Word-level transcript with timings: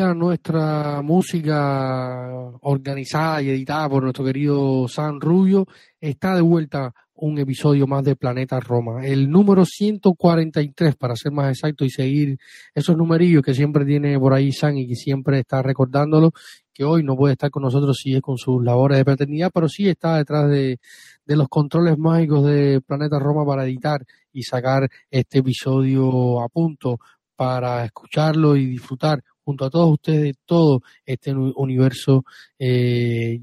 Nuestra 0.00 1.02
música 1.02 2.30
organizada 2.62 3.42
y 3.42 3.50
editada 3.50 3.88
por 3.88 4.02
nuestro 4.02 4.24
querido 4.24 4.88
San 4.88 5.20
Rubio, 5.20 5.66
está 6.00 6.34
de 6.34 6.40
vuelta 6.40 6.94
un 7.14 7.38
episodio 7.38 7.86
más 7.86 8.02
de 8.02 8.16
Planeta 8.16 8.58
Roma, 8.58 9.06
el 9.06 9.30
número 9.30 9.64
143 9.64 10.96
para 10.96 11.14
ser 11.14 11.30
más 11.30 11.50
exacto 11.50 11.84
y 11.84 11.90
seguir 11.90 12.38
esos 12.74 12.96
numerillos 12.96 13.42
que 13.42 13.54
siempre 13.54 13.84
tiene 13.84 14.18
por 14.18 14.32
ahí 14.32 14.50
San 14.50 14.76
y 14.76 14.88
que 14.88 14.96
siempre 14.96 15.40
está 15.40 15.62
recordándolo, 15.62 16.32
que 16.72 16.84
hoy 16.84 17.04
no 17.04 17.14
puede 17.14 17.34
estar 17.34 17.50
con 17.50 17.62
nosotros, 17.62 17.98
si 18.02 18.14
es 18.16 18.22
con 18.22 18.38
sus 18.38 18.64
labores 18.64 18.98
de 18.98 19.04
paternidad, 19.04 19.50
pero 19.52 19.68
sí 19.68 19.88
está 19.88 20.16
detrás 20.16 20.48
de, 20.48 20.80
de 21.26 21.36
los 21.36 21.48
controles 21.48 21.98
mágicos 21.98 22.44
de 22.46 22.80
Planeta 22.80 23.18
Roma 23.18 23.44
para 23.44 23.64
editar 23.66 24.04
y 24.32 24.42
sacar 24.42 24.88
este 25.10 25.40
episodio 25.40 26.40
a 26.42 26.48
punto 26.48 26.98
para 27.36 27.84
escucharlo 27.84 28.56
y 28.56 28.66
disfrutar 28.66 29.22
junto 29.44 29.64
a 29.64 29.70
todos 29.70 29.92
ustedes 29.92 30.22
de 30.22 30.34
todo 30.44 30.80
este 31.04 31.34
universo 31.34 32.24
eh. 32.58 33.40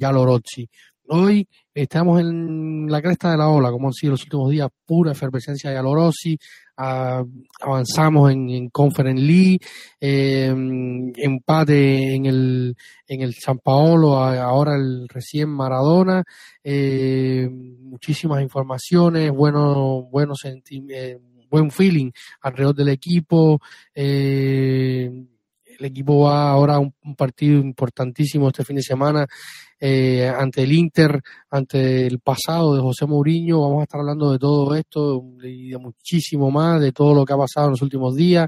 Hoy 1.12 1.48
estamos 1.74 2.22
en 2.22 2.86
la 2.88 3.02
cresta 3.02 3.32
de 3.32 3.38
la 3.38 3.50
ola, 3.50 3.72
como 3.72 3.88
han 3.88 3.94
sido 3.94 4.12
los 4.12 4.24
últimos 4.26 4.52
días, 4.52 4.70
pura 4.86 5.14
efervescencia 5.14 5.74
Yalorozzi, 5.74 6.38
avanzamos 6.78 8.32
en, 8.32 8.48
en, 8.52 8.70
Conference 8.70 9.20
League, 9.20 9.60
em, 10.00 11.12
empate 11.18 12.14
en 12.14 12.28
el, 12.28 12.76
en 13.08 13.22
el 13.22 13.34
San 13.34 13.58
Paolo, 13.58 14.18
ahora 14.18 14.76
el 14.76 15.08
recién 15.10 15.50
Maradona, 15.50 16.24
eh, 16.64 17.50
muchísimas 17.50 18.44
informaciones, 18.44 19.32
buenos, 19.32 20.04
buenos 20.12 20.38
sentimientos 20.42 21.28
buen 21.50 21.72
feeling 21.72 22.12
alrededor 22.42 22.76
del 22.76 22.90
equipo. 22.90 23.60
Eh, 23.94 25.10
el 25.80 25.86
equipo 25.86 26.26
va 26.26 26.52
ahora 26.52 26.76
a 26.76 26.80
un, 26.80 26.94
partido 27.16 27.60
importantísimo 27.60 28.50
este 28.50 28.64
fin 28.64 28.76
de 28.76 28.84
semana 28.84 29.28
eh, 29.80 30.28
ante 30.28 30.64
el 30.64 30.74
Inter, 30.74 31.22
ante 31.50 32.06
el 32.06 32.20
pasado 32.20 32.76
de 32.76 32.82
José 32.82 33.06
Mourinho. 33.06 33.62
Vamos 33.62 33.80
a 33.80 33.84
estar 33.84 34.00
hablando 34.00 34.32
de 34.32 34.40
todo 34.40 34.76
esto 34.76 35.24
y 35.42 35.70
de 35.70 35.78
muchísimo 35.78 36.52
más, 36.52 36.82
de 36.82 36.92
todo 36.92 37.16
lo 37.16 37.26
que 37.26 37.34
ha 37.34 37.38
pasado 37.38 37.68
en 37.68 37.72
los 37.72 37.82
últimos 37.82 38.16
días. 38.16 38.48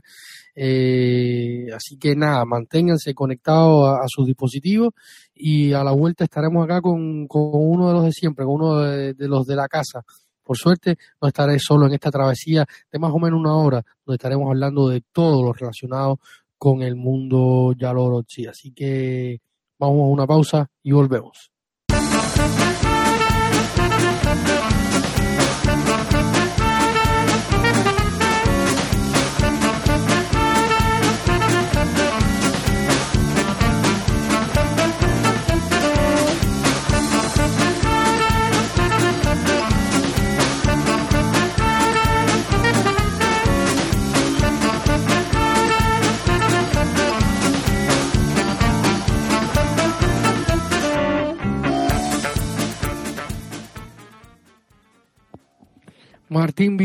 Eh, 0.53 1.68
así 1.74 1.97
que 1.97 2.16
nada, 2.16 2.44
manténganse 2.46 3.14
conectados 3.14 3.88
a, 3.88 4.06
sus 4.08 4.28
dispositivos 4.28 4.94
y 5.34 5.72
a 5.72 5.84
la 5.84 5.91
vuelta 5.91 6.25
estaremos 6.25 6.66
acá 6.66 6.81
con, 6.81 7.28
con 7.28 7.50
uno 7.53 7.88
de 7.88 7.94
los 7.94 8.03
de 8.03 8.12
siempre, 8.12 8.46
con 8.46 8.56
uno 8.56 8.81
de 8.81 9.28
los 9.28 9.46
de 9.46 9.56
la 9.56 9.68
casa. 9.68 10.03
Por 10.44 10.58
suerte, 10.58 10.97
no 11.22 11.30
estaré 11.30 11.58
solo 11.59 11.88
en 11.88 11.94
esta 11.94 12.12
travesía 12.12 12.66
de 12.91 13.00
más 13.00 13.12
o 13.14 13.20
menos 13.20 13.40
una 13.40 13.56
hora, 13.56 13.81
donde 14.06 14.16
estaremos 14.16 14.50
hablando 14.50 14.90
de 14.90 15.02
todo 15.14 15.44
lo 15.44 15.53
relacionado 15.53 16.20
con 16.61 16.83
el 16.83 16.95
mundo 16.95 17.73
Yalorozzi. 17.75 18.45
Así 18.45 18.72
que 18.72 19.39
vamos 19.79 20.01
a 20.01 20.13
una 20.13 20.27
pausa 20.27 20.67
y 20.83 20.91
volvemos. 20.91 21.51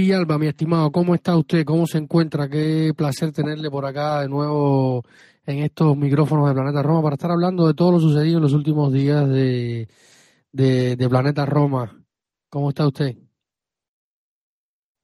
Villalba, 0.06 0.38
mi 0.38 0.46
estimado, 0.46 0.92
¿cómo 0.92 1.16
está 1.16 1.36
usted? 1.36 1.64
¿Cómo 1.64 1.84
se 1.84 1.98
encuentra? 1.98 2.48
Qué 2.48 2.92
placer 2.96 3.32
tenerle 3.32 3.68
por 3.68 3.84
acá 3.84 4.20
de 4.20 4.28
nuevo 4.28 5.02
en 5.44 5.64
estos 5.64 5.96
micrófonos 5.96 6.46
de 6.46 6.54
Planeta 6.54 6.80
Roma 6.80 7.02
para 7.02 7.14
estar 7.14 7.32
hablando 7.32 7.66
de 7.66 7.74
todo 7.74 7.90
lo 7.90 7.98
sucedido 7.98 8.36
en 8.36 8.42
los 8.44 8.52
últimos 8.52 8.92
días 8.92 9.28
de, 9.28 9.88
de, 10.52 11.08
Planeta 11.10 11.44
Roma. 11.44 11.90
¿Cómo 12.48 12.68
está 12.68 12.86
usted? 12.86 13.16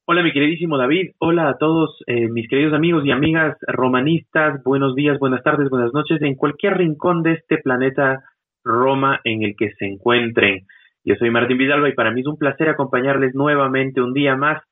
Hola, 0.06 0.22
mi 0.22 0.32
queridísimo 0.32 0.78
David. 0.78 1.10
Hola 1.18 1.48
a 1.48 1.58
todos 1.58 1.98
eh, 2.06 2.28
mis 2.28 2.48
queridos 2.48 2.72
amigos 2.72 3.04
y 3.04 3.10
amigas 3.10 3.56
romanistas. 3.66 4.62
Buenos 4.62 4.94
días, 4.94 5.18
buenas 5.18 5.42
tardes, 5.42 5.68
buenas 5.68 5.92
noches 5.92 6.22
en 6.22 6.36
cualquier 6.36 6.78
rincón 6.78 7.24
de 7.24 7.32
este 7.32 7.58
planeta 7.58 8.22
Roma 8.62 9.18
en 9.24 9.42
el 9.42 9.56
que 9.58 9.72
se 9.72 9.84
encuentren. 9.84 10.68
Yo 11.04 11.16
soy 11.16 11.30
Martín 11.30 11.58
Vidalba 11.58 11.88
y 11.88 11.94
para 11.94 12.12
mí 12.12 12.20
es 12.20 12.28
un 12.28 12.38
placer 12.38 12.68
acompañarles 12.68 13.34
nuevamente 13.34 14.00
un 14.00 14.12
día 14.12 14.36
más 14.36 14.62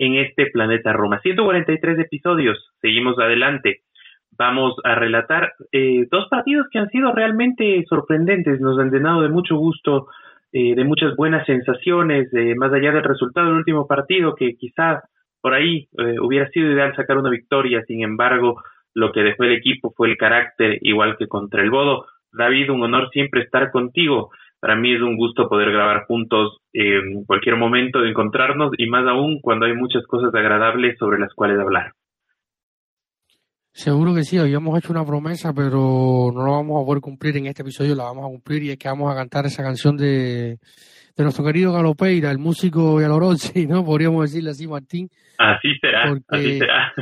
en 0.00 0.16
este 0.16 0.46
planeta 0.46 0.94
Roma. 0.94 1.20
143 1.20 1.98
episodios, 1.98 2.58
seguimos 2.80 3.18
adelante. 3.18 3.82
Vamos 4.36 4.74
a 4.82 4.94
relatar 4.94 5.52
eh, 5.72 6.06
dos 6.10 6.26
partidos 6.30 6.66
que 6.72 6.78
han 6.78 6.88
sido 6.88 7.12
realmente 7.12 7.84
sorprendentes, 7.86 8.60
nos 8.60 8.78
han 8.78 8.90
llenado 8.90 9.20
de 9.20 9.28
mucho 9.28 9.56
gusto, 9.56 10.06
eh, 10.52 10.74
de 10.74 10.84
muchas 10.84 11.14
buenas 11.16 11.44
sensaciones, 11.44 12.32
eh, 12.32 12.54
más 12.56 12.72
allá 12.72 12.92
del 12.92 13.04
resultado 13.04 13.48
del 13.48 13.56
último 13.56 13.86
partido, 13.86 14.34
que 14.34 14.56
quizá 14.56 15.02
por 15.42 15.54
ahí 15.54 15.88
hubiera 16.20 16.50
sido 16.50 16.70
ideal 16.70 16.94
sacar 16.94 17.16
una 17.16 17.30
victoria, 17.30 17.82
sin 17.86 18.02
embargo, 18.02 18.62
lo 18.94 19.10
que 19.10 19.22
dejó 19.22 19.44
el 19.44 19.52
equipo 19.52 19.90
fue 19.96 20.10
el 20.10 20.18
carácter, 20.18 20.78
igual 20.82 21.16
que 21.16 21.28
contra 21.28 21.62
el 21.62 21.70
Bodo. 21.70 22.04
David, 22.30 22.70
un 22.70 22.82
honor 22.82 23.08
siempre 23.10 23.42
estar 23.42 23.70
contigo. 23.70 24.30
Para 24.60 24.76
mí 24.76 24.94
es 24.94 25.00
un 25.00 25.16
gusto 25.16 25.48
poder 25.48 25.72
grabar 25.72 26.04
juntos 26.06 26.58
en 26.72 27.24
cualquier 27.24 27.56
momento 27.56 28.00
de 28.00 28.10
encontrarnos 28.10 28.72
y 28.76 28.86
más 28.86 29.06
aún 29.06 29.40
cuando 29.40 29.66
hay 29.66 29.74
muchas 29.74 30.06
cosas 30.06 30.34
agradables 30.34 30.98
sobre 30.98 31.18
las 31.18 31.32
cuales 31.34 31.58
hablar. 31.58 31.92
Seguro 33.72 34.14
que 34.14 34.24
sí, 34.24 34.36
habíamos 34.36 34.76
hecho 34.78 34.92
una 34.92 35.06
promesa, 35.06 35.54
pero 35.54 36.30
no 36.34 36.44
la 36.44 36.50
vamos 36.50 36.82
a 36.82 36.84
poder 36.84 37.00
cumplir 37.00 37.36
en 37.36 37.46
este 37.46 37.62
episodio, 37.62 37.94
la 37.94 38.04
vamos 38.04 38.24
a 38.24 38.28
cumplir 38.28 38.64
y 38.64 38.70
es 38.70 38.76
que 38.76 38.88
vamos 38.88 39.10
a 39.10 39.16
cantar 39.16 39.46
esa 39.46 39.62
canción 39.62 39.96
de, 39.96 40.58
de 41.16 41.22
nuestro 41.22 41.44
querido 41.44 41.72
Galopeira, 41.72 42.30
el 42.30 42.38
músico 42.38 43.00
Yalorozzi, 43.00 43.66
¿no? 43.66 43.84
Podríamos 43.84 44.22
decirle 44.22 44.50
así, 44.50 44.66
Martín. 44.66 45.08
Así 45.38 45.74
será, 45.80 46.12
así 46.28 46.58
será. 46.58 46.92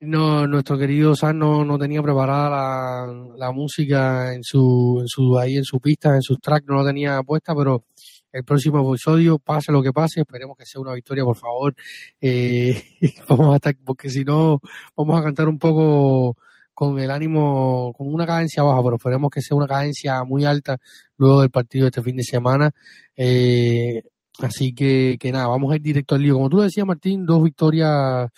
No, 0.00 0.46
nuestro 0.46 0.76
querido 0.76 1.16
San 1.16 1.38
no, 1.38 1.78
tenía 1.78 2.02
preparada 2.02 3.06
la, 3.36 3.50
música 3.50 4.34
en 4.34 4.42
su, 4.44 4.98
en 5.00 5.08
su, 5.08 5.38
ahí 5.38 5.56
en 5.56 5.64
su 5.64 5.80
pista, 5.80 6.14
en 6.14 6.22
sus 6.22 6.38
tracks, 6.38 6.66
no 6.66 6.74
lo 6.74 6.84
tenía 6.86 7.22
puesta, 7.22 7.54
pero 7.54 7.84
el 8.30 8.44
próximo 8.44 8.92
episodio, 8.92 9.38
pase 9.38 9.72
lo 9.72 9.82
que 9.82 9.94
pase, 9.94 10.20
esperemos 10.20 10.54
que 10.58 10.66
sea 10.66 10.82
una 10.82 10.92
victoria, 10.92 11.24
por 11.24 11.36
favor. 11.36 11.74
Eh, 12.20 12.82
vamos 13.28 13.54
a 13.54 13.56
estar, 13.56 13.74
porque 13.84 14.10
si 14.10 14.22
no, 14.22 14.60
vamos 14.94 15.18
a 15.18 15.22
cantar 15.22 15.48
un 15.48 15.58
poco 15.58 16.36
con 16.74 16.98
el 16.98 17.10
ánimo, 17.10 17.94
con 17.96 18.12
una 18.12 18.26
cadencia 18.26 18.62
baja, 18.62 18.82
pero 18.82 18.96
esperemos 18.96 19.30
que 19.30 19.40
sea 19.40 19.56
una 19.56 19.66
cadencia 19.66 20.22
muy 20.24 20.44
alta 20.44 20.76
luego 21.16 21.40
del 21.40 21.50
partido 21.50 21.84
de 21.84 21.88
este 21.88 22.02
fin 22.02 22.16
de 22.16 22.22
semana. 22.22 22.70
Eh, 23.16 24.02
así 24.40 24.74
que, 24.74 25.16
que 25.18 25.32
nada, 25.32 25.46
vamos 25.46 25.72
a 25.72 25.76
ir 25.76 25.82
directo 25.82 26.14
al 26.14 26.22
lío. 26.22 26.34
Como 26.34 26.50
tú 26.50 26.60
decías, 26.60 26.86
Martín, 26.86 27.24
dos 27.24 27.42
victorias 27.42 28.28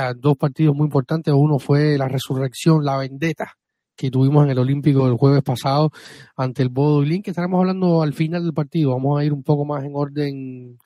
sea, 0.00 0.14
dos 0.14 0.36
partidos 0.36 0.74
muy 0.74 0.86
importantes. 0.86 1.32
Uno 1.34 1.58
fue 1.58 1.96
la 1.98 2.08
resurrección, 2.08 2.84
la 2.84 2.96
vendetta 2.96 3.54
que 3.96 4.10
tuvimos 4.10 4.44
en 4.44 4.50
el 4.50 4.58
Olímpico 4.58 5.06
el 5.06 5.16
jueves 5.16 5.42
pasado 5.42 5.90
ante 6.36 6.62
el 6.62 6.68
Bodo 6.68 7.02
Link, 7.02 7.24
que 7.24 7.30
estaremos 7.30 7.60
hablando 7.60 8.02
al 8.02 8.12
final 8.12 8.42
del 8.42 8.52
partido. 8.52 8.90
Vamos 8.90 9.20
a 9.20 9.24
ir 9.24 9.32
un 9.32 9.42
poco 9.42 9.64
más 9.64 9.84
en 9.84 9.92
orden, 9.94 10.78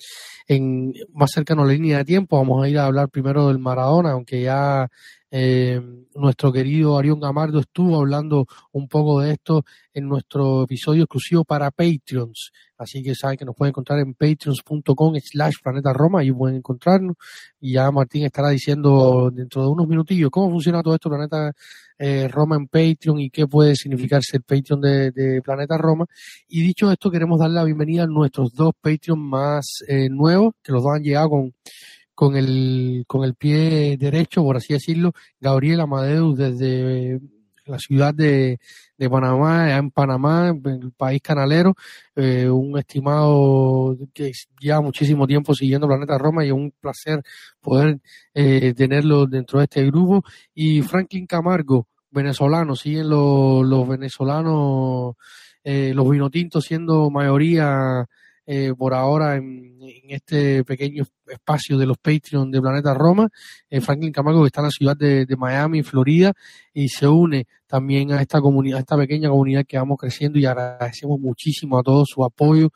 en 0.46 0.92
más 1.14 1.30
cercano 1.32 1.62
a 1.62 1.66
la 1.66 1.72
línea 1.72 1.98
de 1.98 2.04
tiempo. 2.04 2.36
Vamos 2.36 2.62
a 2.62 2.68
ir 2.68 2.78
a 2.78 2.86
hablar 2.86 3.08
primero 3.08 3.48
del 3.48 3.58
Maradona, 3.58 4.12
aunque 4.12 4.42
ya 4.42 4.88
eh, 5.30 5.80
nuestro 6.14 6.52
querido 6.52 6.96
Arión 6.98 7.20
Gamardo 7.20 7.60
estuvo 7.60 7.98
hablando 7.98 8.46
un 8.72 8.88
poco 8.88 9.20
de 9.20 9.32
esto 9.32 9.64
en 9.92 10.08
nuestro 10.08 10.64
episodio 10.64 11.04
exclusivo 11.04 11.44
para 11.44 11.70
Patreons. 11.70 12.50
Así 12.78 13.02
que 13.02 13.14
saben 13.14 13.36
que 13.36 13.44
nos 13.44 13.54
pueden 13.54 13.70
encontrar 13.70 13.98
en 13.98 14.14
patreons.com 14.14 15.14
slash 15.20 15.56
planeta 15.62 15.92
Roma, 15.92 16.20
ahí 16.20 16.32
pueden 16.32 16.56
encontrarnos. 16.56 17.16
Y 17.60 17.72
ya 17.74 17.90
Martín 17.90 18.24
estará 18.24 18.50
diciendo 18.50 19.30
dentro 19.32 19.62
de 19.62 19.68
unos 19.68 19.86
minutillos 19.86 20.30
cómo 20.30 20.50
funciona 20.50 20.82
todo 20.82 20.94
esto 20.94 21.10
Planeta 21.10 21.52
eh, 21.98 22.28
Roma 22.28 22.56
en 22.56 22.68
Patreon 22.68 23.18
y 23.20 23.30
qué 23.30 23.46
puede 23.46 23.74
significar 23.74 24.22
ser 24.22 24.42
Patreon 24.42 24.80
de, 24.80 25.42
Planeta 25.44 25.76
Roma. 25.76 26.06
Y 26.46 26.62
dicho 26.62 26.90
esto, 26.90 27.10
queremos 27.10 27.40
darle 27.40 27.56
la 27.56 27.64
bienvenida 27.64 28.04
a 28.04 28.06
nuestros 28.06 28.54
dos 28.54 28.72
Patreons 28.80 29.20
más 29.20 29.66
eh, 29.88 30.08
nuevos, 30.08 30.54
que 30.62 30.72
los 30.72 30.82
dos 30.82 30.92
han 30.94 31.02
llegado 31.02 31.30
con 31.30 31.54
con 32.18 32.36
el, 32.36 33.04
con 33.06 33.22
el 33.22 33.36
pie 33.36 33.96
derecho, 33.96 34.42
por 34.42 34.56
así 34.56 34.72
decirlo, 34.72 35.12
Gabriel 35.38 35.78
Amadeus 35.78 36.36
desde 36.36 37.20
la 37.64 37.78
ciudad 37.78 38.12
de, 38.12 38.58
de 38.96 39.08
Panamá, 39.08 39.76
en 39.76 39.92
Panamá, 39.92 40.48
en 40.48 40.82
el 40.82 40.90
país 40.90 41.22
canalero, 41.22 41.76
eh, 42.16 42.50
un 42.50 42.76
estimado 42.76 43.96
que 44.12 44.32
lleva 44.58 44.80
muchísimo 44.80 45.28
tiempo 45.28 45.54
siguiendo 45.54 45.86
Planeta 45.86 46.18
Roma 46.18 46.44
y 46.44 46.48
es 46.48 46.54
un 46.54 46.72
placer 46.80 47.22
poder 47.60 48.00
eh, 48.34 48.74
tenerlo 48.74 49.26
dentro 49.26 49.60
de 49.60 49.66
este 49.66 49.86
grupo. 49.86 50.24
Y 50.52 50.82
Franklin 50.82 51.24
Camargo, 51.24 51.86
venezolano, 52.10 52.74
siguen 52.74 53.10
los, 53.10 53.64
los 53.64 53.86
venezolanos, 53.86 55.14
eh, 55.62 55.92
los 55.94 56.10
vinotintos 56.10 56.64
siendo 56.64 57.10
mayoría 57.10 58.08
eh, 58.50 58.72
por 58.74 58.94
ahora 58.94 59.36
en, 59.36 59.76
este 60.08 60.64
pequeño 60.64 61.04
espacio 61.26 61.76
de 61.76 61.84
los 61.84 61.98
Patreon 61.98 62.50
de 62.50 62.62
Planeta 62.62 62.94
Roma. 62.94 63.28
Eh, 63.68 63.82
Franklin 63.82 64.10
Camargo 64.10 64.40
que 64.40 64.46
está 64.46 64.62
en 64.62 64.64
la 64.64 64.70
ciudad 64.70 64.96
de, 64.96 65.26
de, 65.26 65.36
Miami, 65.36 65.82
Florida, 65.82 66.32
y 66.72 66.88
se 66.88 67.06
une 67.06 67.46
también 67.66 68.10
a 68.12 68.22
esta 68.22 68.40
comunidad, 68.40 68.78
a 68.78 68.80
esta 68.80 68.96
pequeña 68.96 69.28
comunidad 69.28 69.66
que 69.66 69.76
vamos 69.76 69.98
creciendo 69.98 70.38
y 70.38 70.46
agradecemos 70.46 71.20
muchísimo 71.20 71.78
a 71.78 71.82
todos 71.82 72.08
su 72.08 72.24
apoyo 72.24 72.70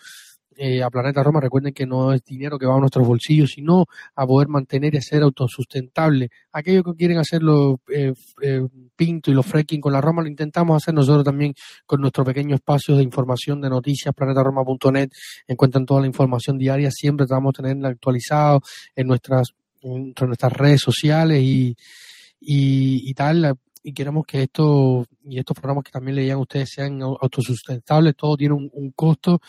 eh, 0.56 0.82
a 0.82 0.90
Planeta 0.90 1.22
Roma, 1.22 1.40
recuerden 1.40 1.72
que 1.72 1.86
no 1.86 2.12
es 2.12 2.22
dinero 2.24 2.58
que 2.58 2.66
va 2.66 2.76
a 2.76 2.80
nuestros 2.80 3.06
bolsillos, 3.06 3.52
sino 3.52 3.86
a 4.14 4.26
poder 4.26 4.48
mantener 4.48 4.94
y 4.94 5.00
ser 5.00 5.22
autosustentable. 5.22 6.30
Aquellos 6.52 6.84
que 6.84 6.94
quieren 6.94 7.18
hacerlo 7.18 7.80
eh, 7.88 8.12
eh, 8.42 8.66
pinto 8.94 9.30
y 9.30 9.34
los 9.34 9.46
fracking 9.46 9.80
con 9.80 9.92
la 9.92 10.00
Roma, 10.00 10.22
lo 10.22 10.28
intentamos 10.28 10.82
hacer 10.82 10.94
nosotros 10.94 11.24
también 11.24 11.54
con 11.86 12.00
nuestro 12.00 12.24
pequeño 12.24 12.54
espacio 12.54 12.96
de 12.96 13.02
información 13.02 13.60
de 13.60 13.70
noticias, 13.70 14.14
planetaroma.net, 14.14 15.10
encuentran 15.46 15.86
toda 15.86 16.00
la 16.00 16.06
información 16.06 16.58
diaria, 16.58 16.90
siempre 16.90 17.26
tratamos 17.26 17.54
de 17.54 17.62
tenerla 17.62 17.88
actualizado 17.88 18.60
en 18.94 19.06
nuestras, 19.06 19.54
en 19.82 20.12
nuestras 20.26 20.52
redes 20.52 20.80
sociales 20.80 21.40
y, 21.42 21.76
y, 22.40 23.14
tal. 23.14 23.56
Y 23.82 23.92
queremos 23.92 24.24
que 24.26 24.42
esto 24.42 25.06
y 25.24 25.38
estos 25.38 25.56
programas 25.56 25.84
que 25.84 25.90
también 25.90 26.16
leían 26.16 26.38
ustedes 26.38 26.70
sean 26.70 27.00
autosustentables, 27.02 28.14
todo 28.16 28.36
tiene 28.36 28.54
un 28.54 28.92
costo 28.94 29.40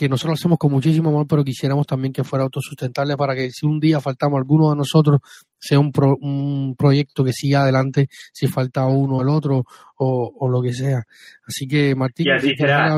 que 0.00 0.08
nosotros 0.08 0.30
lo 0.30 0.40
hacemos 0.40 0.58
con 0.58 0.72
muchísimo 0.72 1.10
amor, 1.10 1.26
pero 1.28 1.44
quisiéramos 1.44 1.86
también 1.86 2.10
que 2.10 2.24
fuera 2.24 2.44
autosustentable 2.44 3.18
para 3.18 3.34
que 3.34 3.50
si 3.50 3.66
un 3.66 3.78
día 3.78 4.00
faltamos 4.00 4.38
alguno 4.38 4.70
de 4.70 4.76
nosotros, 4.76 5.20
sea 5.58 5.78
un, 5.78 5.92
un 6.22 6.74
proyecto 6.74 7.22
que 7.22 7.32
siga 7.32 7.60
adelante 7.60 8.06
si 8.32 8.46
falta 8.46 8.86
uno 8.86 9.16
o 9.16 9.22
el 9.22 9.28
otro 9.28 9.64
o, 9.98 10.48
lo 10.50 10.62
que 10.62 10.72
sea. 10.72 11.04
Así 11.46 11.68
que, 11.68 11.94
Martín, 11.94 12.28
y 12.28 12.30
así, 12.30 12.56
será, 12.56 12.96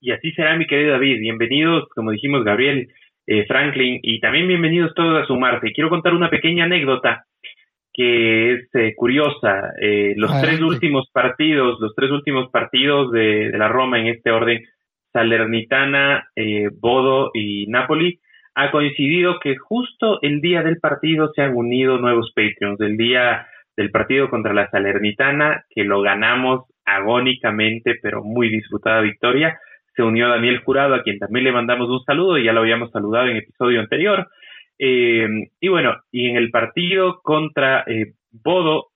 y, 0.00 0.12
así, 0.12 0.30
será, 0.30 0.56
mi 0.56 0.68
querido 0.68 0.92
David. 0.92 1.18
Bienvenidos, 1.18 1.88
como 1.96 2.12
dijimos, 2.12 2.44
Gabriel, 2.44 2.86
eh, 3.26 3.44
Franklin, 3.46 3.98
y 4.04 4.20
también 4.20 4.46
bienvenidos 4.46 4.94
todos 4.94 5.20
a 5.20 5.26
sumarse. 5.26 5.72
Quiero 5.72 5.90
contar 5.90 6.14
una 6.14 6.30
pequeña 6.30 6.66
anécdota 6.66 7.24
que 7.92 8.54
es 8.54 8.74
eh, 8.74 8.94
curiosa. 8.94 9.72
Eh, 9.80 10.14
los 10.16 10.30
tres 10.40 10.60
últimos 10.60 11.10
partidos, 11.12 11.80
los 11.80 11.92
tres 11.96 12.12
últimos 12.12 12.50
partidos 12.52 13.10
de, 13.10 13.50
de 13.50 13.58
la 13.58 13.66
Roma 13.66 13.98
en 13.98 14.06
este 14.06 14.30
orden 14.30 14.62
Salernitana, 15.12 16.28
eh, 16.36 16.68
Bodo 16.72 17.30
y 17.34 17.66
Napoli, 17.66 18.20
ha 18.54 18.70
coincidido 18.70 19.38
que 19.40 19.56
justo 19.56 20.18
el 20.22 20.40
día 20.40 20.62
del 20.62 20.78
partido 20.78 21.32
se 21.34 21.42
han 21.42 21.56
unido 21.56 21.98
nuevos 21.98 22.32
Patreons. 22.34 22.80
El 22.80 22.96
día 22.96 23.46
del 23.76 23.90
partido 23.90 24.28
contra 24.28 24.52
la 24.52 24.68
Salernitana, 24.68 25.64
que 25.70 25.84
lo 25.84 26.02
ganamos 26.02 26.66
agónicamente, 26.84 27.94
pero 28.02 28.22
muy 28.22 28.48
disfrutada 28.48 29.00
victoria, 29.00 29.58
se 29.94 30.02
unió 30.02 30.28
Daniel 30.28 30.60
Jurado, 30.60 30.94
a 30.94 31.02
quien 31.02 31.18
también 31.18 31.44
le 31.44 31.52
mandamos 31.52 31.88
un 31.88 32.02
saludo, 32.04 32.38
y 32.38 32.44
ya 32.44 32.52
lo 32.52 32.60
habíamos 32.60 32.90
saludado 32.90 33.28
en 33.28 33.36
episodio 33.36 33.80
anterior. 33.80 34.28
Eh, 34.78 35.28
y 35.60 35.68
bueno, 35.68 35.96
y 36.10 36.28
en 36.28 36.36
el 36.36 36.50
partido 36.50 37.20
contra 37.22 37.84
eh, 37.86 38.12
Bodo, 38.30 38.88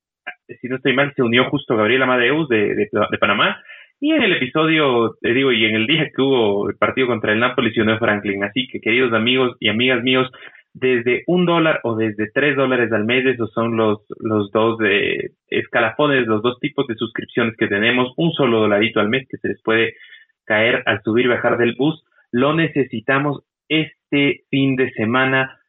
si 0.61 0.67
no 0.67 0.77
estoy 0.77 0.93
mal, 0.93 1.13
se 1.15 1.21
unió 1.21 1.45
justo 1.49 1.77
Gabriel 1.77 2.03
Amadeus 2.03 2.49
de, 2.49 2.75
de 2.75 3.17
Panamá, 3.19 3.61
y 3.99 4.11
en 4.11 4.21
el 4.21 4.33
episodio, 4.33 5.15
te 5.21 5.33
digo, 5.33 5.51
y 5.51 5.65
en 5.65 5.75
el 5.75 5.87
día 5.87 6.09
que 6.15 6.21
hubo 6.21 6.69
el 6.69 6.77
partido 6.77 7.07
contra 7.07 7.33
el 7.33 7.39
Napoli, 7.39 7.73
se 7.73 7.81
unió 7.81 7.97
Franklin. 7.97 8.43
Así 8.43 8.67
que, 8.67 8.79
queridos 8.79 9.13
amigos 9.13 9.57
y 9.59 9.69
amigas 9.69 10.03
míos, 10.03 10.29
desde 10.73 11.23
un 11.25 11.45
dólar 11.45 11.79
o 11.83 11.95
desde 11.95 12.29
tres 12.31 12.55
dólares 12.55 12.91
al 12.91 13.05
mes, 13.05 13.25
esos 13.25 13.51
son 13.53 13.75
los, 13.75 14.05
los 14.19 14.51
dos 14.51 14.77
de 14.77 15.31
escalafones, 15.47 16.27
los 16.27 16.43
dos 16.43 16.59
tipos 16.59 16.85
de 16.85 16.95
suscripciones 16.95 17.55
que 17.57 17.67
tenemos, 17.67 18.13
un 18.17 18.31
solo 18.33 18.59
dolarito 18.59 18.99
al 18.99 19.09
mes 19.09 19.25
que 19.27 19.37
se 19.37 19.47
les 19.47 19.61
puede 19.63 19.95
caer 20.45 20.83
al 20.85 21.01
subir 21.01 21.25
y 21.25 21.29
bajar 21.29 21.57
del 21.57 21.75
bus, 21.75 22.03
lo 22.31 22.53
necesitamos 22.53 23.43
este 23.67 24.41
fin 24.51 24.75
de 24.75 24.91
semana 24.91 25.59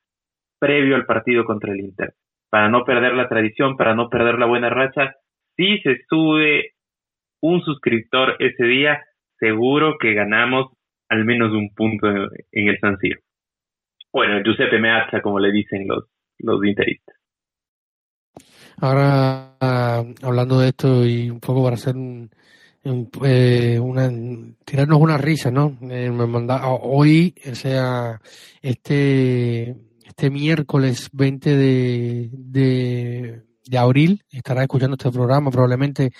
previo 0.58 0.96
al 0.96 1.06
partido 1.06 1.44
contra 1.44 1.72
el 1.72 1.80
Inter. 1.80 2.12
Para 2.50 2.68
no 2.68 2.84
perder 2.84 3.14
la 3.14 3.28
tradición, 3.28 3.76
para 3.76 3.94
no 3.94 4.10
perder 4.10 4.38
la 4.38 4.46
buena 4.46 4.68
racha, 4.68 5.14
si 5.56 5.78
se 5.78 6.02
sube 6.08 6.72
un 7.40 7.62
suscriptor 7.62 8.36
ese 8.38 8.64
día, 8.64 9.04
seguro 9.38 9.96
que 9.98 10.14
ganamos 10.14 10.72
al 11.08 11.24
menos 11.24 11.52
un 11.52 11.72
punto 11.74 12.06
en, 12.08 12.68
el 12.68 12.78
San 12.80 12.98
Siro. 12.98 13.20
Bueno, 14.12 14.42
Giuseppe 14.42 14.78
Meazza, 14.78 15.20
como 15.20 15.38
le 15.38 15.52
dicen 15.52 15.86
los, 15.86 16.04
los 16.38 16.64
interistas. 16.64 17.16
Ahora, 18.80 19.54
hablando 20.22 20.60
de 20.60 20.68
esto 20.68 21.04
y 21.04 21.30
un 21.30 21.40
poco 21.40 21.64
para 21.64 21.74
hacer 21.74 21.96
eh, 23.24 23.78
una, 23.80 24.10
tirarnos 24.64 25.00
una 25.00 25.18
risa, 25.18 25.50
¿no? 25.50 25.76
Eh, 25.82 26.10
me 26.10 26.26
manda, 26.26 26.68
hoy, 26.68 27.34
o 27.50 27.54
sea, 27.54 28.20
este, 28.62 29.74
este 30.06 30.30
miércoles 30.30 31.10
20 31.12 31.56
de, 31.56 32.30
de, 32.32 33.42
de 33.66 33.78
abril, 33.78 34.22
estará 34.30 34.62
escuchando 34.62 34.94
este 34.94 35.10
programa 35.10 35.50
probablemente 35.50 36.12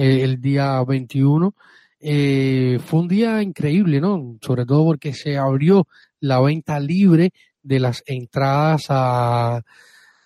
eh, 0.00 0.22
el 0.22 0.40
día 0.40 0.82
21. 0.82 1.54
Eh, 2.00 2.78
fue 2.82 3.00
un 3.00 3.08
día 3.08 3.42
increíble, 3.42 4.00
¿no? 4.00 4.38
Sobre 4.40 4.64
todo 4.64 4.86
porque 4.86 5.12
se 5.12 5.36
abrió 5.36 5.86
la 6.20 6.40
venta 6.40 6.80
libre 6.80 7.32
de 7.62 7.80
las 7.80 8.02
entradas 8.06 8.86
a, 8.88 9.60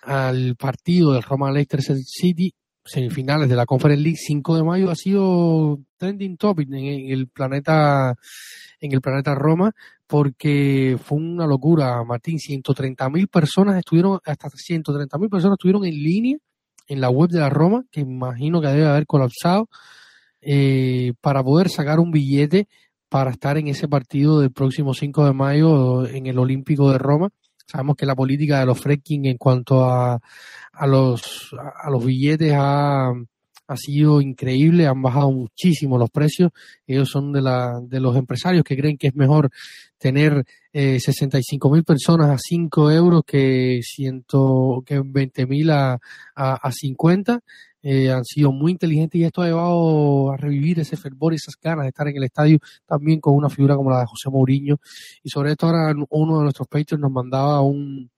al 0.01 0.55
partido 0.55 1.11
del 1.11 1.23
Roma 1.23 1.51
Leicester 1.51 1.81
City, 2.05 2.53
semifinales 2.85 3.49
de 3.49 3.55
la 3.57 3.65
Conference 3.65 4.01
League 4.01 4.17
5 4.17 4.55
de 4.55 4.63
mayo 4.63 4.89
ha 4.91 4.95
sido 4.95 5.81
trending 5.97 6.37
topic 6.37 6.69
en 6.71 7.11
el 7.11 7.27
planeta 7.27 8.15
en 8.79 8.93
el 8.93 9.01
planeta 9.01 9.35
Roma 9.35 9.73
porque 10.07 10.97
fue 11.03 11.17
una 11.17 11.47
locura, 11.47 12.01
Martín, 12.05 12.39
130 12.39 13.09
mil 13.09 13.27
personas 13.27 13.77
estuvieron 13.77 14.19
hasta 14.23 14.49
130 14.49 15.17
mil 15.17 15.29
personas 15.29 15.55
estuvieron 15.55 15.83
en 15.83 15.95
línea 15.95 16.37
en 16.87 17.01
la 17.01 17.09
web 17.09 17.29
de 17.29 17.39
la 17.39 17.49
Roma, 17.49 17.83
que 17.91 18.01
imagino 18.01 18.61
que 18.61 18.67
debe 18.67 18.87
haber 18.87 19.05
colapsado, 19.05 19.69
eh, 20.41 21.13
para 21.21 21.43
poder 21.43 21.69
sacar 21.69 21.99
un 21.99 22.11
billete 22.11 22.67
para 23.09 23.31
estar 23.31 23.57
en 23.57 23.67
ese 23.67 23.87
partido 23.87 24.41
del 24.41 24.51
próximo 24.51 24.93
5 24.93 25.25
de 25.25 25.33
mayo 25.33 26.05
en 26.05 26.27
el 26.27 26.37
Olímpico 26.37 26.91
de 26.91 26.97
Roma. 26.97 27.29
Sabemos 27.65 27.95
que 27.95 28.05
la 28.05 28.15
política 28.15 28.59
de 28.59 28.65
los 28.65 28.79
fracking 28.79 29.25
en 29.25 29.37
cuanto 29.37 29.85
a, 29.85 30.19
a, 30.73 30.87
los, 30.87 31.55
a 31.81 31.89
los 31.89 32.05
billetes 32.05 32.53
ha, 32.55 33.13
ha 33.67 33.77
sido 33.77 34.21
increíble, 34.21 34.87
han 34.87 35.01
bajado 35.01 35.31
muchísimo 35.31 35.97
los 35.97 36.09
precios. 36.09 36.51
Ellos 36.85 37.09
son 37.09 37.31
de, 37.31 37.41
la, 37.41 37.79
de 37.81 37.99
los 37.99 38.15
empresarios 38.15 38.63
que 38.63 38.77
creen 38.77 38.97
que 38.97 39.07
es 39.07 39.15
mejor 39.15 39.49
tener 39.97 40.45
eh, 40.71 40.99
65 40.99 41.69
mil 41.69 41.83
personas 41.83 42.29
a 42.29 42.37
5 42.37 42.91
euros 42.91 43.23
que, 43.25 43.79
ciento, 43.83 44.83
que 44.85 45.01
20 45.03 45.45
mil 45.47 45.71
a, 45.71 45.99
a, 46.35 46.53
a 46.55 46.71
50. 46.71 47.39
Eh, 47.87 48.09
han 48.09 48.25
sido 48.25 48.51
muy 48.51 48.71
inteligentes 48.71 49.21
y 49.21 49.25
esto 49.25 49.43
ha 49.43 49.45
llevado 49.45 50.31
a 50.31 50.37
revivir 50.37 50.79
ese 50.79 50.97
fervor 50.97 51.33
y 51.33 51.35
esas 51.35 51.55
ganas 51.61 51.83
de 51.83 51.89
estar 51.89 52.07
en 52.07 52.17
el 52.17 52.23
estadio 52.23 52.57
también 52.87 53.19
con 53.19 53.35
una 53.35 53.47
figura 53.47 53.75
como 53.75 53.91
la 53.91 53.99
de 53.99 54.07
José 54.07 54.31
Mourinho. 54.31 54.77
Y 55.21 55.29
sobre 55.29 55.51
esto 55.51 55.67
ahora 55.67 55.93
uno 56.09 56.37
de 56.39 56.43
nuestros 56.45 56.67
Patreons 56.67 56.99
nos 56.99 57.11
mandaba 57.11 57.61
un, 57.61 58.09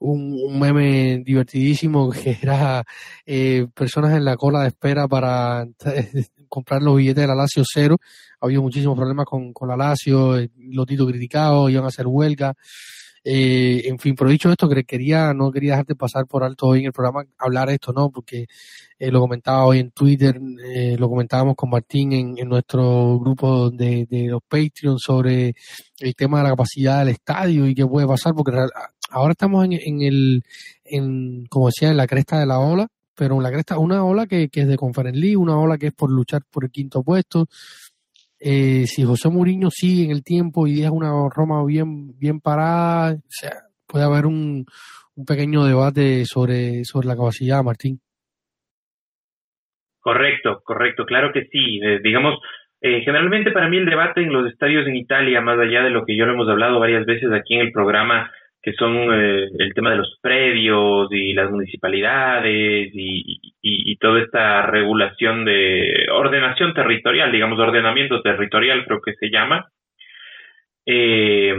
un, 0.00 0.58
meme 0.58 1.22
divertidísimo 1.24 2.10
que 2.24 2.36
era 2.42 2.84
eh, 3.24 3.68
personas 3.72 4.12
en 4.12 4.24
la 4.24 4.36
cola 4.36 4.62
de 4.62 4.68
espera 4.68 5.06
para 5.06 5.64
comprar 6.48 6.82
los 6.82 6.96
billetes 6.96 7.22
de 7.22 7.28
la 7.28 7.36
Lazio 7.36 7.62
cero. 7.64 7.98
Ha 8.40 8.46
habido 8.46 8.62
muchísimos 8.62 8.96
problemas 8.96 9.26
con, 9.26 9.52
con 9.52 9.68
la 9.68 9.76
Lazio, 9.76 10.36
eh, 10.36 10.50
los 10.56 10.84
títulos 10.84 11.12
criticados, 11.12 11.70
iban 11.70 11.84
a 11.84 11.88
hacer 11.88 12.08
huelga. 12.08 12.54
Eh, 13.28 13.88
en 13.88 13.98
fin, 13.98 14.14
pero 14.14 14.30
dicho 14.30 14.52
esto, 14.52 14.68
quería, 14.68 15.34
no 15.34 15.50
quería 15.50 15.72
dejarte 15.72 15.96
pasar 15.96 16.28
por 16.28 16.44
alto 16.44 16.68
hoy 16.68 16.78
en 16.78 16.86
el 16.86 16.92
programa 16.92 17.24
hablar 17.38 17.68
esto, 17.70 17.92
¿no? 17.92 18.08
Porque 18.08 18.46
eh, 19.00 19.10
lo 19.10 19.18
comentaba 19.18 19.66
hoy 19.66 19.80
en 19.80 19.90
Twitter, 19.90 20.40
eh, 20.64 20.94
lo 20.96 21.08
comentábamos 21.08 21.56
con 21.56 21.70
Martín 21.70 22.12
en, 22.12 22.38
en 22.38 22.48
nuestro 22.48 23.18
grupo 23.18 23.70
de, 23.70 24.06
de, 24.08 24.28
los 24.28 24.42
Patreon 24.46 25.00
sobre 25.00 25.56
el 25.98 26.14
tema 26.14 26.38
de 26.38 26.44
la 26.44 26.50
capacidad 26.50 27.00
del 27.00 27.08
estadio 27.08 27.66
y 27.66 27.74
qué 27.74 27.84
puede 27.84 28.06
pasar, 28.06 28.32
porque 28.32 28.52
ahora 29.10 29.32
estamos 29.32 29.64
en, 29.64 29.72
en 29.72 30.02
el, 30.02 30.44
en, 30.84 31.46
como 31.46 31.66
decía, 31.66 31.90
en 31.90 31.96
la 31.96 32.06
cresta 32.06 32.38
de 32.38 32.46
la 32.46 32.60
ola, 32.60 32.86
pero 33.16 33.34
en 33.38 33.42
la 33.42 33.50
cresta, 33.50 33.76
una 33.76 34.04
ola 34.04 34.28
que, 34.28 34.48
que 34.50 34.60
es 34.60 34.68
de 34.68 34.76
Conference 34.76 35.18
League, 35.18 35.36
una 35.36 35.58
ola 35.58 35.78
que 35.78 35.88
es 35.88 35.92
por 35.92 36.12
luchar 36.12 36.42
por 36.48 36.62
el 36.62 36.70
quinto 36.70 37.02
puesto, 37.02 37.48
eh, 38.38 38.86
si 38.86 39.04
José 39.04 39.28
Mourinho 39.30 39.70
sigue 39.70 40.04
en 40.04 40.10
el 40.10 40.22
tiempo 40.22 40.66
y 40.66 40.74
deja 40.74 40.90
una 40.90 41.10
Roma 41.34 41.64
bien, 41.64 42.18
bien 42.18 42.40
parada, 42.40 43.16
puede 43.86 44.04
haber 44.04 44.26
un, 44.26 44.66
un 45.16 45.24
pequeño 45.24 45.64
debate 45.64 46.24
sobre, 46.24 46.84
sobre 46.84 47.08
la 47.08 47.16
capacidad, 47.16 47.62
Martín. 47.62 47.98
Correcto, 50.00 50.60
correcto, 50.62 51.04
claro 51.04 51.32
que 51.32 51.46
sí. 51.46 51.80
Eh, 51.82 51.98
digamos, 52.02 52.38
eh, 52.80 53.00
generalmente 53.04 53.50
para 53.50 53.68
mí 53.68 53.78
el 53.78 53.86
debate 53.86 54.22
en 54.22 54.32
los 54.32 54.50
estadios 54.50 54.86
en 54.86 54.94
Italia, 54.94 55.40
más 55.40 55.58
allá 55.58 55.82
de 55.82 55.90
lo 55.90 56.04
que 56.04 56.16
yo 56.16 56.26
lo 56.26 56.34
hemos 56.34 56.48
hablado 56.48 56.78
varias 56.78 57.04
veces 57.06 57.32
aquí 57.32 57.54
en 57.54 57.62
el 57.62 57.72
programa, 57.72 58.30
que 58.66 58.72
son 58.72 58.96
eh, 59.14 59.48
el 59.60 59.74
tema 59.74 59.90
de 59.90 59.98
los 59.98 60.18
predios 60.20 61.06
y 61.12 61.32
las 61.34 61.48
municipalidades 61.52 62.90
y, 62.92 63.38
y, 63.62 63.96
toda 63.98 64.20
esta 64.20 64.62
regulación 64.62 65.44
de 65.44 66.08
ordenación 66.12 66.74
territorial, 66.74 67.30
digamos, 67.30 67.60
ordenamiento 67.60 68.20
territorial 68.22 68.84
creo 68.84 69.00
que 69.00 69.14
se 69.14 69.30
llama. 69.30 69.68
Eh, 70.84 71.54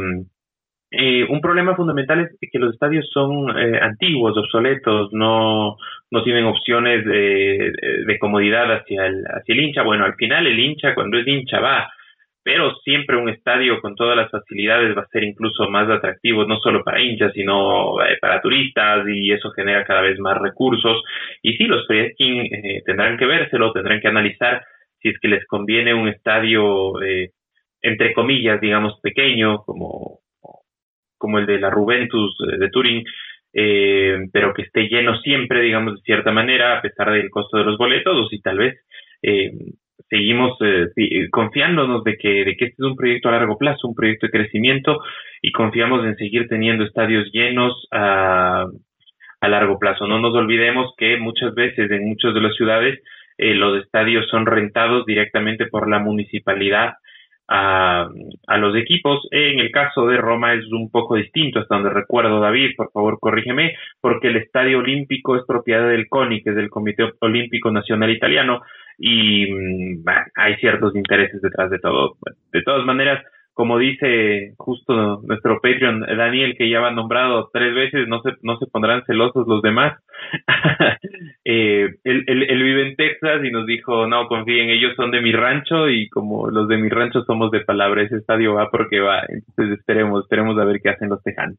eh, 0.91 1.25
un 1.29 1.39
problema 1.39 1.77
fundamental 1.77 2.19
es 2.19 2.51
que 2.51 2.59
los 2.59 2.73
estadios 2.73 3.09
son 3.13 3.57
antiguos, 3.57 4.37
obsoletos, 4.37 5.13
no, 5.13 5.77
no 6.11 6.23
tienen 6.25 6.43
opciones 6.43 7.05
de, 7.05 7.71
de 8.05 8.19
comodidad 8.19 8.69
hacia 8.69 9.05
el, 9.05 9.23
hacia 9.27 9.53
el 9.55 9.61
hincha. 9.61 9.83
Bueno, 9.83 10.03
al 10.03 10.15
final 10.15 10.45
el 10.45 10.59
hincha, 10.59 10.93
cuando 10.93 11.17
es 11.17 11.25
hincha, 11.25 11.61
va 11.61 11.89
pero 12.47 12.73
siempre 12.77 13.17
un 13.17 13.27
estadio 13.27 13.81
con 13.81 13.93
todas 13.93 14.15
las 14.15 14.31
facilidades 14.31 14.95
va 14.95 15.01
a 15.01 15.07
ser 15.07 15.25
incluso 15.25 15.69
más 15.69 15.89
atractivo, 15.89 16.45
no 16.45 16.61
solo 16.61 16.81
para 16.81 17.01
hinchas, 17.01 17.33
sino 17.33 18.01
eh, 18.01 18.17
para 18.21 18.39
turistas, 18.39 19.05
y 19.05 19.33
eso 19.33 19.51
genera 19.51 19.83
cada 19.83 19.99
vez 19.99 20.17
más 20.17 20.37
recursos. 20.37 21.03
Y 21.41 21.57
sí, 21.57 21.65
los 21.65 21.85
Friedkin 21.85 22.45
eh, 22.45 22.83
tendrán 22.85 23.17
que 23.17 23.25
vérselo, 23.25 23.73
tendrán 23.73 23.99
que 23.99 24.07
analizar 24.07 24.63
si 25.01 25.09
es 25.09 25.19
que 25.19 25.27
les 25.27 25.45
conviene 25.45 25.93
un 25.93 26.07
estadio, 26.07 27.01
eh, 27.01 27.31
entre 27.81 28.13
comillas, 28.13 28.61
digamos, 28.61 28.97
pequeño, 29.01 29.63
como, 29.65 30.21
como 31.17 31.39
el 31.39 31.47
de 31.47 31.59
la 31.59 31.73
Juventus 31.73 32.33
de 32.57 32.69
Turín, 32.69 33.03
pero 34.31 34.53
que 34.53 34.61
esté 34.61 34.87
lleno 34.87 35.19
siempre, 35.19 35.59
digamos, 35.59 35.95
de 35.95 36.01
cierta 36.03 36.31
manera, 36.31 36.77
a 36.77 36.81
pesar 36.81 37.11
del 37.11 37.29
costo 37.29 37.57
de 37.57 37.65
los 37.65 37.77
boletos, 37.77 38.15
o 38.15 38.29
si 38.29 38.39
tal 38.39 38.57
vez 38.57 38.79
seguimos 40.09 40.57
eh, 40.61 40.87
eh, 40.95 41.29
confiándonos 41.29 42.03
de 42.03 42.17
que, 42.17 42.45
de 42.45 42.55
que 42.55 42.65
este 42.65 42.75
es 42.81 42.89
un 42.89 42.95
proyecto 42.95 43.29
a 43.29 43.33
largo 43.33 43.57
plazo, 43.57 43.87
un 43.87 43.95
proyecto 43.95 44.27
de 44.27 44.31
crecimiento 44.31 45.01
y 45.41 45.51
confiamos 45.51 46.05
en 46.05 46.15
seguir 46.15 46.47
teniendo 46.47 46.83
estadios 46.83 47.29
llenos 47.31 47.87
a, 47.91 48.65
a 49.41 49.47
largo 49.47 49.79
plazo. 49.79 50.07
No 50.07 50.19
nos 50.19 50.33
olvidemos 50.35 50.93
que 50.97 51.17
muchas 51.17 51.53
veces 51.53 51.91
en 51.91 52.07
muchas 52.07 52.33
de 52.33 52.41
las 52.41 52.55
ciudades 52.55 52.99
eh, 53.37 53.53
los 53.53 53.83
estadios 53.83 54.27
son 54.29 54.45
rentados 54.45 55.05
directamente 55.05 55.67
por 55.67 55.89
la 55.89 55.99
municipalidad 55.99 56.93
a, 57.49 58.09
a 58.47 58.57
los 58.57 58.75
equipos. 58.75 59.27
En 59.31 59.59
el 59.59 59.71
caso 59.71 60.07
de 60.07 60.17
Roma 60.17 60.53
es 60.53 60.65
un 60.71 60.89
poco 60.89 61.15
distinto, 61.15 61.59
hasta 61.59 61.75
donde 61.75 61.91
recuerdo, 61.91 62.39
David, 62.39 62.71
por 62.75 62.91
favor 62.91 63.19
corrígeme, 63.19 63.75
porque 64.01 64.27
el 64.27 64.37
estadio 64.37 64.79
olímpico 64.79 65.35
es 65.35 65.43
propiedad 65.47 65.87
del 65.87 66.07
CONI, 66.09 66.41
que 66.41 66.49
es 66.51 66.55
del 66.55 66.69
Comité 66.69 67.09
Olímpico 67.19 67.71
Nacional 67.71 68.09
Italiano, 68.09 68.61
y 68.97 69.51
mm, 69.51 70.03
hay 70.35 70.55
ciertos 70.55 70.95
intereses 70.95 71.41
detrás 71.41 71.69
de 71.69 71.79
todo. 71.79 72.17
De 72.51 72.61
todas 72.63 72.85
maneras, 72.85 73.23
como 73.57 73.79
dice 73.79 74.53
justo 74.57 75.21
nuestro 75.23 75.59
Patreon 75.61 76.01
Daniel, 76.01 76.55
que 76.55 76.69
ya 76.69 76.79
va 76.79 76.91
nombrado 76.91 77.49
tres 77.51 77.73
veces, 77.73 78.07
no 78.07 78.21
se, 78.21 78.33
no 78.43 78.57
se 78.57 78.67
pondrán 78.67 79.03
celosos 79.05 79.47
los 79.47 79.63
demás. 79.63 79.97
eh, 81.43 81.89
él, 82.03 82.23
él, 82.27 82.63
vive 82.63 82.89
en 82.89 82.95
Texas 82.95 83.43
y 83.43 83.49
nos 83.49 83.65
dijo, 83.65 84.05
no, 84.05 84.27
confíen, 84.27 84.69
ellos 84.69 84.93
son 84.95 85.09
de 85.09 85.21
mi 85.21 85.31
rancho 85.31 85.89
y 85.89 86.07
como 86.09 86.51
los 86.51 86.67
de 86.67 86.77
mi 86.77 86.89
rancho 86.89 87.23
somos 87.23 87.49
de 87.49 87.61
palabra, 87.61 88.03
ese 88.03 88.17
estadio 88.17 88.53
va 88.53 88.69
porque 88.69 88.99
va. 88.99 89.23
Entonces 89.27 89.79
esperemos, 89.79 90.23
esperemos 90.23 90.57
a 90.59 90.65
ver 90.65 90.79
qué 90.79 90.89
hacen 90.89 91.09
los 91.09 91.23
tejanos. 91.23 91.57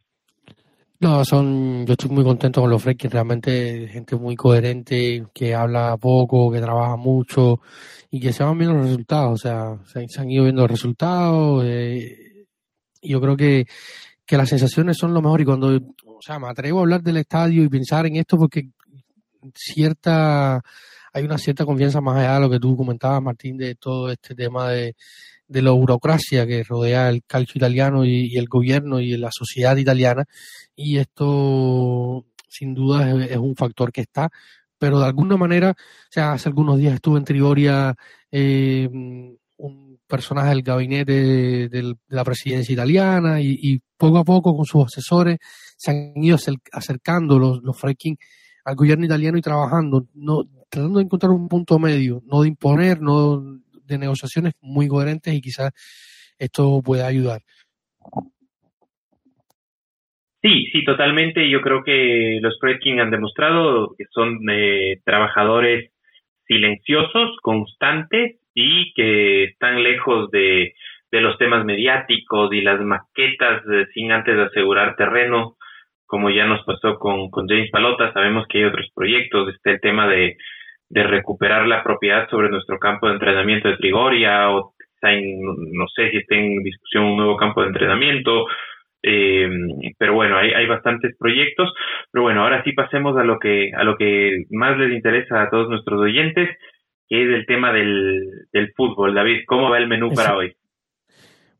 No, 1.00 1.24
son, 1.24 1.86
yo 1.86 1.92
estoy 1.92 2.10
muy 2.10 2.24
contento 2.24 2.60
con 2.60 2.70
los 2.70 2.82
Freaks, 2.82 3.08
realmente 3.12 3.86
gente 3.88 4.16
muy 4.16 4.34
coherente, 4.34 5.26
que 5.32 5.54
habla 5.54 5.96
poco, 5.96 6.50
que 6.50 6.60
trabaja 6.60 6.96
mucho 6.96 7.60
y 8.10 8.18
que 8.18 8.32
se 8.32 8.42
van 8.42 8.58
viendo 8.58 8.76
los 8.76 8.86
resultados, 8.86 9.32
o 9.34 9.36
sea, 9.36 9.78
se, 9.86 10.20
han 10.20 10.30
ido 10.30 10.42
viendo 10.44 10.62
los 10.62 10.70
resultados. 10.72 11.62
Eh, 11.64 12.46
yo 13.00 13.20
creo 13.20 13.36
que, 13.36 13.66
que 14.26 14.36
las 14.36 14.48
sensaciones 14.48 14.96
son 14.96 15.14
lo 15.14 15.22
mejor 15.22 15.40
y 15.40 15.44
cuando, 15.44 15.68
o 15.76 16.20
sea, 16.20 16.40
me 16.40 16.48
atrevo 16.48 16.80
a 16.80 16.82
hablar 16.82 17.02
del 17.02 17.18
estadio 17.18 17.62
y 17.62 17.68
pensar 17.68 18.06
en 18.06 18.16
esto 18.16 18.36
porque 18.36 18.70
cierta, 19.54 20.60
hay 21.12 21.24
una 21.24 21.38
cierta 21.38 21.64
confianza 21.64 22.00
más 22.00 22.16
allá 22.18 22.34
de 22.34 22.40
lo 22.40 22.50
que 22.50 22.58
tú 22.58 22.76
comentabas, 22.76 23.22
Martín, 23.22 23.56
de 23.56 23.76
todo 23.76 24.10
este 24.10 24.34
tema 24.34 24.70
de, 24.70 24.96
de 25.48 25.62
la 25.62 25.72
burocracia 25.72 26.46
que 26.46 26.62
rodea 26.62 27.08
el 27.08 27.24
calcio 27.24 27.58
italiano 27.58 28.04
y, 28.04 28.36
el 28.36 28.46
gobierno 28.46 29.00
y 29.00 29.16
la 29.16 29.30
sociedad 29.32 29.76
italiana. 29.76 30.24
Y 30.76 30.98
esto, 30.98 32.26
sin 32.48 32.74
duda, 32.74 33.24
es, 33.24 33.36
un 33.36 33.56
factor 33.56 33.90
que 33.92 34.02
está. 34.02 34.30
Pero 34.78 35.00
de 35.00 35.06
alguna 35.06 35.36
manera, 35.36 35.70
o 35.70 36.12
sea, 36.12 36.32
hace 36.32 36.48
algunos 36.48 36.78
días 36.78 36.94
estuve 36.94 37.18
en 37.18 37.24
Trigoria 37.24 37.94
eh, 38.30 38.88
un 39.58 39.98
personaje 40.06 40.50
del 40.50 40.62
gabinete 40.62 41.68
de, 41.68 41.94
la 42.08 42.24
presidencia 42.24 42.72
italiana 42.72 43.40
y, 43.40 43.80
poco 43.96 44.18
a 44.18 44.24
poco 44.24 44.56
con 44.56 44.64
sus 44.64 44.84
asesores 44.84 45.38
se 45.76 45.90
han 45.90 46.12
ido 46.22 46.36
acercando 46.72 47.36
los, 47.36 47.60
los 47.64 47.76
al 48.64 48.76
gobierno 48.76 49.06
italiano 49.06 49.38
y 49.38 49.42
trabajando, 49.42 50.06
no, 50.14 50.44
tratando 50.68 50.98
de 50.98 51.04
encontrar 51.04 51.32
un 51.32 51.48
punto 51.48 51.78
medio, 51.78 52.22
no 52.26 52.42
de 52.42 52.48
imponer, 52.48 53.00
no 53.00 53.42
de 53.88 53.98
negociaciones 53.98 54.52
muy 54.60 54.86
coherentes 54.86 55.34
y 55.34 55.40
quizás 55.40 55.72
esto 56.38 56.80
pueda 56.84 57.06
ayudar. 57.06 57.40
Sí, 60.40 60.66
sí, 60.72 60.84
totalmente. 60.84 61.50
Yo 61.50 61.60
creo 61.60 61.82
que 61.82 62.38
los 62.40 62.58
King 62.80 62.98
han 63.00 63.10
demostrado 63.10 63.94
que 63.98 64.04
son 64.10 64.38
eh, 64.50 65.00
trabajadores 65.04 65.90
silenciosos, 66.46 67.36
constantes 67.42 68.36
y 68.54 68.92
que 68.94 69.44
están 69.44 69.82
lejos 69.82 70.30
de, 70.30 70.74
de 71.10 71.20
los 71.20 71.36
temas 71.38 71.64
mediáticos 71.64 72.52
y 72.52 72.60
las 72.60 72.80
maquetas 72.80 73.62
sin 73.94 74.12
antes 74.12 74.38
asegurar 74.38 74.96
terreno, 74.96 75.56
como 76.06 76.30
ya 76.30 76.46
nos 76.46 76.64
pasó 76.64 76.98
con, 76.98 77.30
con 77.30 77.48
James 77.48 77.70
Palota. 77.70 78.12
Sabemos 78.12 78.46
que 78.48 78.58
hay 78.58 78.64
otros 78.64 78.88
proyectos, 78.94 79.54
está 79.54 79.72
el 79.72 79.80
tema 79.80 80.06
de 80.06 80.36
de 80.90 81.02
recuperar 81.02 81.66
la 81.66 81.82
propiedad 81.82 82.28
sobre 82.30 82.48
nuestro 82.48 82.78
campo 82.78 83.06
de 83.06 83.14
entrenamiento 83.14 83.68
de 83.68 83.76
Trigoria 83.76 84.50
o 84.50 84.72
no 85.00 85.86
sé 85.94 86.10
si 86.10 86.16
está 86.16 86.34
en 86.34 86.62
discusión 86.62 87.04
un 87.04 87.16
nuevo 87.18 87.36
campo 87.36 87.62
de 87.62 87.68
entrenamiento, 87.68 88.46
eh, 89.02 89.48
pero 89.96 90.14
bueno, 90.14 90.36
hay, 90.36 90.50
hay 90.50 90.66
bastantes 90.66 91.16
proyectos, 91.16 91.72
pero 92.10 92.22
bueno, 92.22 92.42
ahora 92.42 92.64
sí 92.64 92.72
pasemos 92.72 93.16
a 93.16 93.22
lo 93.22 93.38
que 93.38 93.70
a 93.76 93.84
lo 93.84 93.96
que 93.96 94.44
más 94.50 94.76
les 94.76 94.92
interesa 94.92 95.42
a 95.42 95.50
todos 95.50 95.68
nuestros 95.68 96.00
oyentes, 96.00 96.50
que 97.08 97.22
es 97.22 97.28
el 97.28 97.46
tema 97.46 97.72
del, 97.72 98.20
del 98.52 98.72
fútbol. 98.76 99.14
David, 99.14 99.42
¿cómo 99.46 99.70
va 99.70 99.78
el 99.78 99.88
menú 99.88 100.12
para 100.14 100.36
hoy? 100.36 100.52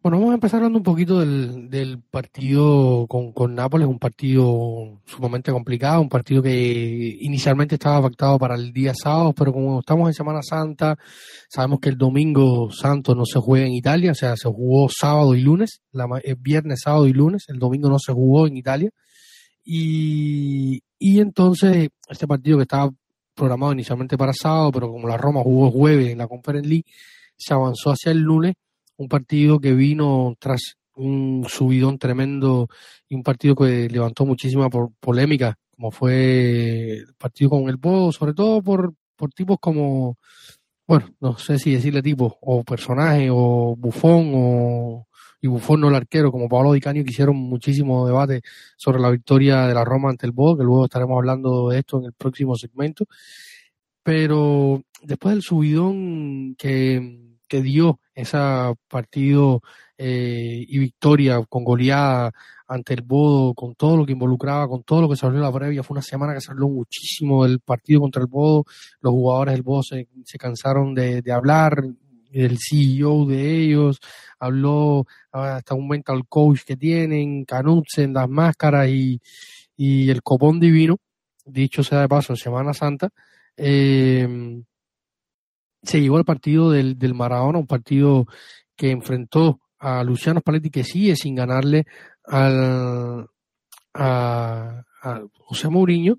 Bueno, 0.01 0.19
vamos 0.19 0.31
a 0.31 0.35
empezar 0.35 0.59
hablando 0.59 0.79
un 0.79 0.85
poquito 0.85 1.19
del, 1.19 1.69
del 1.69 2.01
partido 2.01 3.07
con, 3.09 3.33
con 3.33 3.53
Nápoles, 3.57 3.89
un 3.89 3.99
partido 3.99 5.01
sumamente 5.05 5.51
complicado, 5.51 6.01
un 6.01 6.09
partido 6.09 6.41
que 6.41 7.19
inicialmente 7.21 7.75
estaba 7.75 8.03
pactado 8.03 8.39
para 8.39 8.55
el 8.55 8.73
día 8.73 8.93
sábado, 8.95 9.33
pero 9.33 9.53
como 9.53 9.81
estamos 9.81 10.09
en 10.09 10.15
Semana 10.15 10.41
Santa, 10.41 10.97
sabemos 11.49 11.81
que 11.81 11.89
el 11.89 11.99
domingo 11.99 12.71
santo 12.71 13.17
no 13.17 13.25
se 13.27 13.41
juega 13.41 13.67
en 13.67 13.73
Italia, 13.73 14.13
o 14.13 14.15
sea, 14.15 14.37
se 14.37 14.49
jugó 14.49 14.89
sábado 14.89 15.35
y 15.35 15.41
lunes, 15.41 15.81
la, 15.91 16.07
el 16.23 16.37
viernes, 16.37 16.83
sábado 16.85 17.09
y 17.09 17.13
lunes, 17.13 17.47
el 17.49 17.59
domingo 17.59 17.89
no 17.89 17.99
se 17.99 18.13
jugó 18.13 18.47
en 18.47 18.57
Italia. 18.57 18.91
Y, 19.65 20.81
y 20.97 21.19
entonces 21.19 21.89
este 22.09 22.29
partido 22.29 22.59
que 22.59 22.63
estaba 22.63 22.89
programado 23.35 23.73
inicialmente 23.73 24.17
para 24.17 24.33
sábado, 24.33 24.71
pero 24.71 24.93
como 24.93 25.09
la 25.09 25.17
Roma 25.17 25.43
jugó 25.43 25.73
jueves 25.73 26.11
en 26.11 26.19
la 26.19 26.29
Conference 26.29 26.69
League, 26.69 26.87
se 27.37 27.53
avanzó 27.53 27.91
hacia 27.91 28.13
el 28.13 28.19
lunes, 28.19 28.55
un 28.99 29.09
partido 29.09 29.59
que 29.59 29.73
vino 29.73 30.37
tras 30.39 30.77
un 30.95 31.47
subidón 31.49 31.99
tremendo 31.99 32.69
y 33.09 33.15
un 33.15 33.23
partido 33.23 33.55
que 33.55 33.89
levantó 33.89 34.27
muchísima 34.27 34.69
polémica, 35.01 35.59
como 35.75 35.91
fue 35.91 36.99
el 36.99 37.15
partido 37.17 37.51
con 37.51 37.69
el 37.69 37.77
Bodo, 37.77 38.13
sobre 38.13 38.35
todo 38.35 38.63
por, 38.63 38.95
por 39.17 39.31
tipos 39.33 39.59
como, 39.61 40.19
bueno, 40.87 41.15
no 41.21 41.39
sé 41.39 41.59
si 41.59 41.73
decirle 41.73 42.03
tipo, 42.03 42.37
o 42.41 42.65
personaje, 42.65 43.29
o 43.31 43.75
bufón, 43.77 44.33
o 44.35 45.09
y 45.41 45.47
Buffon 45.47 45.81
no 45.81 45.89
el 45.89 45.95
arquero, 45.95 46.33
como 46.33 46.49
Pablo 46.49 46.73
Di 46.73 46.81
Canio, 46.81 47.05
que 47.05 47.11
hicieron 47.11 47.37
muchísimo 47.37 48.07
debate 48.07 48.43
sobre 48.77 49.01
la 49.01 49.11
victoria 49.11 49.67
de 49.67 49.75
la 49.75 49.85
Roma 49.85 50.11
ante 50.11 50.27
el 50.27 50.33
Bodo, 50.33 50.59
que 50.59 50.65
luego 50.65 50.85
estaremos 50.85 51.17
hablando 51.17 51.69
de 51.69 51.79
esto 51.79 51.99
en 51.99 52.07
el 52.07 52.13
próximo 52.13 52.57
segmento. 52.57 53.07
Pero 54.03 54.83
después 55.03 55.35
del 55.35 55.43
subidón 55.43 56.55
que, 56.57 57.37
que 57.47 57.63
dio 57.63 58.01
ese 58.21 58.39
partido 58.89 59.63
eh, 59.97 60.65
y 60.67 60.79
victoria 60.79 61.41
con 61.49 61.63
goleada 61.65 62.33
ante 62.67 62.95
el 62.95 63.03
Bodo, 63.03 63.55
con 63.55 63.75
todo 63.77 63.97
lo 63.97 64.05
que 64.05 64.13
involucraba, 64.13 64.69
con 64.69 64.83
todo 64.83 65.03
lo 65.03 65.09
que 65.09 65.17
salió 65.17 65.37
en 65.37 65.43
la 65.43 65.53
previa, 65.53 65.83
fue 65.83 65.95
una 65.95 66.03
semana 66.03 66.35
que 66.35 66.41
salió 66.41 66.69
muchísimo 66.69 67.45
del 67.45 67.61
partido 67.61 68.01
contra 68.01 68.21
el 68.21 68.27
Bodo, 68.29 68.65
los 69.01 69.13
jugadores 69.13 69.55
del 69.55 69.63
Bodo 69.63 69.83
se, 69.85 70.09
se 70.25 70.37
cansaron 70.37 70.95
de, 70.95 71.23
de 71.23 71.33
hablar, 71.33 71.85
del 72.31 72.59
CEO 72.59 73.25
de 73.25 73.63
ellos, 73.63 74.01
habló 74.39 75.07
hasta 75.31 75.75
un 75.75 75.89
mental 75.89 76.27
coach 76.29 76.63
que 76.65 76.77
tienen, 76.77 77.47
en 77.49 78.13
las 78.13 78.29
máscaras 78.29 78.89
y, 78.89 79.21
y 79.77 80.11
el 80.11 80.23
copón 80.23 80.59
divino, 80.61 80.99
dicho 81.47 81.83
sea 81.83 82.01
de 82.01 82.09
paso 82.09 82.33
en 82.33 82.37
Semana 82.37 82.75
Santa, 82.75 83.11
eh, 83.57 84.61
se 85.83 86.01
llegó 86.01 86.17
al 86.17 86.25
partido 86.25 86.71
del, 86.71 86.99
del 86.99 87.15
Maradona, 87.15 87.59
un 87.59 87.67
partido 87.67 88.27
que 88.77 88.91
enfrentó 88.91 89.61
a 89.79 90.03
Luciano 90.03 90.41
Spalletti 90.41 90.71
que 90.71 90.85
sigue 90.85 91.17
sin 91.17 91.35
ganarle 91.35 91.87
al, 92.25 93.27
a, 93.95 94.83
a 95.03 95.23
José 95.35 95.69
Mourinho, 95.69 96.19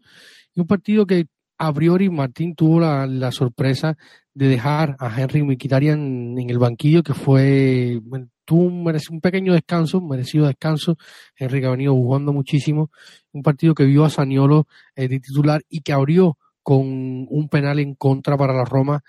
y 0.53 0.61
un 0.61 0.67
partido 0.67 1.05
que 1.05 1.27
a 1.57 1.73
priori 1.73 2.09
Martín 2.09 2.55
tuvo 2.55 2.79
la, 2.79 3.05
la 3.05 3.31
sorpresa 3.31 3.97
de 4.33 4.47
dejar 4.47 4.95
a 4.99 5.19
Henry 5.19 5.43
Mkhitaryan 5.43 6.39
en, 6.39 6.49
el 6.49 6.57
banquillo, 6.57 7.03
que 7.03 7.13
fue, 7.13 7.99
tuvo 8.45 8.61
un, 8.63 9.21
pequeño 9.21 9.51
descanso, 9.51 9.99
merecido 9.99 10.47
descanso. 10.47 10.95
Henry 11.35 11.59
que 11.59 11.67
ha 11.67 11.71
venido 11.71 11.93
jugando 11.93 12.31
muchísimo. 12.31 12.89
Un 13.33 13.43
partido 13.43 13.75
que 13.75 13.83
vio 13.83 14.05
a 14.05 14.09
Saniolo 14.09 14.65
eh, 14.95 15.09
de 15.09 15.19
titular 15.19 15.61
y 15.67 15.81
que 15.81 15.91
abrió 15.91 16.37
con 16.63 16.85
un 17.29 17.49
penal 17.49 17.79
en 17.79 17.95
contra 17.95 18.37
para 18.37 18.53
la 18.53 18.63
Roma. 18.63 19.01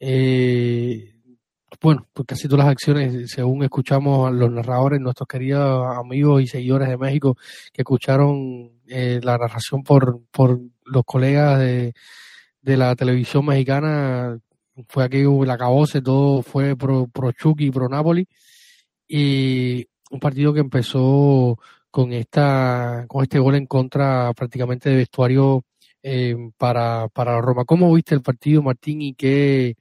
Eh, 0.00 1.14
bueno, 1.80 2.08
pues 2.12 2.26
casi 2.26 2.48
todas 2.48 2.64
las 2.64 2.72
acciones, 2.72 3.30
según 3.30 3.62
escuchamos 3.62 4.28
a 4.28 4.30
los 4.32 4.50
narradores, 4.50 5.00
nuestros 5.00 5.28
queridos 5.28 5.86
amigos 5.96 6.42
y 6.42 6.46
seguidores 6.46 6.88
de 6.88 6.96
México 6.96 7.36
que 7.72 7.82
escucharon 7.82 8.72
eh, 8.86 9.20
la 9.22 9.38
narración 9.38 9.82
por, 9.82 10.20
por 10.30 10.60
los 10.84 11.04
colegas 11.04 11.58
de, 11.60 11.92
de 12.62 12.76
la 12.76 12.96
televisión 12.96 13.46
mexicana, 13.46 14.38
fue 14.88 15.04
aquí 15.04 15.18
el 15.20 15.50
acabose, 15.50 16.02
todo 16.02 16.42
fue 16.42 16.76
pro, 16.76 17.06
pro 17.08 17.32
Chucky, 17.32 17.70
pro 17.70 17.88
Napoli, 17.88 18.26
y 19.06 19.86
un 20.10 20.20
partido 20.20 20.52
que 20.52 20.60
empezó 20.60 21.58
con 21.90 22.12
esta, 22.12 23.04
con 23.08 23.22
este 23.22 23.38
gol 23.38 23.54
en 23.54 23.66
contra 23.66 24.32
prácticamente 24.34 24.90
de 24.90 24.96
vestuario 24.96 25.64
eh, 26.02 26.34
para, 26.56 27.08
para 27.08 27.40
Roma. 27.40 27.64
¿Cómo 27.64 27.94
viste 27.94 28.14
el 28.14 28.22
partido, 28.22 28.62
Martín, 28.62 29.02
y 29.02 29.14
qué, 29.14 29.74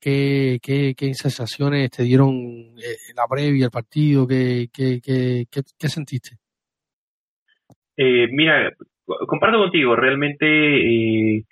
qué, 0.00 0.58
qué, 0.62 0.94
qué 0.96 1.14
sensaciones 1.14 1.90
te 1.90 2.02
dieron 2.02 2.34
eh, 2.78 3.12
la 3.16 3.26
previa, 3.28 3.66
el 3.66 3.70
partido? 3.70 4.26
¿Qué, 4.26 4.68
qué, 4.72 5.00
qué, 5.02 5.46
qué, 5.50 5.88
sentiste? 5.88 6.36
Eh, 7.96 8.28
mira, 8.30 8.72
comparto 9.26 9.58
contigo, 9.58 9.96
realmente 9.96 10.46
eh, 10.46 11.44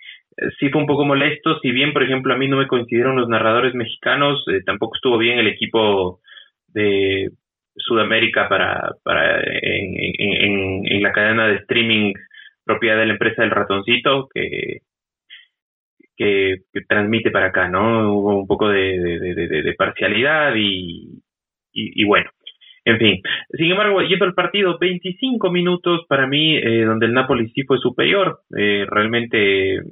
sí 0.59 0.69
fue 0.71 0.81
un 0.81 0.87
poco 0.87 1.05
molesto, 1.05 1.59
si 1.61 1.71
bien, 1.71 1.93
por 1.93 2.02
ejemplo, 2.02 2.35
a 2.35 2.37
mí 2.37 2.49
no 2.49 2.57
me 2.57 2.69
coincidieron 2.69 3.17
los 3.17 3.29
narradores 3.29 3.75
mexicanos, 3.75 4.43
eh, 4.49 4.61
tampoco 4.64 4.97
estuvo 4.97 5.19
bien 5.19 5.38
el 5.38 5.49
equipo 5.49 6.21
de 6.69 7.31
Sudamérica 7.76 8.49
para, 8.49 8.97
para 9.02 9.41
en, 9.41 10.87
en, 10.87 11.02
la 11.02 11.13
cadena 11.13 11.47
de 11.49 11.56
streaming 11.56 12.13
propiedad 12.73 12.99
de 12.99 13.06
la 13.06 13.13
empresa 13.13 13.43
del 13.43 13.50
ratoncito 13.50 14.28
que, 14.32 14.82
que, 16.17 16.63
transmite 16.89 17.30
para 17.30 17.47
acá, 17.47 17.69
¿no? 17.69 18.15
Hubo 18.15 18.39
un 18.39 18.47
poco 18.47 18.69
de, 18.69 19.75
parcialidad 19.76 20.54
y, 20.56 21.23
y, 21.73 22.04
bueno, 22.04 22.30
en 22.85 22.99
fin. 22.99 23.23
Sin 23.52 23.71
embargo, 23.71 24.02
yendo 24.02 24.25
al 24.25 24.35
partido, 24.35 24.78
25 24.78 25.50
minutos 25.50 26.04
para 26.08 26.26
mí, 26.26 26.56
eh, 26.56 26.85
donde 26.85 27.06
el 27.06 27.15
Napoli 27.15 27.49
sí 27.50 27.63
fue 27.65 27.78
superior. 27.78 28.41
Eh, 28.56 28.87
realmente 28.89 29.76
eh, 29.76 29.82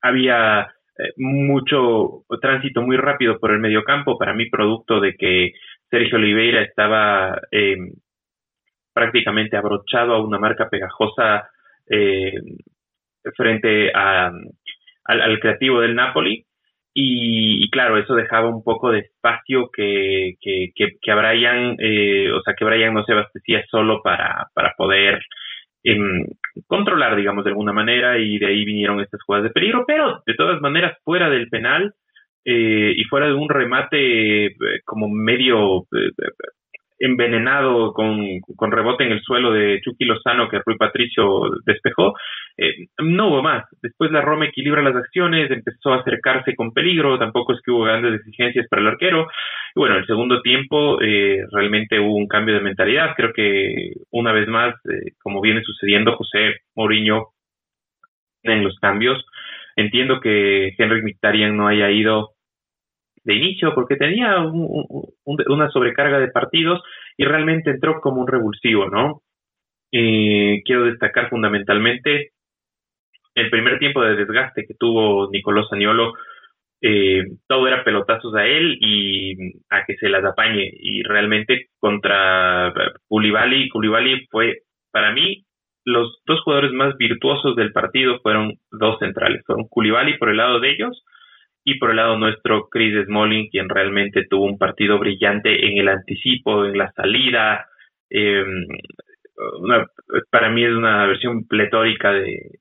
había 0.00 0.62
eh, 0.98 1.12
mucho 1.16 2.24
tránsito 2.40 2.82
muy 2.82 2.96
rápido 2.96 3.38
por 3.38 3.52
el 3.52 3.60
mediocampo, 3.60 4.18
para 4.18 4.34
mí 4.34 4.48
producto 4.50 5.00
de 5.00 5.14
que 5.14 5.52
Sergio 5.90 6.18
Oliveira 6.18 6.62
estaba 6.62 7.40
em, 7.50 7.92
prácticamente 8.92 9.56
abrochado 9.56 10.14
a 10.14 10.24
una 10.24 10.38
marca 10.38 10.68
pegajosa 10.70 11.48
eh, 11.90 12.32
frente 13.36 13.92
a, 13.94 14.30
al, 15.04 15.40
creativo 15.40 15.80
del 15.80 15.94
Napoli. 15.94 16.44
Y, 16.98 17.68
claro, 17.70 17.98
eso 17.98 18.14
dejaba 18.14 18.48
un 18.48 18.64
poco 18.64 18.90
de 18.90 19.00
espacio 19.00 19.68
que, 19.70 20.34
que, 20.40 20.70
que, 20.74 20.92
que 21.00 21.14
Brian, 21.14 21.72
o 21.72 22.40
sea, 22.42 22.54
que 22.54 22.64
Brian 22.64 22.94
no 22.94 23.04
se 23.04 23.12
abastecía 23.12 23.62
solo 23.70 24.00
para, 24.02 24.46
para 24.54 24.72
poder 24.78 25.20
controlar, 26.66 27.16
digamos, 27.16 27.44
de 27.44 27.50
alguna 27.50 27.72
manera, 27.72 28.18
y 28.18 28.38
de 28.38 28.46
ahí 28.46 28.64
vinieron 28.64 29.00
estas 29.00 29.22
jugadas 29.22 29.44
de 29.44 29.50
peligro, 29.50 29.84
pero 29.86 30.22
de 30.26 30.34
todas 30.34 30.60
maneras, 30.60 30.96
fuera 31.04 31.28
del 31.30 31.48
penal 31.48 31.94
eh, 32.44 32.94
y 32.96 33.04
fuera 33.04 33.26
de 33.26 33.34
un 33.34 33.48
remate 33.48 34.46
eh, 34.46 34.54
como 34.84 35.08
medio 35.08 35.80
eh, 35.82 36.10
envenenado 36.98 37.92
con, 37.92 38.40
con, 38.56 38.72
rebote 38.72 39.04
en 39.04 39.12
el 39.12 39.20
suelo 39.22 39.52
de 39.52 39.80
Chucky 39.82 40.04
Lozano 40.04 40.48
que 40.48 40.60
Rui 40.64 40.76
Patricio 40.76 41.50
despejó, 41.64 42.14
eh, 42.56 42.86
no 42.98 43.28
hubo 43.28 43.42
más. 43.42 43.64
Después 43.82 44.10
la 44.10 44.22
Roma 44.22 44.46
equilibra 44.46 44.82
las 44.82 44.96
acciones, 44.96 45.50
empezó 45.50 45.92
a 45.92 46.00
acercarse 46.00 46.54
con 46.54 46.72
peligro, 46.72 47.18
tampoco 47.18 47.52
es 47.52 47.60
que 47.62 47.70
hubo 47.70 47.84
grandes 47.84 48.20
exigencias 48.20 48.66
para 48.68 48.82
el 48.82 48.88
arquero. 48.88 49.28
Y 49.74 49.80
bueno, 49.80 49.96
el 49.96 50.06
segundo 50.06 50.40
tiempo 50.42 51.00
eh, 51.02 51.44
realmente 51.52 52.00
hubo 52.00 52.16
un 52.16 52.28
cambio 52.28 52.54
de 52.54 52.60
mentalidad. 52.60 53.14
Creo 53.16 53.32
que 53.32 53.92
una 54.10 54.32
vez 54.32 54.48
más, 54.48 54.74
eh, 54.86 55.12
como 55.22 55.40
viene 55.40 55.62
sucediendo, 55.62 56.16
José 56.16 56.60
Mourinho 56.74 57.28
en 58.42 58.64
los 58.64 58.78
cambios. 58.78 59.24
Entiendo 59.76 60.20
que 60.20 60.74
Henry 60.78 61.02
Mkhitaryan 61.02 61.56
no 61.56 61.68
haya 61.68 61.90
ido 61.90 62.35
de 63.26 63.34
inicio 63.34 63.74
porque 63.74 63.96
tenía 63.96 64.38
una 64.44 65.68
sobrecarga 65.70 66.20
de 66.20 66.28
partidos 66.28 66.80
y 67.16 67.24
realmente 67.24 67.70
entró 67.70 68.00
como 68.00 68.20
un 68.20 68.28
revulsivo, 68.28 68.88
¿no? 68.88 69.22
Eh, 69.92 70.62
quiero 70.64 70.84
destacar 70.84 71.28
fundamentalmente 71.28 72.30
el 73.34 73.50
primer 73.50 73.78
tiempo 73.78 74.02
de 74.02 74.16
desgaste 74.16 74.64
que 74.66 74.74
tuvo 74.78 75.28
Nicolás 75.30 75.66
Saniolo, 75.68 76.14
eh, 76.80 77.24
todo 77.48 77.66
era 77.66 77.82
pelotazos 77.84 78.34
a 78.34 78.46
él 78.46 78.78
y 78.80 79.34
a 79.70 79.84
que 79.84 79.96
se 79.96 80.08
las 80.08 80.24
apañe. 80.24 80.70
Y 80.72 81.02
realmente 81.02 81.66
contra 81.78 82.72
Koulibaly, 83.08 83.68
Koulibaly 83.70 84.26
fue, 84.30 84.60
para 84.92 85.12
mí, 85.12 85.44
los 85.84 86.22
dos 86.26 86.40
jugadores 86.42 86.72
más 86.72 86.96
virtuosos 86.96 87.56
del 87.56 87.72
partido 87.72 88.20
fueron 88.20 88.54
dos 88.70 88.98
centrales. 89.00 89.42
Fueron 89.44 89.68
por 89.68 90.28
el 90.30 90.36
lado 90.36 90.60
de 90.60 90.70
ellos 90.70 91.04
y 91.68 91.78
por 91.78 91.90
el 91.90 91.96
lado 91.96 92.16
nuestro 92.16 92.68
Chris 92.70 92.94
Smalling, 93.06 93.48
quien 93.50 93.68
realmente 93.68 94.24
tuvo 94.30 94.44
un 94.44 94.56
partido 94.56 95.00
brillante 95.00 95.66
en 95.66 95.78
el 95.78 95.88
anticipo, 95.88 96.64
en 96.64 96.78
la 96.78 96.92
salida. 96.92 97.66
Em, 98.08 98.66
para 100.30 100.48
mí 100.48 100.62
es 100.62 100.70
una 100.70 101.04
versión 101.06 101.44
pletórica 101.48 102.12
de, 102.12 102.52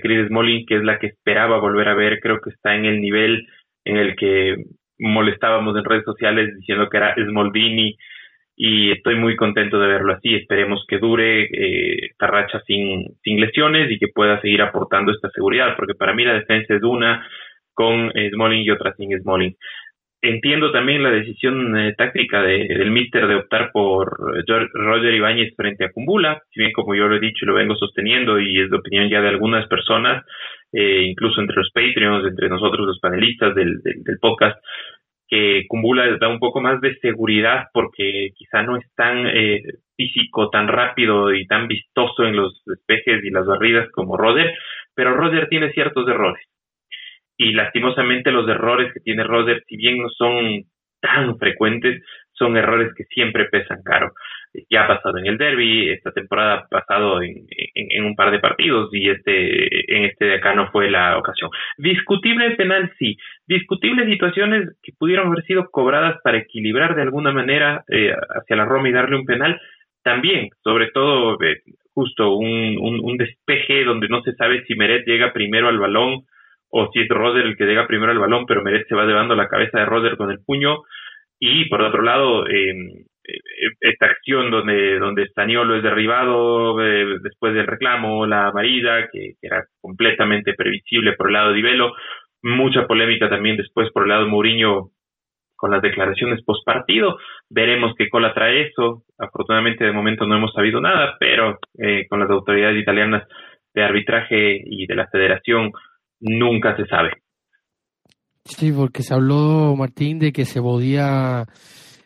Chris 0.00 0.28
Smalling, 0.28 0.64
que 0.64 0.76
es 0.76 0.82
la 0.82 0.98
que 0.98 1.08
esperaba 1.08 1.58
volver 1.58 1.88
a 1.88 1.94
ver. 1.94 2.20
Creo 2.20 2.40
que 2.40 2.48
está 2.48 2.74
en 2.74 2.86
el 2.86 3.02
nivel 3.02 3.46
en 3.84 3.98
el 3.98 4.16
que 4.16 4.56
molestábamos 4.98 5.76
en 5.76 5.84
redes 5.84 6.04
sociales 6.04 6.56
diciendo 6.56 6.88
que 6.88 6.96
era 6.96 7.14
Smaldini 7.14 7.98
y 8.56 8.92
estoy 8.92 9.16
muy 9.16 9.36
contento 9.36 9.78
de 9.78 9.88
verlo 9.88 10.14
así. 10.14 10.36
Esperemos 10.36 10.86
que 10.88 10.96
dure 10.96 11.42
eh, 11.42 12.12
esta 12.12 12.62
sin, 12.66 13.14
sin 13.22 13.40
lesiones 13.40 13.90
y 13.90 13.98
que 13.98 14.08
pueda 14.08 14.40
seguir 14.40 14.62
aportando 14.62 15.12
esta 15.12 15.28
seguridad, 15.34 15.76
porque 15.76 15.94
para 15.94 16.14
mí 16.14 16.24
la 16.24 16.32
defensa 16.32 16.74
es 16.74 16.82
una, 16.82 17.26
con 17.74 18.12
Smalling 18.12 18.62
y 18.62 18.70
otra 18.70 18.94
sin 18.94 19.18
Smalling. 19.20 19.56
entiendo 20.22 20.70
también 20.70 21.02
la 21.02 21.10
decisión 21.10 21.76
eh, 21.76 21.94
táctica 21.96 22.42
de, 22.42 22.68
del 22.68 22.90
Mister 22.92 23.26
de 23.26 23.34
optar 23.34 23.70
por 23.72 24.08
Roger 24.46 25.14
Ibáñez 25.14 25.54
frente 25.56 25.84
a 25.84 25.92
Cumbula, 25.92 26.40
si 26.50 26.60
bien 26.60 26.72
como 26.72 26.94
yo 26.94 27.08
lo 27.08 27.16
he 27.16 27.20
dicho 27.20 27.44
y 27.44 27.48
lo 27.48 27.54
vengo 27.54 27.74
sosteniendo 27.74 28.38
y 28.38 28.60
es 28.60 28.70
de 28.70 28.76
opinión 28.76 29.08
ya 29.08 29.20
de 29.20 29.28
algunas 29.28 29.66
personas, 29.66 30.24
eh, 30.72 31.02
incluso 31.02 31.40
entre 31.40 31.56
los 31.56 31.70
Patreons, 31.72 32.26
entre 32.26 32.48
nosotros 32.48 32.86
los 32.86 33.00
panelistas 33.00 33.54
del, 33.54 33.82
del, 33.82 34.18
podcast, 34.20 34.58
que 35.28 35.64
Cumbula 35.68 36.16
da 36.18 36.28
un 36.28 36.38
poco 36.38 36.60
más 36.60 36.80
de 36.80 36.94
seguridad 37.00 37.64
porque 37.72 38.30
quizá 38.36 38.62
no 38.62 38.76
es 38.76 38.84
tan 38.94 39.26
eh, 39.26 39.62
físico, 39.96 40.50
tan 40.50 40.68
rápido 40.68 41.34
y 41.34 41.46
tan 41.46 41.66
vistoso 41.68 42.24
en 42.24 42.36
los 42.36 42.62
despejes 42.64 43.24
y 43.24 43.30
las 43.30 43.46
barridas 43.46 43.90
como 43.90 44.16
Roger, 44.16 44.54
pero 44.94 45.14
Roger 45.14 45.48
tiene 45.48 45.72
ciertos 45.72 46.08
errores 46.08 46.46
y 47.36 47.52
lastimosamente 47.52 48.30
los 48.30 48.48
errores 48.48 48.92
que 48.92 49.00
tiene 49.00 49.24
Roder, 49.24 49.62
si 49.66 49.76
bien 49.76 49.98
no 49.98 50.08
son 50.10 50.64
tan 51.00 51.36
frecuentes, 51.38 52.02
son 52.32 52.56
errores 52.56 52.92
que 52.96 53.04
siempre 53.04 53.46
pesan 53.46 53.82
caro. 53.84 54.12
Ya 54.70 54.84
ha 54.84 54.88
pasado 54.88 55.18
en 55.18 55.26
el 55.26 55.38
derby, 55.38 55.90
esta 55.90 56.12
temporada 56.12 56.54
ha 56.54 56.68
pasado 56.68 57.22
en, 57.22 57.46
en, 57.74 58.04
un 58.04 58.14
par 58.14 58.30
de 58.30 58.38
partidos 58.38 58.90
y 58.92 59.08
este 59.08 59.96
en 59.96 60.04
este 60.04 60.26
de 60.26 60.34
acá 60.34 60.54
no 60.54 60.70
fue 60.70 60.90
la 60.90 61.18
ocasión. 61.18 61.50
Discutible 61.78 62.46
el 62.46 62.56
penal, 62.56 62.92
sí. 62.98 63.16
Discutibles 63.46 64.08
situaciones 64.08 64.68
que 64.82 64.92
pudieron 64.98 65.28
haber 65.28 65.44
sido 65.44 65.70
cobradas 65.70 66.20
para 66.22 66.38
equilibrar 66.38 66.94
de 66.94 67.02
alguna 67.02 67.32
manera 67.32 67.84
eh, 67.88 68.14
hacia 68.36 68.56
la 68.56 68.66
Roma 68.66 68.88
y 68.88 68.92
darle 68.92 69.16
un 69.16 69.24
penal, 69.24 69.60
también, 70.02 70.50
sobre 70.62 70.90
todo 70.90 71.40
eh, 71.42 71.62
justo 71.94 72.34
un, 72.34 72.76
un, 72.78 73.00
un 73.02 73.16
despeje 73.16 73.84
donde 73.84 74.08
no 74.08 74.22
se 74.22 74.32
sabe 74.32 74.64
si 74.64 74.74
Meret 74.74 75.06
llega 75.06 75.32
primero 75.32 75.68
al 75.68 75.78
balón 75.78 76.24
o 76.72 76.90
si 76.90 77.00
es 77.00 77.08
Roder 77.08 77.44
el 77.44 77.56
que 77.56 77.66
llega 77.66 77.86
primero 77.86 78.12
al 78.12 78.18
balón, 78.18 78.46
pero 78.46 78.62
Meret 78.62 78.88
se 78.88 78.94
va 78.94 79.04
llevando 79.04 79.34
la 79.34 79.48
cabeza 79.48 79.78
de 79.78 79.84
Roder 79.84 80.16
con 80.16 80.30
el 80.30 80.40
puño. 80.44 80.78
Y 81.38 81.68
por 81.68 81.82
otro 81.82 82.02
lado, 82.02 82.46
em, 82.48 82.88
eh, 83.24 83.70
esta 83.80 84.06
acción 84.06 84.50
donde, 84.50 84.98
donde 84.98 85.26
Staniolo 85.26 85.76
es 85.76 85.82
derribado 85.82 86.82
eh, 86.82 87.18
después 87.22 87.52
del 87.52 87.66
reclamo, 87.66 88.26
la 88.26 88.50
marida, 88.52 89.08
que, 89.12 89.34
era 89.42 89.64
completamente 89.80 90.54
previsible 90.54 91.12
por 91.12 91.26
el 91.28 91.34
lado 91.34 91.52
de 91.52 91.58
Ibelo, 91.58 91.92
mucha 92.42 92.86
polémica 92.86 93.28
también 93.28 93.58
después 93.58 93.90
por 93.92 94.04
el 94.04 94.08
lado 94.08 94.24
de 94.24 94.30
Mourinho 94.30 94.90
con 95.56 95.70
las 95.70 95.82
declaraciones 95.82 96.42
post 96.42 96.64
partido. 96.64 97.18
Veremos 97.50 97.94
qué 97.98 98.08
cola 98.08 98.32
trae 98.32 98.62
eso. 98.62 99.04
Afortunadamente 99.18 99.84
de 99.84 99.92
momento 99.92 100.26
no 100.26 100.36
hemos 100.36 100.52
sabido 100.54 100.80
nada, 100.80 101.16
pero 101.20 101.58
eh, 101.78 102.06
con 102.08 102.18
las 102.18 102.30
autoridades 102.30 102.80
italianas 102.80 103.28
de 103.74 103.82
arbitraje 103.82 104.60
y 104.64 104.86
de 104.86 104.94
la 104.96 105.06
federación 105.08 105.70
nunca 106.22 106.74
se 106.76 106.86
sabe. 106.86 107.10
Sí, 108.44 108.72
porque 108.72 109.02
se 109.02 109.14
habló, 109.14 109.76
Martín, 109.76 110.18
de 110.18 110.32
que 110.32 110.44
se 110.44 110.60
podía... 110.60 111.46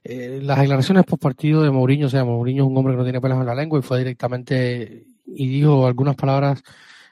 Eh, 0.03 0.41
las 0.43 0.61
declaraciones 0.61 1.05
post 1.05 1.23
partido 1.23 1.63
de 1.63 1.71
Mourinho, 1.71 2.07
o 2.07 2.11
sea, 2.11 2.25
Mourinho 2.25 2.65
es 2.65 2.71
un 2.71 2.77
hombre 2.77 2.93
que 2.93 2.99
no 2.99 3.03
tiene 3.05 3.21
pelos 3.21 3.41
en 3.41 3.47
la 3.47 3.55
lengua 3.57 3.81
y 3.81 3.83
fue 3.83 3.99
directamente 3.99 5.05
y 5.27 5.49
dijo 5.49 5.85
algunas 5.85 6.15
palabras 6.15 6.63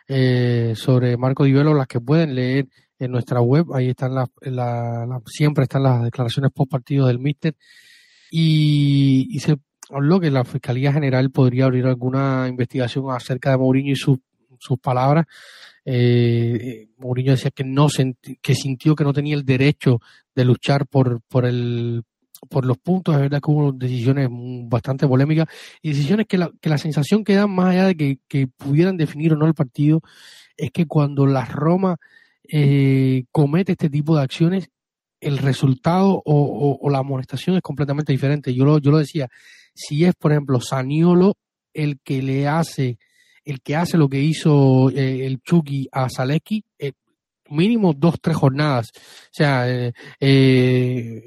eh, 0.06 0.74
sobre 0.76 1.16
Marco 1.16 1.42
Di 1.42 1.52
las 1.52 1.88
que 1.88 2.00
pueden 2.00 2.36
leer 2.36 2.68
en 2.98 3.10
nuestra 3.10 3.40
web. 3.40 3.66
Ahí 3.74 3.88
están 3.88 4.14
las, 4.14 4.28
siempre 5.26 5.64
están 5.64 5.82
las 5.82 6.04
declaraciones 6.04 6.52
post 6.52 6.70
partido 6.70 7.08
del 7.08 7.18
Mister. 7.18 7.56
Y, 8.30 9.26
y 9.30 9.40
se 9.40 9.56
habló 9.90 10.20
que 10.20 10.30
la 10.30 10.44
Fiscalía 10.44 10.92
General 10.92 11.30
podría 11.30 11.64
abrir 11.64 11.86
alguna 11.86 12.46
investigación 12.48 13.06
acerca 13.10 13.50
de 13.50 13.58
Mourinho 13.58 13.92
y 13.92 13.96
sus 13.96 14.18
palabras 14.78 15.26
eh, 15.84 16.88
Mourinho 16.98 17.32
decía 17.32 17.50
que 17.50 17.64
no 17.64 17.88
que 18.40 18.54
sintió 18.54 18.94
que 18.94 19.04
no 19.04 19.12
tenía 19.12 19.34
el 19.34 19.44
derecho 19.44 20.00
de 20.34 20.44
luchar 20.44 20.86
por, 20.86 21.20
por 21.22 21.44
el 21.44 22.02
por 22.48 22.66
los 22.66 22.78
puntos, 22.78 23.14
es 23.14 23.22
verdad 23.22 23.40
que 23.40 23.50
hubo 23.50 23.72
decisiones 23.72 24.28
bastante 24.30 25.06
polémicas 25.06 25.46
y 25.80 25.90
decisiones 25.90 26.26
que 26.26 26.36
la, 26.36 26.50
que 26.60 26.68
la 26.68 26.78
sensación 26.78 27.24
que 27.24 27.34
dan 27.34 27.50
más 27.50 27.70
allá 27.70 27.86
de 27.86 27.96
que, 27.96 28.18
que 28.28 28.46
pudieran 28.46 28.96
definir 28.96 29.32
o 29.32 29.36
no 29.36 29.46
el 29.46 29.54
partido 29.54 30.02
es 30.56 30.70
que 30.70 30.86
cuando 30.86 31.26
la 31.26 31.46
Roma 31.46 31.96
eh, 32.52 33.24
comete 33.30 33.72
este 33.72 33.88
tipo 33.88 34.16
de 34.16 34.22
acciones 34.22 34.68
el 35.20 35.38
resultado 35.38 36.22
o, 36.24 36.78
o, 36.82 36.90
la 36.90 36.98
amonestación 36.98 37.56
es 37.56 37.62
completamente 37.62 38.12
diferente. 38.12 38.52
Yo 38.52 38.66
lo, 38.66 38.78
yo 38.78 38.90
lo 38.90 38.98
decía, 38.98 39.28
si 39.74 40.04
es 40.04 40.14
por 40.14 40.32
ejemplo 40.32 40.60
Saniolo 40.60 41.38
el 41.72 41.98
que 42.00 42.20
le 42.20 42.46
hace 42.46 42.98
el 43.44 43.60
que 43.60 43.76
hace 43.76 43.98
lo 43.98 44.08
que 44.08 44.20
hizo 44.20 44.90
eh, 44.90 45.26
el 45.26 45.40
Chucky 45.42 45.88
a 45.92 46.08
Zaleski, 46.08 46.64
eh, 46.78 46.92
mínimo 47.50 47.92
dos, 47.94 48.16
tres 48.20 48.36
jornadas. 48.36 48.90
O 48.94 49.32
sea, 49.32 49.70
eh, 49.70 49.92
eh 50.20 51.22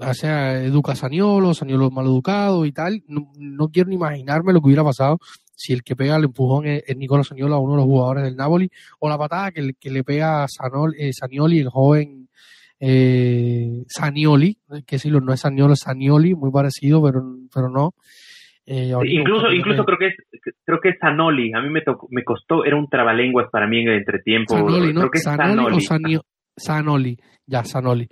o 0.00 0.14
sea, 0.14 0.62
educa 0.62 0.92
a 0.92 0.96
Saniolo, 0.96 1.54
Saniolo 1.54 1.90
mal 1.90 2.06
educado 2.06 2.66
y 2.66 2.72
tal. 2.72 3.02
No, 3.08 3.68
quiero 3.68 3.88
ni 3.88 3.96
imaginarme 3.96 4.52
lo 4.52 4.60
que 4.60 4.66
hubiera 4.66 4.84
pasado 4.84 5.18
si 5.58 5.72
el 5.72 5.82
que 5.82 5.96
pega 5.96 6.16
el 6.16 6.24
empujón 6.24 6.66
es, 6.66 6.82
Nicolás 6.96 7.28
Saniolo 7.28 7.54
a 7.54 7.58
uno 7.58 7.72
de 7.72 7.78
los 7.78 7.86
jugadores 7.86 8.24
del 8.24 8.36
Napoli, 8.36 8.70
o 8.98 9.08
la 9.08 9.16
patada 9.16 9.52
que, 9.52 9.72
que 9.80 9.90
le 9.90 10.04
pega 10.04 10.44
a 10.44 10.48
Sanioli, 10.48 11.60
el 11.60 11.70
joven 11.70 12.28
eh, 12.78 13.84
Sanioli, 13.88 14.58
que 14.86 14.98
si 14.98 15.10
no 15.10 15.32
es 15.32 15.40
Saniolo, 15.40 15.72
es 15.72 15.80
Sanioli, 15.80 16.34
muy 16.34 16.50
parecido, 16.50 17.02
pero, 17.02 17.22
pero 17.52 17.70
no. 17.70 17.94
Eh, 18.66 18.92
incluso 19.04 19.52
incluso 19.52 19.84
creo 19.84 19.98
que 19.98 20.06
es 20.08 20.14
creo 20.64 20.80
que 20.80 20.88
es 20.90 20.98
Sanoli. 20.98 21.52
A 21.54 21.60
mí 21.60 21.70
me 21.70 21.82
tocó, 21.82 22.08
me 22.10 22.24
costó, 22.24 22.64
era 22.64 22.76
un 22.76 22.88
trabalenguas 22.88 23.48
para 23.50 23.66
mí 23.66 23.80
en 23.80 23.88
el 23.88 23.98
entretiempo. 23.98 24.54
Sanoli, 24.54 24.92
¿no? 24.92 25.08
Sanoli, 25.14 26.16
o 26.16 26.20
Sanoli, 26.56 27.16
ya, 27.46 27.64
Sanoli. 27.64 28.08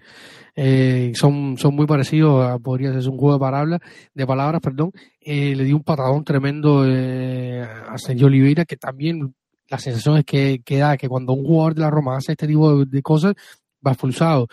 Eh, 0.54 1.12
son, 1.14 1.56
son 1.56 1.74
muy 1.74 1.86
parecidos, 1.86 2.60
podría 2.62 2.92
ser 2.92 3.10
un 3.10 3.18
juego 3.18 3.34
de 3.34 3.40
palabras, 3.40 3.80
de 4.12 4.26
palabras, 4.26 4.60
perdón. 4.60 4.92
Eh, 5.20 5.54
le 5.56 5.64
dio 5.64 5.76
un 5.76 5.82
patadón 5.82 6.24
tremendo 6.24 6.84
eh, 6.86 7.62
a 7.62 7.96
Sergio 7.98 8.26
Oliveira, 8.26 8.64
que 8.64 8.76
también 8.76 9.34
la 9.68 9.78
sensación 9.78 10.18
es 10.18 10.24
que, 10.24 10.60
que 10.64 10.78
da 10.78 10.96
que 10.96 11.08
cuando 11.08 11.32
un 11.32 11.44
jugador 11.44 11.74
de 11.74 11.80
la 11.80 11.90
Roma 11.90 12.16
hace 12.16 12.32
este 12.32 12.46
tipo 12.46 12.84
de, 12.84 13.02
cosas, 13.02 13.34
va 13.84 13.92
expulsado. 13.92 14.46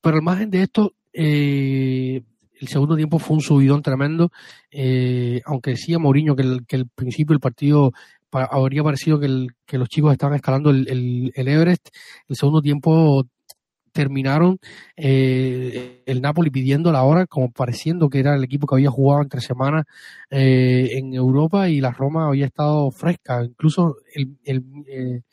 Pero 0.00 0.16
al 0.16 0.22
margen 0.22 0.50
de 0.50 0.62
esto, 0.62 0.92
eh, 1.12 2.22
el 2.60 2.68
segundo 2.68 2.96
tiempo 2.96 3.18
fue 3.18 3.36
un 3.36 3.42
subidón 3.42 3.82
tremendo, 3.82 4.30
eh, 4.70 5.40
aunque 5.44 5.70
decía 5.70 5.98
Mourinho 5.98 6.36
que 6.36 6.42
el, 6.42 6.66
que 6.66 6.76
el 6.76 6.88
principio 6.88 7.34
del 7.34 7.40
partido 7.40 7.92
habría 8.30 8.82
parecido 8.82 9.18
que, 9.18 9.46
que 9.64 9.78
los 9.78 9.88
chicos 9.88 10.12
estaban 10.12 10.36
escalando 10.36 10.70
el, 10.70 11.32
el, 11.34 11.48
Everest. 11.48 11.88
El 12.28 12.36
segundo 12.36 12.60
tiempo 12.60 13.26
terminaron 13.92 14.58
eh, 14.96 16.02
el 16.06 16.20
Napoli 16.20 16.50
pidiendo 16.50 16.92
la 16.92 17.02
hora, 17.02 17.26
como 17.26 17.50
pareciendo 17.50 18.08
que 18.08 18.20
era 18.20 18.34
el 18.34 18.44
equipo 18.44 18.66
que 18.66 18.76
había 18.76 18.90
jugado 18.90 19.22
entre 19.22 19.40
semanas 19.40 19.86
eh, 20.30 20.90
en 20.92 21.14
Europa 21.14 21.68
y 21.68 21.80
la 21.80 21.90
Roma 21.90 22.28
había 22.28 22.46
estado 22.46 22.90
fresca. 22.90 23.42
Incluso 23.44 23.96
el, 24.14 24.36
el 24.44 25.24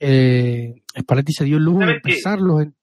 eh, 0.00 0.74
Spalletti 0.98 1.32
se 1.32 1.44
dio 1.44 1.58
el 1.58 1.64
lujo 1.64 1.80
de 1.80 1.92
empezarlos 1.92 2.62
en, 2.62 2.74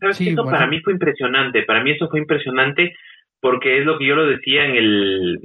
eso 0.00 0.44
para 0.44 0.66
mí 0.66 0.80
fue 0.80 0.92
impresionante. 0.92 1.62
Para 1.62 1.82
mí 1.82 1.92
eso 1.92 2.08
fue 2.08 2.20
impresionante 2.20 2.94
porque 3.40 3.78
es 3.78 3.86
lo 3.86 3.98
que 3.98 4.06
yo 4.06 4.16
lo 4.16 4.26
decía 4.26 4.66
en 4.66 4.76
el 4.76 5.38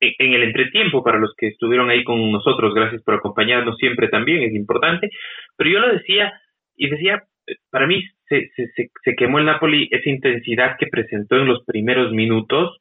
en 0.00 0.32
el 0.32 0.44
entretiempo 0.44 1.02
para 1.02 1.18
los 1.18 1.34
que 1.36 1.48
estuvieron 1.48 1.90
ahí 1.90 2.04
con 2.04 2.30
nosotros. 2.30 2.74
Gracias 2.74 3.02
por 3.02 3.14
acompañarnos 3.14 3.76
siempre 3.78 4.08
también, 4.08 4.42
es 4.42 4.54
importante. 4.54 5.10
Pero 5.56 5.70
yo 5.70 5.80
lo 5.80 5.92
decía 5.92 6.32
y 6.76 6.88
decía, 6.88 7.24
para 7.70 7.86
mí 7.86 8.02
se, 8.28 8.50
se, 8.54 8.90
se, 9.02 9.14
quemó 9.16 9.38
el 9.38 9.46
Napoli, 9.46 9.88
esa 9.90 10.08
intensidad 10.08 10.76
que 10.78 10.86
presentó 10.86 11.36
en 11.36 11.46
los 11.46 11.64
primeros 11.64 12.12
minutos 12.12 12.78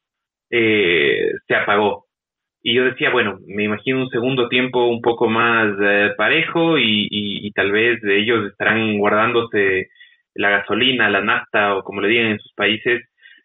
eh, 0.49 1.31
se 1.47 1.55
apagó. 1.55 2.05
Y 2.62 2.73
yo 2.75 2.83
decía, 2.83 3.12
bueno, 3.12 3.39
me 3.47 3.63
imagino 3.63 4.01
un 4.01 4.10
segundo 4.10 4.49
tiempo 4.49 4.88
un 4.88 5.01
poco 5.01 5.27
más 5.27 5.73
eh, 5.81 6.12
parejo 6.17 6.77
y, 6.77 7.07
y, 7.10 7.47
y, 7.47 7.51
tal 7.51 7.71
vez 7.71 8.03
ellos 8.03 8.51
estarán 8.51 8.97
guardándose 8.97 9.89
la 10.38 10.50
gasolina, 10.50 11.10
la 11.10 11.21
nafta 11.21 11.76
o 11.76 11.84
como 11.84 12.02
le 12.02 12.08
digan 12.08 12.28
en 12.28 12.39
sus 12.39 12.54
países, 12.54 13.04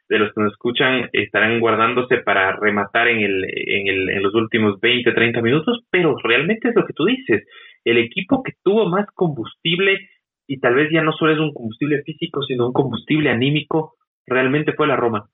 de 0.09 0.19
los 0.19 0.35
que 0.35 0.43
nos 0.43 0.53
escuchan 0.53 1.09
estarán 1.13 1.59
guardándose 1.59 2.19
para 2.19 2.55
rematar 2.57 3.09
en, 3.09 3.21
el, 3.21 3.45
en, 3.45 3.87
el, 3.89 4.11
en 4.11 4.23
los 4.23 4.35
últimos 4.35 4.79
20, 4.79 5.11
30 5.11 5.41
minutos, 5.41 5.81
pero 5.91 6.17
realmente 6.23 6.69
es 6.69 6.75
lo 6.77 6.85
que 6.85 6.93
tú 6.93 7.07
dices, 7.07 7.45
el 7.85 7.97
equipo 7.97 8.43
que 8.43 8.53
tuvo 8.63 8.87
más 8.89 9.07
combustible 9.15 10.11
y 10.47 10.61
tal 10.61 10.75
vez 10.75 10.91
ya 10.93 11.03
no 11.03 11.13
solo 11.13 11.33
es 11.33 11.39
un 11.39 11.55
combustible 11.55 12.03
físico, 12.03 12.43
sino 12.43 12.67
un 12.67 12.73
combustible 12.75 13.31
anímico, 13.31 13.95
realmente 14.27 14.75
fue 14.75 14.87
la 14.87 14.97
Roma. 14.97 15.31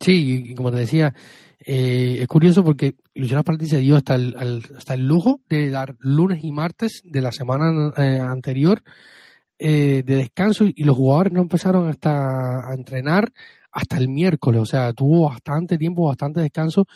Sí, 0.00 0.50
y 0.50 0.54
como 0.56 0.72
te 0.72 0.78
decía, 0.78 1.12
eh, 1.64 2.18
es 2.20 2.26
curioso 2.26 2.64
porque 2.64 2.94
Luciano 3.14 3.42
Spalletti 3.42 3.66
se 3.66 3.78
dio 3.78 3.96
hasta 3.96 4.14
el, 4.14 4.34
hasta 4.76 4.94
el 4.94 5.06
lujo 5.06 5.40
de 5.48 5.70
dar 5.70 5.94
lunes 6.00 6.42
y 6.42 6.50
martes 6.50 7.02
de 7.04 7.20
la 7.20 7.30
semana 7.30 7.92
eh, 7.96 8.18
anterior 8.20 8.80
eh, 9.58 10.02
de 10.04 10.16
descanso 10.16 10.64
y 10.66 10.84
los 10.84 10.96
jugadores 10.96 11.32
no 11.32 11.42
empezaron 11.42 11.88
hasta 11.88 12.70
a 12.70 12.74
entrenar 12.74 13.32
hasta 13.72 13.98
el 13.98 14.08
miércoles, 14.08 14.60
o 14.60 14.66
sea, 14.66 14.92
tuvo 14.92 15.28
bastante 15.28 15.78
tiempo, 15.78 16.06
bastante 16.06 16.40
descanso. 16.40 16.86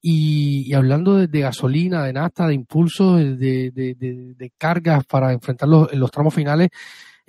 Y, 0.00 0.72
hablando 0.74 1.26
de, 1.26 1.40
gasolina, 1.40 2.04
de 2.04 2.12
nafta, 2.12 2.46
de 2.46 2.54
impulsos, 2.54 3.18
de, 3.38 3.70
de, 3.72 4.52
cargas 4.56 5.04
para 5.06 5.32
enfrentar 5.32 5.68
los, 5.68 5.92
los 5.94 6.10
tramos 6.10 6.34
finales, 6.34 6.68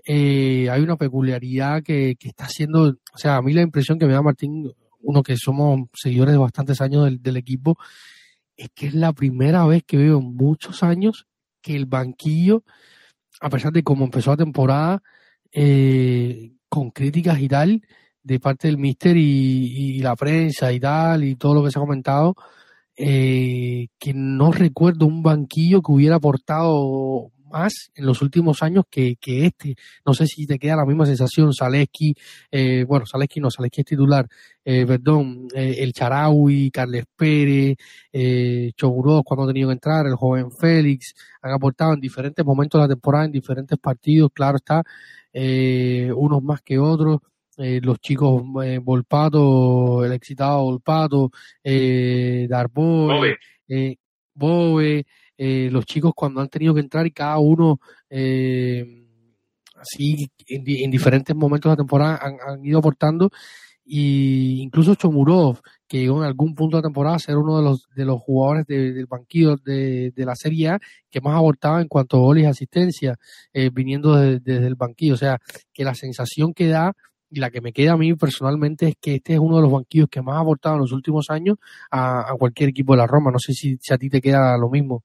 eh, 0.06 0.70
hay 0.70 0.82
una 0.82 0.96
peculiaridad 0.96 1.84
que, 1.84 2.16
que, 2.18 2.30
está 2.30 2.46
haciendo, 2.46 2.84
o 3.14 3.18
sea, 3.18 3.38
a 3.38 3.42
mí 3.42 3.54
la 3.54 3.64
impresión 3.64 3.98
que 3.98 4.06
me 4.06 4.14
da 4.14 4.22
Martín, 4.22 4.72
uno 5.02 5.24
que 5.24 5.36
somos 5.36 5.90
seguidores 5.94 6.34
de 6.34 6.40
bastantes 6.40 6.80
años 6.82 7.06
del, 7.06 7.22
del 7.22 7.38
equipo, 7.38 7.78
es 8.56 8.70
que 8.76 8.88
es 8.88 8.94
la 8.94 9.14
primera 9.14 9.66
vez 9.66 9.84
que 9.84 9.98
veo 9.98 10.20
en 10.20 10.36
muchos 10.36 10.84
años 10.84 11.28
que 11.62 11.76
el 11.76 11.86
banquillo, 11.86 12.64
a 13.40 13.50
pesar 13.50 13.72
de 13.72 13.84
cómo 13.84 14.06
empezó 14.06 14.32
la 14.32 14.38
temporada, 14.38 15.02
eh, 15.52 16.52
con 16.70 16.92
críticas 16.92 17.40
y 17.40 17.48
tal, 17.48 17.82
de 18.24 18.40
parte 18.40 18.68
del 18.68 18.78
míster 18.78 19.18
y, 19.18 19.96
y, 19.98 20.00
la 20.02 20.16
prensa 20.16 20.72
y 20.72 20.80
tal, 20.80 21.24
y 21.24 21.36
todo 21.36 21.56
lo 21.56 21.64
que 21.64 21.72
se 21.72 21.80
ha 21.80 21.82
comentado, 21.82 22.36
eh, 22.96 23.88
que 23.98 24.14
no 24.14 24.52
recuerdo 24.52 25.06
un 25.06 25.24
banquillo 25.24 25.82
que 25.82 25.92
hubiera 25.92 26.18
aportado 26.18 27.32
más 27.52 27.92
en 27.96 28.06
los 28.06 28.22
últimos 28.22 28.64
años 28.64 28.86
que, 28.90 29.16
que 29.18 29.46
este. 29.46 29.76
No 30.06 30.14
sé 30.14 30.28
si 30.28 30.46
te 30.46 30.58
queda 30.58 30.78
la 30.78 30.86
misma 30.86 31.06
sensación, 31.06 31.54
Zaleski, 31.54 32.16
eh, 32.52 32.86
bueno, 32.88 33.06
Zaleski 33.06 33.40
no, 33.40 33.50
Zaleski 33.52 33.82
es 33.82 33.88
titular, 33.88 34.28
eh, 34.64 34.86
perdón, 34.86 35.48
eh, 35.54 35.78
el 35.80 35.94
Charaui, 35.94 36.72
Carles 36.72 37.06
Pérez, 37.16 37.78
eh, 38.12 38.72
cuando 38.78 39.44
ha 39.44 39.48
tenido 39.48 39.70
que 39.70 39.74
entrar, 39.74 40.06
el 40.06 40.16
joven 40.16 40.52
Félix, 40.52 41.14
han 41.42 41.54
aportado 41.54 41.94
en 41.94 42.00
diferentes 42.00 42.46
momentos 42.46 42.80
de 42.80 42.88
la 42.88 42.94
temporada, 42.94 43.26
en 43.26 43.32
diferentes 43.32 43.78
partidos, 43.80 44.32
claro 44.34 44.58
está, 44.58 44.84
eh, 45.34 46.12
unos 46.16 46.42
más 46.44 46.62
que 46.62 46.80
otros. 46.80 47.20
Eh, 47.62 47.82
los 47.84 48.00
chicos 48.00 48.42
eh, 48.64 48.80
Volpato, 48.82 50.06
el 50.06 50.14
excitado 50.14 50.64
Volpato, 50.64 51.30
eh, 51.62 52.48
Darboe, 52.50 53.36
eh, 53.68 53.98
Bobe, 54.34 55.06
eh, 55.42 55.70
los 55.72 55.86
chicos 55.86 56.12
cuando 56.14 56.42
han 56.42 56.50
tenido 56.50 56.74
que 56.74 56.82
entrar 56.82 57.08
y 57.08 57.12
cada 57.12 57.40
uno 57.40 57.80
eh, 58.10 59.06
así 59.74 60.30
en, 60.46 60.64
en, 60.68 60.92
diferentes 60.92 61.34
momentos 61.34 61.70
de 61.70 61.74
la 61.74 61.78
temporada 61.78 62.20
han, 62.46 62.66
ido 62.66 62.80
aportando 62.80 63.32
y 63.86 64.62
incluso 64.62 64.96
Chomurov 64.96 65.62
que 65.88 66.00
llegó 66.00 66.22
en 66.22 66.28
algún 66.28 66.56
punto 66.56 66.76
de 66.76 66.82
la 66.82 66.88
temporada 66.88 67.16
a 67.16 67.20
ser 67.20 67.38
uno 67.38 67.56
de 67.56 67.64
los 67.64 67.88
de 67.96 68.04
los 68.04 68.20
jugadores 68.20 68.68
de, 68.68 68.92
del 68.92 69.06
banquillo 69.06 69.56
de, 69.56 70.12
de, 70.14 70.26
la 70.26 70.36
Serie 70.36 70.72
A 70.72 70.80
que 71.10 71.22
más 71.22 71.38
aportaba 71.38 71.82
en 71.82 71.88
cuanto 71.88 72.18
a 72.18 72.20
goles 72.20 72.44
y 72.44 72.48
asistencia 72.48 73.18
eh, 73.54 73.70
viniendo 73.74 74.18
desde 74.18 74.60
de, 74.60 74.68
el 74.68 74.76
banquillo 74.76 75.14
o 75.14 75.18
sea 75.18 75.40
que 75.72 75.86
la 75.86 75.96
sensación 75.96 76.54
que 76.54 76.68
da 76.68 76.92
y 77.30 77.40
la 77.40 77.50
que 77.50 77.62
me 77.62 77.72
queda 77.72 77.94
a 77.94 77.98
mí 77.98 78.14
personalmente 78.16 78.90
es 78.90 78.96
que 79.00 79.16
este 79.16 79.36
es 79.36 79.40
uno 79.40 79.56
de 79.56 79.62
los 79.62 79.72
banquillos 79.72 80.10
que 80.10 80.22
más 80.22 80.36
ha 80.36 80.42
aportado 80.42 80.76
en 80.76 80.82
los 80.82 80.92
últimos 80.92 81.30
años 81.30 81.58
a, 81.90 82.30
a 82.30 82.34
cualquier 82.38 82.70
equipo 82.70 82.94
de 82.94 82.98
la 82.98 83.08
Roma. 83.08 83.32
No 83.32 83.40
sé 83.40 83.54
si, 83.54 83.78
si, 83.80 83.94
a 83.94 83.98
ti 83.98 84.10
te 84.10 84.20
queda 84.22 84.58
lo 84.58 84.70
mismo. 84.70 85.04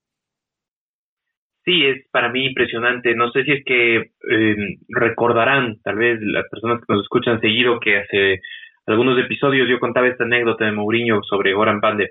Sí, 1.64 1.84
es 1.86 2.06
para 2.10 2.28
mí 2.28 2.46
impresionante. 2.46 3.14
No 3.14 3.30
sé 3.30 3.44
si 3.44 3.52
es 3.52 3.64
que 3.64 3.96
eh, 3.96 4.56
recordarán, 4.88 5.80
tal 5.82 5.96
vez 5.96 6.20
las 6.20 6.48
personas 6.50 6.80
que 6.80 6.92
nos 6.92 7.02
escuchan 7.02 7.40
seguido, 7.40 7.80
que 7.80 7.98
hace 7.98 8.40
algunos 8.86 9.18
episodios 9.18 9.68
yo 9.68 9.80
contaba 9.80 10.08
esta 10.08 10.24
anécdota 10.24 10.66
de 10.66 10.72
Mourinho 10.72 11.22
sobre 11.22 11.54
Goran 11.54 11.80
Pandev, 11.80 12.10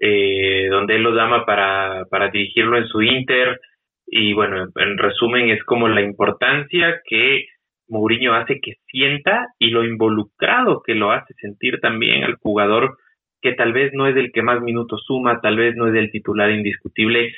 eh, 0.00 0.68
donde 0.70 0.96
él 0.96 1.02
lo 1.02 1.14
llama 1.14 1.44
para, 1.44 2.06
para 2.10 2.30
dirigirlo 2.30 2.78
en 2.78 2.86
su 2.88 3.02
Inter. 3.02 3.60
Y 4.06 4.32
bueno, 4.32 4.68
en 4.74 4.96
resumen 4.96 5.50
es 5.50 5.62
como 5.64 5.88
la 5.88 6.00
importancia 6.00 7.02
que 7.04 7.46
Mourinho 7.88 8.34
hace 8.34 8.58
que 8.60 8.74
sienta 8.86 9.48
y 9.58 9.68
lo 9.68 9.84
involucrado 9.84 10.82
que 10.82 10.94
lo 10.94 11.12
hace 11.12 11.34
sentir 11.34 11.80
también 11.80 12.24
al 12.24 12.36
jugador 12.36 12.96
que 13.40 13.52
tal 13.52 13.72
vez 13.72 13.92
no 13.94 14.06
es 14.06 14.16
el 14.16 14.32
que 14.32 14.42
más 14.42 14.60
minutos 14.60 15.04
suma, 15.06 15.40
tal 15.40 15.56
vez 15.56 15.76
no 15.76 15.86
es 15.86 15.94
el 15.94 16.10
titular 16.10 16.50
indiscutible. 16.50 17.34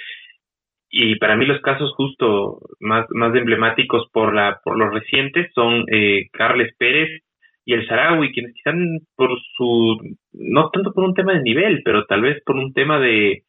Y 0.91 1.17
para 1.17 1.37
mí 1.37 1.47
los 1.47 1.61
casos 1.61 1.93
justo 1.95 2.61
más, 2.81 3.07
más 3.11 3.35
emblemáticos 3.35 4.09
por, 4.13 4.35
la, 4.35 4.61
por 4.65 4.77
los 4.77 4.93
recientes 4.93 5.53
son 5.55 5.85
eh, 5.91 6.29
Carles 6.33 6.75
Pérez 6.77 7.23
y 7.65 7.75
el 7.75 7.87
Sarawi, 7.87 8.33
quienes 8.33 8.53
quizás 8.55 8.75
por 9.15 9.31
su, 9.57 9.97
no 10.33 10.71
tanto 10.71 10.93
por 10.93 11.05
un 11.05 11.15
tema 11.15 11.35
de 11.35 11.43
nivel, 11.43 11.83
pero 11.85 12.07
tal 12.07 12.23
vez 12.23 12.43
por 12.45 12.57
un 12.57 12.73
tema 12.73 12.99
de 12.99 13.45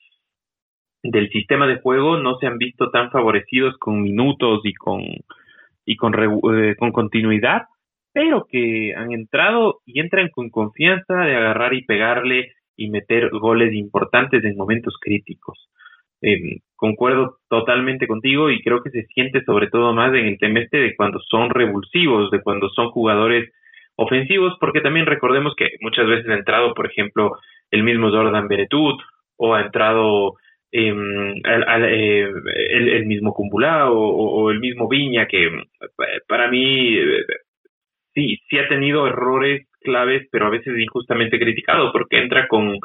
del 1.04 1.30
sistema 1.30 1.66
de 1.66 1.80
juego 1.80 2.18
no 2.18 2.38
se 2.38 2.46
han 2.46 2.60
visto 2.60 2.92
tan 2.92 3.10
favorecidos 3.10 3.76
con 3.80 4.04
minutos 4.04 4.62
y 4.64 4.74
con, 4.76 5.02
y 5.84 5.96
con, 5.96 6.14
eh, 6.54 6.76
con 6.78 6.92
continuidad, 6.92 7.64
pero 8.14 8.46
que 8.50 8.94
han 8.96 9.12
entrado 9.12 9.80
y 9.86 10.00
entran 10.00 10.30
con 10.30 10.50
confianza 10.50 11.16
de 11.16 11.36
agarrar 11.36 11.74
y 11.74 11.86
pegarle 11.86 12.54
y 12.76 12.90
meter 12.90 13.30
goles 13.32 13.74
importantes 13.74 14.44
en 14.44 14.56
momentos 14.56 14.96
críticos. 15.02 15.70
Eh, 16.22 16.60
concuerdo 16.76 17.38
totalmente 17.50 18.08
contigo 18.08 18.52
y 18.52 18.62
creo 18.62 18.82
que 18.84 18.92
se 18.92 19.06
siente 19.08 19.44
sobre 19.44 19.68
todo 19.68 19.94
más 19.94 20.14
en 20.14 20.26
el 20.26 20.38
tema 20.38 20.60
este 20.60 20.78
de 20.78 20.96
cuando 20.96 21.20
son 21.20 21.50
revulsivos, 21.50 22.32
de 22.32 22.42
cuando 22.42 22.70
son 22.70 22.92
jugadores 22.92 23.52
ofensivos, 23.96 24.56
porque 24.60 24.82
también 24.82 25.06
recordemos 25.06 25.54
que 25.56 25.70
muchas 25.82 26.08
veces 26.08 26.30
ha 26.30 26.36
entrado, 26.36 26.74
por 26.74 26.86
ejemplo, 26.86 27.38
el 27.72 27.84
mismo 27.84 28.10
Jordan 28.10 28.48
Beretut 28.48 29.00
o 29.38 29.56
ha 29.56 29.62
entrado 29.62 30.36
eh, 30.72 30.94
al, 31.44 31.86
eh, 31.86 32.30
el, 32.70 33.06
mismo 33.06 33.34
Cumbulá 33.34 33.92
o, 33.92 33.98
o, 33.98 34.52
el 34.52 34.60
mismo 34.60 34.88
Viña, 34.88 35.28
que 35.28 35.50
para 36.28 36.50
mí 36.50 36.98
sí, 38.14 38.40
sí 38.50 38.58
ha 38.58 38.68
tenido 38.68 39.08
errores 39.08 39.68
claves, 39.82 40.28
pero 40.32 40.48
a 40.48 40.50
veces 40.50 40.78
injustamente 40.78 41.40
criticado, 41.40 41.92
porque 41.92 42.20
entra 42.20 42.48
con 42.48 42.78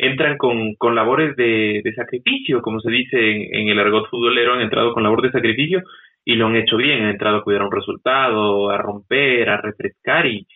entran 0.00 0.36
con, 0.38 0.74
con 0.74 0.94
labores 0.94 1.36
de, 1.36 1.82
sacrificio, 1.94 2.62
como 2.62 2.80
se 2.80 2.90
dice 2.90 3.18
en, 3.18 3.54
en, 3.54 3.68
el 3.68 3.78
argot 3.78 4.08
futbolero, 4.08 4.54
han 4.54 4.62
entrado 4.62 4.92
con 4.92 5.02
labor 5.02 5.22
de 5.22 5.30
sacrificio 5.30 5.82
y 6.24 6.34
lo 6.34 6.46
han 6.46 6.56
hecho 6.56 6.76
bien, 6.76 7.02
han 7.02 7.10
entrado 7.10 7.38
a 7.38 7.44
cuidar 7.44 7.62
un 7.62 7.72
resultado, 7.72 8.70
a 8.70 8.78
romper, 8.78 9.48
a 9.48 9.60
refrescar 9.60 10.26
y 10.26 10.46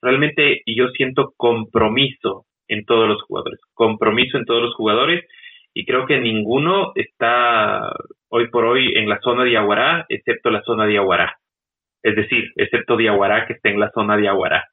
realmente 0.00 0.62
yo 0.66 0.88
siento 0.88 1.32
compromiso 1.36 2.46
en 2.68 2.84
todos 2.84 3.08
los 3.08 3.22
jugadores, 3.22 3.60
compromiso 3.74 4.38
en 4.38 4.44
todos 4.44 4.62
los 4.62 4.74
jugadores 4.74 5.24
y 5.74 5.84
creo 5.84 6.06
que 6.06 6.18
ninguno 6.18 6.92
está 6.94 7.92
hoy 8.28 8.48
por 8.48 8.64
hoy 8.64 8.94
en 8.96 9.08
la 9.08 9.20
zona 9.20 9.44
de 9.44 9.56
Aguará, 9.56 10.06
excepto 10.08 10.50
la 10.50 10.62
zona 10.62 10.86
de 10.86 10.98
Aguará. 10.98 11.36
Es 12.02 12.16
decir, 12.16 12.50
excepto 12.56 12.96
de 12.96 13.08
Aguará 13.08 13.46
que 13.46 13.54
está 13.54 13.70
en 13.70 13.80
la 13.80 13.90
zona 13.90 14.16
de 14.16 14.28
Aguará. 14.28 14.68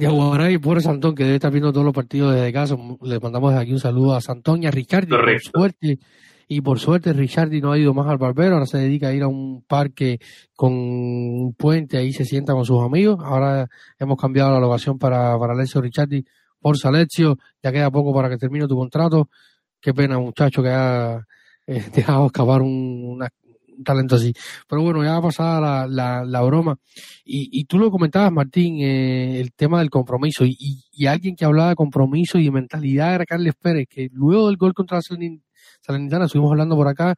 De 0.00 0.06
Aguará 0.06 0.50
y 0.50 0.56
por 0.56 0.80
Santón, 0.80 1.14
que 1.14 1.24
debe 1.24 1.36
estar 1.36 1.52
viendo 1.52 1.72
todos 1.72 1.84
los 1.84 1.94
partidos 1.94 2.34
desde 2.34 2.52
casa. 2.52 2.74
Le 3.02 3.20
mandamos 3.20 3.52
aquí 3.54 3.72
un 3.72 3.80
saludo 3.80 4.14
a 4.14 4.22
Santón 4.22 4.62
y 4.62 4.66
a 4.66 4.70
Ricardi. 4.70 5.10
Por 5.10 5.40
suerte, 5.40 5.98
y 6.48 6.62
por 6.62 6.80
suerte 6.80 7.12
Richardi 7.12 7.60
no 7.60 7.70
ha 7.70 7.78
ido 7.78 7.92
más 7.92 8.08
al 8.08 8.16
barbero, 8.16 8.54
ahora 8.54 8.64
se 8.64 8.78
dedica 8.78 9.08
a 9.08 9.12
ir 9.12 9.22
a 9.22 9.28
un 9.28 9.62
parque 9.62 10.18
con 10.56 10.72
un 10.72 11.54
puente, 11.54 11.98
ahí 11.98 12.14
se 12.14 12.24
sienta 12.24 12.54
con 12.54 12.64
sus 12.64 12.82
amigos. 12.82 13.18
Ahora 13.22 13.68
hemos 13.98 14.18
cambiado 14.18 14.52
la 14.52 14.58
locación 14.58 14.98
para, 14.98 15.38
para 15.38 15.52
Alessio 15.52 15.82
Richardi 15.82 16.24
por 16.58 16.78
Salezio, 16.78 17.36
ya 17.62 17.70
queda 17.70 17.90
poco 17.90 18.14
para 18.14 18.30
que 18.30 18.38
termine 18.38 18.66
tu 18.66 18.76
contrato. 18.76 19.28
Qué 19.80 19.92
pena, 19.92 20.18
muchacho, 20.18 20.62
que 20.62 20.70
ha 20.70 21.26
eh, 21.66 21.84
dejado 21.94 22.26
escapar 22.26 22.62
un, 22.62 23.04
una, 23.04 23.28
un, 23.44 23.49
talento 23.84 24.16
así. 24.16 24.32
Pero 24.68 24.82
bueno, 24.82 25.02
ya 25.04 25.12
va 25.12 25.18
a 25.18 25.22
pasar 25.22 25.62
la, 25.62 25.86
la, 25.86 26.24
la 26.24 26.40
broma. 26.42 26.78
Y, 27.24 27.48
y, 27.52 27.64
tú 27.64 27.78
lo 27.78 27.90
comentabas, 27.90 28.32
Martín, 28.32 28.80
eh, 28.80 29.40
el 29.40 29.52
tema 29.52 29.80
del 29.80 29.90
compromiso. 29.90 30.44
Y, 30.44 30.56
y, 30.92 31.06
alguien 31.06 31.36
que 31.36 31.44
hablaba 31.44 31.70
de 31.70 31.76
compromiso 31.76 32.38
y 32.38 32.44
de 32.44 32.50
mentalidad 32.50 33.14
era 33.14 33.26
Carles 33.26 33.54
Pérez, 33.54 33.86
que 33.88 34.08
luego 34.12 34.48
del 34.48 34.56
gol 34.56 34.74
contra 34.74 35.00
Salernitana, 35.02 36.26
estuvimos 36.26 36.50
hablando 36.52 36.76
por 36.76 36.88
acá. 36.88 37.16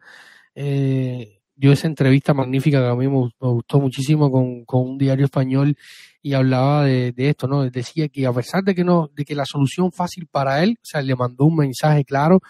Eh, 0.55 1.41
yo 1.57 1.73
esa 1.73 1.87
entrevista 1.87 2.35
magnífica 2.35 2.81
que 2.81 2.89
a 2.89 2.95
mí 2.95 3.09
me, 3.09 3.31
me 3.41 3.49
gustó 3.49 3.81
muchísimo 3.81 4.31
con, 4.31 4.65
con, 4.65 4.83
un 4.83 4.99
diario 4.99 5.27
español 5.27 5.77
y 6.21 6.35
hablaba 6.35 6.85
de, 6.85 7.13
de, 7.13 7.29
esto, 7.29 7.47
¿no? 7.47 7.69
Decía 7.71 8.09
que 8.09 8.27
a 8.27 8.33
pesar 8.33 8.65
de 8.65 8.75
que 8.75 8.85
no, 8.85 9.11
de 9.15 9.25
que 9.25 9.35
la 9.35 9.45
solución 9.45 9.93
fácil 9.93 10.27
para 10.27 10.63
él, 10.63 10.79
o 10.79 10.85
sea, 10.85 11.03
le 11.03 11.15
mandó 11.15 11.45
un 11.45 11.57
mensaje 11.57 12.05
claro 12.05 12.41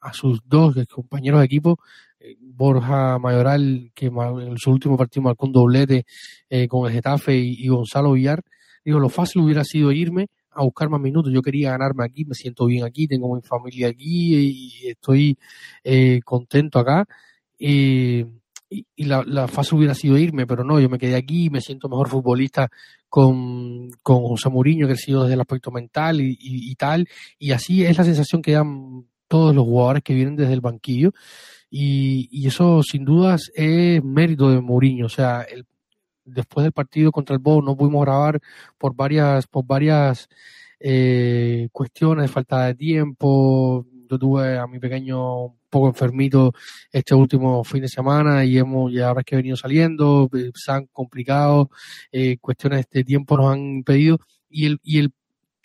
a 0.00 0.12
sus 0.12 0.40
dos 0.44 0.74
compañeros 0.92 1.40
de 1.40 1.46
equipo, 1.46 1.78
Borja 2.40 3.18
Mayoral, 3.18 3.90
que 3.94 4.06
en 4.06 4.58
su 4.58 4.70
último 4.70 4.96
partido 4.96 5.22
marcó 5.22 5.46
un 5.46 5.52
doblete 5.52 6.04
eh, 6.48 6.66
con 6.68 6.86
el 6.86 6.92
Getafe 6.92 7.36
y, 7.36 7.68
Gonzalo 7.68 8.12
Villar, 8.12 8.42
digo, 8.84 8.98
lo 8.98 9.08
fácil 9.08 9.42
hubiera 9.42 9.64
sido 9.64 9.92
irme 9.92 10.28
a 10.50 10.62
buscar 10.62 10.88
más 10.88 11.00
minutos, 11.00 11.32
yo 11.32 11.42
quería 11.42 11.70
ganarme 11.70 12.04
aquí, 12.04 12.24
me 12.24 12.34
siento 12.34 12.66
bien 12.66 12.84
aquí, 12.84 13.06
tengo 13.06 13.34
mi 13.34 13.42
familia 13.42 13.88
aquí 13.88 14.34
y 14.34 14.88
estoy 14.88 15.38
eh, 15.84 16.20
contento 16.24 16.80
acá. 16.80 17.06
Y, 17.56 18.24
y, 18.70 19.04
la, 19.04 19.48
fase 19.48 19.74
hubiera 19.74 19.94
sido 19.94 20.18
irme, 20.18 20.46
pero 20.46 20.64
no, 20.64 20.80
yo 20.80 20.88
me 20.88 20.98
quedé 20.98 21.16
aquí 21.16 21.48
me 21.50 21.60
siento 21.60 21.88
mejor 21.88 22.08
futbolista 22.08 22.68
con, 23.08 23.90
con 24.02 24.22
José 24.22 24.50
Mourinho, 24.50 24.86
que 24.86 24.94
ha 24.94 24.96
sido 24.96 25.22
desde 25.22 25.34
el 25.34 25.40
aspecto 25.40 25.70
mental 25.70 26.20
y, 26.20 26.30
y, 26.32 26.70
y, 26.70 26.74
tal, 26.74 27.08
y 27.38 27.52
así 27.52 27.84
es 27.84 27.96
la 27.96 28.04
sensación 28.04 28.42
que 28.42 28.52
dan 28.52 29.06
todos 29.28 29.54
los 29.54 29.64
jugadores 29.64 30.02
que 30.02 30.14
vienen 30.14 30.36
desde 30.36 30.54
el 30.54 30.60
banquillo, 30.60 31.12
y, 31.70 32.28
y 32.30 32.46
eso 32.46 32.82
sin 32.82 33.04
dudas 33.04 33.50
es 33.54 34.02
mérito 34.02 34.50
de 34.50 34.60
Mourinho, 34.60 35.06
o 35.06 35.10
sea, 35.10 35.42
el, 35.42 35.66
después 36.24 36.64
del 36.64 36.72
partido 36.72 37.12
contra 37.12 37.34
el 37.34 37.40
Bow 37.40 37.62
no 37.62 37.76
pudimos 37.76 38.04
grabar 38.04 38.40
por 38.76 38.94
varias, 38.94 39.46
por 39.46 39.64
varias 39.66 40.28
eh, 40.80 41.68
cuestiones, 41.72 42.30
falta 42.30 42.66
de 42.66 42.74
tiempo, 42.74 43.86
yo 44.10 44.18
tuve 44.18 44.58
a 44.58 44.66
mi 44.66 44.78
pequeño 44.78 45.54
poco 45.68 45.88
enfermito 45.88 46.52
este 46.90 47.14
último 47.14 47.62
fin 47.64 47.82
de 47.82 47.88
semana 47.88 48.44
y 48.44 48.56
hemos, 48.58 48.92
ya 48.92 49.08
ahora 49.08 49.20
es 49.20 49.26
que 49.26 49.34
he 49.34 49.38
venido 49.38 49.56
saliendo, 49.56 50.30
eh, 50.34 50.50
se 50.54 50.72
han 50.72 50.86
complicado, 50.86 51.70
eh, 52.12 52.38
cuestiones 52.40 52.86
de 52.90 53.04
tiempo 53.04 53.36
nos 53.36 53.52
han 53.52 53.60
impedido. 53.60 54.18
Y 54.50 54.66
el, 54.66 54.80
y 54.82 54.98
el 54.98 55.12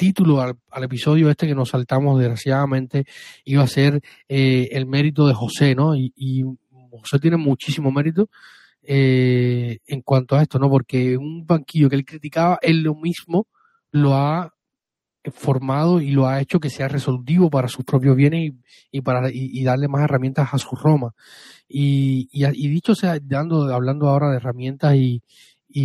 título 0.04 0.42
al, 0.42 0.84
episodio 0.84 1.30
este 1.30 1.48
que 1.48 1.56
nos 1.56 1.70
saltamos 1.70 2.20
desgraciadamente 2.20 3.06
iba 3.46 3.64
a 3.64 3.68
ser 3.68 4.02
eh, 4.28 4.68
el 4.72 4.86
mérito 4.86 5.28
de 5.28 5.34
José, 5.34 5.76
¿no? 5.76 5.96
Y, 5.96 6.12
y 6.16 6.44
José 6.92 7.20
tiene 7.20 7.38
muchísimo 7.38 7.90
mérito 7.90 8.30
eh, 8.82 9.80
en 9.88 10.02
cuanto 10.02 10.36
a 10.36 10.42
esto, 10.42 10.60
¿no? 10.60 10.70
Porque 10.70 11.18
un 11.18 11.46
banquillo 11.46 11.90
que 11.90 11.96
él 11.96 12.06
criticaba, 12.06 12.60
él 12.62 12.84
lo 12.84 12.96
mismo 12.96 13.48
lo 13.92 14.14
ha 14.16 14.54
formado 15.32 16.02
y 16.02 16.12
lo 16.12 16.28
ha 16.28 16.42
hecho 16.42 16.60
que 16.60 16.70
sea 16.70 16.90
resolutivo 16.90 17.50
para 17.50 17.70
sus 17.70 17.86
propios 17.86 18.18
bienes 18.18 18.52
y, 18.92 19.02
para 19.02 19.30
y, 19.32 19.64
darle 19.64 19.88
más 19.88 20.04
herramientas 20.04 20.50
a 20.52 20.58
su 20.58 20.76
Roma. 20.76 21.14
Y, 21.68 22.28
y, 22.34 22.68
dicho 22.68 22.94
sea, 22.94 23.18
dando, 23.22 23.74
hablando 23.74 24.10
ahora 24.10 24.32
de 24.32 24.38
herramientas 24.38 24.96
y, 24.96 25.22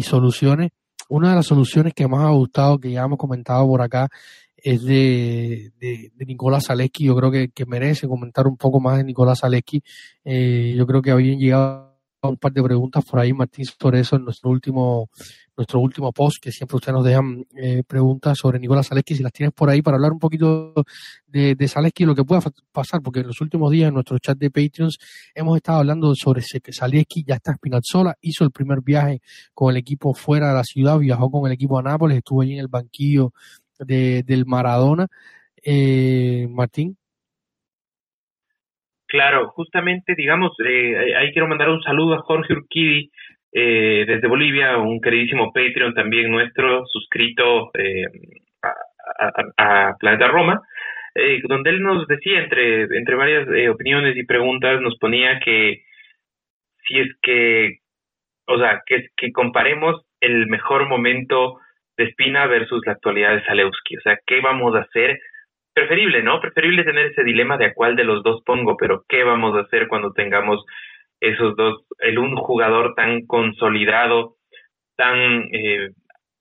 soluciones, 0.02 0.72
una 1.08 1.30
de 1.30 1.36
las 1.36 1.46
soluciones 1.46 1.94
que 1.94 2.06
más 2.06 2.24
ha 2.24 2.30
gustado, 2.30 2.78
que 2.78 2.90
ya 2.90 3.04
hemos 3.04 3.18
comentado 3.18 3.66
por 3.66 3.82
acá, 3.82 4.08
es 4.56 4.82
de, 4.82 5.72
de, 5.80 6.10
Nicolás 6.26 6.66
Zaleski. 6.66 7.04
Yo 7.04 7.16
creo 7.16 7.30
que, 7.30 7.66
merece 7.66 8.08
comentar 8.08 8.46
un 8.46 8.56
poco 8.56 8.80
más 8.80 8.98
de 8.98 9.04
Nicolás 9.04 9.40
Zaleski. 9.40 9.82
Eh, 10.24 10.74
yo 10.76 10.86
creo 10.86 11.02
que 11.02 11.10
habían 11.10 11.38
llegado 11.38 11.87
un 12.22 12.36
par 12.36 12.52
de 12.52 12.62
preguntas 12.62 13.04
por 13.04 13.20
ahí, 13.20 13.32
Martín, 13.32 13.64
sobre 13.64 14.00
eso 14.00 14.16
en 14.16 14.24
nuestro 14.24 14.50
último 14.50 15.08
nuestro 15.56 15.80
último 15.80 16.12
post, 16.12 16.38
que 16.40 16.52
siempre 16.52 16.76
ustedes 16.76 16.94
nos 16.94 17.04
dejan 17.04 17.44
eh, 17.56 17.82
preguntas 17.84 18.38
sobre 18.38 18.60
Nicolás 18.60 18.86
Zaleski, 18.86 19.16
si 19.16 19.24
las 19.24 19.32
tienes 19.32 19.52
por 19.52 19.68
ahí, 19.68 19.82
para 19.82 19.96
hablar 19.96 20.12
un 20.12 20.20
poquito 20.20 20.72
de, 21.26 21.56
de 21.56 21.92
y 21.96 22.04
lo 22.04 22.14
que 22.14 22.24
pueda 22.24 22.40
pasar, 22.70 23.02
porque 23.02 23.20
en 23.20 23.26
los 23.26 23.40
últimos 23.40 23.72
días 23.72 23.88
en 23.88 23.94
nuestro 23.94 24.18
chat 24.20 24.38
de 24.38 24.52
Patreons 24.52 24.98
hemos 25.34 25.56
estado 25.56 25.78
hablando 25.78 26.14
sobre 26.14 26.44
que 26.62 26.72
Zaleski 26.72 27.24
ya 27.24 27.34
está 27.34 27.54
Spinazzola, 27.54 28.14
hizo 28.20 28.44
el 28.44 28.52
primer 28.52 28.82
viaje 28.82 29.20
con 29.52 29.72
el 29.72 29.78
equipo 29.78 30.14
fuera 30.14 30.50
de 30.50 30.54
la 30.54 30.64
ciudad, 30.64 30.96
viajó 30.98 31.28
con 31.28 31.46
el 31.46 31.52
equipo 31.52 31.76
a 31.76 31.82
Nápoles, 31.82 32.18
estuvo 32.18 32.42
allí 32.42 32.52
en 32.52 32.60
el 32.60 32.68
banquillo 32.68 33.32
de, 33.80 34.22
del 34.22 34.46
Maradona. 34.46 35.08
Eh, 35.64 36.46
Martín. 36.50 36.96
Claro, 39.08 39.48
justamente, 39.48 40.14
digamos, 40.14 40.52
eh, 40.64 41.14
ahí 41.16 41.32
quiero 41.32 41.48
mandar 41.48 41.70
un 41.70 41.82
saludo 41.82 42.14
a 42.14 42.22
Jorge 42.22 42.52
Urquidi, 42.52 43.10
eh, 43.52 44.04
desde 44.06 44.28
Bolivia, 44.28 44.76
un 44.76 45.00
queridísimo 45.00 45.50
Patreon 45.52 45.94
también 45.94 46.30
nuestro, 46.30 46.86
suscrito 46.86 47.70
eh, 47.72 48.04
a, 49.56 49.96
Planeta 49.98 50.28
Roma, 50.28 50.60
eh, 51.14 51.40
donde 51.48 51.70
él 51.70 51.82
nos 51.82 52.06
decía, 52.06 52.40
entre, 52.40 52.82
entre 52.82 53.14
varias 53.14 53.48
eh, 53.48 53.70
opiniones 53.70 54.14
y 54.16 54.24
preguntas, 54.24 54.80
nos 54.82 54.98
ponía 54.98 55.40
que 55.40 55.84
si 56.86 57.00
es 57.00 57.08
que, 57.22 57.78
o 58.46 58.58
sea, 58.58 58.82
que, 58.86 59.08
que 59.16 59.32
comparemos 59.32 60.04
el 60.20 60.48
mejor 60.48 60.86
momento 60.86 61.60
de 61.96 62.04
Espina 62.04 62.46
versus 62.46 62.82
la 62.86 62.92
actualidad 62.92 63.34
de 63.34 63.44
Zalewski, 63.44 63.96
o 63.96 64.00
sea, 64.02 64.18
¿qué 64.26 64.40
vamos 64.40 64.74
a 64.74 64.80
hacer? 64.80 65.18
Preferible, 65.78 66.24
¿no? 66.24 66.40
Preferible 66.40 66.82
tener 66.82 67.06
ese 67.06 67.22
dilema 67.22 67.56
de 67.56 67.66
a 67.66 67.72
cuál 67.72 67.94
de 67.94 68.02
los 68.02 68.24
dos 68.24 68.42
pongo, 68.44 68.76
pero 68.76 69.04
¿qué 69.08 69.22
vamos 69.22 69.54
a 69.56 69.60
hacer 69.60 69.86
cuando 69.86 70.12
tengamos 70.12 70.64
esos 71.20 71.54
dos, 71.54 71.84
el 72.00 72.18
un 72.18 72.34
jugador 72.34 72.94
tan 72.96 73.26
consolidado, 73.26 74.34
tan 74.96 75.16
eh, 75.52 75.90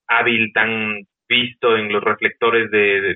hábil, 0.08 0.52
tan 0.54 1.04
visto 1.30 1.78
en 1.78 1.94
los 1.94 2.04
reflectores 2.04 2.72
de, 2.72 3.16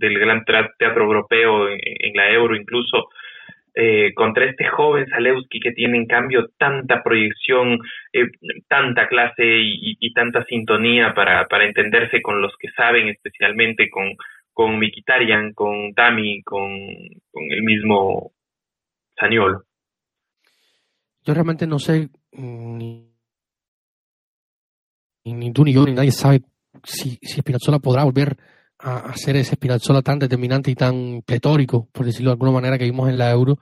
del 0.00 0.18
gran 0.18 0.44
teatro 0.44 1.04
europeo, 1.04 1.68
en, 1.68 2.14
la 2.14 2.32
Euro 2.32 2.56
incluso, 2.56 3.08
eh, 3.72 4.12
contra 4.14 4.46
este 4.46 4.66
joven 4.66 5.06
Zalewski 5.08 5.60
que 5.60 5.70
tiene 5.70 5.98
en 5.98 6.06
cambio 6.06 6.48
tanta 6.58 7.00
proyección, 7.04 7.78
eh, 8.12 8.26
tanta 8.66 9.06
clase 9.06 9.44
y, 9.46 10.12
tanta 10.14 10.44
sintonía 10.46 11.14
para 11.14 11.64
entenderse 11.64 12.20
con 12.22 12.42
los 12.42 12.56
que 12.58 12.70
saben, 12.72 13.06
especialmente 13.06 13.88
con, 13.88 14.16
con 14.52 14.78
Mikitarian, 14.78 15.52
con 15.52 15.92
Tami, 15.94 16.42
con, 16.42 16.70
con 17.30 17.42
el 17.50 17.62
mismo 17.62 18.32
Saniolo. 19.18 19.64
Yo 21.22 21.34
realmente 21.34 21.66
no 21.66 21.78
sé, 21.78 22.08
mm, 22.32 22.78
ni, 25.24 25.52
tú 25.52 25.64
ni 25.64 25.72
yo, 25.72 25.84
ni 25.84 25.92
nadie 25.92 26.12
sabe 26.12 26.42
si, 26.84 27.18
si 27.22 27.40
Spinazzola 27.40 27.78
podrá 27.78 28.04
volver 28.04 28.36
a, 28.82 29.14
ser 29.16 29.36
ese 29.36 29.54
Spinazzola 29.54 30.02
tan 30.02 30.18
determinante 30.18 30.70
y 30.70 30.74
tan 30.74 31.22
pletórico, 31.22 31.88
por 31.92 32.06
decirlo 32.06 32.30
de 32.30 32.34
alguna 32.34 32.52
manera, 32.52 32.78
que 32.78 32.84
vimos 32.84 33.08
en 33.08 33.18
la 33.18 33.30
Euro. 33.30 33.58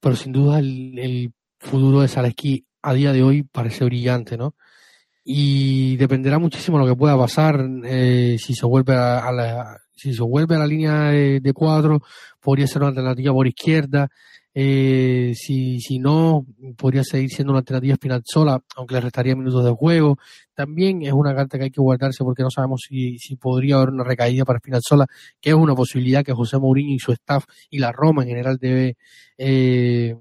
Pero 0.00 0.16
sin 0.16 0.32
duda 0.32 0.58
el, 0.58 1.32
futuro 1.62 2.00
de 2.00 2.08
Zaleski 2.08 2.66
a 2.80 2.94
día 2.94 3.12
de 3.12 3.22
hoy 3.22 3.42
parece 3.42 3.84
brillante, 3.84 4.38
¿no? 4.38 4.54
Y 5.22 5.96
dependerá 5.98 6.38
muchísimo 6.38 6.78
lo 6.78 6.86
que 6.86 6.96
pueda 6.96 7.18
pasar 7.18 7.60
eh, 7.84 8.36
si 8.38 8.54
se 8.54 8.64
vuelve 8.64 8.94
a, 8.94 9.30
la 9.30 9.78
si 10.00 10.14
se 10.14 10.22
vuelve 10.22 10.56
a 10.56 10.58
la 10.58 10.66
línea 10.66 11.10
de, 11.10 11.40
de 11.40 11.52
cuatro, 11.52 12.00
podría 12.40 12.66
ser 12.66 12.82
una 12.82 12.88
alternativa 12.88 13.32
por 13.32 13.46
izquierda. 13.46 14.08
Eh, 14.52 15.32
si, 15.36 15.80
si 15.80 16.00
no, 16.00 16.44
podría 16.76 17.04
seguir 17.04 17.30
siendo 17.30 17.52
una 17.52 17.60
alternativa 17.60 17.94
Spinazzola, 17.94 18.60
aunque 18.74 18.94
le 18.94 19.00
restaría 19.00 19.36
minutos 19.36 19.64
de 19.64 19.70
juego. 19.70 20.18
También 20.54 21.02
es 21.02 21.12
una 21.12 21.34
carta 21.34 21.56
que 21.56 21.64
hay 21.64 21.70
que 21.70 21.80
guardarse 21.80 22.24
porque 22.24 22.42
no 22.42 22.50
sabemos 22.50 22.82
si, 22.88 23.18
si 23.18 23.36
podría 23.36 23.76
haber 23.76 23.90
una 23.90 24.04
recaída 24.04 24.44
para 24.44 24.58
Spinazzola, 24.58 25.06
que 25.40 25.50
es 25.50 25.56
una 25.56 25.74
posibilidad 25.74 26.24
que 26.24 26.32
José 26.32 26.58
Mourinho 26.58 26.94
y 26.94 26.98
su 26.98 27.12
staff 27.12 27.44
y 27.70 27.78
la 27.78 27.92
Roma 27.92 28.22
en 28.22 28.28
general 28.30 28.58
debe, 28.58 28.96
eh, 29.38 30.16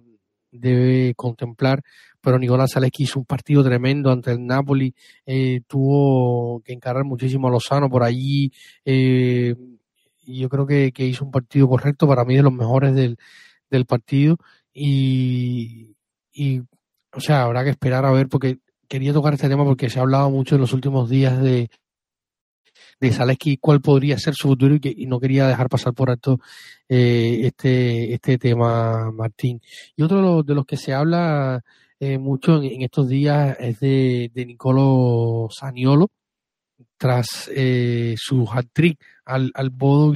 debe 0.52 1.14
contemplar. 1.16 1.82
Pero 2.22 2.40
Nicolás 2.40 2.72
Zaleski 2.74 3.04
hizo 3.04 3.20
un 3.20 3.26
partido 3.26 3.64
tremendo 3.64 4.12
ante 4.12 4.32
el 4.32 4.46
Napoli, 4.46 4.94
eh, 5.26 5.62
tuvo 5.68 6.62
que 6.62 6.74
encargar 6.74 7.06
muchísimo 7.06 7.48
a 7.48 7.52
Lozano 7.52 7.90
por 7.90 8.04
allí. 8.04 8.52
Eh, 8.86 9.56
y 10.26 10.40
yo 10.40 10.50
creo 10.50 10.68
que, 10.68 10.92
que 10.92 11.06
hizo 11.06 11.26
un 11.26 11.32
partido 11.32 11.68
correcto, 11.68 12.08
para 12.08 12.26
mí 12.26 12.36
de 12.36 12.44
los 12.44 12.54
mejores 12.54 12.94
del, 12.94 13.18
del 13.70 13.86
partido 13.86 14.38
y, 14.74 15.96
y, 16.34 16.62
o 17.14 17.20
sea, 17.20 17.44
habrá 17.44 17.64
que 17.64 17.72
esperar 17.72 18.06
a 18.06 18.12
ver 18.12 18.28
porque 18.28 18.60
quería 18.88 19.14
tocar 19.14 19.34
este 19.34 19.50
tema 19.50 19.64
porque 19.64 19.90
se 19.90 20.00
ha 20.00 20.04
hablado 20.04 20.30
mucho 20.30 20.56
en 20.56 20.62
los 20.62 20.74
últimos 20.74 21.10
días 21.10 21.42
de 21.42 21.70
de 23.00 23.12
Zaleski 23.12 23.58
cuál 23.58 23.82
podría 23.82 24.18
ser 24.18 24.36
su 24.36 24.50
futuro 24.50 24.76
y, 24.76 24.80
que, 24.80 24.96
no 25.08 25.20
quería 25.20 25.48
dejar 25.48 25.70
pasar 25.70 25.94
por 25.94 26.10
alto 26.10 26.40
eh, 26.88 27.42
este 27.44 28.14
este 28.14 28.38
tema 28.38 29.12
Martín 29.12 29.62
y 29.96 30.04
otro 30.04 30.44
de 30.44 30.56
los, 30.56 30.66
que 30.66 30.78
se 30.78 30.94
habla 30.94 31.64
eh, 32.00 32.18
mucho 32.18 32.62
en, 32.62 32.82
estos 32.82 33.10
días 33.10 33.58
es 33.60 33.80
de, 33.80 34.32
de 34.34 34.46
Nicolo 34.46 35.50
Saniolo 35.52 36.10
tras 36.98 37.50
eh, 37.54 38.16
su 38.18 38.48
hat-trick 38.50 39.00
al, 39.26 39.52
al 39.54 39.70
Bodo 39.70 40.14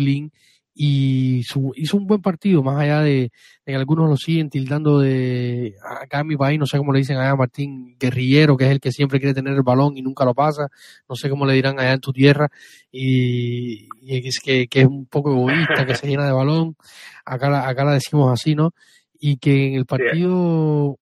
y 0.76 1.44
su, 1.44 1.72
hizo 1.76 1.98
un 1.98 2.08
buen 2.08 2.22
partido, 2.22 2.64
más 2.64 2.80
allá 2.80 3.02
de, 3.02 3.32
que 3.66 3.76
algunos 3.76 4.10
lo 4.10 4.18
siguen 4.18 4.50
tildando 4.50 5.00
de, 5.00 5.76
acá 6.02 6.22
en 6.22 6.28
mi 6.28 6.36
país, 6.36 6.60
no 6.60 6.66
sé 6.66 6.78
cómo 6.78 6.92
le 6.92 7.00
dicen 7.00 7.18
allá 7.18 7.32
a 7.32 7.36
Martín, 7.36 7.96
guerrillero, 8.00 8.58
que 8.58 8.66
es 8.66 8.72
el 8.72 8.80
que 8.80 8.92
siempre 8.92 9.20
quiere 9.20 9.36
tener 9.36 9.54
el 9.54 9.62
balón 9.62 9.98
y 9.98 10.02
nunca 10.02 10.26
lo 10.26 10.34
pasa, 10.34 10.70
no 11.08 11.16
sé 11.16 11.30
cómo 11.30 11.46
le 11.46 11.54
dirán 11.54 11.80
allá 11.80 11.94
en 11.94 12.00
tu 12.00 12.12
tierra, 12.12 12.50
y, 12.92 13.88
es 14.08 14.40
que, 14.40 14.68
que, 14.68 14.82
es 14.82 14.88
un 14.88 15.06
poco 15.06 15.32
egoísta, 15.32 15.86
que 15.86 15.96
se 15.96 16.08
llena 16.08 16.26
de 16.26 16.32
balón, 16.32 16.76
acá 17.24 17.68
acá 17.68 17.84
la 17.84 17.94
decimos 17.94 18.32
así, 18.32 18.56
¿no? 18.56 18.72
Y 19.20 19.38
que 19.38 19.68
en 19.68 19.76
el 19.76 19.86
partido 19.86 20.98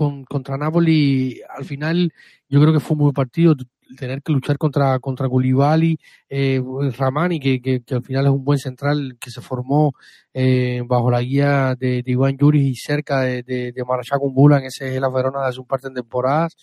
con, 0.00 0.24
contra 0.24 0.56
Napoli, 0.56 1.42
al 1.54 1.66
final, 1.66 2.10
yo 2.48 2.58
creo 2.58 2.72
que 2.72 2.80
fue 2.80 2.94
un 2.94 3.00
buen 3.00 3.12
partido, 3.12 3.54
tener 3.98 4.22
que 4.22 4.32
luchar 4.32 4.56
contra, 4.56 4.98
contra 4.98 5.28
Koulibaly, 5.28 5.98
eh, 6.30 6.58
Ramani, 6.96 7.38
que, 7.38 7.60
que, 7.60 7.82
al 7.94 8.02
final 8.02 8.24
es 8.24 8.32
un 8.32 8.42
buen 8.42 8.58
central 8.58 9.18
que 9.20 9.30
se 9.30 9.42
formó 9.42 9.92
eh, 10.32 10.80
bajo 10.86 11.10
la 11.10 11.20
guía 11.20 11.74
de, 11.78 12.02
Iván 12.06 12.38
Yuri 12.38 12.68
y 12.68 12.76
cerca 12.76 13.20
de, 13.20 13.42
de, 13.42 13.72
de 13.72 13.82
en 13.82 14.64
ese 14.64 14.94
es 14.94 15.00
la 15.02 15.10
Verona 15.10 15.42
de 15.42 15.48
hace 15.48 15.60
un 15.60 15.66
par 15.66 15.80
de 15.80 15.90
temporadas. 15.90 16.56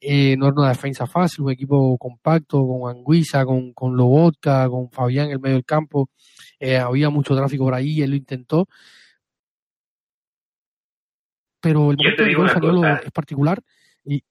Eh, 0.00 0.36
no 0.38 0.46
era 0.46 0.54
una 0.56 0.68
defensa 0.68 1.08
fácil, 1.08 1.42
un 1.42 1.50
equipo 1.50 1.98
compacto, 1.98 2.64
con 2.64 2.88
Anguisa, 2.88 3.44
con, 3.44 3.72
con 3.72 3.96
Lobotka, 3.96 4.68
con 4.68 4.90
Fabián 4.92 5.26
en 5.26 5.32
el 5.32 5.40
medio 5.40 5.56
del 5.56 5.64
campo. 5.64 6.08
Eh, 6.60 6.76
había 6.76 7.10
mucho 7.10 7.34
tráfico 7.34 7.64
por 7.64 7.74
ahí, 7.74 8.00
él 8.00 8.10
lo 8.10 8.16
intentó. 8.16 8.68
Pero 11.62 11.90
el 11.90 11.96
momento 11.96 12.24
de 12.24 13.00
es 13.04 13.12
particular 13.12 13.58
y, 14.04 14.22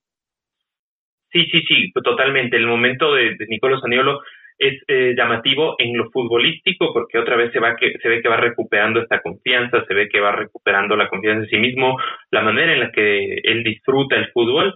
Sí, 1.32 1.46
sí, 1.52 1.62
sí, 1.68 1.92
totalmente. 2.04 2.58
El 2.58 2.66
momento 2.66 3.14
de, 3.14 3.36
de 3.36 3.46
Nicolás 3.48 3.82
Aniolo 3.84 4.22
es 4.58 4.82
eh, 4.88 5.14
llamativo 5.16 5.76
en 5.78 5.96
lo 5.96 6.10
futbolístico 6.12 6.92
porque 6.92 7.18
otra 7.18 7.38
vez 7.38 7.52
se 7.54 7.60
va 7.60 7.76
que 7.76 7.94
se 8.02 8.10
ve 8.10 8.22
que 8.22 8.28
va 8.28 8.38
recuperando 8.38 9.00
esta 9.00 9.22
confianza, 9.22 9.86
se 9.86 9.94
ve 9.94 10.10
que 10.10 10.20
va 10.20 10.34
recuperando 10.34 10.98
la 10.98 11.08
confianza 11.08 11.44
en 11.44 11.50
sí 11.50 11.58
mismo, 11.58 11.98
la 12.32 12.42
manera 12.42 12.74
en 12.74 12.82
la 12.82 12.92
que 12.92 13.36
él 13.44 13.64
disfruta 13.64 14.18
el 14.18 14.30
fútbol 14.32 14.76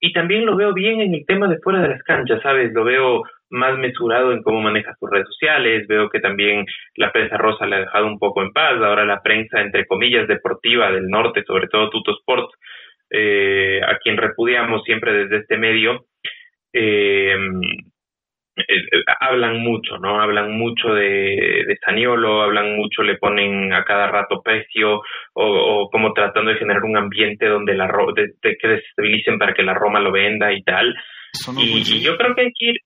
y 0.00 0.12
también 0.14 0.46
lo 0.46 0.56
veo 0.56 0.72
bien 0.72 1.02
en 1.02 1.12
el 1.12 1.26
tema 1.26 1.48
de 1.48 1.58
fuera 1.58 1.82
de 1.82 1.88
las 1.88 2.02
canchas, 2.02 2.40
¿sabes? 2.42 2.72
Lo 2.72 2.84
veo 2.84 3.22
más 3.50 3.76
mesurado 3.78 4.32
en 4.32 4.42
cómo 4.42 4.60
maneja 4.60 4.94
sus 4.98 5.10
redes 5.10 5.26
sociales, 5.26 5.86
veo 5.88 6.08
que 6.08 6.20
también 6.20 6.64
la 6.96 7.12
prensa 7.12 7.36
rosa 7.36 7.66
le 7.66 7.76
ha 7.76 7.80
dejado 7.80 8.06
un 8.06 8.18
poco 8.18 8.42
en 8.42 8.52
paz, 8.52 8.76
ahora 8.82 9.04
la 9.04 9.22
prensa, 9.22 9.60
entre 9.60 9.86
comillas, 9.86 10.28
deportiva 10.28 10.90
del 10.90 11.08
norte, 11.08 11.42
sobre 11.44 11.68
todo 11.68 11.90
Tuto 11.90 12.12
Sports, 12.12 12.54
eh, 13.10 13.80
a 13.86 13.98
quien 13.98 14.16
repudiamos 14.16 14.82
siempre 14.84 15.12
desde 15.12 15.38
este 15.38 15.58
medio, 15.58 16.06
eh, 16.72 17.36
eh, 18.68 19.02
hablan 19.20 19.60
mucho, 19.60 19.98
¿no? 19.98 20.20
Hablan 20.20 20.52
mucho 20.52 20.94
de, 20.94 21.64
de 21.66 21.78
Saniolo, 21.84 22.42
hablan 22.42 22.76
mucho, 22.76 23.02
le 23.02 23.16
ponen 23.16 23.72
a 23.72 23.84
cada 23.84 24.08
rato 24.08 24.42
precio 24.42 25.02
o, 25.34 25.88
como 25.90 26.12
tratando 26.12 26.50
de 26.50 26.58
generar 26.58 26.84
un 26.84 26.96
ambiente 26.96 27.46
donde 27.46 27.74
la 27.74 27.86
de, 28.14 28.56
que 28.56 28.68
desestabilicen 28.68 29.38
para 29.38 29.54
que 29.54 29.62
la 29.62 29.74
Roma 29.74 30.00
lo 30.00 30.12
venda 30.12 30.52
y 30.52 30.62
tal. 30.62 30.94
Y, 31.58 32.02
yo 32.02 32.16
creo 32.16 32.34
que 32.34 32.40
hay 32.42 32.52
que 32.58 32.66
ir, 32.66 32.76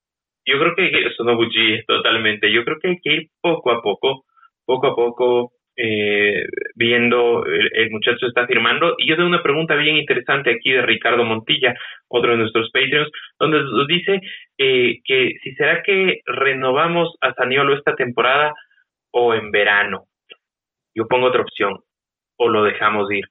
yo 0.46 0.58
creo 0.58 0.74
que 0.76 1.06
eso 1.06 1.24
no 1.24 1.38
totalmente, 1.86 2.52
yo 2.52 2.64
creo 2.64 2.78
que 2.80 2.88
hay 2.88 2.98
que 3.00 3.12
ir 3.12 3.28
poco 3.40 3.70
a 3.70 3.82
poco, 3.82 4.24
poco 4.64 4.86
a 4.86 4.94
poco 4.94 5.52
eh, 5.76 6.44
viendo 6.76 7.44
el, 7.46 7.90
muchacho 7.90 8.26
está 8.26 8.46
firmando. 8.46 8.94
Y 8.98 9.08
yo 9.08 9.16
tengo 9.16 9.28
una 9.28 9.42
pregunta 9.42 9.74
bien 9.74 9.96
interesante 9.96 10.50
aquí 10.50 10.70
de 10.70 10.82
Ricardo 10.82 11.24
Montilla, 11.24 11.74
otro 12.08 12.32
de 12.32 12.38
nuestros 12.38 12.70
Patreons, 12.70 13.10
donde 13.38 13.58
nos 13.60 13.86
dice 13.86 14.20
eh, 14.58 15.00
que 15.04 15.32
si 15.42 15.54
será 15.54 15.82
que 15.82 16.20
renovamos 16.26 17.16
a 17.20 17.34
Saniolo 17.34 17.74
esta 17.76 17.94
temporada 17.94 18.52
o 19.12 19.34
en 19.34 19.50
verano. 19.50 20.04
Yo 20.94 21.06
pongo 21.08 21.26
otra 21.26 21.42
opción, 21.42 21.78
o 22.38 22.48
lo 22.48 22.62
dejamos 22.62 23.10
ir. 23.10 23.24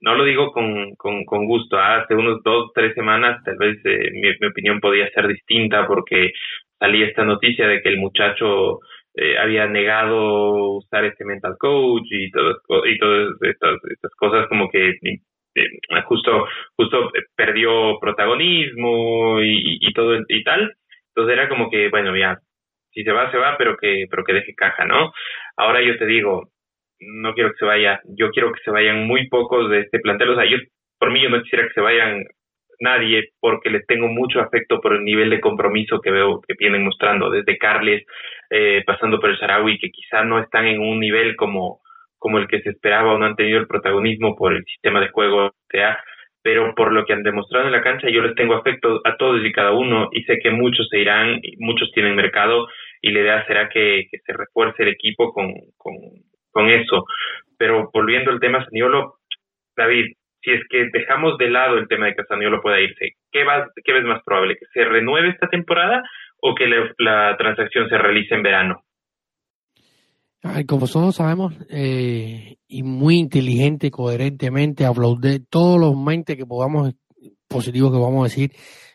No 0.00 0.14
lo 0.14 0.24
digo 0.24 0.52
con, 0.52 0.94
con, 0.96 1.24
con 1.24 1.46
gusto. 1.46 1.76
¿ah? 1.78 2.02
Hace 2.02 2.14
unos 2.14 2.42
dos, 2.42 2.72
tres 2.74 2.94
semanas, 2.94 3.42
tal 3.44 3.56
vez 3.58 3.78
eh, 3.84 4.10
mi, 4.12 4.28
mi 4.40 4.46
opinión 4.48 4.80
podía 4.80 5.10
ser 5.10 5.28
distinta 5.28 5.86
porque 5.86 6.32
salía 6.78 7.06
esta 7.06 7.24
noticia 7.24 7.68
de 7.68 7.82
que 7.82 7.90
el 7.90 7.98
muchacho 7.98 8.80
eh, 9.14 9.36
había 9.38 9.66
negado 9.66 10.76
usar 10.76 11.04
este 11.04 11.24
mental 11.24 11.56
coach 11.58 12.06
y 12.10 12.30
todo, 12.30 12.86
y 12.86 12.98
todas 12.98 13.34
estas, 13.42 14.14
cosas 14.16 14.48
como 14.48 14.70
que 14.70 14.90
eh, 15.00 15.66
justo 16.04 16.46
justo 16.76 17.10
perdió 17.34 17.98
protagonismo 18.00 19.40
y, 19.40 19.78
y, 19.80 19.92
todo 19.94 20.16
y 20.28 20.44
tal 20.44 20.72
entonces 21.08 21.32
era 21.36 21.48
como 21.48 21.68
que 21.70 21.88
bueno 21.88 22.16
ya 22.16 22.38
si 22.92 23.02
se 23.02 23.10
va 23.10 23.30
se 23.32 23.38
va 23.38 23.56
pero 23.58 23.76
que 23.76 24.06
pero 24.08 24.22
que 24.24 24.32
deje 24.32 24.54
caja 24.54 24.84
no 24.84 25.12
ahora 25.56 25.82
yo 25.82 25.98
te 25.98 26.06
digo 26.06 26.50
no 27.00 27.34
quiero 27.34 27.50
que 27.50 27.58
se 27.58 27.64
vaya 27.64 28.00
yo 28.16 28.30
quiero 28.30 28.52
que 28.52 28.62
se 28.64 28.70
vayan 28.70 29.06
muy 29.06 29.28
pocos 29.28 29.70
de 29.70 29.80
este 29.80 29.98
plantel 30.00 30.30
o 30.30 30.34
sea 30.36 30.44
yo 30.44 30.58
por 30.98 31.10
mí 31.10 31.22
yo 31.22 31.30
no 31.30 31.42
quisiera 31.42 31.66
que 31.66 31.74
se 31.74 31.80
vayan 31.80 32.24
nadie 32.80 33.28
porque 33.40 33.70
les 33.70 33.86
tengo 33.86 34.08
mucho 34.08 34.40
afecto 34.40 34.80
por 34.80 34.94
el 34.94 35.04
nivel 35.04 35.30
de 35.30 35.40
compromiso 35.40 36.00
que 36.00 36.10
veo 36.10 36.40
que 36.40 36.54
vienen 36.58 36.84
mostrando, 36.84 37.30
desde 37.30 37.58
Carles, 37.58 38.04
eh, 38.50 38.82
pasando 38.86 39.20
por 39.20 39.30
el 39.30 39.38
Sarawi, 39.38 39.78
que 39.78 39.90
quizá 39.90 40.24
no 40.24 40.40
están 40.40 40.66
en 40.66 40.80
un 40.80 40.98
nivel 40.98 41.36
como, 41.36 41.80
como 42.18 42.38
el 42.38 42.48
que 42.48 42.60
se 42.62 42.70
esperaba 42.70 43.12
o 43.12 43.18
no 43.18 43.26
han 43.26 43.36
tenido 43.36 43.60
el 43.60 43.66
protagonismo 43.66 44.34
por 44.34 44.54
el 44.54 44.64
sistema 44.64 45.00
de 45.00 45.10
juego, 45.10 45.52
sea, 45.70 46.02
pero 46.42 46.74
por 46.74 46.92
lo 46.92 47.04
que 47.04 47.12
han 47.12 47.22
demostrado 47.22 47.66
en 47.66 47.72
la 47.72 47.82
cancha, 47.82 48.08
yo 48.08 48.22
les 48.22 48.34
tengo 48.34 48.54
afecto 48.54 49.00
a 49.04 49.16
todos 49.16 49.44
y 49.44 49.52
cada 49.52 49.72
uno 49.72 50.08
y 50.12 50.22
sé 50.24 50.38
que 50.42 50.50
muchos 50.50 50.88
se 50.88 50.98
irán, 50.98 51.40
muchos 51.58 51.90
tienen 51.92 52.16
mercado 52.16 52.66
y 53.02 53.10
la 53.10 53.20
idea 53.20 53.46
será 53.46 53.68
que, 53.68 54.06
se 54.10 54.32
refuerce 54.32 54.82
el 54.82 54.88
equipo 54.88 55.32
con, 55.32 55.52
con, 55.76 55.94
con 56.50 56.68
eso. 56.68 57.04
Pero 57.58 57.90
volviendo 57.92 58.30
al 58.30 58.40
tema 58.40 58.64
Saniolo, 58.64 59.16
David, 59.76 60.12
si 60.42 60.52
es 60.52 60.60
que 60.68 60.88
dejamos 60.92 61.36
de 61.38 61.50
lado 61.50 61.76
el 61.78 61.88
tema 61.88 62.06
de 62.06 62.14
que 62.14 62.24
Saniolo 62.24 62.62
pueda 62.62 62.80
irse, 62.80 63.16
¿qué, 63.30 63.44
vas, 63.44 63.68
¿qué 63.84 63.92
ves 63.92 64.04
más 64.04 64.22
probable? 64.24 64.56
¿Que 64.56 64.66
se 64.72 64.84
renueve 64.84 65.30
esta 65.30 65.48
temporada 65.48 66.02
o 66.38 66.54
que 66.54 66.66
la 66.98 67.36
transacción 67.36 67.88
se 67.88 67.98
realice 67.98 68.34
en 68.34 68.42
verano? 68.42 68.84
como 70.66 70.86
todos 70.86 71.16
sabemos, 71.16 71.54
eh, 71.68 72.56
y 72.66 72.82
muy 72.82 73.18
inteligente, 73.18 73.90
coherentemente, 73.90 74.84
de 75.20 75.40
todos 75.40 75.78
los 75.78 75.96
mentes 75.96 76.36
que 76.36 76.46
podamos, 76.46 76.94
positivos 77.46 77.92
que 77.92 77.98
vamos 77.98 78.20
a 78.20 78.28
decir, 78.28 78.52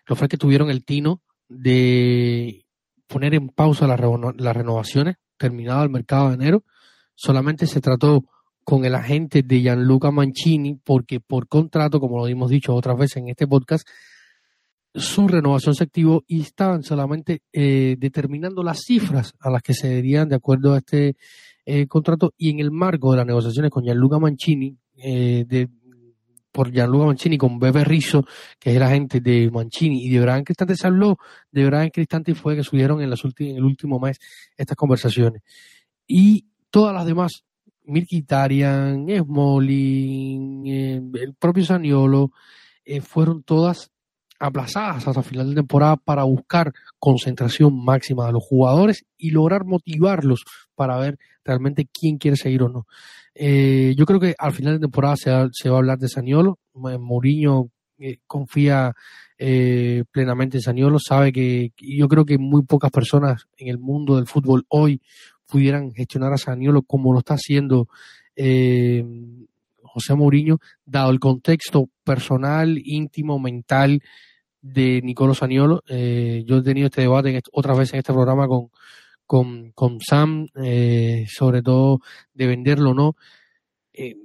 los 0.07 0.17
fue 0.17 0.27
que 0.27 0.37
tuvieron 0.37 0.69
el 0.69 0.83
tino 0.83 1.21
de 1.47 2.65
poner 3.07 3.35
en 3.35 3.49
pausa 3.49 3.87
las 3.87 4.55
renovaciones, 4.55 5.17
terminado 5.37 5.83
el 5.83 5.89
mercado 5.89 6.29
de 6.29 6.35
enero, 6.35 6.63
solamente 7.15 7.65
se 7.65 7.81
trató 7.81 8.25
con 8.63 8.83
el 8.83 8.95
agente 8.95 9.43
de 9.43 9.61
Gianluca 9.61 10.11
Mancini, 10.11 10.75
porque 10.83 11.19
por 11.19 11.47
contrato, 11.47 11.99
como 11.99 12.17
lo 12.17 12.27
hemos 12.27 12.49
dicho 12.49 12.73
otras 12.73 12.97
veces 12.97 13.17
en 13.17 13.29
este 13.29 13.47
podcast, 13.47 13.87
su 14.93 15.27
renovación 15.27 15.75
se 15.75 15.83
activó 15.83 16.23
y 16.27 16.41
estaban 16.41 16.81
solamente 16.81 17.41
eh, 17.51 17.95
determinando 17.99 18.63
las 18.63 18.79
cifras 18.79 19.33
a 19.39 19.49
las 19.49 19.61
que 19.61 19.73
se 19.73 19.89
deberían 19.89 20.29
de 20.29 20.35
acuerdo 20.35 20.73
a 20.73 20.77
este 20.77 21.15
eh, 21.65 21.85
contrato 21.87 22.33
y 22.37 22.49
en 22.49 22.59
el 22.59 22.71
marco 22.71 23.11
de 23.11 23.17
las 23.17 23.25
negociaciones 23.25 23.71
con 23.71 23.83
Gianluca 23.83 24.19
Mancini, 24.19 24.75
eh, 24.97 25.67
por 26.51 26.71
Gianluca 26.71 27.07
Mancini 27.07 27.37
con 27.37 27.59
Bebe 27.59 27.83
Rizzo, 27.83 28.25
que 28.57 28.71
es 28.71 28.77
el 28.77 28.83
agente 28.83 29.19
de 29.19 29.51
Mancini 29.51 30.05
y 30.05 30.09
de 30.09 30.21
Brian 30.21 30.43
Cristante, 30.43 30.75
se 30.75 30.87
habló 30.87 31.17
de 31.51 31.65
Brian 31.65 31.89
Cristante 31.89 32.31
y 32.31 32.35
fue 32.35 32.55
que 32.55 32.63
subieron 32.63 33.01
en, 33.01 33.11
en 33.11 33.55
el 33.57 33.63
último 33.63 33.99
mes 33.99 34.17
estas 34.55 34.77
conversaciones. 34.77 35.41
Y 36.07 36.45
todas 36.69 36.93
las 36.93 37.05
demás 37.05 37.45
Mirkitarian, 37.87 39.07
Smolin, 39.07 40.65
eh, 40.65 41.01
el 41.21 41.33
propio 41.35 41.65
Saniolo, 41.65 42.31
eh, 42.83 43.01
fueron 43.01 43.43
todas 43.43 43.91
aplazadas 44.37 45.07
hasta 45.07 45.23
final 45.23 45.49
de 45.49 45.55
temporada 45.55 45.95
para 45.95 46.23
buscar 46.23 46.73
concentración 46.99 47.83
máxima 47.83 48.25
de 48.25 48.33
los 48.33 48.43
jugadores 48.43 49.05
y 49.17 49.31
lograr 49.31 49.65
motivarlos 49.65 50.43
para 50.75 50.97
ver 50.97 51.17
realmente 51.43 51.87
quién 51.91 52.17
quiere 52.17 52.35
seguir 52.35 52.63
o 52.63 52.69
no. 52.69 52.85
Eh, 53.33 53.93
yo 53.97 54.05
creo 54.05 54.19
que 54.19 54.35
al 54.37 54.53
final 54.53 54.73
de 54.73 54.79
temporada 54.79 55.15
se 55.15 55.31
va, 55.31 55.47
se 55.51 55.69
va 55.69 55.77
a 55.77 55.79
hablar 55.79 55.99
de 55.99 56.09
Saniolo. 56.09 56.59
Mourinho 56.73 57.69
confía 58.27 58.93
plenamente 59.37 60.57
en 60.57 60.61
Saniolo, 60.61 60.99
sabe 60.99 61.31
que 61.31 61.71
yo 61.77 62.09
creo 62.09 62.25
que 62.25 62.37
muy 62.37 62.63
pocas 62.63 62.91
personas 62.91 63.47
en 63.57 63.69
el 63.69 63.77
mundo 63.77 64.17
del 64.17 64.27
fútbol 64.27 64.65
hoy 64.67 65.01
pudieran 65.47 65.91
gestionar 65.93 66.33
a 66.33 66.37
Saniolo 66.37 66.81
como 66.81 67.13
lo 67.13 67.19
está 67.19 67.35
haciendo 67.35 67.87
eh, 68.35 69.03
José 69.81 70.15
Mourinho, 70.15 70.59
dado 70.85 71.11
el 71.11 71.19
contexto 71.19 71.89
personal, 72.03 72.79
íntimo, 72.83 73.39
mental 73.39 74.01
de 74.61 75.01
Nicolo 75.01 75.33
Saniolo. 75.33 75.83
Eh, 75.87 76.43
yo 76.45 76.57
he 76.57 76.63
tenido 76.63 76.87
este 76.87 77.01
debate 77.01 77.29
en 77.29 77.41
otras 77.53 77.77
veces 77.77 77.93
en 77.93 77.99
este 77.99 78.13
programa 78.13 78.47
con, 78.47 78.69
con, 79.25 79.71
con 79.71 79.99
Sam, 80.01 80.47
eh, 80.61 81.25
sobre 81.29 81.61
todo 81.61 81.99
de 82.33 82.47
venderlo 82.47 82.91
o 82.91 82.93
no. 82.93 83.15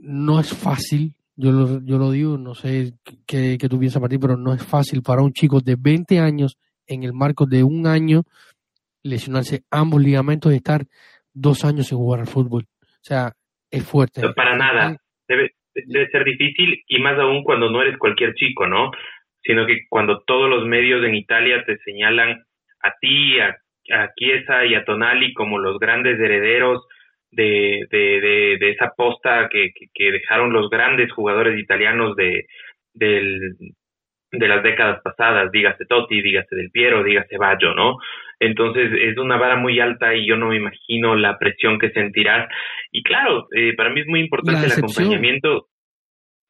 no 0.02 0.40
es 0.40 0.52
fácil, 0.52 1.14
yo 1.36 1.52
lo, 1.52 1.82
yo 1.84 1.98
lo 1.98 2.10
digo, 2.10 2.36
no 2.36 2.54
sé 2.54 2.94
qué, 3.26 3.56
qué 3.58 3.68
tú 3.68 3.78
piensas, 3.78 4.02
Martín, 4.02 4.20
pero 4.20 4.36
no 4.36 4.52
es 4.52 4.62
fácil 4.62 5.02
para 5.02 5.22
un 5.22 5.32
chico 5.32 5.60
de 5.60 5.76
20 5.76 6.18
años 6.18 6.58
en 6.86 7.04
el 7.04 7.12
marco 7.12 7.46
de 7.46 7.62
un 7.62 7.86
año 7.86 8.24
lesionarse 9.02 9.62
ambos 9.70 10.02
ligamentos 10.02 10.52
y 10.52 10.56
estar 10.56 10.82
dos 11.32 11.64
años 11.64 11.88
sin 11.88 11.98
jugar 11.98 12.20
al 12.20 12.26
fútbol. 12.26 12.64
O 12.82 13.02
sea, 13.02 13.32
es 13.70 13.84
fuerte. 13.84 14.22
para 14.34 14.56
nada. 14.56 14.96
Debe, 15.28 15.52
debe 15.74 16.08
ser 16.10 16.24
difícil 16.24 16.82
y 16.86 16.98
más 17.00 17.18
aún 17.18 17.44
cuando 17.44 17.70
no 17.70 17.82
eres 17.82 17.96
cualquier 17.98 18.34
chico, 18.34 18.66
¿no? 18.66 18.90
Sino 19.42 19.66
que 19.66 19.86
cuando 19.88 20.22
todos 20.26 20.50
los 20.50 20.66
medios 20.66 21.04
en 21.04 21.14
Italia 21.14 21.64
te 21.64 21.78
señalan 21.78 22.44
a 22.82 22.94
ti, 23.00 23.38
a, 23.38 23.56
a 23.92 24.12
Chiesa 24.16 24.66
y 24.66 24.74
a 24.74 24.84
Tonali 24.84 25.32
como 25.34 25.58
los 25.58 25.78
grandes 25.78 26.18
herederos 26.18 26.86
de, 27.30 27.86
de, 27.90 28.58
de, 28.58 28.70
esa 28.70 28.92
posta 28.96 29.48
que, 29.50 29.72
que, 29.94 30.12
dejaron 30.12 30.52
los 30.52 30.68
grandes 30.68 31.12
jugadores 31.12 31.58
italianos 31.60 32.16
de, 32.16 32.46
del, 32.92 33.54
de 34.32 34.48
las 34.48 34.62
décadas 34.62 35.00
pasadas, 35.02 35.50
dígase 35.52 35.86
Totti, 35.86 36.20
dígase 36.22 36.56
Del 36.56 36.70
Piero, 36.70 37.04
dígase 37.04 37.36
Baggio, 37.36 37.74
¿no? 37.74 37.98
Entonces 38.40 38.90
es 38.98 39.18
una 39.18 39.36
vara 39.36 39.56
muy 39.56 39.78
alta 39.80 40.14
y 40.14 40.26
yo 40.26 40.36
no 40.36 40.48
me 40.48 40.56
imagino 40.56 41.14
la 41.14 41.38
presión 41.38 41.78
que 41.78 41.90
sentirás. 41.90 42.48
Y 42.90 43.02
claro, 43.02 43.46
eh, 43.54 43.74
para 43.76 43.90
mí 43.90 44.00
es 44.00 44.06
muy 44.06 44.20
importante 44.20 44.66
el 44.66 44.72
acompañamiento. 44.72 45.66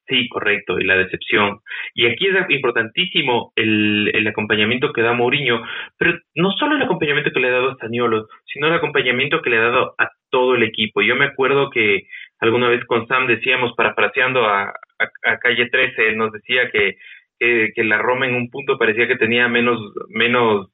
Sí, 0.07 0.27
correcto, 0.27 0.79
y 0.79 0.83
la 0.83 0.97
decepción. 0.97 1.59
Y 1.93 2.05
aquí 2.05 2.27
es 2.27 2.35
importantísimo 2.49 3.53
el, 3.55 4.11
el 4.13 4.27
acompañamiento 4.27 4.91
que 4.91 5.01
da 5.01 5.13
Mourinho, 5.13 5.61
pero 5.97 6.17
no 6.35 6.51
solo 6.51 6.75
el 6.75 6.81
acompañamiento 6.81 7.31
que 7.31 7.39
le 7.39 7.47
ha 7.47 7.51
dado 7.51 7.71
a 7.71 7.75
Staniolo, 7.75 8.27
sino 8.45 8.67
el 8.67 8.73
acompañamiento 8.73 9.41
que 9.41 9.49
le 9.49 9.57
ha 9.57 9.61
dado 9.61 9.95
a 9.97 10.09
todo 10.29 10.55
el 10.55 10.63
equipo. 10.63 11.01
Yo 11.01 11.15
me 11.15 11.25
acuerdo 11.25 11.69
que 11.69 12.07
alguna 12.39 12.67
vez 12.67 12.83
con 12.85 13.07
Sam 13.07 13.27
decíamos, 13.27 13.73
parafraseando 13.77 14.45
a, 14.45 14.63
a, 14.63 15.31
a 15.31 15.37
Calle 15.39 15.69
13, 15.69 16.13
nos 16.15 16.31
decía 16.33 16.69
que, 16.71 16.97
que, 17.39 17.69
que 17.73 17.83
la 17.83 17.99
Roma 17.99 18.27
en 18.27 18.35
un 18.35 18.49
punto 18.49 18.77
parecía 18.77 19.07
que 19.07 19.17
tenía 19.17 19.47
menos, 19.47 19.79
menos 20.09 20.71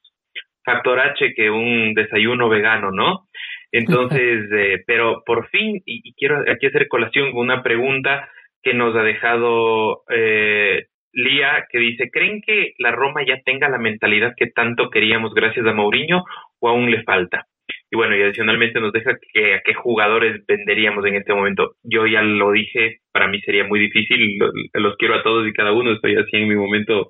factor 0.68 1.00
H 1.00 1.34
que 1.34 1.50
un 1.50 1.94
desayuno 1.94 2.50
vegano, 2.50 2.92
¿no? 2.92 3.28
Entonces, 3.72 4.52
eh, 4.52 4.84
pero 4.86 5.24
por 5.26 5.48
fin, 5.50 5.82
y, 5.86 6.14
quiero 6.16 6.44
aquí 6.52 6.68
hacer 6.68 6.90
colación 6.90 7.32
con 7.32 7.42
una 7.42 7.64
pregunta 7.64 8.30
que 8.62 8.74
nos 8.74 8.96
ha 8.96 9.04
dejado 9.04 10.04
eh, 10.10 10.88
Lía, 11.14 11.66
que 11.72 11.80
dice, 11.80 12.10
¿creen 12.12 12.42
que 12.46 12.74
la 12.80 12.92
Roma 12.92 13.22
ya 13.26 13.40
tenga 13.46 13.70
la 13.70 13.78
mentalidad 13.78 14.34
que 14.36 14.48
tanto 14.48 14.90
queríamos 14.90 15.34
gracias 15.34 15.66
a 15.66 15.74
Mourinho 15.74 16.24
o 16.60 16.70
aún 16.70 16.92
le 16.92 17.04
falta? 17.04 17.46
Y 17.90 17.96
bueno, 17.96 18.18
y 18.18 18.22
adicionalmente 18.22 18.82
nos 18.82 18.92
deja 18.92 19.18
que 19.34 19.56
a 19.56 19.62
qué 19.62 19.74
jugadores 19.74 20.46
venderíamos 20.46 21.06
en 21.06 21.16
este 21.16 21.34
momento. 21.34 21.76
Yo 21.84 22.06
ya 22.06 22.22
lo 22.22 22.52
dije, 22.52 22.98
para 23.14 23.28
mí 23.28 23.40
sería 23.42 23.64
muy 23.64 23.80
difícil, 23.80 24.38
los, 24.38 24.52
los 24.74 24.98
quiero 24.98 25.16
a 25.16 25.24
todos 25.24 25.48
y 25.48 25.54
cada 25.54 25.72
uno, 25.72 25.94
estoy 25.94 26.18
así 26.18 26.36
en 26.36 26.50
mi 26.50 26.56
momento 26.56 27.10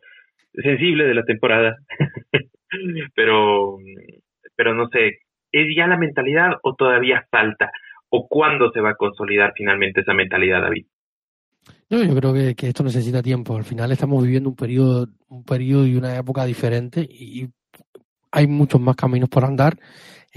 sensible 0.53 1.05
de 1.05 1.15
la 1.15 1.23
temporada. 1.23 1.75
pero, 3.15 3.77
pero 4.55 4.73
no 4.73 4.87
sé, 4.89 5.19
¿es 5.51 5.75
ya 5.75 5.87
la 5.87 5.97
mentalidad 5.97 6.51
o 6.63 6.75
todavía 6.75 7.25
falta? 7.29 7.71
¿O 8.09 8.27
cuándo 8.27 8.71
se 8.71 8.79
va 8.79 8.91
a 8.91 8.95
consolidar 8.95 9.53
finalmente 9.55 10.01
esa 10.01 10.13
mentalidad, 10.13 10.61
David? 10.61 10.85
No, 11.89 12.03
yo 12.03 12.15
creo 12.15 12.33
que, 12.33 12.55
que, 12.55 12.67
esto 12.67 12.83
necesita 12.83 13.21
tiempo. 13.21 13.57
Al 13.57 13.63
final 13.63 13.91
estamos 13.91 14.23
viviendo 14.23 14.49
un 14.49 14.55
periodo, 14.55 15.07
un 15.27 15.43
periodo 15.43 15.85
y 15.85 15.95
una 15.95 16.15
época 16.15 16.45
diferente 16.45 17.01
y 17.01 17.49
hay 18.31 18.47
muchos 18.47 18.79
más 18.79 18.95
caminos 18.95 19.29
por 19.29 19.43
andar. 19.43 19.77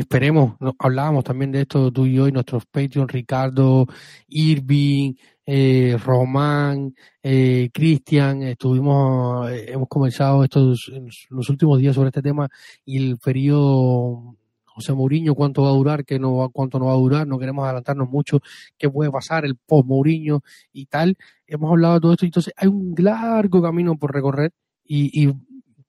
Esperemos, 0.00 0.54
hablábamos 0.78 1.24
también 1.24 1.52
de 1.52 1.60
esto 1.60 1.92
tú 1.92 2.06
y 2.06 2.14
yo 2.14 2.26
y 2.26 2.32
nuestros 2.32 2.64
Patreon, 2.64 3.06
Ricardo, 3.06 3.86
Irving, 4.28 5.12
eh, 5.44 5.98
Román, 6.02 6.94
eh, 7.22 7.68
Cristian, 7.70 8.42
estuvimos, 8.44 9.50
eh, 9.50 9.72
hemos 9.72 9.88
comenzado 9.88 10.42
estos 10.42 10.90
los 11.28 11.50
últimos 11.50 11.78
días 11.78 11.94
sobre 11.94 12.08
este 12.08 12.22
tema 12.22 12.48
y 12.82 12.96
el 12.96 13.18
periodo 13.18 14.38
José 14.64 14.94
Mourinho, 14.94 15.34
cuánto 15.34 15.64
va 15.64 15.68
a 15.68 15.72
durar, 15.72 16.06
qué 16.06 16.18
no 16.18 16.34
va, 16.36 16.48
cuánto 16.48 16.78
no 16.78 16.86
va 16.86 16.92
a 16.92 16.96
durar, 16.96 17.26
no 17.26 17.38
queremos 17.38 17.64
adelantarnos 17.66 18.08
mucho, 18.08 18.40
qué 18.78 18.88
puede 18.88 19.10
pasar, 19.10 19.44
el 19.44 19.56
post 19.56 19.86
Mourinho 19.86 20.40
y 20.72 20.86
tal. 20.86 21.14
Hemos 21.46 21.70
hablado 21.72 21.94
de 21.96 22.00
todo 22.00 22.12
esto, 22.12 22.24
entonces 22.24 22.54
hay 22.56 22.68
un 22.68 22.94
largo 22.96 23.60
camino 23.60 23.98
por 23.98 24.14
recorrer 24.14 24.52
y, 24.82 25.26
y 25.26 25.30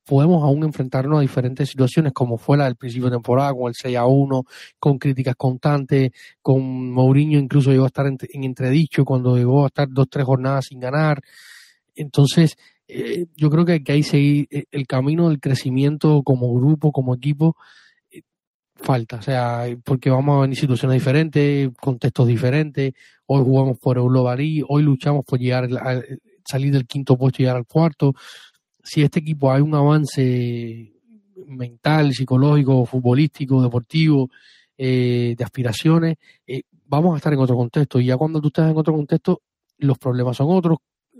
podemos 0.05 0.43
aún 0.43 0.63
enfrentarnos 0.63 1.19
a 1.19 1.21
diferentes 1.21 1.69
situaciones, 1.69 2.13
como 2.13 2.37
fue 2.37 2.57
la 2.57 2.65
del 2.65 2.75
principio 2.75 3.09
de 3.09 3.15
temporada, 3.15 3.53
con 3.53 3.67
el 3.67 3.75
6 3.75 3.97
a 3.97 4.05
1, 4.05 4.43
con 4.79 4.97
críticas 4.97 5.35
constantes, 5.35 6.11
con 6.41 6.91
Mourinho 6.91 7.39
incluso 7.39 7.71
llegó 7.71 7.83
a 7.83 7.87
estar 7.87 8.07
en, 8.07 8.17
entredicho 8.43 9.05
cuando 9.05 9.37
llegó 9.37 9.63
a 9.63 9.67
estar 9.67 9.87
dos, 9.89 10.07
tres 10.09 10.25
jornadas 10.25 10.65
sin 10.65 10.79
ganar. 10.79 11.21
Entonces, 11.95 12.57
eh, 12.87 13.25
yo 13.35 13.49
creo 13.49 13.65
que, 13.65 13.83
que 13.83 13.91
ahí 13.91 14.03
seguir 14.03 14.47
eh, 14.49 14.65
el 14.71 14.87
camino 14.87 15.29
del 15.29 15.39
crecimiento 15.39 16.23
como 16.23 16.53
grupo, 16.53 16.91
como 16.91 17.15
equipo, 17.15 17.55
eh, 18.11 18.21
falta, 18.75 19.17
o 19.17 19.21
sea, 19.21 19.65
porque 19.83 20.09
vamos 20.09 20.37
a 20.37 20.41
venir 20.41 20.57
situaciones 20.57 20.95
diferentes, 20.95 21.69
contextos 21.79 22.27
diferentes, 22.27 22.93
hoy 23.27 23.43
jugamos 23.43 23.79
por 23.79 23.97
Europa 23.97 24.35
hoy 24.67 24.83
luchamos 24.83 25.23
por 25.25 25.39
llegar 25.39 25.69
a, 25.79 26.01
salir 26.45 26.73
del 26.73 26.85
quinto 26.87 27.17
puesto 27.17 27.41
y 27.41 27.43
llegar 27.43 27.57
al 27.57 27.65
cuarto, 27.65 28.13
si 28.83 29.01
este 29.01 29.19
equipo 29.19 29.51
hay 29.51 29.61
un 29.61 29.75
avance 29.75 30.93
mental, 31.47 32.13
psicológico, 32.13 32.85
futbolístico, 32.85 33.61
deportivo, 33.61 34.29
eh, 34.77 35.35
de 35.37 35.43
aspiraciones, 35.43 36.17
eh, 36.47 36.63
vamos 36.85 37.13
a 37.13 37.17
estar 37.17 37.33
en 37.33 37.39
otro 37.39 37.55
contexto. 37.55 37.99
Y 37.99 38.05
ya 38.05 38.17
cuando 38.17 38.41
tú 38.41 38.47
estás 38.47 38.69
en 38.69 38.77
otro 38.77 38.93
contexto, 38.93 39.41
los 39.77 39.97
problemas 39.97 40.37
son 40.37 40.47
otros, 40.49 40.79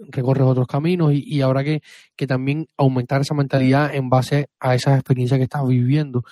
recorres 0.10 0.44
otros 0.44 0.68
caminos 0.68 1.14
y, 1.14 1.42
habrá 1.42 1.64
que, 1.64 1.82
que, 2.16 2.28
también 2.28 2.68
aumentar 2.78 3.22
esa 3.22 3.36
mentalidad 3.36 3.94
en 3.94 4.10
base 4.10 4.50
a 4.60 4.76
esas 4.76 4.96
experiencias 4.96 5.38
que 5.38 5.44
estás 5.44 5.68
viviendo. 5.68 6.24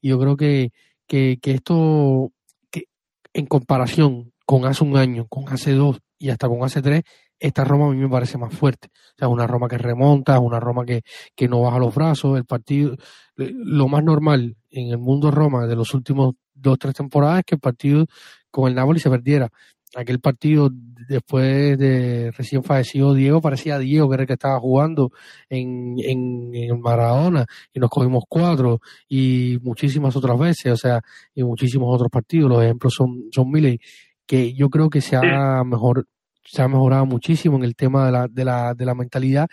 Y 0.00 0.08
yo 0.08 0.18
creo 0.18 0.36
que, 0.36 0.72
que, 1.06 1.38
que 1.40 1.52
esto, 1.52 2.32
que 2.70 2.84
en 3.32 3.46
comparación 3.46 4.32
con 4.46 4.64
hace 4.64 4.84
un 4.84 4.96
año, 4.96 5.26
con 5.28 5.48
hace 5.48 5.72
dos 5.72 5.98
y 6.18 6.30
hasta 6.30 6.48
con 6.48 6.64
hace 6.64 6.80
tres, 6.80 7.02
esta 7.40 7.64
Roma 7.64 7.86
a 7.86 7.90
mí 7.90 7.96
me 7.96 8.08
parece 8.08 8.38
más 8.38 8.54
fuerte. 8.54 8.88
O 8.88 9.18
sea, 9.18 9.28
una 9.28 9.46
Roma 9.46 9.68
que 9.68 9.78
remonta, 9.78 10.38
una 10.38 10.60
Roma 10.60 10.84
que, 10.84 11.02
que 11.34 11.48
no 11.48 11.62
baja 11.62 11.78
los 11.78 11.94
brazos. 11.94 12.36
El 12.36 12.44
partido, 12.44 12.96
lo 13.36 13.88
más 13.88 14.02
normal 14.02 14.56
en 14.70 14.90
el 14.90 14.98
mundo 14.98 15.30
Roma 15.30 15.66
de 15.66 15.76
los 15.76 15.94
últimos 15.94 16.34
dos, 16.54 16.78
tres 16.78 16.94
temporadas 16.94 17.40
es 17.40 17.44
que 17.44 17.54
el 17.54 17.60
partido 17.60 18.06
con 18.50 18.68
el 18.68 18.74
Napoli 18.74 19.00
se 19.00 19.10
perdiera. 19.10 19.48
Aquel 19.94 20.20
partido 20.20 20.68
después 21.08 21.78
de 21.78 22.30
recién 22.36 22.62
fallecido 22.62 23.14
Diego, 23.14 23.40
parecía 23.40 23.78
Diego 23.78 24.08
que 24.08 24.14
era 24.14 24.22
el 24.24 24.26
que 24.26 24.34
estaba 24.34 24.60
jugando 24.60 25.12
en, 25.48 25.94
en, 25.98 26.54
en 26.54 26.80
Maradona 26.80 27.46
y 27.72 27.80
nos 27.80 27.88
cogimos 27.88 28.24
cuatro 28.28 28.80
y 29.08 29.58
muchísimas 29.62 30.14
otras 30.14 30.38
veces, 30.38 30.72
o 30.72 30.76
sea, 30.76 31.00
y 31.34 31.42
muchísimos 31.42 31.88
otros 31.94 32.10
partidos. 32.10 32.50
Los 32.50 32.62
ejemplos 32.62 32.92
son, 32.94 33.28
son 33.32 33.50
miles 33.50 33.78
que 34.26 34.52
yo 34.52 34.68
creo 34.68 34.90
que 34.90 35.00
se 35.00 35.16
ha 35.16 35.64
mejor 35.64 36.06
se 36.50 36.62
ha 36.62 36.68
mejorado 36.68 37.06
muchísimo 37.06 37.56
en 37.56 37.64
el 37.64 37.76
tema 37.76 38.06
de 38.06 38.12
la, 38.12 38.28
de 38.28 38.44
la, 38.44 38.74
de 38.74 38.84
la 38.86 38.94
mentalidad 38.94 39.48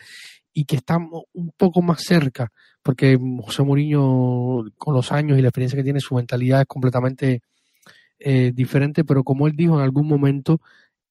y 0.53 0.63
que 0.63 0.77
estamos 0.77 1.23
un 1.33 1.51
poco 1.57 1.81
más 1.81 2.01
cerca, 2.01 2.51
porque 2.81 3.19
José 3.41 3.63
Mourinho, 3.63 4.63
con 4.77 4.93
los 4.93 5.11
años 5.11 5.37
y 5.37 5.41
la 5.41 5.49
experiencia 5.49 5.77
que 5.77 5.83
tiene, 5.83 5.99
su 5.99 6.15
mentalidad 6.15 6.61
es 6.61 6.67
completamente 6.67 7.41
eh, 8.19 8.51
diferente, 8.53 9.03
pero 9.03 9.23
como 9.23 9.47
él 9.47 9.53
dijo 9.55 9.75
en 9.75 9.81
algún 9.81 10.07
momento, 10.07 10.61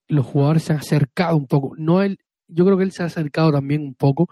los 0.08 0.24
jugadores 0.24 0.62
se 0.62 0.72
han 0.72 0.78
acercado 0.78 1.36
un 1.36 1.46
poco. 1.46 1.74
No 1.76 2.02
él, 2.02 2.18
yo 2.48 2.64
creo 2.64 2.78
que 2.78 2.84
él 2.84 2.92
se 2.92 3.02
ha 3.02 3.06
acercado 3.06 3.52
también 3.52 3.82
un 3.82 3.94
poco, 3.94 4.28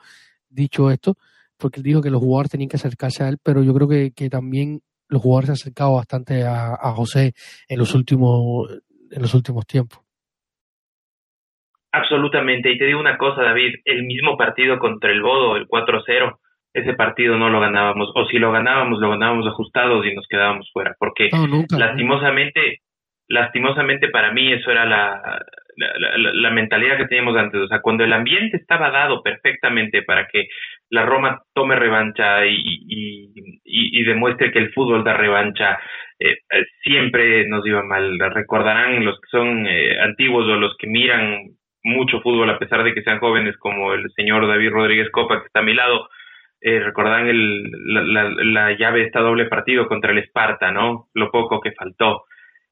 dicho 0.48 0.90
esto, 0.90 1.18
porque 1.58 1.80
él 1.80 1.84
dijo 1.84 2.00
que 2.00 2.10
los 2.10 2.20
jugadores 2.22 2.50
tenían 2.50 2.70
que 2.70 2.76
acercarse 2.76 3.22
a 3.22 3.28
él, 3.28 3.38
pero 3.42 3.62
yo 3.62 3.74
creo 3.74 3.88
que, 3.88 4.12
que 4.12 4.30
también 4.30 4.82
los 5.08 5.20
jugadores 5.20 5.48
se 5.48 5.52
han 5.52 5.56
acercado 5.56 5.92
bastante 5.96 6.44
a, 6.44 6.74
a 6.74 6.92
José 6.94 7.34
en 7.68 7.78
los 7.78 7.94
últimos, 7.94 8.70
en 9.10 9.20
los 9.20 9.34
últimos 9.34 9.66
tiempos. 9.66 10.00
Absolutamente. 11.92 12.70
Y 12.70 12.78
te 12.78 12.86
digo 12.86 13.00
una 13.00 13.18
cosa, 13.18 13.42
David, 13.42 13.74
el 13.84 14.04
mismo 14.04 14.36
partido 14.36 14.78
contra 14.78 15.10
el 15.10 15.22
Bodo, 15.22 15.56
el 15.56 15.68
4-0, 15.68 16.38
ese 16.72 16.94
partido 16.94 17.36
no 17.36 17.50
lo 17.50 17.60
ganábamos. 17.60 18.10
O 18.14 18.26
si 18.26 18.38
lo 18.38 18.50
ganábamos, 18.50 18.98
lo 18.98 19.10
ganábamos 19.10 19.46
ajustados 19.46 20.04
y 20.06 20.14
nos 20.14 20.26
quedábamos 20.26 20.70
fuera. 20.72 20.94
Porque 20.98 21.28
lastimosamente, 21.70 22.78
lastimosamente 23.28 24.08
para 24.08 24.32
mí 24.32 24.52
eso 24.52 24.70
era 24.70 24.86
la, 24.86 25.44
la, 25.76 26.50
mentalidad 26.50 26.96
que 26.96 27.06
teníamos 27.06 27.36
antes. 27.36 27.60
O 27.60 27.68
sea, 27.68 27.80
cuando 27.80 28.04
el 28.04 28.12
ambiente 28.14 28.56
estaba 28.56 28.90
dado 28.90 29.22
perfectamente 29.22 30.02
para 30.02 30.26
que 30.28 30.48
la 30.88 31.04
Roma 31.04 31.42
tome 31.54 31.76
revancha 31.76 32.46
y, 32.46 32.56
y, 32.56 33.32
y, 33.64 34.02
demuestre 34.04 34.50
que 34.50 34.58
el 34.58 34.72
fútbol 34.72 35.04
da 35.04 35.14
revancha, 35.14 35.78
eh, 36.18 36.36
siempre 36.82 37.46
nos 37.48 37.66
iba 37.66 37.82
mal. 37.82 38.18
Recordarán 38.18 39.04
los 39.04 39.20
que 39.20 39.28
son 39.30 39.66
eh, 39.66 40.00
antiguos 40.00 40.46
o 40.46 40.56
los 40.56 40.74
que 40.78 40.86
miran 40.86 41.50
mucho 41.84 42.20
fútbol 42.20 42.50
a 42.50 42.58
pesar 42.58 42.84
de 42.84 42.94
que 42.94 43.02
sean 43.02 43.18
jóvenes 43.18 43.56
como 43.58 43.92
el 43.92 44.10
señor 44.12 44.46
David 44.46 44.70
Rodríguez 44.70 45.10
Copa 45.10 45.40
que 45.40 45.46
está 45.46 45.60
a 45.60 45.64
mi 45.64 45.74
lado. 45.74 46.08
Eh, 46.60 46.78
recordan 46.78 47.26
el, 47.26 47.64
la, 47.86 48.24
la, 48.24 48.72
llave 48.78 49.02
esta 49.04 49.18
doble 49.18 49.46
partido 49.46 49.88
contra 49.88 50.12
el 50.12 50.18
Esparta, 50.18 50.70
¿no? 50.70 51.08
Lo 51.12 51.32
poco 51.32 51.60
que 51.60 51.72
faltó. 51.72 52.22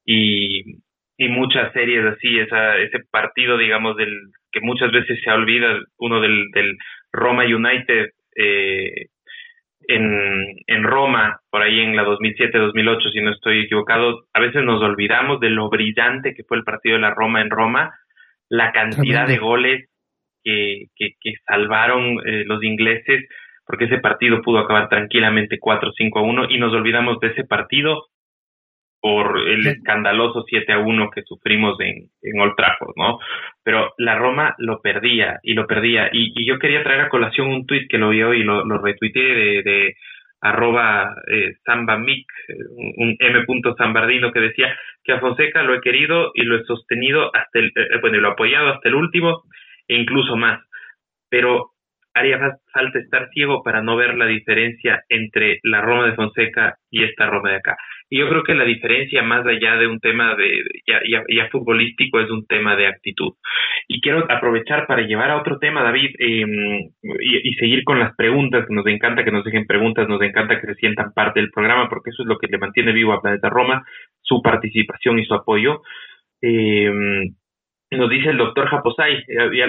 Y, 0.05 0.77
y 1.17 1.27
muchas 1.27 1.73
series 1.73 2.05
así, 2.05 2.39
esa, 2.39 2.77
ese 2.77 2.99
partido, 3.11 3.57
digamos, 3.57 3.97
del 3.97 4.17
que 4.51 4.61
muchas 4.61 4.93
veces 4.93 5.19
se 5.21 5.29
olvida, 5.29 5.77
uno 5.97 6.21
del, 6.21 6.51
del 6.51 6.77
Roma 7.11 7.43
United 7.43 8.11
eh, 8.37 9.07
en, 9.87 10.55
en 10.67 10.83
Roma, 10.83 11.41
por 11.49 11.61
ahí 11.61 11.81
en 11.81 11.95
la 11.95 12.05
2007-2008, 12.05 13.11
si 13.11 13.21
no 13.21 13.31
estoy 13.31 13.61
equivocado, 13.61 14.25
a 14.33 14.39
veces 14.39 14.63
nos 14.63 14.81
olvidamos 14.81 15.39
de 15.39 15.49
lo 15.49 15.69
brillante 15.69 16.33
que 16.33 16.43
fue 16.43 16.57
el 16.57 16.63
partido 16.63 16.95
de 16.95 17.01
la 17.01 17.11
Roma 17.11 17.41
en 17.41 17.49
Roma 17.49 17.93
la 18.51 18.73
cantidad 18.73 19.25
de 19.25 19.37
goles 19.37 19.89
que, 20.43 20.87
que, 20.97 21.33
salvaron 21.47 22.19
eh, 22.25 22.43
los 22.45 22.61
ingleses, 22.63 23.23
porque 23.65 23.85
ese 23.85 23.99
partido 23.99 24.41
pudo 24.41 24.59
acabar 24.59 24.89
tranquilamente 24.89 25.57
4-5 25.57 26.19
a 26.19 26.21
1 26.21 26.45
y 26.49 26.59
nos 26.59 26.73
olvidamos 26.73 27.19
de 27.21 27.27
ese 27.29 27.45
partido 27.45 28.07
por 28.99 29.39
el 29.39 29.65
escandaloso 29.65 30.43
7 30.45 30.73
a 30.73 30.79
1 30.79 31.09
que 31.11 31.21
sufrimos 31.23 31.79
en, 31.79 32.09
en 32.21 32.39
Old 32.41 32.55
Trafford, 32.57 32.93
¿no? 32.97 33.19
Pero 33.63 33.93
la 33.97 34.15
Roma 34.15 34.53
lo 34.57 34.81
perdía 34.81 35.39
y 35.43 35.53
lo 35.53 35.65
perdía. 35.65 36.09
Y, 36.11 36.33
y 36.35 36.45
yo 36.45 36.59
quería 36.59 36.83
traer 36.83 37.01
a 37.01 37.09
colación 37.09 37.47
un 37.47 37.65
tuit 37.65 37.89
que 37.89 37.97
lo 37.97 38.09
vi 38.09 38.21
hoy 38.21 38.41
y 38.41 38.43
lo, 38.43 38.65
lo 38.65 38.79
retuiteé 38.79 39.33
de, 39.33 39.63
de 39.63 39.95
arroba 40.41 41.15
eh, 41.27 41.53
Sambamic, 41.63 42.25
un 42.97 43.15
M. 43.19 43.45
Zambardino 43.77 44.31
que 44.31 44.39
decía 44.39 44.75
que 45.03 45.13
a 45.13 45.19
Fonseca 45.19 45.63
lo 45.63 45.75
he 45.75 45.81
querido 45.81 46.31
y 46.33 46.43
lo 46.43 46.57
he 46.57 46.63
sostenido 46.63 47.29
hasta 47.33 47.59
el, 47.59 47.67
eh, 47.67 47.99
bueno, 48.01 48.19
lo 48.19 48.29
he 48.29 48.31
apoyado 48.31 48.69
hasta 48.69 48.89
el 48.89 48.95
último 48.95 49.43
e 49.87 49.95
incluso 49.95 50.35
más. 50.35 50.59
Pero 51.29 51.71
haría 52.13 52.39
falta 52.73 52.99
estar 52.99 53.29
ciego 53.29 53.63
para 53.63 53.81
no 53.81 53.95
ver 53.95 54.15
la 54.15 54.25
diferencia 54.25 55.03
entre 55.09 55.59
la 55.63 55.81
Roma 55.81 56.07
de 56.07 56.15
Fonseca 56.15 56.75
y 56.89 57.03
esta 57.03 57.27
Roma 57.27 57.51
de 57.51 57.57
acá. 57.57 57.77
Y 58.09 58.19
yo 58.19 58.27
creo 58.27 58.43
que 58.43 58.53
la 58.53 58.65
diferencia, 58.65 59.23
más 59.23 59.45
allá 59.47 59.77
de 59.77 59.87
un 59.87 59.99
tema 59.99 60.35
de 60.35 60.63
ya, 60.85 60.99
ya, 61.07 61.47
futbolístico, 61.49 62.19
es 62.19 62.29
un 62.29 62.45
tema 62.45 62.75
de 62.75 62.87
actitud. 62.87 63.33
Y 63.93 63.99
quiero 63.99 64.25
aprovechar 64.31 64.87
para 64.87 65.01
llevar 65.01 65.31
a 65.31 65.37
otro 65.37 65.59
tema, 65.59 65.83
David, 65.83 66.11
em, 66.17 66.91
y, 67.19 67.53
seguir 67.55 67.83
con 67.83 67.99
las 67.99 68.15
preguntas, 68.15 68.65
que 68.65 68.73
nos 68.73 68.87
encanta 68.87 69.25
que 69.25 69.33
nos 69.33 69.43
dejen 69.43 69.67
preguntas, 69.67 70.07
nos 70.07 70.21
encanta 70.21 70.61
que 70.61 70.67
se 70.67 70.75
sientan 70.75 71.11
parte 71.13 71.41
del 71.41 71.51
programa, 71.51 71.89
porque 71.89 72.11
eso 72.11 72.23
es 72.23 72.29
lo 72.29 72.37
que 72.37 72.47
le 72.47 72.57
mantiene 72.57 72.93
vivo 72.93 73.11
a 73.11 73.21
Planeta 73.21 73.49
Roma, 73.49 73.83
su 74.21 74.41
participación 74.41 75.19
y 75.19 75.25
su 75.25 75.33
apoyo. 75.33 75.81
Eh, 76.41 76.89
nos 77.91 78.09
dice 78.09 78.29
el 78.29 78.37
doctor 78.37 78.67
Japosay, 78.67 79.25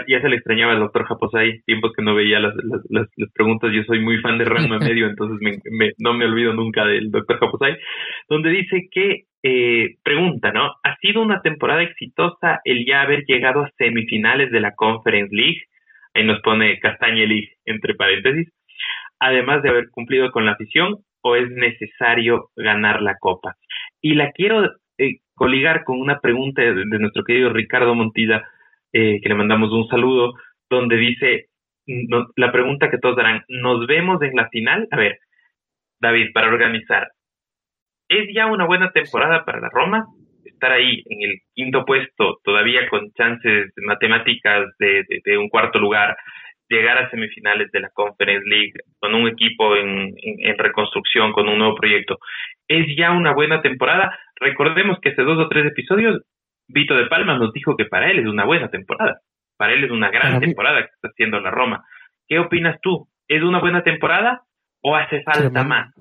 ya, 0.06 0.20
se 0.20 0.28
le 0.28 0.36
extrañaba 0.36 0.74
el 0.74 0.78
doctor 0.78 1.04
Japosay, 1.04 1.60
tiempos 1.62 1.92
que 1.92 2.04
no 2.04 2.14
veía 2.14 2.38
las, 2.38 2.54
las, 2.90 3.08
preguntas, 3.34 3.72
yo 3.72 3.82
soy 3.82 3.98
muy 3.98 4.18
fan 4.18 4.38
de 4.38 4.44
Ranma 4.44 4.78
Medio, 4.94 5.08
entonces 5.08 5.60
no 5.98 6.14
me 6.14 6.26
olvido 6.26 6.52
nunca 6.52 6.84
del 6.84 7.10
doctor 7.10 7.40
Japosay, 7.40 7.76
donde 8.28 8.50
dice 8.50 8.88
que, 8.92 9.24
eh, 9.42 9.96
pregunta, 10.02 10.52
¿no? 10.52 10.72
¿Ha 10.82 10.96
sido 10.98 11.22
una 11.22 11.42
temporada 11.42 11.82
exitosa 11.82 12.60
el 12.64 12.86
ya 12.86 13.02
haber 13.02 13.24
llegado 13.24 13.62
a 13.62 13.70
semifinales 13.76 14.50
de 14.50 14.60
la 14.60 14.74
Conference 14.74 15.34
League? 15.34 15.62
Ahí 16.14 16.24
nos 16.24 16.40
pone 16.42 16.78
Castaña 16.78 17.24
League, 17.24 17.56
entre 17.64 17.94
paréntesis, 17.94 18.52
además 19.18 19.62
de 19.62 19.70
haber 19.70 19.90
cumplido 19.90 20.30
con 20.30 20.44
la 20.44 20.52
afición, 20.52 20.98
o 21.22 21.36
es 21.36 21.50
necesario 21.50 22.50
ganar 22.56 23.00
la 23.00 23.16
copa? 23.18 23.56
Y 24.00 24.14
la 24.14 24.32
quiero 24.32 24.64
eh, 24.98 25.20
coligar 25.34 25.84
con 25.84 26.00
una 26.00 26.20
pregunta 26.20 26.62
de, 26.62 26.84
nuestro 26.84 27.24
querido 27.24 27.52
Ricardo 27.52 27.94
Montilla, 27.94 28.44
eh, 28.92 29.20
que 29.22 29.28
le 29.28 29.34
mandamos 29.34 29.72
un 29.72 29.88
saludo, 29.88 30.34
donde 30.68 30.96
dice, 30.96 31.46
la 32.36 32.52
pregunta 32.52 32.90
que 32.90 32.98
todos 32.98 33.16
darán, 33.16 33.44
¿nos 33.48 33.86
vemos 33.86 34.20
en 34.22 34.34
la 34.36 34.48
final? 34.48 34.86
A 34.90 34.96
ver, 34.96 35.18
David, 36.00 36.32
para 36.32 36.48
organizar, 36.48 37.08
¿es 38.12 38.34
ya 38.34 38.46
una 38.46 38.66
buena 38.66 38.90
temporada 38.90 39.44
para 39.44 39.60
la 39.60 39.68
Roma? 39.70 40.06
Estar 40.44 40.72
ahí 40.72 41.02
en 41.06 41.30
el 41.30 41.38
quinto 41.54 41.84
puesto, 41.84 42.38
todavía 42.44 42.88
con 42.88 43.10
chances 43.12 43.72
matemáticas 43.76 44.66
de 44.78 45.38
un 45.38 45.48
cuarto 45.48 45.78
lugar, 45.78 46.16
llegar 46.72 46.98
a 46.98 47.10
semifinales 47.10 47.70
de 47.70 47.80
la 47.80 47.90
Conference 47.90 48.48
League 48.48 48.72
con 48.98 49.14
un 49.14 49.28
equipo 49.28 49.76
en, 49.76 50.14
reconstrucción, 50.58 51.32
con 51.32 51.48
un 51.48 51.58
nuevo 51.58 51.74
proyecto. 51.74 52.18
Es 52.66 52.86
ya 52.96 53.12
una 53.12 53.32
buena 53.32 53.60
temporada. 53.60 54.18
Recordemos 54.36 54.98
que 55.00 55.10
hace 55.10 55.22
dos 55.22 55.38
o 55.38 55.48
tres 55.48 55.66
episodios, 55.66 56.22
Vito 56.68 56.94
de 56.94 57.06
Palma 57.06 57.36
nos 57.36 57.52
dijo 57.52 57.76
que 57.76 57.84
para 57.84 58.10
él 58.10 58.20
es 58.20 58.26
una 58.26 58.44
buena 58.44 58.68
temporada. 58.68 59.20
Para 59.58 59.74
él 59.74 59.84
es 59.84 59.90
una 59.90 60.10
gran 60.10 60.40
temporada 60.40 60.80
que 60.80 60.90
está 60.94 61.08
haciendo 61.08 61.40
la 61.40 61.50
Roma. 61.50 61.84
¿Qué 62.26 62.38
opinas 62.38 62.80
tú? 62.80 63.06
¿Es 63.28 63.42
una 63.42 63.60
buena 63.60 63.82
temporada 63.82 64.42
o 64.80 64.96
hace 64.96 65.22
falta 65.22 65.64
más? 65.64 65.92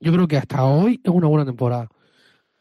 Yo 0.00 0.12
creo 0.12 0.26
que 0.26 0.38
hasta 0.38 0.64
hoy 0.64 1.00
es 1.04 1.10
una 1.10 1.28
buena 1.28 1.44
temporada. 1.44 1.88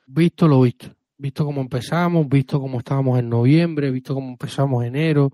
Visto 0.06 0.48
lo 0.48 0.62
visto. 0.62 0.88
Visto 1.18 1.46
cómo 1.46 1.62
empezamos, 1.62 2.28
visto 2.28 2.60
cómo 2.60 2.80
estábamos 2.80 3.20
en 3.20 3.30
noviembre, 3.30 3.92
visto 3.92 4.14
cómo 4.14 4.30
empezamos 4.30 4.86
enero, 4.86 5.32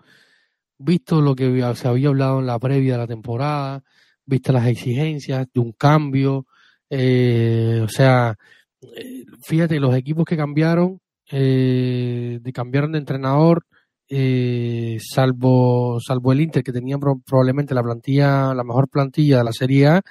visto 0.77 1.21
lo 1.21 1.35
que 1.35 1.63
se 1.75 1.87
había 1.87 2.09
hablado 2.09 2.39
en 2.39 2.47
la 2.47 2.57
previa 2.59 2.93
de 2.93 2.97
la 2.99 3.07
temporada, 3.07 3.83
visto 4.25 4.51
las 4.51 4.67
exigencias 4.67 5.47
de 5.53 5.59
un 5.59 5.73
cambio, 5.73 6.47
eh, 6.89 7.81
o 7.83 7.87
sea, 7.87 8.35
eh, 8.81 9.25
fíjate, 9.43 9.79
los 9.79 9.95
equipos 9.95 10.25
que 10.25 10.37
cambiaron, 10.37 10.99
eh, 11.31 12.39
de 12.41 12.53
cambiaron 12.53 12.91
de 12.93 12.99
entrenador, 12.99 13.65
eh, 14.07 14.97
salvo, 15.01 15.99
salvo 15.99 16.31
el 16.31 16.41
Inter, 16.41 16.63
que 16.63 16.71
tenía 16.71 16.97
probablemente 16.97 17.73
la 17.73 17.83
plantilla, 17.83 18.53
la 18.53 18.63
mejor 18.63 18.87
plantilla 18.89 19.39
de 19.39 19.43
la 19.43 19.53
Serie 19.53 19.87
A, 19.87 20.01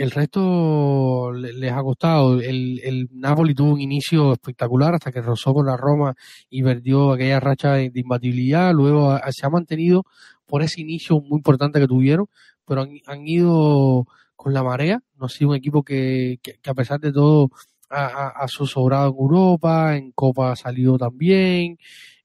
el 0.00 0.10
resto 0.12 1.30
les 1.30 1.72
ha 1.72 1.82
costado. 1.82 2.40
El, 2.40 2.80
el 2.82 3.10
Napoli 3.12 3.54
tuvo 3.54 3.74
un 3.74 3.82
inicio 3.82 4.32
espectacular 4.32 4.94
hasta 4.94 5.12
que 5.12 5.20
rozó 5.20 5.52
con 5.52 5.66
la 5.66 5.76
Roma 5.76 6.14
y 6.48 6.62
perdió 6.62 7.12
aquella 7.12 7.38
racha 7.38 7.74
de, 7.74 7.92
imbatibilidad. 7.94 8.72
Luego 8.72 9.18
se 9.30 9.44
ha 9.44 9.50
mantenido 9.50 10.04
por 10.46 10.62
ese 10.62 10.80
inicio 10.80 11.20
muy 11.20 11.36
importante 11.36 11.78
que 11.80 11.86
tuvieron, 11.86 12.28
pero 12.64 12.86
han, 13.06 13.28
ido 13.28 14.06
con 14.36 14.54
la 14.54 14.62
marea. 14.62 15.02
No 15.18 15.26
ha 15.26 15.28
sido 15.28 15.50
un 15.50 15.56
equipo 15.56 15.82
que, 15.82 16.38
que, 16.42 16.58
a 16.64 16.74
pesar 16.74 16.98
de 16.98 17.12
todo 17.12 17.50
ha, 17.90 18.46
en 18.48 19.14
Europa, 19.14 19.98
en 19.98 20.12
Copa 20.12 20.52
ha 20.52 20.56
salido 20.56 20.96
también. 20.96 21.76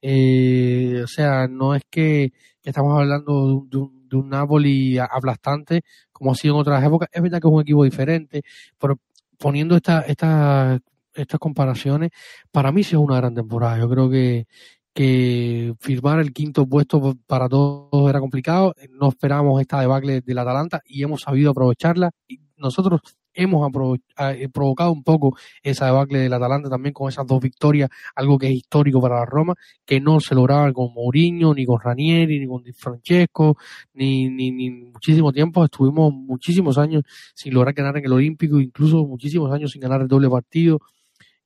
Eh, 0.01 1.01
o 1.03 1.07
sea, 1.07 1.49
no 1.49 1.75
es 1.75 1.83
que, 1.89 2.31
estamos 2.63 2.97
hablando 2.97 3.65
de 3.69 3.77
un 3.77 3.95
de 4.09 4.17
un 4.17 4.29
Napoli 4.29 4.97
aplastante, 4.97 5.81
como 6.15 6.31
ha 6.31 6.35
sido 6.35 6.55
en 6.55 6.61
otras 6.61 6.83
épocas. 6.83 7.09
Es 7.11 7.21
verdad 7.21 7.41
que 7.41 7.47
es 7.47 7.53
un 7.53 7.61
equipo 7.61 7.83
diferente, 7.83 8.41
pero 8.79 8.97
poniendo 9.37 9.75
estas 9.75 10.07
esta, 10.07 10.79
estas 11.13 11.39
comparaciones, 11.39 12.11
para 12.51 12.71
mí 12.71 12.83
sí 12.83 12.95
es 12.95 13.01
una 13.01 13.17
gran 13.17 13.35
temporada. 13.35 13.77
Yo 13.77 13.89
creo 13.89 14.09
que, 14.09 14.47
que 14.93 15.73
firmar 15.81 16.19
el 16.21 16.31
quinto 16.31 16.65
puesto 16.67 17.15
para 17.27 17.49
todos 17.49 18.09
era 18.09 18.21
complicado. 18.21 18.73
No 18.91 19.09
esperábamos 19.09 19.59
esta 19.59 19.81
debacle 19.81 20.21
del 20.21 20.37
Atalanta 20.37 20.81
y 20.85 21.03
hemos 21.03 21.21
sabido 21.23 21.51
aprovecharla. 21.51 22.11
Nosotros 22.57 23.01
hemos 23.35 23.69
eh, 24.17 24.49
provocado 24.49 24.91
un 24.91 25.03
poco 25.03 25.37
esa 25.61 25.85
debacle 25.85 26.19
del 26.19 26.33
Atalanta 26.33 26.69
también 26.69 26.93
con 26.93 27.09
esas 27.09 27.27
dos 27.27 27.39
victorias, 27.39 27.89
algo 28.15 28.37
que 28.37 28.47
es 28.47 28.53
histórico 28.53 29.01
para 29.01 29.19
la 29.19 29.25
Roma, 29.25 29.53
que 29.85 29.99
no 29.99 30.19
se 30.19 30.33
lograba 30.33 30.71
con 30.73 30.93
Mourinho, 30.93 31.53
ni 31.53 31.65
con 31.65 31.79
Ranieri, 31.79 32.39
ni 32.39 32.47
con 32.47 32.63
Di 32.63 32.71
Francesco, 32.71 33.57
ni, 33.93 34.29
ni, 34.29 34.51
ni 34.51 34.69
muchísimo 34.69 35.31
tiempo. 35.31 35.63
Estuvimos 35.63 36.13
muchísimos 36.13 36.77
años 36.77 37.03
sin 37.33 37.53
lograr 37.53 37.73
ganar 37.73 37.97
en 37.97 38.05
el 38.05 38.13
Olímpico, 38.13 38.59
incluso 38.59 39.05
muchísimos 39.05 39.51
años 39.51 39.71
sin 39.71 39.81
ganar 39.81 40.01
el 40.01 40.07
doble 40.07 40.29
partido. 40.29 40.79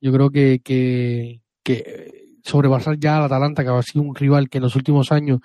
Yo 0.01 0.13
creo 0.13 0.29
que, 0.29 0.61
que, 0.63 1.41
que 1.63 2.37
sobrepasar 2.43 2.97
ya 2.99 3.17
al 3.17 3.25
Atalanta, 3.25 3.63
que 3.63 3.69
ha 3.69 3.81
sido 3.81 4.03
un 4.03 4.15
rival 4.15 4.49
que 4.49 4.59
en 4.59 4.63
los 4.63 4.75
últimos 4.75 5.11
años 5.11 5.39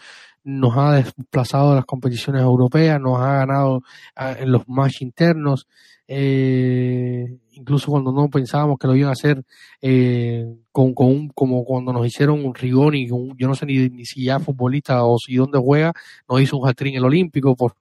nos 0.45 0.77
ha 0.77 0.93
desplazado 0.93 1.71
de 1.71 1.77
las 1.77 1.87
competiciones 1.87 2.43
europeas, 2.43 3.01
nos 3.01 3.19
ha 3.19 3.39
ganado 3.39 3.83
ah, 4.15 4.35
en 4.39 4.53
los 4.53 4.69
match 4.69 5.03
internos, 5.03 5.67
eh, 6.07 7.39
incluso 7.53 7.91
cuando 7.91 8.13
no 8.13 8.29
pensábamos 8.29 8.79
que 8.79 8.87
lo 8.87 8.95
iban 8.95 9.09
a 9.09 9.13
hacer 9.13 9.43
eh, 9.81 10.45
con, 10.71 10.93
con 10.93 11.07
un, 11.07 11.29
como 11.29 11.65
cuando 11.65 11.93
nos 11.93 12.07
hicieron 12.07 12.45
un 12.45 12.55
Rigoni, 12.55 13.09
yo 13.09 13.49
no 13.49 13.55
sé 13.55 13.65
ni, 13.65 13.89
ni 13.89 14.05
si 14.05 14.25
ya 14.25 14.39
futbolista 14.39 15.05
o 15.05 15.19
si 15.19 15.37
dónde 15.37 15.59
juega, 15.59 15.93
nos 16.29 16.43
hizo 16.43 16.59
un 16.59 16.69
hat 16.69 16.81
en 16.83 16.95
el 16.95 17.05
Olímpico, 17.05 17.57
por, 17.57 17.75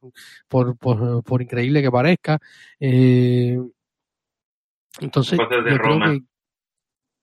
por, 0.47 0.77
por, 0.77 1.23
por 1.23 1.41
increíble 1.41 1.81
que 1.81 1.91
parezca. 1.91 2.39
Eh, 2.79 3.57
entonces, 5.01 5.37
Roma. 5.77 6.17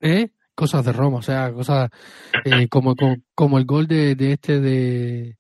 ¿eh? 0.01 0.31
Cosas 0.61 0.85
de 0.85 0.93
Roma, 0.93 1.17
o 1.17 1.23
sea, 1.23 1.51
cosas 1.55 1.89
eh, 2.45 2.69
como, 2.69 2.95
como, 2.95 3.17
como, 3.35 3.57
el 3.57 3.65
gol 3.65 3.87
de, 3.87 4.15
de 4.15 4.33
este 4.33 4.61
de 4.61 5.39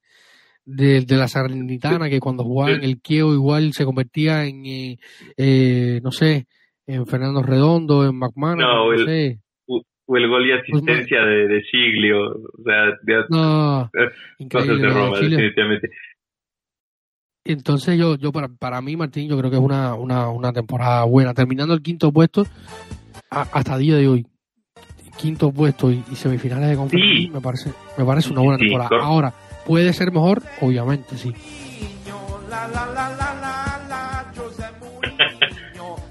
de, 0.64 1.02
de 1.02 1.16
la 1.18 1.28
Salernitana, 1.28 2.08
que 2.08 2.20
cuando 2.20 2.42
jugaba 2.42 2.72
en 2.72 2.84
el 2.84 3.02
Kiev 3.02 3.26
igual 3.34 3.74
se 3.74 3.84
convertía 3.84 4.46
en, 4.46 4.64
eh, 4.64 4.96
eh, 5.36 6.00
no 6.02 6.10
sé, 6.10 6.46
en 6.86 7.06
Fernando 7.06 7.42
Redondo, 7.42 8.06
en 8.08 8.16
McMahon, 8.16 8.60
no, 8.60 8.84
o, 8.86 8.92
el, 8.94 9.38
o 9.66 10.16
el 10.16 10.26
gol 10.26 10.46
y 10.46 10.52
pues 10.70 10.82
asistencia 10.82 11.20
de, 11.20 11.48
de 11.48 11.62
Giglio, 11.70 12.18
o 12.30 12.62
sea, 12.64 12.96
de, 13.02 13.24
no, 13.28 13.90
cosas 14.50 14.80
de 14.80 14.88
Roma, 14.88 15.18
definitivamente. 15.18 15.90
Entonces 17.44 17.98
yo, 17.98 18.16
yo 18.16 18.32
para, 18.32 18.48
para 18.48 18.80
mí, 18.80 18.96
Martín, 18.96 19.28
yo 19.28 19.36
creo 19.36 19.50
que 19.50 19.58
es 19.58 19.62
una, 19.62 19.94
una, 19.96 20.30
una 20.30 20.50
temporada 20.50 21.04
buena. 21.04 21.34
Terminando 21.34 21.74
el 21.74 21.82
quinto 21.82 22.10
puesto, 22.10 22.44
hasta 23.30 23.78
día 23.78 23.96
de 23.96 24.08
hoy, 24.08 24.26
quinto 25.16 25.52
puesto 25.52 25.90
y, 25.90 26.02
semifinales 26.14 26.70
de 26.70 26.76
conferencia, 26.76 27.30
me 27.32 27.40
parece, 27.40 27.70
me 27.96 28.04
parece 28.04 28.30
una 28.30 28.40
buena 28.42 28.58
temporada. 28.58 28.90
Ahora, 29.02 29.34
¿Puede 29.70 29.92
ser 29.92 30.10
mejor? 30.10 30.42
Obviamente, 30.60 31.16
sí. 31.16 31.32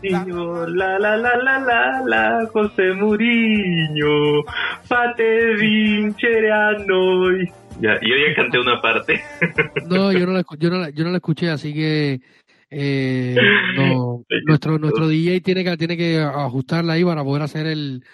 la 0.02 0.98
la 0.98 1.18
la 1.18 1.18
la 1.18 1.60
la 1.60 2.02
la 2.06 2.48
José 2.54 2.94
Muriño, 2.94 4.44
fate 4.84 5.56
vincere 5.56 6.52
a 6.52 6.72
noi. 6.88 7.52
Ya, 7.82 8.00
yo 8.02 8.16
ya 8.16 8.34
canté 8.34 8.60
una 8.60 8.82
parte. 8.82 9.22
no, 9.90 10.14
yo 10.14 10.26
no 10.26 10.32
la, 10.32 10.44
yo 10.58 10.70
no 10.70 10.78
la, 10.78 10.90
yo 10.92 11.04
no 11.04 11.12
la 11.12 11.18
escuché, 11.18 11.50
así 11.50 11.74
que 11.74 12.22
eh, 12.70 13.36
no, 13.76 14.24
nuestro 14.46 14.78
nuestro 14.80 15.08
DJ 15.08 15.42
tiene 15.42 15.66
que 15.66 15.76
tiene 15.76 15.98
que 15.98 16.20
ajustarla 16.20 16.94
ahí 16.94 17.04
para 17.04 17.26
poder 17.26 17.44
hacer 17.44 17.68
el 17.68 18.06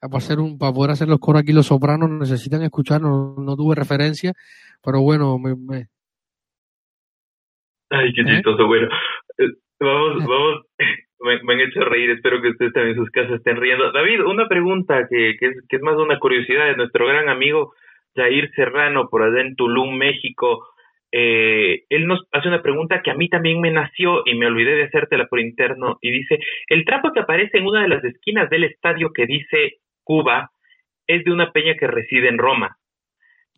para 0.00 0.18
hacer 0.18 0.38
un 0.38 0.58
para 0.58 0.72
poder 0.72 0.92
hacer 0.92 1.08
los 1.08 1.18
coros 1.18 1.42
aquí 1.42 1.52
los 1.52 1.66
sopranos 1.66 2.10
necesitan 2.10 2.62
escuchar 2.62 3.00
no, 3.00 3.34
no 3.36 3.56
tuve 3.56 3.74
referencia 3.74 4.32
pero 4.82 5.02
bueno, 5.02 5.38
me... 5.38 5.54
me... 5.54 5.86
Ay, 7.90 8.12
qué 8.14 8.22
¿Eh? 8.22 8.24
chistoso, 8.26 8.66
bueno. 8.66 8.88
Eh, 9.38 9.48
vamos, 9.80 10.24
vamos, 10.26 10.66
me, 11.44 11.54
han 11.54 11.60
hecho 11.60 11.80
reír, 11.80 12.10
espero 12.10 12.40
que 12.40 12.50
ustedes 12.50 12.72
también 12.72 12.96
en 12.96 13.02
sus 13.02 13.10
casas 13.10 13.32
estén 13.32 13.56
riendo. 13.56 13.92
David, 13.92 14.24
una 14.24 14.48
pregunta 14.48 15.06
que, 15.08 15.36
que, 15.38 15.46
es, 15.46 15.66
que 15.68 15.76
es 15.76 15.82
más 15.82 15.96
una 15.96 16.18
curiosidad 16.18 16.66
de 16.66 16.76
nuestro 16.76 17.06
gran 17.06 17.28
amigo 17.28 17.72
Jair 18.14 18.50
Serrano 18.54 19.08
por 19.08 19.22
allá 19.22 19.40
en 19.40 19.56
Tulum, 19.56 19.96
México. 19.96 20.66
Eh, 21.12 21.84
él 21.88 22.06
nos 22.06 22.20
hace 22.30 22.46
una 22.46 22.62
pregunta 22.62 23.02
que 23.02 23.10
a 23.10 23.14
mí 23.14 23.28
también 23.28 23.60
me 23.60 23.72
nació 23.72 24.22
y 24.24 24.36
me 24.36 24.46
olvidé 24.46 24.76
de 24.76 24.84
hacértela 24.84 25.26
por 25.26 25.40
interno 25.40 25.98
y 26.00 26.12
dice, 26.12 26.38
el 26.68 26.84
trapo 26.84 27.12
que 27.12 27.18
aparece 27.18 27.58
en 27.58 27.66
una 27.66 27.82
de 27.82 27.88
las 27.88 28.04
esquinas 28.04 28.48
del 28.48 28.62
estadio 28.62 29.12
que 29.12 29.26
dice 29.26 29.79
Cuba 30.02 30.50
es 31.06 31.24
de 31.24 31.32
una 31.32 31.52
peña 31.52 31.74
que 31.78 31.86
reside 31.86 32.28
en 32.28 32.38
Roma. 32.38 32.76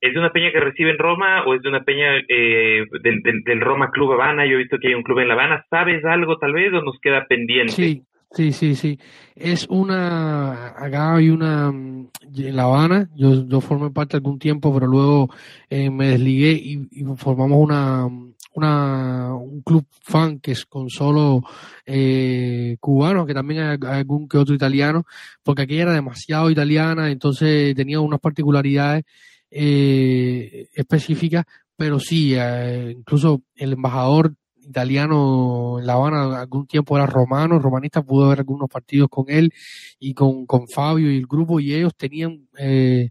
¿Es 0.01 0.15
de 0.15 0.19
una 0.19 0.33
peña 0.33 0.51
que 0.51 0.61
recibe 0.61 0.91
en 0.91 0.99
Roma 0.99 1.45
o 1.45 1.55
es 1.55 1.63
de 1.63 1.69
una 1.69 1.85
peña 1.85 2.17
eh, 2.29 2.85
del, 3.03 3.23
del, 3.45 3.61
Roma 3.61 3.91
Club 3.93 4.13
Habana? 4.13 4.45
Yo 4.47 4.55
he 4.55 4.63
visto 4.63 4.79
que 4.79 4.89
hay 4.89 4.95
un 4.95 5.05
club 5.05 5.21
en 5.21 5.29
La 5.29 5.35
Habana. 5.35 5.65
¿Sabes 5.71 6.05
algo 6.05 6.39
tal 6.39 6.53
vez 6.53 6.73
o 6.73 6.83
nos 6.83 6.99
queda 7.01 7.25
pendiente? 7.27 7.73
Sí, 7.73 8.03
Sí, 8.35 8.53
sí, 8.53 8.75
sí. 8.75 8.99
Es 9.37 9.67
una, 9.69 10.69
acá 10.69 11.17
hay 11.17 11.29
una, 11.29 11.71
mm, 11.71 12.09
en 12.37 12.57
La 12.57 12.63
Habana, 12.65 13.11
yo, 13.15 13.47
yo 13.47 13.61
formé 13.61 13.91
parte 13.91 14.17
algún 14.17 14.39
tiempo, 14.39 14.73
pero 14.73 14.87
luego 14.87 15.29
eh, 15.69 15.91
me 15.91 16.09
desligué 16.09 16.53
y, 16.53 17.05
formamos 17.17 17.59
una, 17.59 18.09
una, 18.55 19.35
un 19.35 19.63
club 19.63 19.87
fan 20.03 20.39
que 20.41 20.53
es 20.53 20.67
con 20.67 20.89
solo 20.91 21.43
eh, 21.87 22.77
cubanos, 22.81 23.27
que 23.27 23.35
también 23.35 23.63
hay, 23.63 23.79
algún 23.83 24.29
que 24.29 24.39
otro 24.39 24.55
italiano, 24.55 25.05
porque 25.43 25.63
aquí 25.63 25.79
era 25.79 25.93
demasiado 25.93 26.51
italiana, 26.51 27.11
entonces 27.11 27.75
tenía 27.75 28.01
unas 28.01 28.21
particularidades 28.21 29.05
eh, 29.51 30.69
específicas, 30.75 31.45
pero 31.77 31.99
sí, 31.99 32.35
eh, 32.37 32.95
incluso 32.97 33.43
el 33.55 33.73
embajador 33.73 34.35
italiano 34.63 35.79
en 35.79 35.87
La 35.87 35.95
Habana 35.95 36.41
algún 36.41 36.67
tiempo 36.67 36.97
era 36.97 37.07
romano, 37.07 37.59
romanista, 37.59 38.03
pudo 38.03 38.29
ver 38.29 38.41
algunos 38.41 38.69
partidos 38.69 39.09
con 39.09 39.27
él 39.29 39.53
y 39.99 40.15
con, 40.15 40.47
con 40.47 40.69
Fabio 40.69 41.11
y 41.11 41.19
el 41.19 41.27
grupo 41.27 41.61
y 41.61 41.75
ellos 41.75 41.95
tenían 41.97 42.49
eh, 42.59 43.11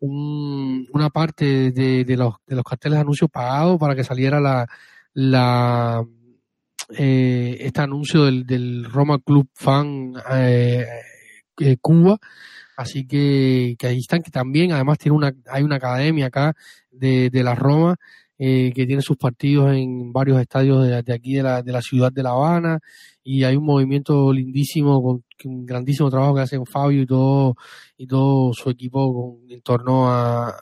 un, 0.00 0.86
una 0.92 1.10
parte 1.10 1.72
de, 1.72 2.04
de, 2.04 2.16
los, 2.16 2.34
de 2.46 2.56
los 2.56 2.64
carteles 2.64 2.96
de 2.96 3.02
anuncios 3.02 3.30
pagados 3.30 3.78
para 3.78 3.94
que 3.94 4.04
saliera 4.04 4.40
la, 4.40 4.66
la 5.14 6.04
eh, 6.96 7.56
este 7.60 7.80
anuncio 7.80 8.24
del, 8.24 8.46
del 8.46 8.84
Roma 8.84 9.18
Club 9.18 9.48
Fan 9.54 10.14
eh, 10.32 10.86
eh 11.58 11.76
Cuba. 11.80 12.18
Así 12.76 13.06
que, 13.06 13.76
que 13.78 13.86
ahí 13.86 13.98
están 13.98 14.22
que 14.22 14.30
también 14.30 14.72
además 14.72 14.98
tiene 14.98 15.16
una 15.16 15.32
hay 15.50 15.62
una 15.62 15.76
academia 15.76 16.26
acá 16.26 16.54
de, 16.90 17.30
de 17.30 17.42
la 17.42 17.54
Roma 17.54 17.96
eh, 18.38 18.72
que 18.74 18.86
tiene 18.86 19.02
sus 19.02 19.16
partidos 19.16 19.74
en 19.74 20.12
varios 20.12 20.40
estadios 20.40 20.86
de, 20.86 21.12
aquí 21.12 21.34
de 21.34 21.42
la, 21.42 21.62
de 21.62 21.72
la 21.72 21.82
ciudad 21.82 22.10
de 22.12 22.22
La 22.22 22.30
Habana 22.30 22.80
y 23.24 23.44
hay 23.44 23.56
un 23.56 23.64
movimiento 23.64 24.32
lindísimo 24.32 25.02
con, 25.02 25.24
un 25.44 25.66
grandísimo 25.66 26.10
trabajo 26.10 26.34
que 26.34 26.40
hacen 26.42 26.64
Fabio 26.66 27.02
y 27.02 27.06
todo 27.06 27.54
y 27.96 28.06
todo 28.06 28.52
su 28.52 28.70
equipo 28.70 29.12
con, 29.12 29.50
en 29.50 29.60
torno 29.62 30.08
a, 30.08 30.52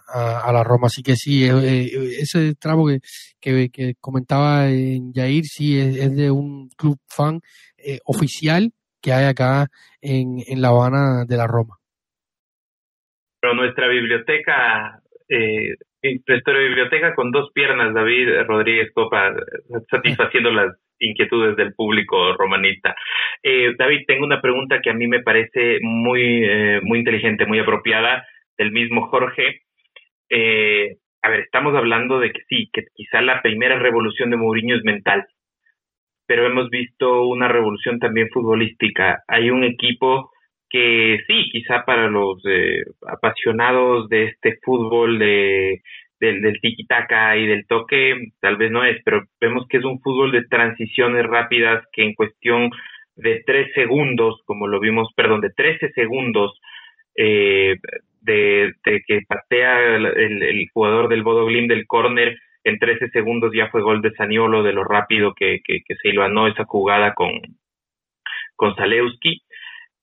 la 0.53 0.65
Roma. 0.65 0.87
Así 0.87 1.03
que 1.03 1.17
sí 1.17 1.45
eh, 1.45 2.19
ese 2.19 2.55
tramo 2.55 2.87
que, 2.87 3.01
que, 3.41 3.71
que, 3.71 3.95
comentaba 4.01 4.69
en 4.69 5.13
Jair 5.13 5.45
sí 5.45 5.79
es, 5.79 6.15
de 6.15 6.31
un 6.31 6.69
club 6.77 6.99
fan 7.09 7.41
eh, 7.79 7.99
oficial 8.05 8.73
que 9.01 9.13
hay 9.13 9.27
acá 9.27 9.69
en, 10.01 10.43
en 10.47 10.61
La 10.61 10.69
Habana 10.69 11.25
de 11.27 11.37
la 11.37 11.47
Roma. 11.47 11.79
Pero 13.41 13.55
nuestra 13.55 13.89
biblioteca 13.89 15.01
eh, 15.29 15.77
nuestra 16.03 16.59
biblioteca 16.59 17.15
con 17.15 17.31
dos 17.31 17.51
piernas, 17.53 17.95
David 17.95 18.43
Rodríguez 18.47 18.91
Copa, 18.95 19.35
satisfaciendo 19.91 20.51
las 20.51 20.77
inquietudes 20.99 21.57
del 21.57 21.75
público 21.75 22.35
romanista. 22.35 22.95
Eh, 23.43 23.75
David, 23.79 24.05
tengo 24.07 24.25
una 24.25 24.41
pregunta 24.41 24.81
que 24.83 24.91
a 24.91 24.95
mí 24.95 25.07
me 25.07 25.23
parece 25.23 25.79
muy, 25.83 26.45
eh, 26.45 26.81
muy 26.83 26.99
inteligente, 26.99 27.47
muy 27.47 27.59
apropiada, 27.59 28.27
del 28.59 28.73
mismo 28.73 29.09
Jorge. 29.09 29.63
Eh, 30.29 30.97
a 31.23 31.31
ver, 31.31 31.41
estamos 31.41 31.75
hablando 31.75 32.19
de 32.21 32.33
que 32.33 32.41
sí, 32.49 32.71
que 32.73 32.85
quizá 32.95 33.21
la 33.23 33.43
primera 33.43 33.79
revolución 33.79 34.31
de 34.31 34.37
Mourinho 34.37 34.77
es 34.77 34.85
mental, 34.85 35.27
pero 36.27 36.47
hemos 36.47 36.71
visto 36.71 37.27
una 37.27 37.49
revolución 37.49 37.99
también 37.99 38.29
futbolística. 38.31 39.23
Hay 39.27 39.51
un 39.51 39.65
equipo 39.65 40.31
que 40.71 41.19
sí, 41.27 41.51
quizá 41.51 41.85
para 41.85 42.09
los 42.09 42.41
eh, 42.47 42.85
apasionados 43.07 44.09
de 44.09 44.27
este 44.27 44.59
fútbol 44.63 45.19
de, 45.19 45.83
del, 46.21 46.61
tiki-taka 46.61 47.37
y 47.37 47.47
del 47.47 47.67
toque, 47.67 48.15
tal 48.41 48.57
vez 48.57 48.71
no 48.71 48.85
es, 48.85 49.03
pero 49.05 49.25
vemos 49.41 49.67
que 49.69 49.79
es 49.79 49.85
un 49.85 50.01
fútbol 50.01 50.31
de 50.33 50.45
transiciones 50.45 51.27
rápidas 51.27 51.85
que 51.93 52.05
en 52.05 52.15
cuestión 52.15 52.71
de 53.17 53.43
tres 53.45 53.73
segundos, 53.75 54.41
como 54.47 54.69
lo 54.69 54.79
vimos, 54.81 55.09
perdón, 55.17 55.41
de 55.41 55.51
trece 55.51 55.91
segundos, 55.93 56.59
eh, 57.17 57.77
de, 58.23 58.73
que 58.85 59.21
patea 59.27 59.97
el, 59.97 60.69
jugador 60.73 61.09
del 61.09 61.23
Bodo 61.23 61.47
Glim 61.47 61.67
del 61.67 61.87
córner, 61.87 62.39
en 62.63 62.79
trece 62.79 63.09
segundos 63.11 63.53
ya 63.55 63.69
fue 63.71 63.83
gol 63.83 64.03
de 64.03 64.13
Saniolo, 64.13 64.63
de 64.63 64.73
lo 64.73 64.85
rápido 64.85 65.35
que, 65.35 65.61
que, 65.65 65.81
que 65.85 65.95
se 65.97 66.11
iluanó 66.11 66.47
esa 66.47 66.65
jugada 66.65 67.15
con, 67.15 67.33
con 68.55 68.77
Zalewski. 68.77 69.43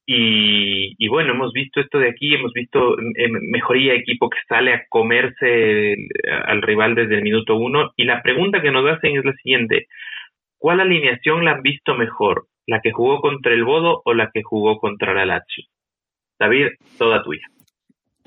Y, 0.09 1.05
bueno, 1.09 1.33
hemos 1.33 1.51
visto 1.51 1.81
esto 1.81 1.99
de 1.99 2.09
aquí, 2.09 2.33
hemos 2.33 2.53
visto 2.53 2.95
mejoría 3.41 3.91
de 3.91 3.99
equipo 3.99 4.29
que 4.29 4.37
sale 4.47 4.73
a 4.73 4.85
comerse 4.87 5.95
al 6.45 6.61
rival 6.61 6.95
desde 6.95 7.15
el 7.15 7.23
minuto 7.23 7.57
uno. 7.57 7.91
Y 7.97 8.05
la 8.05 8.21
pregunta 8.23 8.61
que 8.61 8.71
nos 8.71 8.89
hacen 8.89 9.17
es 9.17 9.25
la 9.25 9.33
siguiente: 9.33 9.87
¿Cuál 10.57 10.79
alineación 10.79 11.43
la 11.43 11.51
han 11.51 11.61
visto 11.61 11.93
mejor? 11.95 12.47
¿La 12.65 12.79
que 12.79 12.93
jugó 12.93 13.19
contra 13.19 13.53
el 13.53 13.65
Bodo 13.65 14.01
o 14.05 14.13
la 14.13 14.29
que 14.33 14.43
jugó 14.43 14.79
contra 14.79 15.13
la 15.13 15.25
Lazio? 15.25 15.65
David, 16.39 16.67
toda 16.97 17.21
tuya. 17.21 17.45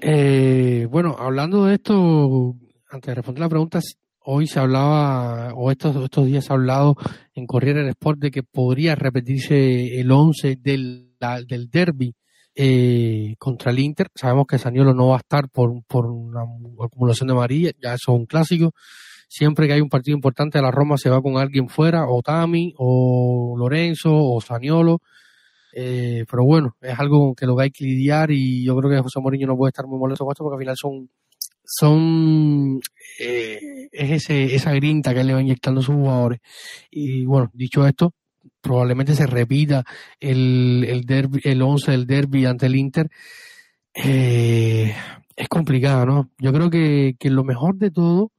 Eh, 0.03 0.87
bueno, 0.91 1.16
hablando 1.18 1.64
de 1.64 1.74
esto, 1.74 2.55
antes 2.91 3.07
de 3.07 3.14
responder 3.14 3.41
la 3.41 3.49
pregunta, 3.49 3.81
hoy 4.18 4.47
se 4.47 4.61
hablaba, 4.61 5.55
o 5.55 5.70
estos, 5.70 5.97
estos 5.97 6.26
días 6.26 6.45
se 6.45 6.53
ha 6.53 6.57
hablado 6.57 6.97
en 7.35 7.47
Corriere 7.47 7.89
Sport 7.89 8.18
de 8.18 8.31
que 8.31 8.43
podría 8.43 8.97
repetirse 8.97 9.99
el 9.99 10.11
11 10.11 10.57
del 10.57 11.10
del 11.21 11.71
derby 11.71 12.14
eh, 12.55 13.35
contra 13.39 13.71
el 13.71 13.79
Inter. 13.79 14.09
Sabemos 14.14 14.47
que 14.47 14.59
Saniolo 14.59 14.95
no 14.95 15.09
va 15.09 15.16
a 15.16 15.18
estar 15.18 15.49
por, 15.49 15.83
por 15.87 16.07
una 16.07 16.43
acumulación 16.85 17.29
de 17.29 17.35
María, 17.35 17.73
ya 17.83 17.95
eso 17.95 18.12
es 18.12 18.18
un 18.18 18.27
clásico. 18.27 18.73
Siempre 19.29 19.68
que 19.68 19.75
hay 19.75 19.81
un 19.81 19.89
partido 19.89 20.16
importante, 20.16 20.61
la 20.61 20.73
Roma 20.73 20.99
se 20.99 21.09
va 21.09 21.23
con 21.23 21.39
alguien 21.39 21.68
fuera, 21.68 22.09
o 22.09 22.21
Tami, 22.21 22.75
o 22.79 23.55
Lorenzo, 23.57 24.11
o 24.12 24.41
Saniolo. 24.41 25.01
Eh, 25.73 26.25
pero 26.29 26.45
bueno, 26.45 26.77
es 26.81 26.99
algo 26.99 27.35
que 27.35 27.47
lo 27.47 27.57
que 27.57 27.62
hay 27.64 27.71
que 27.71 27.85
lidiar 27.85 28.33
y 28.33 28.64
yo 28.64 28.77
creo 28.77 28.91
que 28.91 28.99
José 28.99 29.21
Mourinho 29.21 29.47
no 29.47 29.57
puede 29.57 29.71
estar 29.71 29.87
muy 29.87 30.01
molesto 30.01 30.25
con 30.25 30.33
esto 30.33 30.43
porque 30.43 30.57
al 30.57 30.61
final 30.61 30.77
son 30.77 31.09
son 31.64 32.81
eh, 33.21 33.89
es 33.93 34.11
ese, 34.11 34.55
esa 34.55 34.73
grinta 34.75 35.14
que 35.14 35.23
le 35.23 35.35
va 35.35 35.41
inyectando 35.41 35.81
a 35.81 35.85
sus 35.85 35.95
jugadores. 35.95 36.41
Y 36.91 37.25
bueno, 37.25 37.51
dicho 37.55 37.87
esto, 37.87 38.12
probablemente 38.61 39.15
se 39.15 39.27
repita 39.27 39.85
el, 40.19 40.85
el, 40.89 41.05
derby, 41.05 41.41
el 41.45 41.63
11 41.63 41.91
del 41.91 42.07
derby 42.07 42.47
ante 42.47 42.67
el 42.67 42.77
Inter. 42.77 43.11
Eh, 43.95 44.95
es 45.37 45.49
complicado, 45.49 46.07
¿no? 46.07 46.31
Yo 46.39 46.53
creo 46.53 46.71
que, 46.71 47.17
que, 47.19 47.31
lo 47.31 47.45
mejor 47.45 47.77
de 47.77 47.91
todo 47.91 48.33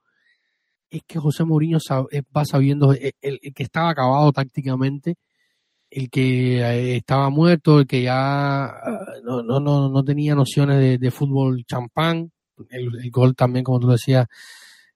es 0.90 1.02
que 1.08 1.20
José 1.20 1.44
Mourinho 1.44 1.80
eh, 2.12 2.22
va 2.36 2.46
sabiendo 2.46 2.94
eh, 2.94 3.14
el, 3.22 3.40
que 3.54 3.64
estaba 3.64 3.90
acabado 3.90 4.32
tácticamente, 4.32 5.16
el 5.90 6.10
que 6.10 6.96
estaba 6.96 7.30
muerto, 7.30 7.80
el 7.80 7.88
que 7.88 8.04
ya 8.04 8.74
no, 9.24 9.44
no, 9.44 9.60
no, 9.60 9.90
no 9.90 10.04
tenía 10.04 10.36
nociones 10.36 10.78
de, 10.80 10.98
de 10.98 11.12
fútbol 11.12 11.66
champán, 11.66 12.32
el, 12.70 12.96
el, 13.04 13.12
gol 13.12 13.36
también, 13.36 13.64
como 13.64 13.80
tú 13.80 13.90
decías, 13.90 14.28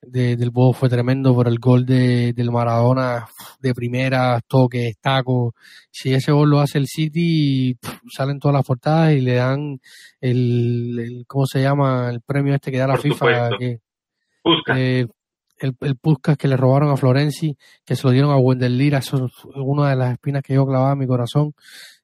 del 0.08 0.49
Bodo 0.51 0.74
fue 0.74 0.89
tremendo 0.89 1.34
por 1.34 1.47
el 1.47 1.60
gol 1.60 1.86
de, 1.86 2.34
del 2.34 2.51
Maradona 2.51 3.28
de 3.60 3.74
primera, 3.74 4.39
toque, 4.47 4.88
estaco. 4.88 5.53
Si 5.91 6.14
ese 6.14 6.32
gol 6.32 6.49
lo 6.49 6.60
hace 6.60 6.78
el 6.78 6.88
City, 6.88 7.78
salen 8.12 8.39
todas 8.39 8.56
las 8.56 8.66
portadas 8.66 9.14
y 9.14 9.22
le 9.22 9.36
dan 9.36 9.80
el, 10.22 11.24
¿cómo 11.28 11.45
se 11.45 11.62
llama? 11.62 12.10
El 12.10 12.22
premio 12.22 12.56
este 12.56 12.72
que 12.72 12.78
da 12.78 12.88
la 12.88 12.97
FIFA. 12.97 13.49
Que, 13.58 13.80
eh, 14.76 15.08
el, 15.58 15.76
el 15.80 15.95
Puskas 15.95 16.38
que 16.38 16.47
le 16.47 16.58
robaron 16.58 16.89
a 16.89 16.97
Florenzi, 16.97 17.58
que 17.86 17.95
se 17.95 18.03
lo 18.03 18.12
dieron 18.12 18.32
a 18.32 18.38
Wendell 18.38 18.78
Lira, 18.78 18.99
eso 18.99 19.26
es 19.26 19.32
una 19.56 19.89
de 19.89 19.95
las 19.95 20.14
espinas 20.14 20.43
que 20.43 20.53
yo 20.53 20.66
clavaba 20.66 20.93
en 20.93 20.99
mi 20.99 21.08
corazón. 21.08 21.53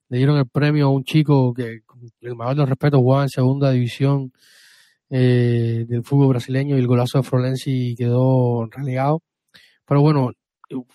Le 0.10 0.18
dieron 0.18 0.38
el 0.38 0.47
premio 0.47 0.88
a 0.88 0.89
un 0.89 1.04
chico 1.04 1.54
que, 1.54 1.82
el 2.22 2.36
mayor 2.36 2.56
de 2.56 2.62
los 2.62 2.70
respetos, 2.70 2.99
jugaba 2.99 3.24
en 3.24 3.30
segunda 3.30 3.72
división 3.72 4.32
eh, 5.14 5.86
del 5.88 6.03
fútbol 6.03 6.30
brasileño 6.30 6.76
y 6.76 6.80
el 6.80 6.88
golazo 6.88 7.18
de 7.18 7.24
Florenzi 7.24 7.95
quedó 7.97 8.66
relegado. 8.72 9.22
Pero 9.86 10.01
bueno, 10.01 10.32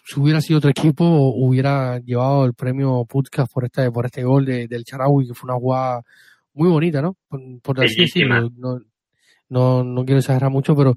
si 0.05 0.19
hubiera 0.19 0.41
sido 0.41 0.59
otro 0.59 0.71
equipo, 0.71 1.05
hubiera 1.05 1.99
llevado 1.99 2.47
el 2.47 2.55
premio 2.55 3.05
Putzkas 3.05 3.49
por 3.51 3.67
este, 3.67 3.91
por 3.91 4.07
este 4.07 4.25
gol 4.25 4.47
de, 4.47 4.69
del 4.69 4.85
Charaui, 4.85 5.27
que 5.29 5.35
fue 5.35 5.51
una 5.51 5.61
jugada 5.61 6.03
muy 6.55 6.71
bonita, 6.71 7.03
¿no? 7.03 7.15
Por, 7.63 7.85
así 7.85 8.01
decirlo. 8.01 8.51
No, 8.57 8.81
no, 9.51 9.85
no, 9.85 10.05
quiero 10.07 10.21
exagerar 10.21 10.51
mucho, 10.51 10.75
pero 10.75 10.95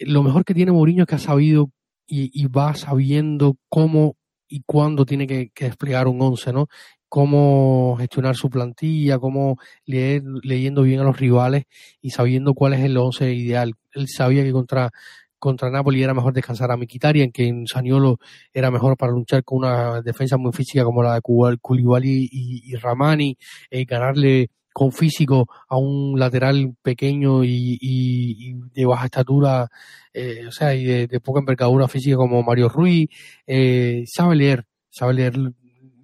lo 0.00 0.22
mejor 0.24 0.44
que 0.44 0.54
tiene 0.54 0.72
Mourinho 0.72 1.04
es 1.04 1.08
que 1.08 1.14
ha 1.14 1.18
sabido 1.18 1.70
y, 2.04 2.30
y 2.34 2.48
va 2.48 2.74
sabiendo 2.74 3.56
cómo 3.68 4.16
y 4.48 4.62
cuándo 4.66 5.06
tiene 5.06 5.28
que, 5.28 5.50
que, 5.50 5.66
desplegar 5.66 6.08
un 6.08 6.20
once, 6.20 6.52
¿no? 6.52 6.66
Cómo 7.10 7.96
gestionar 7.98 8.36
su 8.36 8.48
plantilla, 8.48 9.18
cómo 9.18 9.58
leer, 9.84 10.22
leyendo 10.42 10.82
bien 10.82 11.00
a 11.00 11.04
los 11.04 11.18
rivales 11.18 11.64
y 12.00 12.10
sabiendo 12.10 12.54
cuál 12.54 12.74
es 12.74 12.80
el 12.80 12.96
once 12.96 13.34
ideal. 13.34 13.74
Él 13.92 14.06
sabía 14.08 14.44
que 14.44 14.52
contra 14.52 14.90
contra 15.40 15.70
Napoli 15.70 16.02
era 16.02 16.14
mejor 16.14 16.34
descansar 16.34 16.70
a 16.70 16.74
en 16.74 17.32
que 17.32 17.48
en 17.48 17.66
Saniolo 17.66 18.18
era 18.52 18.70
mejor 18.70 18.96
para 18.96 19.12
luchar 19.12 19.42
con 19.42 19.58
una 19.58 20.02
defensa 20.02 20.36
muy 20.36 20.52
física 20.52 20.84
como 20.84 21.02
la 21.02 21.14
de 21.14 21.20
Koulibaly 21.22 22.28
y, 22.30 22.72
y 22.72 22.76
Ramani, 22.76 23.36
eh, 23.70 23.84
ganarle 23.86 24.50
con 24.72 24.92
físico 24.92 25.48
a 25.68 25.78
un 25.78 26.18
lateral 26.18 26.76
pequeño 26.82 27.42
y, 27.42 27.78
y, 27.80 28.54
de 28.74 28.84
baja 28.84 29.06
estatura, 29.06 29.68
eh, 30.12 30.46
o 30.46 30.52
sea, 30.52 30.74
y 30.74 30.84
de, 30.84 31.20
poca 31.20 31.40
envergadura 31.40 31.88
física 31.88 32.16
como 32.16 32.42
Mario 32.42 32.68
Ruiz, 32.68 33.08
eh, 33.46 34.04
sabe 34.06 34.36
leer, 34.36 34.66
sabe 34.90 35.14
leer 35.14 35.34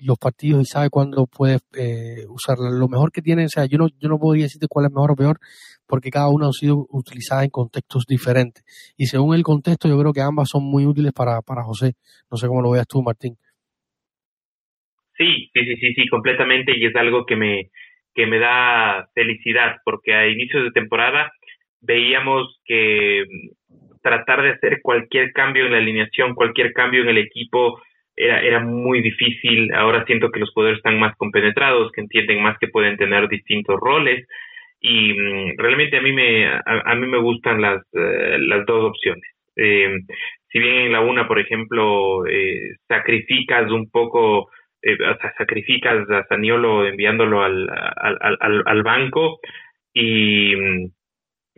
los 0.06 0.18
partidos 0.18 0.62
y 0.62 0.64
sabe 0.64 0.88
cuándo 0.88 1.26
puede 1.26 1.58
eh, 1.76 2.24
usarla. 2.28 2.70
Lo 2.70 2.88
mejor 2.88 3.10
que 3.12 3.22
tiene, 3.22 3.44
o 3.44 3.48
sea, 3.48 3.66
yo 3.66 3.78
no, 3.78 3.88
yo 4.00 4.08
no 4.08 4.18
podría 4.18 4.44
decirte 4.44 4.68
cuál 4.68 4.86
es 4.86 4.92
mejor 4.92 5.12
o 5.12 5.16
peor, 5.16 5.38
porque 5.86 6.10
cada 6.10 6.28
una 6.28 6.48
ha 6.48 6.52
sido 6.52 6.86
utilizada 6.90 7.44
en 7.44 7.50
contextos 7.50 8.04
diferentes. 8.06 8.64
Y 8.96 9.06
según 9.06 9.34
el 9.34 9.42
contexto, 9.42 9.88
yo 9.88 9.98
creo 9.98 10.12
que 10.12 10.20
ambas 10.20 10.48
son 10.50 10.64
muy 10.64 10.86
útiles 10.86 11.12
para, 11.12 11.42
para 11.42 11.64
José. 11.64 11.94
No 12.30 12.36
sé 12.36 12.46
cómo 12.46 12.62
lo 12.62 12.70
veas 12.70 12.86
tú, 12.86 13.02
Martín. 13.02 13.34
Sí, 15.16 15.50
sí, 15.52 15.60
sí, 15.64 15.76
sí, 15.76 15.94
sí, 15.94 16.08
completamente, 16.08 16.72
y 16.76 16.84
es 16.84 16.94
algo 16.94 17.24
que 17.24 17.36
me, 17.36 17.70
que 18.14 18.26
me 18.26 18.38
da 18.38 19.08
felicidad, 19.14 19.76
porque 19.84 20.14
a 20.14 20.28
inicios 20.28 20.64
de 20.64 20.70
temporada 20.72 21.32
veíamos 21.80 22.60
que 22.64 23.24
tratar 24.02 24.42
de 24.42 24.50
hacer 24.50 24.80
cualquier 24.82 25.32
cambio 25.32 25.66
en 25.66 25.72
la 25.72 25.78
alineación, 25.78 26.34
cualquier 26.34 26.72
cambio 26.72 27.02
en 27.02 27.08
el 27.08 27.18
equipo, 27.18 27.80
era, 28.16 28.40
era 28.40 28.60
muy 28.60 29.02
difícil. 29.02 29.72
Ahora 29.74 30.04
siento 30.06 30.30
que 30.30 30.40
los 30.40 30.50
jugadores 30.52 30.78
están 30.78 30.98
más 30.98 31.16
compenetrados, 31.16 31.92
que 31.92 32.00
entienden 32.00 32.42
más 32.42 32.58
que 32.58 32.68
pueden 32.68 32.96
tener 32.96 33.28
distintos 33.28 33.78
roles. 33.80 34.26
Y 34.80 35.12
mm, 35.12 35.58
realmente 35.58 35.98
a 35.98 36.02
mí 36.02 36.12
me, 36.12 36.46
a, 36.46 36.94
mí 36.94 37.06
me 37.06 37.18
gustan 37.18 37.60
las, 37.60 37.82
eh, 37.94 38.38
las 38.40 38.66
dos 38.66 38.90
opciones. 38.90 39.30
Eh, 39.56 39.98
si 40.50 40.58
bien 40.58 40.86
en 40.86 40.92
la 40.92 41.00
una, 41.00 41.28
por 41.28 41.38
ejemplo, 41.38 42.26
eh, 42.26 42.76
sacrificas 42.88 43.70
un 43.70 43.90
poco, 43.90 44.38
o 44.40 44.48
sea, 45.20 45.34
sacrificas 45.38 46.08
a 46.10 46.24
Saniolo 46.28 46.86
enviándolo 46.86 47.42
al, 47.42 47.68
al, 47.70 48.38
al, 48.40 48.62
al 48.64 48.82
banco 48.82 49.40
y 49.92 50.54
mm, 50.56 50.86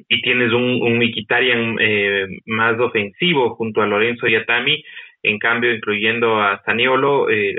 y 0.09 0.21
tienes 0.23 0.53
un, 0.53 0.81
un 0.83 1.03
eh, 1.03 2.27
más 2.47 2.79
ofensivo 2.79 3.55
junto 3.57 3.83
a 3.83 3.87
Lorenzo 3.87 4.29
y 4.29 4.37
a 4.37 4.45
Tami, 4.45 4.83
en 5.29 5.39
cambio, 5.39 5.72
incluyendo 5.74 6.41
a 6.41 6.62
Saniolo, 6.64 7.29
eh, 7.29 7.55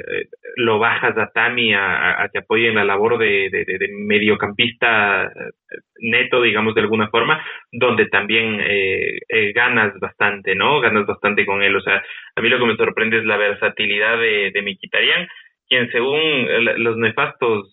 lo 0.55 0.80
bajas 0.80 1.17
a 1.17 1.32
Tami 1.32 1.74
a, 1.74 2.22
a, 2.22 2.30
que 2.30 2.39
apoye 2.39 2.70
en 2.70 2.76
la 2.76 2.84
labor 2.84 3.17
de, 3.17 3.49
de, 3.49 3.89
mediocampista 4.05 5.26
eh, 5.26 5.30
neto, 5.99 6.41
digamos 6.41 6.76
de 6.76 6.82
alguna 6.82 7.09
forma, 7.09 7.43
donde 7.72 8.07
también 8.07 8.59
eh, 8.59 9.20
eh, 9.28 9.53
ganas 9.53 9.97
bastante, 9.99 10.55
¿no? 10.55 10.82
Ganas 10.82 11.05
bastante 11.05 11.45
con 11.45 11.61
él. 11.61 11.76
O 11.76 11.82
sea, 11.82 12.03
a 12.36 12.41
mí 12.41 12.49
lo 12.49 12.59
que 12.59 12.65
me 12.65 12.76
sorprende 12.76 13.20
es 13.20 13.26
la 13.26 13.38
versatilidad 13.38 14.17
de, 14.17 14.51
de 14.51 14.61
Miquitarian, 14.61 15.28
quien 15.67 15.91
según 15.91 16.47
los 16.84 16.97
nefastos 16.97 17.70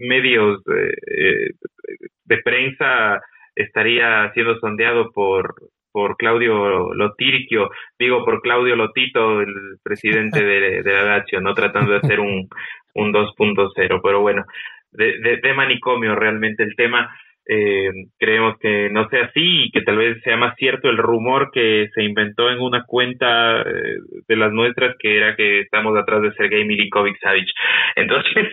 medios 0.00 0.62
de 0.64 2.38
prensa 2.44 3.20
estaría 3.54 4.30
siendo 4.34 4.58
sondeado 4.58 5.10
por, 5.12 5.54
por 5.92 6.16
Claudio 6.16 6.92
Lotirquio, 6.94 7.70
digo 7.98 8.24
por 8.24 8.40
Claudio 8.40 8.74
Lotito, 8.76 9.40
el 9.40 9.78
presidente 9.82 10.42
de, 10.42 10.82
la 10.82 11.04
Lazio, 11.04 11.40
¿no? 11.40 11.54
Tratando 11.54 11.92
de 11.92 11.98
hacer 11.98 12.18
un, 12.18 12.48
un 12.94 13.12
2.0, 13.12 14.00
pero 14.02 14.20
bueno, 14.20 14.44
de, 14.90 15.18
de, 15.18 15.36
de, 15.36 15.54
manicomio 15.54 16.14
realmente 16.14 16.62
el 16.62 16.74
tema. 16.76 17.14
Eh, 17.44 17.90
creemos 18.18 18.56
que 18.60 18.88
no 18.90 19.08
sea 19.08 19.24
así 19.24 19.64
y 19.64 19.70
que 19.72 19.80
tal 19.82 19.96
vez 19.96 20.22
sea 20.22 20.36
más 20.36 20.54
cierto 20.56 20.88
el 20.88 20.96
rumor 20.96 21.50
que 21.52 21.88
se 21.92 22.04
inventó 22.04 22.48
en 22.50 22.60
una 22.60 22.84
cuenta 22.84 23.62
eh, 23.62 23.96
de 24.28 24.36
las 24.36 24.52
nuestras 24.52 24.96
que 24.98 25.16
era 25.16 25.34
que 25.34 25.60
estamos 25.60 25.98
atrás 25.98 26.22
de 26.22 26.32
Sergei 26.34 26.64
Milinkovic 26.64 27.18
Savic. 27.20 27.48
Entonces, 27.96 28.48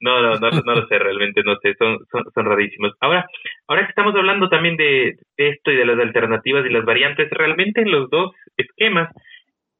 no, 0.00 0.20
no, 0.20 0.38
no, 0.38 0.50
no, 0.50 0.74
lo 0.74 0.86
sé, 0.88 0.98
realmente 0.98 1.42
no 1.42 1.56
sé, 1.62 1.74
son, 1.78 1.98
son, 2.12 2.24
son 2.34 2.44
rarísimos. 2.44 2.92
Ahora, 3.00 3.26
ahora 3.66 3.84
que 3.84 3.90
estamos 3.90 4.14
hablando 4.14 4.48
también 4.48 4.76
de, 4.76 5.16
esto 5.36 5.70
y 5.70 5.76
de 5.76 5.86
las 5.86 5.98
alternativas 5.98 6.66
y 6.66 6.70
las 6.72 6.84
variantes, 6.84 7.30
realmente 7.30 7.80
en 7.80 7.90
los 7.90 8.10
dos 8.10 8.34
esquemas, 8.56 9.10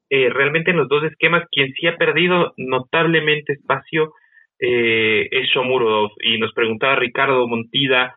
eh, 0.09 0.29
realmente 0.29 0.71
en 0.71 0.77
los 0.77 0.87
dos 0.87 1.03
esquemas, 1.03 1.43
quien 1.51 1.71
sí 1.73 1.85
ha 1.85 1.97
perdido 1.97 2.53
notablemente 2.57 3.53
espacio 3.53 4.13
eh, 4.59 5.27
es 5.29 5.47
Shomurodov. 5.49 6.11
Y 6.21 6.39
nos 6.39 6.51
preguntaba 6.53 6.95
Ricardo 6.95 7.47
Montida 7.47 8.15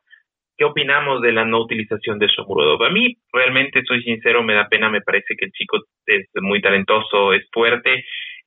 ¿Qué 0.57 0.65
opinamos 0.65 1.23
de 1.23 1.33
la 1.33 1.45
no 1.45 1.63
utilización 1.63 2.19
de 2.19 2.27
Shomurodov? 2.27 2.83
A 2.85 2.91
mí, 2.91 3.17
realmente, 3.33 3.83
soy 3.85 4.03
sincero, 4.03 4.43
me 4.43 4.55
da 4.55 4.69
pena, 4.69 4.91
me 4.91 5.01
parece 5.01 5.35
que 5.37 5.47
el 5.47 5.53
chico 5.53 5.79
es 6.07 6.27
muy 6.41 6.61
talentoso, 6.61 7.33
es 7.33 7.49
fuerte, 7.53 8.05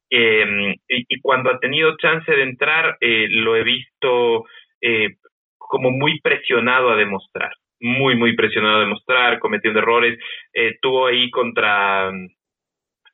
eh, 0.09 0.75
y, 0.87 1.19
cuando 1.19 1.49
ha 1.49 1.59
tenido 1.59 1.97
chance 1.97 2.31
de 2.31 2.43
entrar, 2.43 2.97
eh, 3.01 3.27
lo 3.29 3.55
he 3.55 3.63
visto 3.63 4.45
eh, 4.81 5.15
como 5.57 5.91
muy 5.91 6.19
presionado 6.21 6.91
a 6.91 6.95
demostrar, 6.95 7.51
muy, 7.79 8.15
muy 8.15 8.35
presionado 8.35 8.77
a 8.77 8.81
demostrar, 8.81 9.39
cometiendo 9.39 9.79
errores. 9.79 10.17
Eh, 10.53 10.77
tuvo 10.81 11.07
ahí 11.07 11.29
contra 11.31 12.11
mm, 12.11 12.29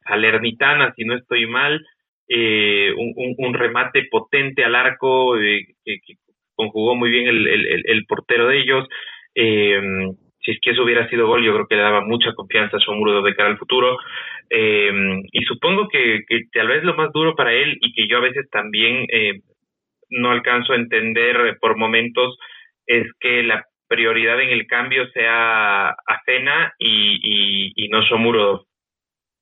Salernitana, 0.05 0.93
si 0.95 1.05
no 1.05 1.15
estoy 1.15 1.47
mal, 1.47 1.85
eh, 2.27 2.93
un, 2.97 3.13
un, 3.15 3.35
un, 3.37 3.53
remate 3.53 4.07
potente 4.09 4.63
al 4.63 4.75
arco 4.75 5.37
eh, 5.37 5.65
que, 5.83 5.99
que, 6.05 6.15
conjugó 6.61 6.95
muy 6.95 7.09
bien 7.09 7.27
el, 7.27 7.47
el, 7.47 7.83
el 7.85 8.05
portero 8.05 8.47
de 8.47 8.59
ellos. 8.59 8.87
Eh, 9.33 9.81
si 10.43 10.51
es 10.51 10.59
que 10.61 10.71
eso 10.71 10.83
hubiera 10.83 11.07
sido 11.09 11.27
gol, 11.27 11.43
yo 11.43 11.53
creo 11.53 11.67
que 11.67 11.75
le 11.75 11.81
daba 11.81 12.01
mucha 12.01 12.33
confianza 12.33 12.77
a 12.77 12.79
su 12.79 12.91
muro 12.93 13.21
de 13.21 13.35
cara 13.35 13.49
al 13.49 13.57
futuro. 13.57 13.97
Eh, 14.49 14.91
y 15.31 15.43
supongo 15.43 15.87
que, 15.87 16.23
que, 16.27 16.41
tal 16.51 16.67
vez 16.67 16.83
lo 16.83 16.95
más 16.95 17.11
duro 17.13 17.35
para 17.35 17.53
él 17.53 17.77
y 17.81 17.93
que 17.93 18.07
yo 18.07 18.17
a 18.17 18.21
veces 18.21 18.49
también 18.49 19.05
eh, 19.09 19.41
no 20.09 20.31
alcanzo 20.31 20.73
a 20.73 20.77
entender 20.77 21.57
por 21.59 21.77
momentos 21.77 22.37
es 22.85 23.07
que 23.19 23.43
la 23.43 23.63
prioridad 23.87 24.41
en 24.41 24.49
el 24.49 24.67
cambio 24.67 25.07
sea 25.11 25.95
Acena 26.05 26.73
y, 26.79 27.19
y, 27.21 27.73
y 27.75 27.89
no 27.89 28.03
Somuro 28.03 28.65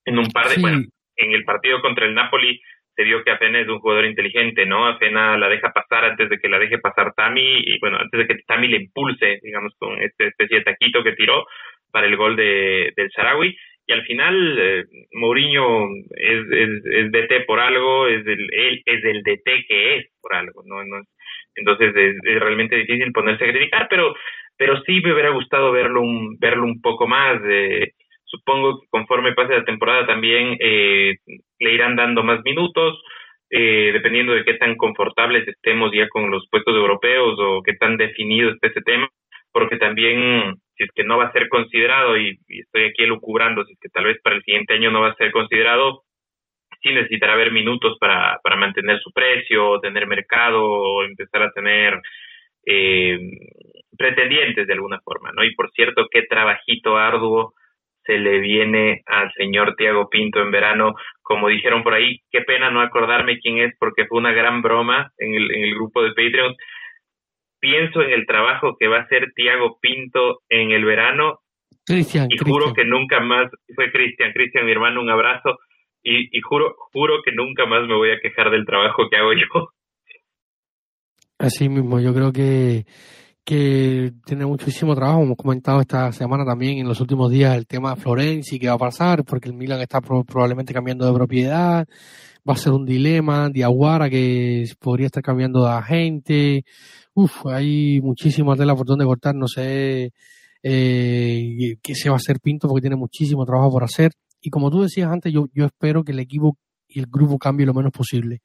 en 0.05 0.20
un 0.20 0.28
par 0.32 0.49
de, 0.49 0.59
bueno, 0.59 0.80
en 1.15 1.32
el 1.34 1.43
partido 1.43 1.82
contra 1.82 2.05
el 2.05 2.13
Napoli 2.13 2.59
se 3.00 3.06
vio 3.06 3.24
que 3.24 3.32
Afena 3.32 3.62
es 3.62 3.68
un 3.70 3.80
jugador 3.80 4.04
inteligente, 4.04 4.66
¿no? 4.66 4.86
Afena 4.86 5.38
la 5.38 5.47
deja 5.47 5.72
pasar 5.72 6.04
antes 6.04 6.30
de 6.30 6.38
que 6.38 6.50
la 6.50 6.60
deje 6.60 6.80
pasar 6.80 7.14
Tami 7.14 7.62
y 7.64 7.80
bueno, 7.80 7.97
antes 7.97 8.20
de 8.20 8.28
que 8.28 8.43
Tami 8.45 8.68
le 8.68 8.76
impulse, 8.76 9.39
digamos, 9.41 9.74
con 9.80 10.02
esta 10.02 10.26
especie 10.26 10.58
de 10.58 10.64
taquito 10.66 11.02
que 11.02 11.14
tiró 11.14 11.45
para 11.93 12.08
el 12.08 12.18
gol 12.18 12.36
de, 12.36 12.91
del 12.97 13.10
Sarawi. 13.12 13.56
Y 13.88 13.93
al 13.93 14.04
final, 14.04 14.60
eh, 14.60 14.84
Mourinho 15.14 15.88
es, 16.12 16.45
es, 16.52 16.86
es, 16.91 17.12
DT 17.14 17.45
por 17.47 17.62
algo, 17.62 18.08
es 18.08 18.28
el, 18.28 18.54
él 18.54 18.82
es 18.86 19.04
el 19.06 19.24
DT 19.24 19.66
que 19.66 19.95
es 19.95 20.08
por 20.22 20.36
algo, 20.36 20.62
¿no? 20.66 20.82
entonces 21.56 21.95
es, 21.95 22.16
realmente 22.22 22.76
difícil 22.76 23.14
ponerse 23.14 23.45
a 23.45 23.52
criticar, 23.52 23.88
pero, 23.89 24.14
pero 24.58 24.84
sí 24.84 25.00
me 25.00 25.14
hubiera 25.14 25.30
gustado 25.30 25.72
verlo 25.72 26.02
un, 26.02 26.38
verlo 26.38 26.66
un 26.66 26.82
poco 26.82 27.08
más. 27.08 27.41
de 27.43 27.93
supongo 28.30 28.80
que 28.80 28.88
conforme 28.89 29.34
pase 29.34 29.53
la 29.53 29.65
temporada 29.65 30.05
también 30.05 30.57
eh, 30.59 31.17
le 31.59 31.73
irán 31.73 31.95
dando 31.95 32.23
más 32.23 32.41
minutos, 32.43 33.01
eh, 33.49 33.91
dependiendo 33.93 34.34
de 34.34 34.45
qué 34.45 34.53
tan 34.55 34.75
confortables 34.75 35.47
estemos 35.47 35.91
ya 35.93 36.07
con 36.09 36.30
los 36.30 36.47
puestos 36.49 36.75
europeos 36.75 37.38
o 37.39 37.61
qué 37.63 37.73
tan 37.73 37.97
definido 37.97 38.51
esté 38.51 38.67
ese 38.67 38.82
tema, 38.82 39.09
porque 39.51 39.77
también 39.77 40.55
si 40.77 40.84
es 40.84 40.89
que 40.95 41.03
no 41.03 41.17
va 41.17 41.25
a 41.25 41.32
ser 41.32 41.49
considerado, 41.49 42.17
y, 42.17 42.39
estoy 42.47 42.86
aquí 42.86 43.03
elucubrando, 43.03 43.65
si 43.65 43.73
es 43.73 43.80
que 43.82 43.89
tal 43.89 44.05
vez 44.05 44.17
para 44.23 44.36
el 44.36 44.43
siguiente 44.43 44.75
año 44.75 44.91
no 44.91 45.01
va 45.01 45.09
a 45.09 45.15
ser 45.15 45.32
considerado, 45.32 46.03
sí 46.82 46.93
necesitará 46.93 47.34
haber 47.34 47.51
minutos 47.51 47.97
para, 47.99 48.39
para 48.43 48.55
mantener 48.55 48.99
su 48.99 49.11
precio, 49.11 49.80
tener 49.82 50.07
mercado, 50.07 50.63
o 50.63 51.03
empezar 51.03 51.41
a 51.41 51.51
tener 51.51 51.99
eh, 52.65 53.19
pretendientes 53.97 54.67
de 54.67 54.73
alguna 54.73 55.01
forma, 55.01 55.32
¿no? 55.34 55.43
Y 55.43 55.53
por 55.55 55.69
cierto, 55.71 56.07
qué 56.09 56.21
trabajito 56.23 56.95
arduo 56.97 57.53
se 58.04 58.18
le 58.18 58.39
viene 58.39 59.02
al 59.06 59.32
señor 59.34 59.76
Tiago 59.76 60.10
Pinto 60.10 60.41
en 60.41 60.52
verano, 60.52 60.95
como 61.22 61.47
dijeron 61.47 61.84
por 61.84 61.93
ahí, 61.93 62.22
qué 62.32 62.41
pena 62.41 62.72
no 62.72 62.82
acordarme 62.82 63.39
quién 63.39 63.60
es 63.60 63.74
porque 63.80 64.06
fue 64.08 64.18
una 64.18 64.32
gran 64.32 64.62
broma 64.62 65.12
en 65.18 65.36
el, 65.36 65.52
en 65.52 65.64
el 65.64 65.76
grupo 65.76 66.02
de 66.02 66.10
Patreon. 66.10 66.56
Pienso 67.60 68.02
en 68.02 68.12
el 68.12 68.26
trabajo 68.26 68.78
que 68.80 68.88
va 68.88 68.97
a 68.97 69.02
hacer 69.02 69.34
Tiago 69.36 69.78
Pinto 69.82 70.39
en 70.50 70.72
el 70.72 70.86
verano 70.86 71.39
Cristian, 71.86 72.28
y 72.30 72.38
juro 72.38 72.74
que 72.74 72.86
nunca 72.86 73.20
más, 73.20 73.52
fue 73.76 73.91
Cristian, 73.91 74.32
Cristian 74.32 74.66
mi 74.66 74.72
hermano, 74.72 75.02
un 75.02 75.10
abrazo 75.10 75.58
y, 76.04 76.36
y 76.38 76.41
juro, 76.41 76.76
juro 76.93 77.22
que 77.24 77.32
nunca 77.32 77.66
más 77.66 77.88
me 77.88 77.95
voy 77.95 78.12
a 78.12 78.20
quejar 78.20 78.52
del 78.52 78.66
trabajo 78.66 79.10
que 79.10 79.18
hago 79.18 79.34
yo. 79.34 79.70
Así 81.39 81.70
mismo, 81.70 82.00
yo 82.00 82.14
creo 82.14 82.32
que 82.32 82.84
que 83.50 84.14
tiene 84.28 84.45
muchísimo 84.45 84.93
trabajo. 84.93 85.24
Hemos 85.24 85.36
comentado 85.36 85.82
esta 85.82 86.12
semana 86.12 86.45
también 86.45 86.78
en 86.78 86.88
los 86.88 87.02
últimos 87.02 87.32
días 87.32 87.58
el 87.58 87.66
tema 87.66 87.95
de 87.95 88.00
Florenzi, 88.00 88.60
que 88.60 88.68
va 88.68 88.76
a 88.76 88.78
pasar, 88.78 89.26
porque 89.26 89.50
el 89.50 89.56
Milan 89.56 89.82
está 89.82 90.02
probablemente 90.02 90.72
cambiando 90.72 91.08
de 91.08 91.14
propiedad. 91.14 91.88
Va 92.47 92.54
a 92.54 92.58
ser 92.58 92.74
un 92.74 92.86
dilema. 92.86 93.50
Diaguara, 93.50 94.08
que 94.08 94.66
podría 94.78 95.08
estar 95.08 95.24
cambiando 95.24 95.66
de 95.66 95.72
agente. 95.72 96.64
Uf, 97.16 97.47
hay 97.47 98.00
muchísima 98.02 98.56
tela 98.56 98.76
por 98.76 98.86
donde 98.86 99.04
cortar. 99.04 99.34
No 99.34 99.47
sé 99.47 100.12
eh, 100.62 101.76
qué 101.82 101.95
se 101.95 102.10
va 102.10 102.18
a 102.18 102.18
hacer 102.18 102.39
Pinto, 102.39 102.68
porque 102.68 102.82
tiene 102.82 102.97
muchísimo 102.97 103.45
trabajo 103.45 103.72
por 103.72 103.84
hacer. 103.84 104.12
Y 104.39 104.52
como 104.52 104.70
tú 104.70 104.84
decías 104.84 105.12
antes, 105.12 105.34
yo, 105.34 105.47
yo 105.56 105.66
espero 105.66 106.04
que 106.04 106.12
el 106.12 106.20
equipo 106.20 106.56
y 106.88 107.00
el 107.00 107.08
grupo 107.08 107.39
cambie 107.39 107.66
lo 107.66 107.74
menos 107.74 107.91
posible. 107.91 108.43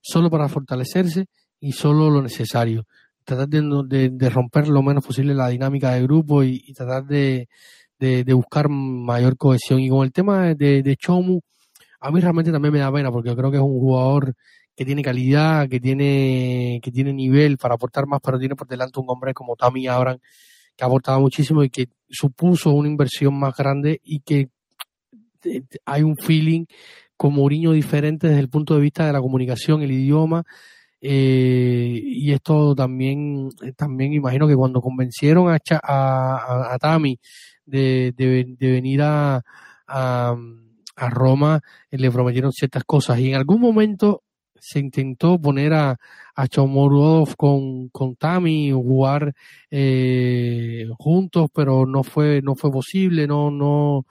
Solo 0.00 0.30
para 0.30 0.48
fortalecerse 0.48 1.24
y 1.58 1.72
solo 1.72 2.10
lo 2.10 2.22
necesario 2.22 2.84
tratar 3.26 3.48
de, 3.48 4.10
de, 4.10 4.30
romper 4.30 4.68
lo 4.68 4.82
menos 4.82 5.04
posible 5.04 5.34
la 5.34 5.48
dinámica 5.48 5.92
del 5.92 6.04
grupo 6.04 6.44
y, 6.44 6.72
tratar 6.72 7.04
de, 7.04 7.48
de, 7.98 8.32
buscar 8.32 8.68
mayor 8.68 9.36
cohesión. 9.36 9.80
Y 9.80 9.88
con 9.88 10.04
el 10.04 10.12
tema 10.12 10.54
de, 10.54 10.82
de 10.82 10.96
Chomu, 10.96 11.40
a 12.00 12.10
mí 12.10 12.20
realmente 12.20 12.52
también 12.52 12.72
me 12.72 12.78
da 12.78 12.92
pena 12.92 13.10
porque 13.10 13.34
creo 13.34 13.50
que 13.50 13.56
es 13.56 13.62
un 13.62 13.80
jugador 13.80 14.34
que 14.76 14.84
tiene 14.84 15.02
calidad, 15.02 15.68
que 15.68 15.80
tiene, 15.80 16.78
que 16.82 16.92
tiene 16.92 17.12
nivel 17.12 17.58
para 17.58 17.74
aportar 17.74 18.06
más, 18.06 18.20
pero 18.22 18.38
tiene 18.38 18.54
por 18.54 18.68
delante 18.68 19.00
un 19.00 19.06
hombre 19.08 19.34
como 19.34 19.56
Tammy 19.56 19.88
Abraham, 19.88 20.18
que 20.76 20.84
ha 20.84 20.86
aportado 20.86 21.20
muchísimo 21.20 21.64
y 21.64 21.70
que 21.70 21.88
supuso 22.08 22.70
una 22.70 22.88
inversión 22.88 23.34
más 23.38 23.56
grande 23.56 24.00
y 24.04 24.20
que 24.20 24.50
eh, 25.44 25.62
hay 25.84 26.02
un 26.02 26.16
feeling 26.16 26.66
con 27.16 27.34
Mourinho 27.34 27.72
diferente 27.72 28.28
desde 28.28 28.40
el 28.40 28.50
punto 28.50 28.74
de 28.74 28.82
vista 28.82 29.06
de 29.06 29.12
la 29.12 29.20
comunicación, 29.20 29.82
el 29.82 29.90
idioma, 29.90 30.44
eh, 31.00 32.00
y 32.02 32.32
esto 32.32 32.74
también, 32.74 33.50
también 33.76 34.12
imagino 34.12 34.48
que 34.48 34.56
cuando 34.56 34.80
convencieron 34.80 35.48
a, 35.50 35.58
a, 35.82 36.74
a, 36.74 36.78
Tami 36.78 37.18
de, 37.64 38.12
de, 38.16 38.70
venir 38.72 39.02
a, 39.02 39.42
a, 39.86 40.36
Roma, 41.10 41.60
eh, 41.90 41.98
le 41.98 42.10
prometieron 42.10 42.52
ciertas 42.52 42.84
cosas. 42.84 43.18
Y 43.18 43.30
en 43.30 43.36
algún 43.36 43.60
momento 43.60 44.22
se 44.58 44.78
intentó 44.80 45.38
poner 45.38 45.74
a, 45.74 45.96
a 46.34 46.48
Chomorov 46.48 47.36
con, 47.36 47.88
con 47.90 48.16
Tami, 48.16 48.72
jugar 48.72 49.34
eh, 49.70 50.86
juntos, 50.98 51.48
pero 51.54 51.86
no 51.86 52.02
fue, 52.02 52.40
no 52.42 52.54
fue 52.56 52.70
posible, 52.72 53.26
no, 53.26 53.50
no, 53.50 54.06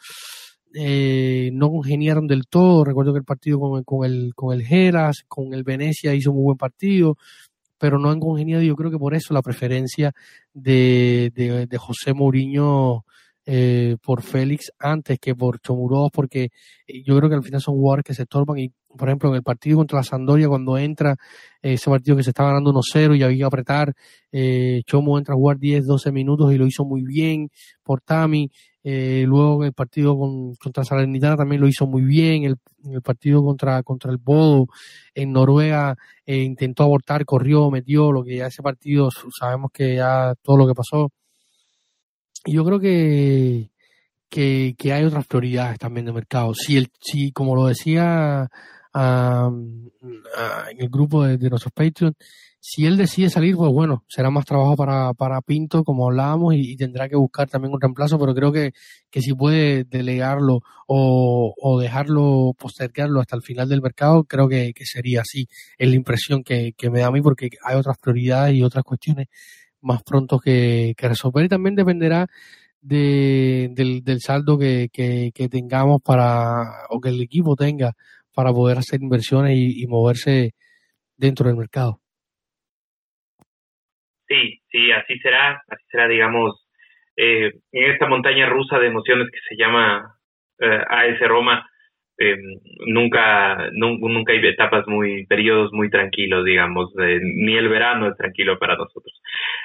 eh, 0.76 1.50
no 1.54 1.70
congeniaron 1.70 2.28
del 2.28 2.48
todo. 2.48 2.84
Recuerdo 2.84 3.14
que 3.14 3.20
el 3.20 3.26
partido 3.26 3.60
con, 3.60 3.84
con 3.84 4.06
el 4.06 4.34
con 4.36 4.54
el 4.54 4.64
Geras, 4.64 5.24
con 5.28 5.54
el 5.54 5.64
Venecia 5.64 6.14
hizo 6.14 6.34
muy 6.34 6.44
buen 6.44 6.58
partido, 6.58 7.18
pero 7.78 8.00
no 8.00 8.10
han 8.12 8.20
congeniado. 8.20 8.64
Yo 8.64 8.76
creo 8.76 8.92
que 8.92 8.98
por 8.98 9.16
eso 9.16 9.34
la 9.34 9.42
preferencia 9.42 10.14
de, 10.54 11.32
de, 11.36 11.68
de 11.68 11.78
José 11.78 12.14
Mourinho 12.14 13.06
eh, 13.46 13.98
por 14.02 14.24
Félix 14.24 14.72
antes 14.80 15.20
que 15.20 15.36
por 15.36 15.60
Chomurov, 15.60 16.10
porque 16.12 16.50
eh, 16.88 17.04
yo 17.04 17.16
creo 17.18 17.30
que 17.30 17.36
al 17.36 17.44
final 17.44 17.62
son 17.62 17.76
jugadores 17.76 18.04
que 18.04 18.14
se 18.14 18.24
estorban 18.24 18.58
y, 18.58 18.72
por 18.98 19.08
ejemplo, 19.08 19.30
en 19.30 19.36
el 19.36 19.44
partido 19.44 19.78
contra 19.78 20.00
la 20.00 20.04
Sandoria, 20.04 20.48
cuando 20.48 20.78
entra 20.78 21.16
eh, 21.62 21.74
ese 21.74 21.90
partido 21.90 22.18
que 22.18 22.24
se 22.24 22.32
estaba 22.32 22.50
ganando 22.50 22.72
1-0 22.74 23.18
y 23.18 23.24
había 23.24 23.38
que 23.38 23.44
apretar, 23.44 23.94
eh, 24.32 24.82
Chomo 24.86 25.18
entra 25.18 25.34
a 25.34 25.38
jugar 25.38 25.60
10, 25.60 25.86
12 25.86 26.12
minutos 26.12 26.52
y 26.54 26.58
lo 26.58 26.66
hizo 26.66 26.86
muy 26.86 27.04
bien 27.04 27.50
por 27.84 28.02
Tami. 28.02 28.52
Eh, 28.88 29.24
luego 29.26 29.64
el 29.64 29.74
partido 29.74 30.16
con, 30.18 30.54
contra 30.56 30.84
Salernitana 30.84 31.36
también 31.36 31.60
lo 31.60 31.68
hizo 31.68 31.88
muy 31.88 32.04
bien. 32.04 32.44
El, 32.44 32.58
el 32.92 33.02
partido 33.02 33.44
contra, 33.44 33.82
contra 33.82 34.12
el 34.12 34.18
Bodo 34.18 34.68
en 35.16 35.32
Noruega 35.32 35.96
eh, 36.26 36.38
intentó 36.38 36.84
abortar, 36.84 37.26
corrió, 37.26 37.72
metió, 37.72 38.12
lo 38.12 38.24
que 38.24 38.38
ya 38.38 38.48
ese 38.48 38.62
partido 38.62 39.10
sabemos 39.40 39.72
que 39.74 39.96
ya 39.96 40.36
todo 40.44 40.58
lo 40.58 40.68
que 40.68 40.76
pasó 40.76 41.12
yo 42.46 42.64
creo 42.64 42.80
que, 42.80 43.72
que, 44.30 44.94
hay 44.94 45.04
otras 45.04 45.26
prioridades 45.28 45.80
también 45.80 46.06
de 46.06 46.14
mercado. 46.14 46.54
Si, 46.54 46.78
el, 46.78 46.90
si 47.00 47.32
como 47.32 47.56
lo 47.56 47.68
decía 47.68 48.50
en 48.94 49.92
el 50.78 50.90
grupo 50.90 51.24
de, 51.26 51.50
nuestros 51.50 51.74
Patreon, 51.74 52.16
si 52.68 52.88
él 52.88 52.98
decide 52.98 53.30
salir, 53.30 53.56
pues 53.56 53.72
bueno, 53.72 54.04
será 54.08 54.32
más 54.32 54.44
trabajo 54.44 54.76
para, 54.76 55.14
para 55.14 55.40
Pinto, 55.42 55.84
como 55.84 56.08
hablábamos, 56.08 56.56
y, 56.56 56.76
tendrá 56.76 57.08
que 57.08 57.16
buscar 57.16 57.48
también 57.48 57.72
un 57.72 57.80
reemplazo, 57.80 58.18
pero 58.18 58.34
creo 58.34 58.52
que, 58.52 58.72
que 59.12 59.22
si 59.22 59.36
puede 59.36 59.84
delegarlo 59.84 60.62
o, 60.88 61.54
o 61.56 61.80
dejarlo, 61.80 62.54
postergarlo 62.58 63.20
hasta 63.22 63.36
el 63.36 63.44
final 63.44 63.70
del 63.70 63.84
mercado, 63.84 64.24
creo 64.24 64.50
que, 64.50 64.74
que 64.74 64.84
sería 64.84 65.22
así. 65.22 65.48
Es 65.78 65.88
la 65.88 65.96
impresión 65.96 66.44
que, 66.44 66.74
que 66.76 66.90
me 66.90 67.02
da 67.02 67.08
a 67.08 67.12
mí, 67.12 67.22
porque 67.22 67.50
hay 67.64 67.76
otras 67.76 68.00
prioridades 68.00 68.56
y 68.56 68.64
otras 68.64 68.84
cuestiones 68.84 69.28
más 69.82 70.02
pronto 70.04 70.40
que, 70.40 70.96
resolver 70.98 71.46
y 71.46 71.50
también 71.50 71.76
dependerá 71.76 72.28
de, 72.82 73.70
del, 73.74 74.04
del 74.04 74.22
saldo 74.22 74.58
que, 74.58 74.90
que, 74.92 75.50
tengamos 75.50 76.02
para 76.02 76.88
o 76.90 77.00
que 77.00 77.10
el 77.10 77.22
equipo 77.22 77.56
tenga 77.56 77.94
para 78.34 78.52
poder 78.52 78.80
hacer 78.80 79.04
inversiones 79.04 79.56
y, 79.56 79.86
moverse 79.88 80.56
dentro 81.18 81.48
del 81.48 81.58
mercado. 81.58 82.02
Sí, 84.28 84.60
sí, 84.72 84.92
así 84.92 85.20
será, 85.20 85.64
así 85.68 85.84
será, 85.90 86.08
digamos, 86.08 86.68
eh, 87.16 87.52
en 87.72 87.92
esta 87.92 88.08
montaña 88.08 88.48
rusa 88.48 88.80
de 88.80 88.88
emociones 88.88 89.30
que 89.32 89.40
se 89.48 89.56
llama 89.56 90.16
eh, 90.60 90.84
AS 90.88 91.20
Roma, 91.28 91.70
eh, 92.18 92.38
nunca, 92.88 93.70
nunca 93.74 94.32
hay 94.32 94.46
etapas 94.46 94.88
muy, 94.88 95.26
periodos 95.26 95.74
muy 95.74 95.90
tranquilos, 95.90 96.46
digamos, 96.46 96.94
ni 96.96 97.58
el 97.58 97.68
verano 97.68 98.08
es 98.08 98.16
tranquilo 98.16 98.58
para 98.58 98.78
nosotros. 98.78 99.22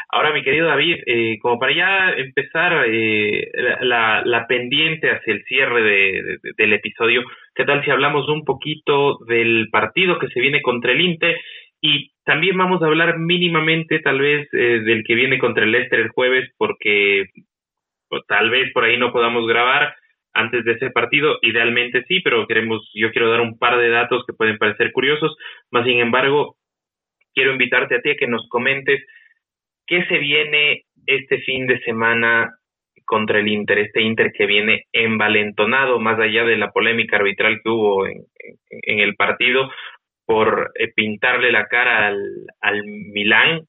Ahora, 0.09 0.33
mi 0.33 0.43
querido 0.43 0.67
David, 0.67 0.97
eh, 1.07 1.39
como 1.41 1.61
para 1.61 1.73
ya 1.73 2.11
empezar 2.11 2.87
eh, 2.89 3.49
la, 3.83 4.23
la, 4.25 4.47
pendiente 4.49 5.11
hacia 5.11 5.33
el 5.33 5.45
cierre 5.45 5.83
de, 5.83 6.39
del 6.57 6.73
episodio, 6.73 7.23
¿qué 7.55 7.65
tal 7.65 7.85
si 7.85 7.91
hablamos 7.93 8.29
un 8.29 8.45
poquito 8.45 9.19
del 9.29 9.69
partido 9.71 10.19
que 10.19 10.29
se 10.29 10.41
viene 10.41 10.61
contra 10.61 10.91
el 10.91 11.01
Inter? 11.01 11.41
Y 11.81 12.12
también 12.24 12.57
vamos 12.57 12.83
a 12.83 12.87
hablar 12.87 13.18
mínimamente 13.18 14.01
tal 14.01 14.20
vez 14.20 14.49
eh, 14.53 14.81
del 14.81 15.05
que 15.05 15.14
viene 15.14 15.39
contra 15.39 15.64
el 15.64 15.72
Leicester 15.72 16.01
el 16.01 16.11
jueves, 16.11 16.51
porque 16.59 17.26
pues, 18.09 18.22
tal 18.26 18.51
vez 18.51 18.72
por 18.72 18.85
ahí 18.85 18.99
no 18.99 19.12
podamos 19.12 19.47
grabar, 19.47 19.95
antes 20.33 20.64
de 20.64 20.72
ese 20.72 20.91
partido. 20.91 21.39
Idealmente 21.43 22.05
sí, 22.07 22.20
pero 22.20 22.47
queremos, 22.47 22.89
yo 22.95 23.11
quiero 23.11 23.31
dar 23.31 23.41
un 23.41 23.59
par 23.59 23.78
de 23.78 23.89
datos 23.89 24.24
que 24.26 24.33
pueden 24.33 24.59
parecer 24.59 24.93
curiosos. 24.93 25.37
Más 25.70 25.85
sin 25.85 25.99
embargo, 25.99 26.57
quiero 27.35 27.53
invitarte 27.53 27.97
a 27.97 28.01
ti 28.01 28.11
a 28.11 28.16
que 28.16 28.26
nos 28.26 28.49
comentes 28.49 29.05
qué 29.87 30.05
se 30.07 30.18
viene 30.18 30.85
este 31.07 31.39
fin 31.41 31.66
de 31.66 31.81
semana 31.81 32.55
contra 33.05 33.41
el 33.41 33.49
Inter, 33.49 33.78
este 33.78 34.03
Inter 34.03 34.33
que 34.33 34.47
viene 34.47 34.85
envalentonado, 34.93 35.99
más 35.99 36.18
allá 36.20 36.45
de 36.45 36.57
la 36.57 36.70
polémica 36.70 37.16
arbitral 37.16 37.61
que 37.62 37.68
hubo 37.68 38.07
en, 38.07 38.20
el 39.01 39.16
partido, 39.16 39.68
por 40.31 40.70
eh, 40.78 40.93
pintarle 40.95 41.51
la 41.51 41.66
cara 41.66 42.07
al, 42.07 42.22
al 42.61 42.85
Milán 42.85 43.62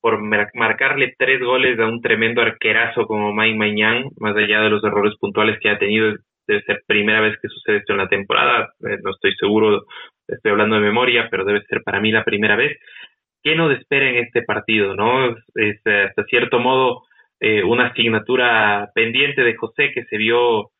por 0.00 0.18
marcarle 0.54 1.14
tres 1.18 1.42
goles 1.42 1.78
a 1.78 1.84
un 1.84 2.00
tremendo 2.00 2.40
arquerazo 2.40 3.06
como 3.06 3.34
Mike 3.34 3.58
Mañán, 3.58 4.04
más 4.18 4.34
allá 4.34 4.62
de 4.62 4.70
los 4.70 4.82
errores 4.82 5.12
puntuales 5.20 5.58
que 5.60 5.68
ha 5.68 5.78
tenido, 5.78 6.16
debe 6.46 6.62
ser 6.62 6.80
primera 6.86 7.20
vez 7.20 7.36
que 7.42 7.48
sucede 7.48 7.76
esto 7.76 7.92
en 7.92 7.98
la 7.98 8.08
temporada, 8.08 8.72
eh, 8.88 8.96
no 9.02 9.10
estoy 9.10 9.34
seguro, 9.34 9.82
estoy 10.26 10.52
hablando 10.52 10.76
de 10.76 10.86
memoria, 10.86 11.28
pero 11.30 11.44
debe 11.44 11.60
ser 11.66 11.82
para 11.82 12.00
mí 12.00 12.10
la 12.10 12.24
primera 12.24 12.56
vez. 12.56 12.78
¿Qué 13.42 13.54
nos 13.54 13.70
espera 13.78 14.08
en 14.08 14.24
este 14.24 14.40
partido? 14.40 14.96
no 14.96 15.36
Es, 15.54 15.86
hasta 15.86 16.24
cierto 16.30 16.60
modo 16.60 17.02
eh, 17.40 17.62
una 17.62 17.88
asignatura 17.88 18.88
pendiente 18.94 19.42
de 19.42 19.54
José 19.54 19.92
que 19.92 20.04
se 20.04 20.16
vio, 20.16 20.70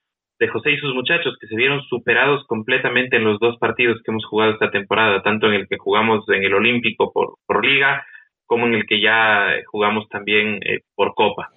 de 0.40 0.48
José 0.48 0.72
y 0.72 0.78
sus 0.78 0.94
muchachos, 0.94 1.36
que 1.38 1.46
se 1.46 1.54
vieron 1.54 1.82
superados 1.82 2.44
completamente 2.46 3.16
en 3.16 3.24
los 3.24 3.38
dos 3.38 3.58
partidos 3.58 4.00
que 4.02 4.10
hemos 4.10 4.24
jugado 4.24 4.52
esta 4.52 4.70
temporada, 4.70 5.22
tanto 5.22 5.46
en 5.46 5.52
el 5.52 5.68
que 5.68 5.76
jugamos 5.76 6.26
en 6.28 6.42
el 6.42 6.54
Olímpico 6.54 7.12
por, 7.12 7.34
por 7.46 7.64
liga, 7.64 8.04
como 8.46 8.66
en 8.66 8.74
el 8.74 8.86
que 8.86 9.00
ya 9.00 9.48
jugamos 9.66 10.08
también 10.08 10.54
eh, 10.64 10.80
por 10.96 11.14
Copa. 11.14 11.50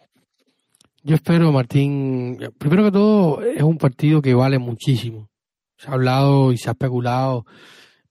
Yo 1.01 1.15
espero, 1.15 1.51
Martín, 1.51 2.37
primero 2.59 2.83
que 2.83 2.91
todo, 2.91 3.41
es 3.41 3.63
un 3.63 3.77
partido 3.77 4.21
que 4.21 4.33
vale 4.33 4.59
muchísimo. 4.59 5.29
Se 5.77 5.89
ha 5.89 5.93
hablado 5.93 6.51
y 6.51 6.57
se 6.57 6.69
ha 6.69 6.73
especulado 6.73 7.45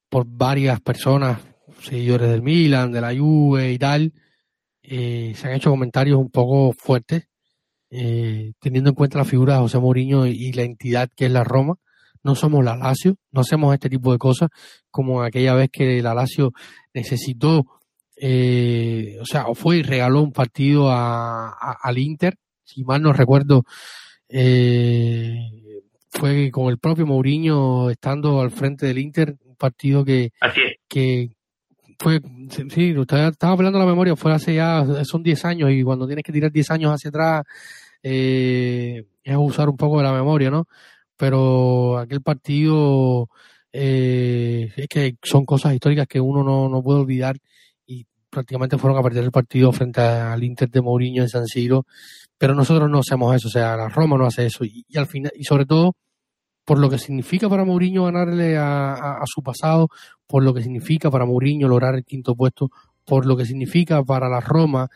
por 0.09 0.25
varias 0.27 0.81
personas, 0.81 1.39
seguidores 1.81 2.31
del 2.31 2.43
Milan, 2.43 2.93
de 2.93 3.01
la 3.01 3.15
Juve 3.15 3.73
y 3.73 3.79
tal. 3.79 4.13
Eh, 4.83 5.33
se 5.35 5.49
han 5.49 5.55
hecho 5.55 5.71
comentarios 5.71 6.19
un 6.19 6.31
poco 6.31 6.73
fuertes, 6.73 7.29
eh, 7.95 8.53
teniendo 8.59 8.91
en 8.91 8.97
cuenta 8.97 9.19
la 9.19 9.27
figura 9.27 9.55
de 9.55 9.61
José 9.61 9.79
Mourinho 9.79 10.27
y, 10.27 10.51
la 10.53 10.63
entidad 10.63 11.11
que 11.15 11.27
es 11.27 11.33
la 11.33 11.45
Roma. 11.45 11.75
No 12.25 12.35
somos 12.35 12.65
la 12.65 12.77
Lazio, 12.77 13.17
no 13.33 13.43
hacemos 13.43 13.75
este 13.75 13.91
tipo 13.91 14.13
de 14.13 14.19
cosas 14.19 14.49
como 14.91 15.23
aquella 15.23 15.55
vez 15.55 15.71
que 15.71 16.01
la 16.01 16.15
Lazio 16.15 16.53
necesitó 16.95 17.67
eh, 18.17 19.19
o 19.21 19.27
sea, 19.27 19.47
fue 19.55 19.79
y 19.79 19.83
regaló 19.83 20.23
un 20.23 20.33
partido 20.33 20.91
a, 20.91 21.51
al 21.83 21.99
Inter, 21.99 22.37
si 22.63 22.85
mal 22.85 23.03
no 23.03 23.13
recuerdo, 23.13 23.65
eh, 24.29 25.51
fue 26.09 26.51
con 26.53 26.69
el 26.69 26.79
propio 26.79 27.05
Mourinho 27.05 27.91
estando 27.91 28.41
al 28.41 28.53
frente 28.53 28.87
del 28.87 28.99
Inter, 28.99 29.37
un 29.45 29.57
partido 29.57 30.05
que, 30.05 30.31
que 30.87 31.31
fue, 31.99 32.21
sí, 32.69 32.97
usted 32.97 33.29
estaba 33.29 33.55
hablando 33.55 33.79
de 33.79 33.85
la 33.85 33.91
memoria, 33.91 34.15
fue 34.15 34.33
hace 34.33 34.55
ya, 34.55 34.85
son 35.05 35.23
10 35.23 35.45
años 35.45 35.71
y 35.73 35.83
cuando 35.83 36.07
tienes 36.07 36.25
que 36.25 36.33
tirar 36.33 36.53
10 36.53 36.71
años 36.71 36.93
hacia 36.93 37.09
atrás, 37.09 37.45
eh, 38.03 39.05
es 39.23 39.37
usar 39.37 39.69
un 39.69 39.77
poco 39.77 39.99
de 39.99 40.05
la 40.05 40.13
memoria, 40.13 40.51
¿no? 40.51 40.67
Pero 41.17 41.99
aquel 41.99 42.23
partido, 42.23 43.29
eh, 43.73 44.73
es 44.77 44.89
que 44.89 45.17
son 45.23 45.45
cosas 45.45 45.75
históricas 45.75 46.07
que 46.09 46.21
uno 46.21 46.43
no, 46.43 46.69
no 46.69 46.83
puede 46.83 47.01
olvidar 47.01 47.37
prácticamente 48.33 48.79
fueron 48.79 48.99
a 48.99 49.03
perder 49.03 49.25
el 49.25 49.31
partido 49.31 49.71
frente 49.73 50.01
al 50.01 50.43
Inter 50.43 50.71
de 50.71 50.81
Mourinho 50.81 51.23
en 51.23 51.29
San 51.29 51.47
Siro, 51.47 51.85
pero 52.39 52.55
nosotros 52.55 52.89
no 52.89 53.01
hacemos 53.01 53.37
eso, 53.37 53.49
o 53.49 53.51
sea, 53.51 53.77
la 53.77 53.91
Roma 53.91 54.17
no 54.17 54.25
hace 54.25 54.47
eso 54.47 54.65
y, 54.65 54.87
al 54.97 55.07
final 55.07 55.31
y 55.37 55.45
sobre 55.45 55.67
todo 55.67 55.95
por 56.65 56.79
lo 56.79 56.89
que 56.89 56.99
significa 56.99 57.51
para 57.51 57.67
Mourinho 57.67 58.05
ganarle 58.05 58.57
a, 58.57 59.21
su 59.27 59.43
pasado, 59.43 59.89
por 60.27 60.43
lo 60.43 60.55
que 60.55 60.63
significa 60.63 61.11
para 61.11 61.27
Mourinho 61.27 61.69
lograr 61.69 61.95
el 61.95 62.05
quinto 62.05 62.35
puesto, 62.35 62.71
por 63.05 63.27
lo 63.27 63.37
que 63.37 63.45
significa 63.45 64.03
para 64.03 64.31
la 64.31 64.41
Roma 64.41 64.89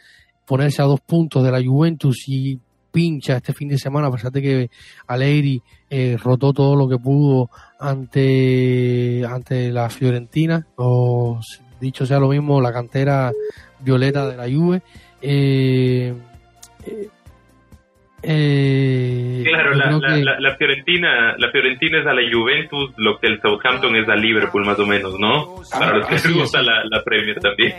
ponerse 0.47 0.81
a 0.81 0.87
dos 0.87 1.01
puntos 1.01 1.45
de 1.45 1.51
la 1.51 1.63
Juventus 1.63 2.29
y 2.29 2.59
pincha 2.97 3.37
este 3.37 3.53
fin 3.53 3.69
de 3.69 3.77
semana, 3.77 4.07
a 4.07 4.11
pesar 4.11 4.33
de 4.33 4.41
que 4.41 4.71
Alegri 5.07 5.61
eh, 5.91 6.17
rotó 6.17 6.55
todo 6.55 6.75
lo 6.75 6.89
que 6.89 6.97
pudo 6.97 7.51
ante, 7.79 9.23
ante 9.29 9.71
la 9.71 9.91
Fiorentina, 9.91 10.67
o 10.77 11.39
dicho 11.79 12.07
sea 12.07 12.19
lo 12.19 12.29
mismo, 12.29 12.59
la 12.59 12.73
cantera 12.73 13.33
violeta 13.81 14.27
de 14.27 14.37
la 14.39 14.45
Juve. 14.45 14.81
Eh, 15.21 16.15
eh, 18.23 19.45
claro, 19.45 19.75
la, 19.75 20.57
Fiorentina, 20.57 21.37
la 21.37 21.51
Fiorentina 21.51 22.01
es 22.01 22.07
a 22.07 22.15
la 22.15 22.23
Juventus, 22.33 22.95
lo 22.97 23.19
que 23.19 23.27
el 23.27 23.43
Southampton 23.43 23.95
es 23.97 24.09
a 24.09 24.17
Liverpool 24.17 24.65
más 24.65 24.79
o 24.79 24.87
menos, 24.87 25.19
¿no? 25.21 25.57
Para 25.71 25.99
los 25.99 26.07
que 26.07 26.15
les 26.15 26.33
gusta 26.33 26.63
la, 26.63 26.83
la 26.91 27.05
Premier 27.05 27.39
también. 27.41 27.75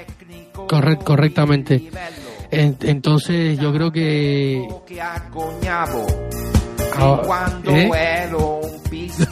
Correct, 0.68 1.04
correctamente. 1.04 1.82
Entonces 2.52 3.60
yo 3.60 3.74
creo 3.74 3.92
que 3.92 4.68
ah, 5.02 5.24
¿eh? 7.66 7.90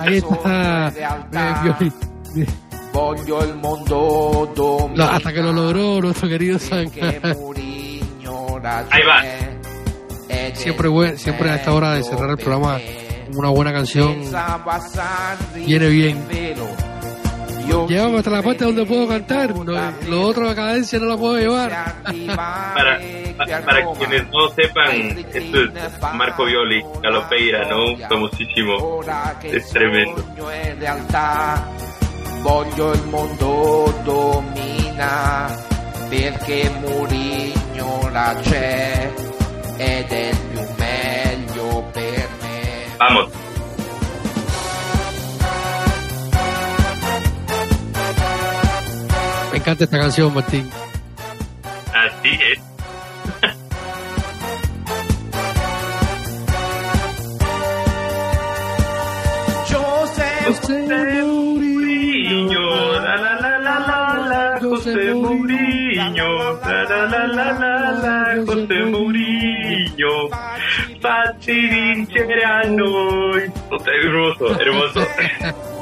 Ahí 0.00 0.18
está 0.18 0.92
no, 4.94 5.04
hasta 5.04 5.32
que 5.32 5.40
lo 5.40 5.52
logró 5.52 6.00
nuestro 6.00 6.28
querido 6.28 6.58
San 6.58 6.90
Ahí 8.90 9.02
va. 9.06 9.22
Siempre, 10.54 11.16
siempre 11.16 11.50
a 11.50 11.56
esta 11.56 11.72
hora 11.72 11.94
de 11.94 12.02
cerrar 12.02 12.30
el 12.30 12.36
programa, 12.36 12.78
una 13.34 13.48
buena 13.48 13.72
canción. 13.72 14.20
Viene 15.54 15.88
bien. 15.88 16.18
Llegamos 17.88 18.18
hasta 18.18 18.30
la 18.30 18.42
parte 18.42 18.64
donde 18.64 18.84
puedo 18.84 19.08
cantar. 19.08 19.50
lo 20.08 20.22
otro, 20.22 20.44
la 20.44 20.54
cadencia 20.54 20.98
no 20.98 21.06
la 21.06 21.16
puedo 21.16 21.38
llevar. 21.38 21.70
para, 22.36 23.00
para, 23.36 23.92
quienes 23.98 24.30
no 24.30 24.48
sepan, 24.50 25.18
esto 25.32 25.62
es 25.62 26.00
Marco 26.14 26.44
Violi, 26.44 26.82
Galopeira, 27.02 27.68
¿no? 27.68 27.96
Famosísimo. 28.08 29.00
Es 29.42 29.68
tremendo. 29.70 30.24
Voglio 32.42 32.92
il 32.92 33.04
mondo 33.04 33.94
domina 34.04 35.46
perché 36.08 36.68
Murigno 36.80 38.10
c'è 38.42 39.10
ed 39.76 40.10
è 40.10 40.28
il 40.28 40.38
più 40.50 40.60
meglio 40.76 41.84
per 41.92 42.28
me. 42.40 42.96
Vamos. 42.98 43.51
Me 49.52 49.58
encanta 49.58 49.84
esta 49.84 49.98
canción, 49.98 50.32
Martín. 50.34 50.68
Así 51.94 52.30
es. 52.52 52.58
José 60.44 61.22
Mourinho, 61.22 62.92
la 63.00 63.16
la 63.16 63.40
la 63.40 63.58
la 63.58 63.78
la 63.78 63.98
la, 64.28 64.60
José 64.60 65.14
Mourinho, 65.14 66.60
la 66.60 66.84
la 66.84 67.06
la 67.06 67.26
la 67.26 67.52
la 67.52 67.92
la, 68.02 68.44
José 68.44 68.84
Mourinho, 68.86 70.28
noi. 72.70 73.52
Hermoso, 73.86 74.60
hermoso. 74.60 75.00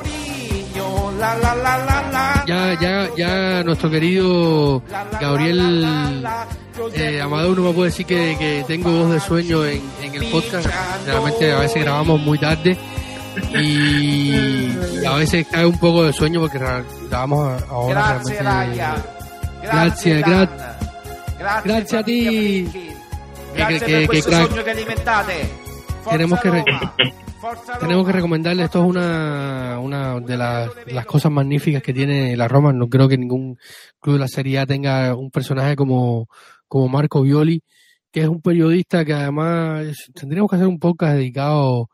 Ya, 2.47 2.79
ya, 2.81 3.09
ya 3.17 3.63
nuestro 3.63 3.91
querido 3.91 4.83
Gabriel 5.21 6.25
eh, 6.95 7.21
Amador 7.21 7.59
no 7.59 7.69
me 7.69 7.73
puede 7.73 7.91
decir 7.91 8.07
que, 8.07 8.37
que, 8.39 8.65
tengo 8.67 8.91
voz 8.91 9.13
de 9.13 9.21
sueño 9.21 9.65
en, 9.67 9.83
en 10.03 10.15
el 10.15 10.31
podcast. 10.31 10.67
Realmente 11.07 11.53
a 11.53 11.59
veces 11.59 11.83
grabamos 11.83 12.21
muy 12.21 12.39
tarde 12.39 12.77
y, 13.63 14.73
a 15.07 15.15
veces 15.15 15.47
cae 15.51 15.67
un 15.67 15.79
poco 15.79 16.05
de 16.05 16.13
sueño 16.13 16.41
porque 16.41 16.59
grabamos 16.59 17.63
ahora 17.69 18.21
Gracias, 18.23 18.43
realmente. 18.43 18.85
Gracias, 19.63 20.19
gracias, 20.27 21.65
gracias 21.65 21.95
a 21.95 22.05
ti. 22.05 22.69
Gracias 23.55 23.83
que, 23.83 24.09
que, 24.09 24.09
que, 24.09 24.23
que 24.23 25.51
tenemos 26.11 26.41
que 26.41 26.51
tenemos 27.81 28.07
que 28.07 28.13
recomendarle 28.13 28.65
esto 28.65 28.83
es 28.83 28.89
una, 28.89 29.79
una 29.81 30.21
de 30.21 30.37
las, 30.37 31.07
cosas 31.07 31.33
magníficas 31.33 31.83
que 31.83 31.95
tiene 31.95 32.37
la 32.37 32.49
Roma. 32.49 32.73
No 32.73 32.89
creo 32.89 33.09
que 33.09 33.19
ningún 33.19 33.59
club 34.01 34.15
de 34.15 34.21
la 34.21 34.29
Serie 34.29 34.59
A 34.59 34.67
tenga 34.67 35.15
un 35.15 35.31
personaje 35.31 35.77
como 35.77 36.29
como 36.69 36.89
Marco 36.89 37.23
Violi 37.23 37.63
que 38.13 38.23
es 38.23 38.29
un 38.29 38.43
periodista 38.43 39.05
que 39.05 39.13
además 39.13 39.97
tendríamos 40.15 40.51
que 40.51 40.57
hacer 40.57 40.69
un 40.69 40.79
podcast 40.79 41.15
dedicado 41.15 41.91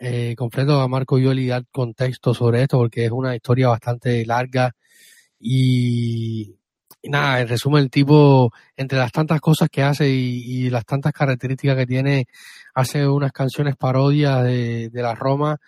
eh, 0.00 0.34
completo 0.36 0.80
a 0.80 0.88
Marco 0.88 1.16
Violi 1.16 1.46
dar 1.46 1.64
contexto 1.70 2.34
sobre 2.34 2.62
esto 2.62 2.78
porque 2.78 3.04
es 3.04 3.12
una 3.12 3.36
historia 3.36 3.68
bastante 3.68 4.26
larga. 4.26 4.74
Y, 5.38 6.56
nada, 7.04 7.40
en 7.40 7.48
resumen 7.48 7.84
el 7.84 7.90
tipo, 7.90 8.52
entre 8.76 8.98
las 8.98 9.12
tantas 9.12 9.40
cosas 9.40 9.68
que 9.70 9.82
hace 9.82 10.08
y, 10.08 10.70
las 10.70 10.84
tantas 10.84 11.12
características 11.12 11.76
que 11.76 11.86
tiene, 11.86 12.26
hace 12.74 13.06
unas 13.06 13.32
canciones 13.32 13.76
parodias 13.76 14.42
de, 14.44 14.90
la 14.92 15.14
Roma 15.14 15.58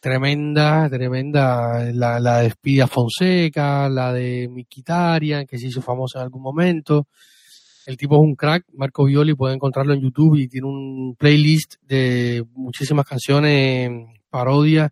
tremenda, 0.00 0.88
tremenda, 0.90 1.92
la, 1.92 2.20
la 2.20 2.40
de 2.40 2.50
Spidia 2.50 2.86
Fonseca, 2.86 3.88
la 3.88 4.12
de 4.12 4.48
Mikitarian, 4.50 5.46
que 5.46 5.58
se 5.58 5.68
hizo 5.68 5.80
famosa 5.80 6.18
en 6.18 6.24
algún 6.24 6.42
momento, 6.42 7.08
el 7.86 7.96
tipo 7.96 8.16
es 8.16 8.22
un 8.22 8.34
crack, 8.34 8.64
Marco 8.72 9.04
Violi, 9.04 9.34
puede 9.34 9.54
encontrarlo 9.54 9.92
en 9.92 10.00
YouTube 10.00 10.36
y 10.36 10.48
tiene 10.48 10.66
un 10.66 11.16
playlist 11.18 11.74
de 11.82 12.44
muchísimas 12.54 13.06
canciones, 13.06 13.90
parodias 14.30 14.90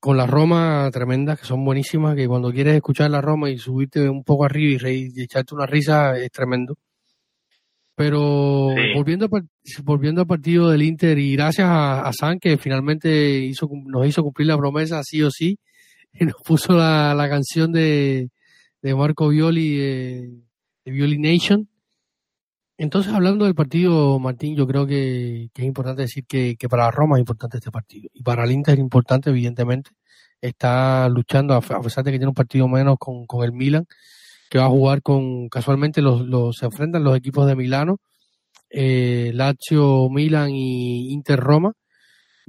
con 0.00 0.16
la 0.16 0.26
Roma 0.26 0.88
tremendas, 0.92 1.38
que 1.40 1.46
son 1.46 1.64
buenísimas, 1.64 2.16
que 2.16 2.28
cuando 2.28 2.52
quieres 2.52 2.76
escuchar 2.76 3.10
la 3.10 3.20
Roma 3.20 3.50
y 3.50 3.58
subirte 3.58 4.08
un 4.08 4.24
poco 4.24 4.44
arriba 4.44 4.72
y, 4.72 4.78
reír, 4.78 5.12
y 5.14 5.22
echarte 5.22 5.54
una 5.54 5.66
risa 5.66 6.16
es 6.16 6.30
tremendo. 6.30 6.76
Pero 7.96 8.74
volviendo, 8.94 9.28
volviendo 9.82 10.20
al 10.20 10.26
partido 10.26 10.70
del 10.70 10.82
Inter 10.82 11.18
y 11.18 11.32
gracias 11.32 11.66
a, 11.68 12.10
San 12.12 12.38
que 12.38 12.58
finalmente 12.58 13.38
hizo, 13.38 13.68
nos 13.86 14.06
hizo 14.06 14.22
cumplir 14.22 14.48
la 14.48 14.58
promesa 14.58 15.02
sí 15.02 15.22
o 15.22 15.30
sí, 15.30 15.58
y 16.12 16.26
nos 16.26 16.36
puso 16.44 16.74
la, 16.74 17.14
la 17.14 17.28
canción 17.28 17.72
de, 17.72 18.28
de 18.82 18.94
Marco 18.94 19.28
Violi, 19.28 19.76
de, 19.76 20.30
de 20.84 20.92
Violi 20.92 21.18
Nation 21.18 21.68
entonces, 22.78 23.12
hablando 23.12 23.46
del 23.46 23.54
partido, 23.54 24.18
Martín, 24.18 24.54
yo 24.54 24.66
creo 24.66 24.86
que, 24.86 25.50
es 25.54 25.64
importante 25.64 26.02
decir 26.02 26.26
que, 26.26 26.56
para 26.68 26.90
Roma 26.90 27.16
es 27.16 27.20
importante 27.20 27.56
este 27.56 27.70
partido. 27.70 28.10
Y 28.12 28.22
para 28.22 28.44
el 28.44 28.52
Inter 28.52 28.74
es 28.74 28.80
importante, 28.80 29.30
evidentemente. 29.30 29.90
Está 30.42 31.08
luchando, 31.08 31.54
a 31.54 31.60
pesar 31.60 32.04
de 32.04 32.12
que 32.12 32.18
tiene 32.18 32.28
un 32.28 32.34
partido 32.34 32.68
menos 32.68 32.96
con, 32.98 33.26
el 33.44 33.52
Milan, 33.52 33.86
que 34.50 34.58
va 34.58 34.66
a 34.66 34.70
jugar 34.70 35.02
con, 35.02 35.48
casualmente 35.48 36.02
los, 36.02 36.22
los 36.22 36.56
se 36.56 36.66
enfrentan 36.66 37.04
los 37.04 37.16
equipos 37.16 37.46
de 37.46 37.56
Milano, 37.56 37.98
eh, 38.70 39.30
Lazio, 39.34 40.08
Milan 40.10 40.50
y 40.50 41.12
Inter 41.12 41.40
Roma. 41.40 41.72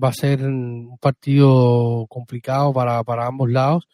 Va 0.01 0.09
a 0.09 0.13
ser 0.13 0.43
un 0.43 0.97
partido 1.01 2.05
complicado 2.07 2.71
para, 2.73 3.03
para 3.03 3.25
ambos 3.25 3.49
lados. 3.49 3.87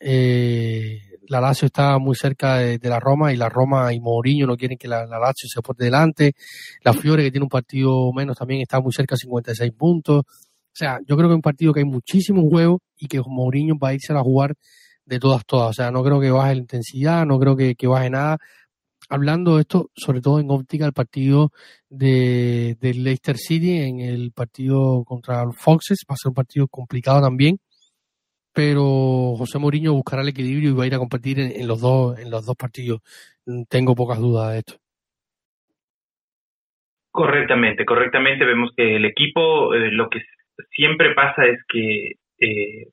Eh, 0.00 1.00
la 1.28 1.40
Lazio 1.40 1.66
está 1.66 1.98
muy 1.98 2.14
cerca 2.16 2.56
de, 2.58 2.78
la 2.82 2.98
Roma 2.98 3.32
y 3.32 3.36
la 3.36 3.48
Roma 3.48 3.92
y 3.92 4.00
Mourinho 4.00 4.46
no 4.46 4.56
quieren 4.56 4.78
que 4.78 4.88
la, 4.88 5.06
Lazio 5.06 5.48
se 5.48 5.62
por 5.62 5.76
delante. 5.76 6.34
La 6.82 6.92
Fiore, 6.92 7.22
que 7.22 7.30
tiene 7.30 7.44
un 7.44 7.50
partido 7.50 8.12
menos, 8.12 8.36
también 8.36 8.62
está 8.62 8.80
muy 8.80 8.92
cerca, 8.92 9.16
56 9.16 9.72
puntos. 9.72 10.24
O 10.26 10.74
sea, 10.74 10.98
yo 11.06 11.16
creo 11.16 11.28
que 11.28 11.34
es 11.34 11.36
un 11.36 11.42
partido 11.42 11.72
que 11.72 11.80
hay 11.80 11.86
muchísimo 11.86 12.48
juego 12.48 12.80
y 12.96 13.06
que 13.06 13.20
Mourinho 13.24 13.76
va 13.78 13.88
a 13.88 13.94
irse 13.94 14.12
a 14.12 14.20
jugar 14.20 14.54
de 15.04 15.18
todas, 15.18 15.44
todas. 15.46 15.70
O 15.70 15.72
sea, 15.72 15.90
no 15.90 16.02
creo 16.02 16.20
que 16.20 16.30
baje 16.30 16.54
la 16.54 16.60
intensidad, 16.60 17.26
no 17.26 17.38
creo 17.38 17.56
que, 17.56 17.74
baje 17.86 18.10
nada. 18.10 18.38
Hablando 19.08 19.56
de 19.56 19.62
esto, 19.62 19.90
sobre 19.94 20.20
todo 20.20 20.40
en 20.40 20.50
óptica, 20.50 20.86
el 20.86 20.92
partido 20.92 21.50
de, 21.88 22.76
de 22.80 22.94
Leicester 22.94 23.36
City, 23.36 23.78
en 23.82 24.00
el 24.00 24.32
partido 24.32 25.04
contra 25.04 25.44
los 25.44 25.56
Foxes, 25.56 26.04
va 26.10 26.14
a 26.14 26.16
ser 26.16 26.30
un 26.30 26.34
partido 26.34 26.68
complicado 26.68 27.20
también 27.20 27.58
pero 28.54 29.34
José 29.36 29.58
Mourinho 29.58 29.94
buscará 29.94 30.22
el 30.22 30.28
equilibrio 30.28 30.70
y 30.70 30.74
va 30.74 30.84
a 30.84 30.86
ir 30.86 30.94
a 30.94 30.98
competir 30.98 31.38
en, 31.40 31.66
los 31.66 31.80
dos 31.80 32.18
en 32.18 32.30
los 32.30 32.44
dos 32.44 32.56
partidos. 32.56 33.00
Mm, 33.46 33.62
tengo 33.68 33.94
pocas 33.94 34.18
dudas 34.18 34.52
de 34.52 34.58
esto. 34.58 34.74
Correctamente, 37.10 37.84
correctamente 37.84 38.44
vemos 38.44 38.70
que 38.76 38.96
el 38.96 39.04
equipo 39.04 39.74
eh, 39.74 39.90
lo 39.90 40.08
que 40.08 40.20
siempre 40.70 41.14
pasa 41.14 41.44
es 41.44 41.60
que 41.68 42.12
eh, 42.38 42.88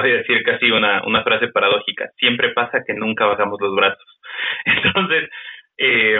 voy 0.00 0.12
a 0.12 0.16
decir 0.18 0.42
casi 0.42 0.70
una, 0.70 1.02
una 1.06 1.22
frase 1.22 1.48
paradójica, 1.48 2.10
siempre 2.16 2.50
pasa 2.50 2.82
que 2.86 2.94
nunca 2.94 3.26
bajamos 3.26 3.60
los 3.60 3.74
brazos. 3.74 4.20
Entonces, 4.64 5.30
eh, 5.78 6.18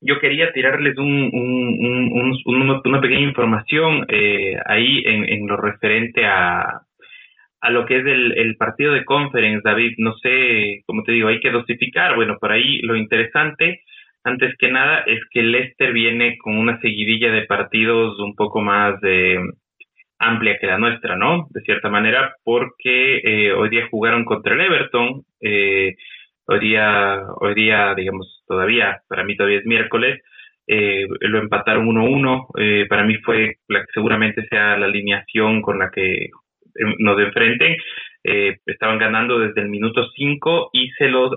yo 0.00 0.18
quería 0.20 0.52
tirarles 0.52 0.96
un, 0.98 1.30
un, 1.32 2.36
un, 2.44 2.80
una 2.84 3.00
pequeña 3.00 3.22
información 3.22 4.06
eh, 4.08 4.56
ahí 4.66 5.02
en, 5.04 5.28
en 5.28 5.46
lo 5.48 5.56
referente 5.56 6.24
a, 6.24 6.82
a 7.60 7.70
lo 7.70 7.86
que 7.86 7.98
es 7.98 8.06
el, 8.06 8.38
el 8.38 8.56
partido 8.56 8.92
de 8.92 9.04
conference, 9.04 9.62
David, 9.64 9.94
no 9.98 10.14
sé, 10.18 10.82
como 10.86 11.02
te 11.02 11.12
digo, 11.12 11.28
hay 11.28 11.40
que 11.40 11.50
dosificar. 11.50 12.14
Bueno, 12.14 12.36
por 12.40 12.52
ahí 12.52 12.80
lo 12.82 12.96
interesante, 12.96 13.82
antes 14.24 14.56
que 14.58 14.70
nada, 14.70 15.00
es 15.06 15.20
que 15.30 15.42
Leicester 15.42 15.92
viene 15.92 16.38
con 16.38 16.56
una 16.56 16.80
seguidilla 16.80 17.32
de 17.32 17.46
partidos 17.46 18.18
un 18.20 18.34
poco 18.34 18.60
más 18.60 19.00
de 19.00 19.38
amplia 20.18 20.58
que 20.58 20.66
la 20.66 20.78
nuestra, 20.78 21.16
¿no? 21.16 21.46
De 21.50 21.60
cierta 21.62 21.88
manera, 21.88 22.34
porque 22.44 23.18
eh, 23.18 23.52
hoy 23.52 23.68
día 23.70 23.88
jugaron 23.90 24.24
contra 24.24 24.54
el 24.54 24.60
Everton, 24.60 25.22
eh, 25.40 25.94
hoy 26.46 26.60
día, 26.60 27.22
hoy 27.40 27.54
día, 27.54 27.94
digamos, 27.94 28.42
todavía, 28.46 29.02
para 29.08 29.24
mí 29.24 29.36
todavía 29.36 29.58
es 29.58 29.66
miércoles, 29.66 30.20
eh, 30.66 31.06
lo 31.20 31.38
empataron 31.38 31.86
1-1, 31.86 32.48
eh, 32.58 32.86
para 32.88 33.04
mí 33.04 33.16
fue 33.24 33.56
la 33.68 33.80
que 33.80 33.92
seguramente 33.94 34.46
sea 34.48 34.76
la 34.76 34.86
alineación 34.86 35.62
con 35.62 35.78
la 35.78 35.90
que 35.90 36.28
em, 36.74 36.94
nos 36.98 37.18
enfrenten, 37.18 37.76
eh, 38.24 38.58
estaban 38.66 38.98
ganando 38.98 39.38
desde 39.38 39.62
el 39.62 39.70
minuto 39.70 40.06
5 40.14 40.70
y 40.74 40.90
se 40.92 41.08
los 41.08 41.32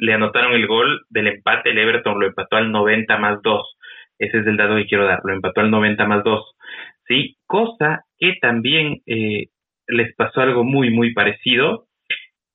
le 0.00 0.12
anotaron 0.12 0.52
el 0.52 0.66
gol 0.68 1.00
del 1.08 1.26
empate, 1.26 1.70
el 1.70 1.78
Everton 1.78 2.20
lo 2.20 2.26
empató 2.26 2.56
al 2.56 2.70
90 2.70 3.18
más 3.18 3.42
2, 3.42 3.76
ese 4.18 4.38
es 4.38 4.46
el 4.46 4.56
dato 4.56 4.76
que 4.76 4.86
quiero 4.86 5.04
dar, 5.04 5.20
lo 5.24 5.32
empató 5.32 5.62
al 5.62 5.70
90 5.70 6.04
más 6.06 6.22
2, 6.22 6.44
¿sí? 7.10 7.36
Cosa 7.46 8.04
que 8.18 8.36
también 8.40 9.00
eh, 9.06 9.46
les 9.88 10.14
pasó 10.14 10.40
algo 10.40 10.62
muy, 10.62 10.90
muy 10.90 11.12
parecido 11.12 11.86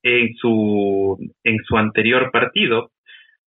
en 0.01 0.33
su, 0.35 1.17
en 1.43 1.57
su 1.65 1.77
anterior 1.77 2.31
partido, 2.31 2.91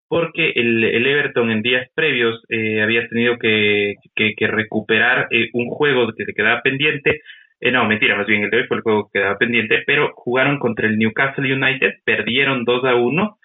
porque 0.06 0.50
el, 0.54 0.84
el 0.84 1.06
Everton 1.06 1.50
en 1.50 1.62
días 1.62 1.88
previos 1.94 2.44
eh, 2.50 2.82
había 2.82 3.08
tenido 3.08 3.38
que, 3.38 3.94
que, 4.14 4.46
recuperar 4.46 5.28
eh, 5.30 5.48
un 5.54 5.68
juego 5.68 6.12
que 6.12 6.24
se 6.24 6.34
quedaba 6.34 6.60
pendiente. 6.62 7.22
no, 7.60 7.86
mentira, 7.86 8.16
más 8.16 8.26
bien 8.26 8.44
el 8.44 8.50
de 8.50 8.58
hoy 8.58 8.66
fue 8.66 8.78
el 8.78 8.82
juego 8.82 9.08
que 9.08 9.20
quedaba 9.20 9.38
pendiente, 9.38 9.82
pero 9.86 10.12
jugaron 10.14 10.58
contra 10.58 10.88
el 10.88 10.98
Newcastle 10.98 11.52
United, 11.52 11.94
perdieron 12.04 12.64
2 12.64 12.84
a 12.84 12.94
1 12.96 13.38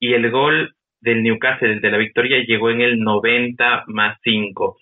y 0.00 0.12
el 0.12 0.30
gol 0.30 0.74
del 1.00 1.22
Newcastle, 1.22 1.80
de 1.80 1.90
la 1.90 1.98
victoria, 1.98 2.44
llegó 2.44 2.70
en 2.70 2.80
el 2.80 3.00
90 3.00 3.84
más 3.88 4.18
5. 4.22 4.76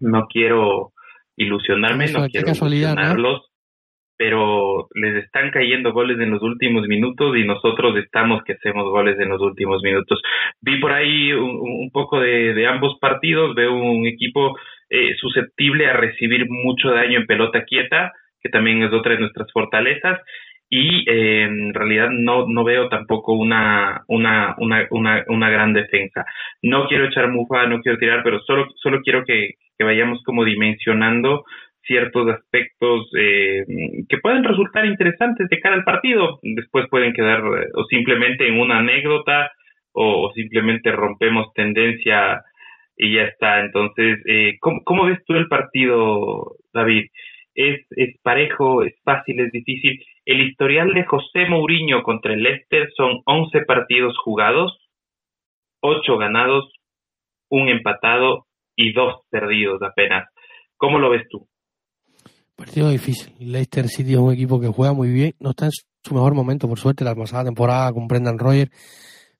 No 0.00 0.26
quiero 0.28 0.92
ilusionarme, 1.36 2.06
no 2.08 2.26
quiero 2.28 2.50
ilusionarlos, 2.50 3.50
pero 4.16 4.88
les 4.94 5.24
están 5.24 5.50
cayendo 5.50 5.94
goles 5.94 6.20
en 6.20 6.30
los 6.30 6.42
últimos 6.42 6.86
minutos 6.86 7.34
y 7.38 7.44
nosotros 7.44 7.96
estamos 7.96 8.42
que 8.44 8.52
hacemos 8.52 8.84
goles 8.90 9.18
en 9.18 9.30
los 9.30 9.40
últimos 9.40 9.82
minutos. 9.82 10.20
Vi 10.60 10.78
por 10.78 10.92
ahí 10.92 11.32
un, 11.32 11.90
poco 11.90 12.20
de, 12.20 12.66
ambos 12.66 12.98
partidos, 13.00 13.54
veo 13.54 13.72
un 13.72 14.06
equipo 14.06 14.58
eh, 14.90 15.14
susceptible 15.18 15.86
a 15.86 15.94
recibir 15.94 16.50
mucho 16.50 16.90
daño 16.90 17.18
en 17.18 17.26
pelota 17.26 17.64
quieta, 17.64 18.12
que 18.42 18.50
también 18.50 18.82
es 18.82 18.92
otra 18.92 19.12
de 19.14 19.20
nuestras 19.20 19.50
fortalezas, 19.52 20.20
y 20.70 21.04
eh, 21.10 21.42
en 21.42 21.74
realidad 21.74 22.10
no, 22.10 22.46
no 22.46 22.62
veo 22.62 22.88
tampoco 22.88 23.32
una, 23.32 24.04
una, 24.06 24.54
una, 24.58 24.86
una, 24.90 25.24
una 25.26 25.50
gran 25.50 25.72
defensa. 25.72 26.24
No 26.62 26.86
quiero 26.86 27.06
echar 27.06 27.28
mufa, 27.28 27.66
no 27.66 27.80
quiero 27.80 27.98
tirar, 27.98 28.22
pero 28.22 28.40
solo, 28.40 28.66
solo 28.76 29.00
quiero 29.02 29.24
que, 29.24 29.54
que 29.76 29.84
vayamos 29.84 30.22
como 30.24 30.44
dimensionando 30.44 31.44
ciertos 31.82 32.28
aspectos 32.28 33.10
eh, 33.18 33.64
que 34.08 34.18
pueden 34.18 34.44
resultar 34.44 34.86
interesantes 34.86 35.48
de 35.48 35.58
cara 35.58 35.74
al 35.74 35.84
partido. 35.84 36.38
Después 36.42 36.86
pueden 36.88 37.12
quedar 37.12 37.40
eh, 37.40 37.66
o 37.74 37.84
simplemente 37.86 38.46
en 38.46 38.60
una 38.60 38.78
anécdota 38.78 39.50
o, 39.92 40.30
simplemente 40.34 40.92
rompemos 40.92 41.52
tendencia 41.52 42.42
y 42.96 43.14
ya 43.16 43.22
está. 43.22 43.60
Entonces, 43.60 44.20
eh, 44.26 44.56
¿cómo, 44.60 44.82
¿cómo, 44.84 45.06
ves 45.06 45.18
tú 45.26 45.34
el 45.34 45.48
partido, 45.48 46.56
David? 46.72 47.06
¿Es, 47.60 47.86
¿Es 47.90 48.18
parejo? 48.22 48.82
¿Es 48.82 48.94
fácil? 49.04 49.40
¿Es 49.40 49.52
difícil? 49.52 50.02
El 50.24 50.40
historial 50.40 50.94
de 50.94 51.04
José 51.04 51.46
Mourinho 51.46 52.02
contra 52.02 52.32
el 52.32 52.42
Leicester 52.42 52.88
son 52.96 53.20
11 53.26 53.60
partidos 53.66 54.16
jugados, 54.24 54.78
8 55.80 56.16
ganados, 56.16 56.72
un 57.50 57.68
empatado 57.68 58.46
y 58.76 58.92
dos 58.94 59.22
perdidos 59.28 59.82
apenas. 59.82 60.28
¿Cómo 60.78 60.98
lo 60.98 61.10
ves 61.10 61.28
tú? 61.28 61.46
Partido 62.56 62.88
difícil. 62.88 63.34
Leicester 63.38 63.88
City 63.88 64.12
es 64.12 64.18
un 64.18 64.32
equipo 64.32 64.58
que 64.58 64.68
juega 64.68 64.94
muy 64.94 65.10
bien. 65.10 65.34
No 65.38 65.50
está 65.50 65.66
en 65.66 65.72
su 66.02 66.14
mejor 66.14 66.34
momento, 66.34 66.66
por 66.66 66.78
suerte. 66.78 67.04
La 67.04 67.14
pasada 67.14 67.44
temporada 67.44 67.92
con 67.92 68.08
Brendan 68.08 68.38
Roger 68.38 68.70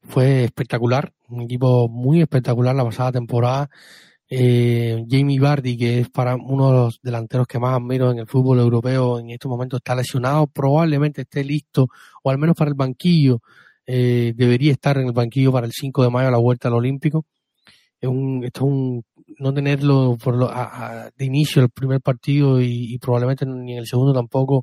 fue 0.02 0.44
espectacular. 0.44 1.12
Un 1.28 1.42
equipo 1.42 1.88
muy 1.88 2.20
espectacular 2.20 2.74
la 2.74 2.84
pasada 2.84 3.12
temporada. 3.12 3.70
Eh, 4.30 5.04
Jamie 5.08 5.40
Vardy, 5.40 5.76
que 5.76 6.00
es 6.00 6.08
para 6.08 6.36
uno 6.36 6.68
de 6.68 6.72
los 6.78 7.00
delanteros 7.02 7.46
que 7.46 7.58
más 7.58 7.74
admiro 7.74 8.10
en 8.12 8.20
el 8.20 8.26
fútbol 8.26 8.60
europeo, 8.60 9.18
en 9.18 9.30
estos 9.30 9.50
momentos 9.50 9.78
está 9.78 9.94
lesionado. 9.94 10.46
Probablemente 10.46 11.22
esté 11.22 11.44
listo, 11.44 11.88
o 12.22 12.30
al 12.30 12.38
menos 12.38 12.56
para 12.56 12.70
el 12.70 12.76
banquillo. 12.76 13.40
Eh, 13.86 14.32
debería 14.36 14.72
estar 14.72 14.98
en 14.98 15.08
el 15.08 15.12
banquillo 15.12 15.52
para 15.52 15.66
el 15.66 15.72
5 15.72 16.04
de 16.04 16.10
mayo 16.10 16.28
a 16.28 16.30
la 16.30 16.38
vuelta 16.38 16.68
al 16.68 16.74
Olímpico 16.74 17.26
es 18.00 18.08
un, 18.08 18.44
esto 18.44 18.60
es 18.60 18.72
un, 18.72 19.04
no 19.38 19.52
tenerlo 19.52 20.16
por 20.22 20.36
lo, 20.36 20.50
de 21.16 21.24
inicio 21.24 21.62
el 21.62 21.70
primer 21.70 22.00
partido 22.00 22.60
y, 22.60 22.98
probablemente 22.98 23.46
ni 23.46 23.72
en 23.72 23.78
el 23.78 23.86
segundo 23.86 24.12
tampoco 24.12 24.62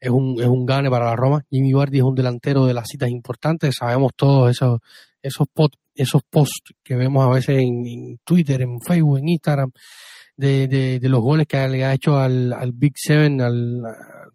es 0.00 0.10
un, 0.10 0.40
es 0.40 0.46
un 0.46 0.64
gane 0.64 0.88
para 0.90 1.06
la 1.06 1.16
Roma. 1.16 1.42
Jimmy 1.50 1.72
Bardi 1.72 1.98
es 1.98 2.04
un 2.04 2.14
delantero 2.14 2.66
de 2.66 2.74
las 2.74 2.86
citas 2.88 3.10
importantes, 3.10 3.76
sabemos 3.76 4.12
todos 4.14 4.50
esos, 4.50 4.78
esos, 5.22 5.48
esos 5.98 6.22
posts 6.30 6.74
que 6.82 6.96
vemos 6.96 7.26
a 7.26 7.30
veces 7.30 7.58
en, 7.58 8.18
Twitter, 8.24 8.62
en 8.62 8.80
Facebook, 8.80 9.18
en 9.18 9.28
Instagram, 9.28 9.70
de, 10.36 10.68
de, 10.68 11.00
de, 11.00 11.08
los 11.08 11.20
goles 11.20 11.46
que 11.46 11.68
le 11.68 11.84
ha 11.84 11.92
hecho 11.92 12.16
al, 12.16 12.52
al 12.52 12.72
Big 12.72 12.92
Seven, 12.96 13.40
al 13.40 13.82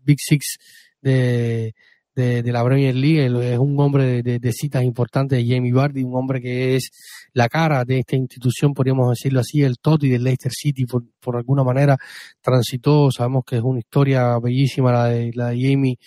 Big 0.03 0.17
Six 0.19 0.57
de, 1.01 1.73
de, 2.15 2.51
la 2.51 2.63
Premier 2.63 2.93
League, 2.95 3.25
es 3.53 3.57
un 3.57 3.79
hombre 3.79 4.21
de, 4.21 4.51
citas 4.51 4.83
importantes 4.83 5.43
Jamie 5.47 5.73
Vardy, 5.73 6.03
un 6.03 6.15
hombre 6.15 6.41
que 6.41 6.75
es 6.75 6.91
la 7.33 7.49
cara 7.49 7.83
de 7.85 7.99
esta 7.99 8.15
institución, 8.15 8.73
podríamos 8.73 9.09
decirlo 9.09 9.39
así, 9.39 9.63
el 9.63 9.79
Totti 9.79 10.09
del 10.09 10.23
Leicester 10.23 10.51
City, 10.51 10.85
por, 10.85 11.03
por 11.19 11.37
alguna 11.37 11.63
manera 11.63 11.97
transitó, 12.41 13.09
sabemos 13.09 13.43
que 13.45 13.57
es 13.57 13.63
una 13.63 13.79
historia 13.79 14.37
bellísima 14.39 14.91
la 14.91 15.05
de, 15.05 15.31
la 15.33 15.49
de 15.49 15.61
Jamie 15.61 15.97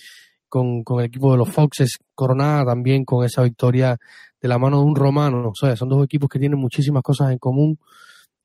con, 0.49 0.83
con 0.85 1.01
el 1.01 1.07
equipo 1.07 1.33
de 1.33 1.39
los 1.39 1.51
Foxes, 1.51 1.99
coronada 2.15 2.65
también 2.65 3.05
con 3.05 3.25
esa 3.25 3.43
victoria 3.43 3.97
de 4.41 4.49
la 4.49 4.59
mano 4.59 4.79
de 4.79 4.85
un 4.85 4.97
romano, 4.97 5.49
o 5.49 5.55
sea, 5.55 5.77
son 5.77 5.89
dos 5.89 6.05
equipos 6.05 6.29
que 6.29 6.39
tienen 6.39 6.59
muchísimas 6.59 7.03
cosas 7.03 7.33
en 7.33 7.39
común 7.39 7.79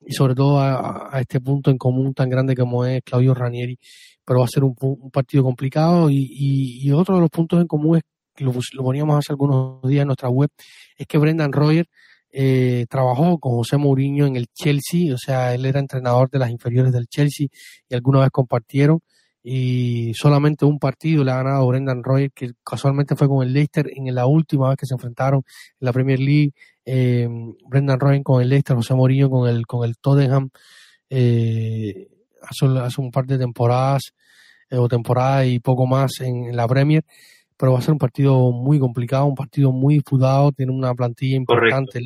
y 0.04 0.12
sobre 0.12 0.34
todo 0.34 0.60
a, 0.60 1.10
este 1.20 1.40
punto 1.40 1.70
en 1.70 1.78
común 1.78 2.14
tan 2.14 2.28
grande 2.28 2.56
como 2.56 2.84
es 2.84 3.02
Claudio 3.04 3.34
Ranieri. 3.34 3.78
Pero 4.24 4.40
va 4.40 4.44
a 4.44 4.48
ser 4.48 4.64
un, 4.64 4.74
partido 5.10 5.42
complicado 5.42 6.08
y, 6.10 6.90
otro 6.92 7.16
de 7.16 7.20
los 7.20 7.30
puntos 7.30 7.60
en 7.60 7.66
común 7.66 7.98
es 7.98 8.02
que 8.34 8.44
lo, 8.44 8.52
poníamos 8.82 9.18
hace 9.18 9.32
algunos 9.32 9.82
días 9.82 10.02
en 10.02 10.08
nuestra 10.08 10.28
web, 10.28 10.50
es 10.96 11.06
que 11.06 11.18
Brendan 11.18 11.52
Royer 11.52 11.86
eh, 12.30 12.86
trabajó 12.88 13.38
con 13.38 13.52
José 13.52 13.76
Mourinho 13.76 14.26
en 14.26 14.36
el 14.36 14.46
Chelsea, 14.54 15.14
o 15.14 15.18
sea, 15.18 15.54
él 15.54 15.66
era 15.66 15.80
entrenador 15.80 16.30
de 16.30 16.38
las 16.38 16.50
inferiores 16.50 16.92
del 16.92 17.06
Chelsea 17.06 17.48
y 17.88 17.94
alguna 17.94 18.20
vez 18.20 18.30
compartieron 18.30 19.00
y 19.42 20.12
solamente 20.14 20.64
un 20.64 20.78
partido 20.78 21.24
le 21.24 21.32
ha 21.32 21.36
ganado 21.38 21.66
Brendan 21.66 22.02
Royer, 22.02 22.30
que 22.32 22.52
casualmente 22.64 23.16
fue 23.16 23.28
con 23.28 23.44
el 23.44 23.52
Leicester 23.52 23.90
en 23.94 24.14
la 24.14 24.26
última 24.26 24.68
vez 24.68 24.76
que 24.76 24.86
se 24.86 24.94
enfrentaron 24.94 25.42
en 25.80 25.84
la 25.84 25.92
Premier 25.92 26.20
League, 26.20 26.52
eh, 26.84 27.28
Brendan 27.68 27.98
Royer 27.98 28.22
con 28.22 28.40
el 28.40 28.48
Leicester, 28.48 28.76
José 28.76 28.94
Mourinho 28.94 29.28
con 29.30 29.48
el, 29.48 29.66
con 29.66 29.84
el 29.84 29.96
Tottenham. 29.98 30.50
Eh, 31.10 32.08
hace, 32.42 33.00
un 33.00 33.10
par 33.10 33.26
de 33.26 33.38
temporadas 33.38 34.12
eh, 34.70 34.76
o 34.76 34.88
temporada 34.88 35.44
y 35.44 35.58
poco 35.58 35.86
más 35.86 36.20
en, 36.20 36.56
la 36.56 36.66
Premier, 36.66 37.04
pero 37.56 37.72
va 37.72 37.80
a 37.80 37.82
ser 37.82 37.92
un 37.92 37.98
partido 37.98 38.50
muy 38.52 38.78
complicado, 38.78 39.26
un 39.26 39.34
partido 39.34 39.72
muy 39.72 39.94
disputado, 39.94 40.52
tiene 40.52 40.72
una 40.72 40.94
plantilla 40.94 41.36
importante 41.36 42.00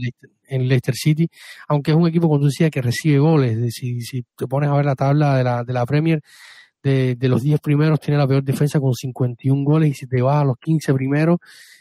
en 0.49 0.69
Leicester, 0.69 0.95
City, 0.95 1.29
aunque 1.69 1.91
es 1.91 1.97
un 1.97 2.09
equipo, 2.09 2.29
como 2.29 2.41
tú 2.41 2.47
decías, 2.47 2.71
que 2.71 2.83
recibe 2.83 3.19
goles. 3.19 3.75
Si, 3.75 4.01
si 4.01 4.25
te 4.37 4.47
pones 4.47 4.71
a 4.71 4.75
ver 4.75 4.85
la 4.85 4.95
tabla 4.95 5.37
de 5.37 5.45
la, 5.45 5.65
de 5.65 5.73
la 5.73 5.87
Premier, 5.87 6.23
de, 6.87 7.29
los 7.29 7.43
10 7.43 7.61
primeros 7.61 8.01
tiene 8.01 8.19
la 8.19 8.27
peor 8.27 8.43
defensa 8.43 8.81
con 8.81 8.95
51 8.95 9.65
goles 9.65 9.91
y 9.91 9.95
si 9.95 10.07
te 10.07 10.23
vas 10.23 10.43
a 10.43 10.45
los 10.45 10.57
15 10.59 10.95
primeros, 10.95 11.39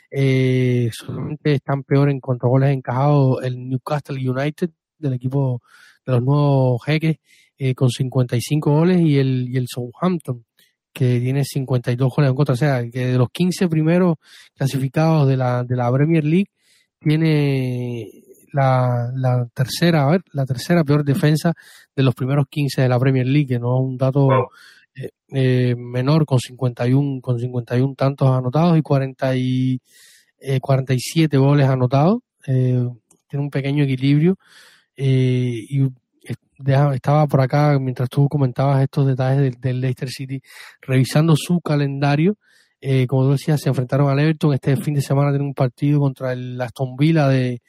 eh, 0.09 0.89
solamente 0.91 1.53
están 1.53 1.83
peor 1.83 2.09
en 2.09 2.19
cuanto 2.19 2.47
a 2.47 2.49
goles 2.49 2.71
encajados 2.71 3.43
el 3.43 3.69
Newcastle 3.69 4.29
United 4.29 4.69
del 4.97 5.13
equipo 5.13 5.61
de 6.05 6.13
los 6.13 6.23
nuevos 6.23 6.81
jeques 6.85 7.17
eh, 7.57 7.73
con 7.75 7.89
55 7.89 8.71
goles 8.71 9.01
y 9.01 9.17
el, 9.17 9.47
y 9.49 9.57
el 9.57 9.67
Southampton 9.67 10.45
que 10.93 11.19
tiene 11.19 11.43
52 11.43 12.13
goles 12.15 12.29
en 12.29 12.35
contra. 12.35 12.53
O 12.53 12.57
sea, 12.57 12.89
que 12.89 13.07
de 13.07 13.17
los 13.17 13.29
15 13.29 13.67
primeros 13.67 14.15
clasificados 14.55 15.27
de 15.27 15.35
la, 15.37 15.63
de 15.63 15.75
la 15.75 15.91
Premier 15.91 16.23
League 16.23 16.51
tiene 16.99 18.09
la, 18.53 19.11
la 19.13 19.45
tercera, 19.53 20.07
a 20.07 20.11
ver, 20.11 20.21
la 20.31 20.45
tercera 20.45 20.85
peor 20.85 21.03
defensa 21.03 21.53
de 21.93 22.03
los 22.03 22.15
primeros 22.15 22.45
15 22.49 22.81
de 22.81 22.89
la 22.89 22.97
Premier 22.97 23.27
League, 23.27 23.47
que 23.47 23.59
no 23.59 23.75
es 23.75 23.83
un 23.83 23.97
dato 23.97 24.29
eh, 24.95 25.09
eh, 25.29 25.75
menor 25.75 26.25
con 26.25 26.39
51, 26.39 27.21
con 27.21 27.39
51 27.39 27.95
tantos 27.95 28.29
anotados 28.29 28.77
y 28.77 28.81
40 28.81 29.35
y, 29.35 29.81
47 30.61 31.37
goles 31.37 31.67
anotados. 31.67 32.19
tiene 32.43 32.93
un 33.33 33.49
pequeño 33.49 33.83
equilibrio 33.83 34.37
y 34.95 35.81
estaba 36.93 37.27
por 37.27 37.41
acá 37.41 37.77
mientras 37.79 38.09
tú 38.09 38.27
comentabas 38.27 38.81
estos 38.81 39.07
detalles 39.07 39.59
del, 39.59 39.81
Leicester 39.81 40.09
City, 40.09 40.41
revisando 40.81 41.35
su 41.35 41.59
calendario. 41.61 42.37
Eh, 42.81 43.07
como 43.07 43.23
tú 43.23 43.31
decías, 43.31 43.61
se 43.61 43.69
enfrentaron 43.69 44.09
al 44.09 44.19
Everton. 44.19 44.53
Este 44.53 44.75
fin 44.77 44.93
de 44.93 45.01
semana 45.01 45.31
tienen 45.31 45.47
un 45.47 45.53
partido 45.53 45.99
contra 45.99 46.33
el 46.33 46.59
Aston 46.59 46.95
Villa 46.95 47.27
de, 47.27 47.61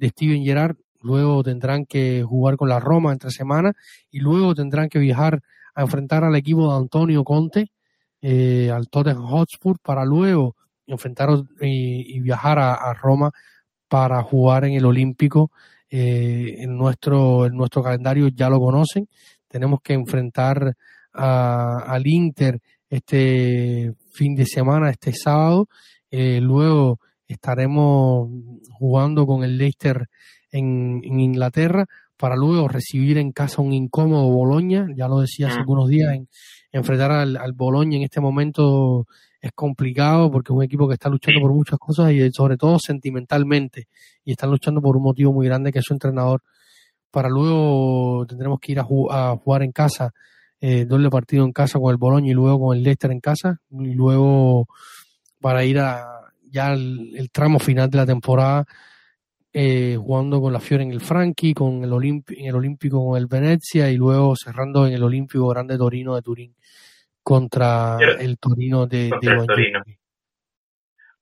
Steven 0.00 0.42
Gerrard. 0.42 0.76
luego 1.00 1.42
tendrán 1.42 1.86
que 1.86 2.22
jugar 2.22 2.56
con 2.56 2.68
la 2.68 2.80
Roma 2.80 3.12
entre 3.12 3.30
semanas 3.30 3.74
y 4.10 4.20
luego 4.20 4.54
tendrán 4.54 4.88
que 4.88 4.98
viajar 4.98 5.40
a 5.74 5.82
enfrentar 5.82 6.24
al 6.24 6.36
equipo 6.36 6.70
de 6.70 6.78
Antonio 6.78 7.24
Conte, 7.24 7.72
eh, 8.20 8.70
al 8.70 8.88
Tottenham 8.88 9.26
Hotspur, 9.26 9.78
para 9.80 10.04
luego 10.04 10.56
enfrentar 10.86 11.30
y, 11.60 12.20
viajar 12.20 12.58
a, 12.58 12.92
Roma 12.94 13.30
para 13.88 14.22
jugar 14.22 14.64
en 14.64 14.74
el 14.74 14.84
Olímpico. 14.84 15.50
Eh, 15.90 16.56
en, 16.58 16.76
nuestro, 16.76 17.46
en 17.46 17.54
nuestro 17.54 17.82
calendario 17.82 18.28
ya 18.28 18.48
lo 18.48 18.58
conocen. 18.58 19.08
Tenemos 19.48 19.80
que 19.82 19.92
enfrentar 19.92 20.74
al 21.12 22.06
Inter 22.06 22.60
este 22.88 23.94
fin 24.12 24.34
de 24.34 24.46
semana, 24.46 24.90
este 24.90 25.12
sábado. 25.12 25.68
Eh, 26.10 26.40
luego 26.40 27.00
estaremos 27.26 28.28
jugando 28.70 29.26
con 29.26 29.42
el 29.44 29.58
Leicester 29.58 30.08
en, 30.50 31.02
Inglaterra 31.02 31.86
para 32.24 32.36
luego 32.36 32.68
recibir 32.68 33.18
en 33.18 33.32
casa 33.32 33.60
un 33.60 33.74
incómodo 33.74 34.30
Boloña. 34.30 34.86
Ya 34.96 35.08
lo 35.08 35.20
decía 35.20 35.48
hace 35.48 35.58
mm. 35.58 35.60
algunos 35.60 35.88
días, 35.90 36.14
en, 36.14 36.26
enfrentar 36.72 37.12
al, 37.12 37.36
al 37.36 37.52
Boloña 37.52 37.98
en 37.98 38.04
este 38.04 38.18
momento 38.18 39.06
es 39.42 39.52
complicado 39.52 40.30
porque 40.30 40.50
es 40.50 40.56
un 40.56 40.62
equipo 40.62 40.88
que 40.88 40.94
está 40.94 41.10
luchando 41.10 41.42
por 41.42 41.52
muchas 41.52 41.78
cosas 41.78 42.12
y 42.12 42.30
sobre 42.32 42.56
todo 42.56 42.78
sentimentalmente 42.78 43.88
y 44.24 44.32
están 44.32 44.50
luchando 44.50 44.80
por 44.80 44.96
un 44.96 45.02
motivo 45.02 45.34
muy 45.34 45.44
grande 45.44 45.70
que 45.70 45.80
es 45.80 45.84
su 45.84 45.92
entrenador. 45.92 46.42
Para 47.10 47.28
luego 47.28 48.24
tendremos 48.26 48.58
que 48.58 48.72
ir 48.72 48.80
a, 48.80 48.84
jugar 48.84 49.62
en 49.62 49.72
casa, 49.72 50.14
eh, 50.62 50.86
doble 50.86 51.10
partido 51.10 51.44
en 51.44 51.52
casa 51.52 51.78
con 51.78 51.90
el 51.90 51.98
Boloña 51.98 52.30
y 52.30 52.34
luego 52.34 52.58
con 52.58 52.74
el 52.78 52.82
Leicester 52.82 53.10
en 53.10 53.20
casa 53.20 53.60
y 53.70 53.92
luego 53.92 54.66
para 55.42 55.62
ir 55.66 55.78
a 55.78 56.22
ya 56.50 56.72
el, 56.72 57.28
tramo 57.30 57.58
final 57.58 57.90
de 57.90 57.98
la 57.98 58.06
temporada 58.06 58.64
eh, 59.56 59.96
jugando 59.96 60.40
con 60.40 60.52
la 60.52 60.58
Fiore 60.58 60.82
en 60.82 60.90
el 60.90 61.00
Franchi, 61.00 61.54
con 61.54 61.84
el 61.84 61.92
en 61.92 62.46
el 62.46 62.54
Olímpico 62.56 63.06
con 63.06 63.16
el 63.16 63.28
Venezia 63.28 63.88
y 63.88 63.96
luego 63.96 64.34
cerrando 64.34 64.84
en 64.84 64.94
el 64.94 65.02
Olímpico 65.04 65.46
Grande 65.46 65.78
Torino 65.78 66.16
de 66.16 66.22
Turín 66.22 66.54
contra 67.22 67.96
el 68.18 68.36
Torino 68.36 68.88
de, 68.88 69.10
Torino. 69.46 69.80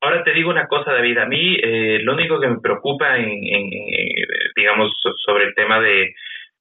Ahora 0.01 0.25
te 0.25 0.33
digo 0.33 0.49
una 0.49 0.67
cosa, 0.67 0.93
David. 0.93 1.19
A 1.19 1.27
mí 1.27 1.57
eh, 1.63 1.99
lo 2.03 2.15
único 2.15 2.41
que 2.41 2.49
me 2.49 2.59
preocupa, 2.59 3.19
en, 3.19 3.39
digamos, 4.57 4.91
sobre 5.25 5.45
el 5.45 5.55
tema 5.55 5.79
de, 5.81 6.15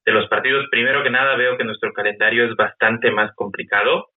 los 0.08 0.28
partidos, 0.28 0.68
primero 0.70 1.02
que 1.04 1.10
nada 1.10 1.38
veo 1.38 1.58
que 1.58 1.64
nuestro 1.64 1.94
calendario 1.94 2.46
es 2.46 2.56
bastante 2.58 3.12
más 3.12 3.34
complicado 3.34 4.10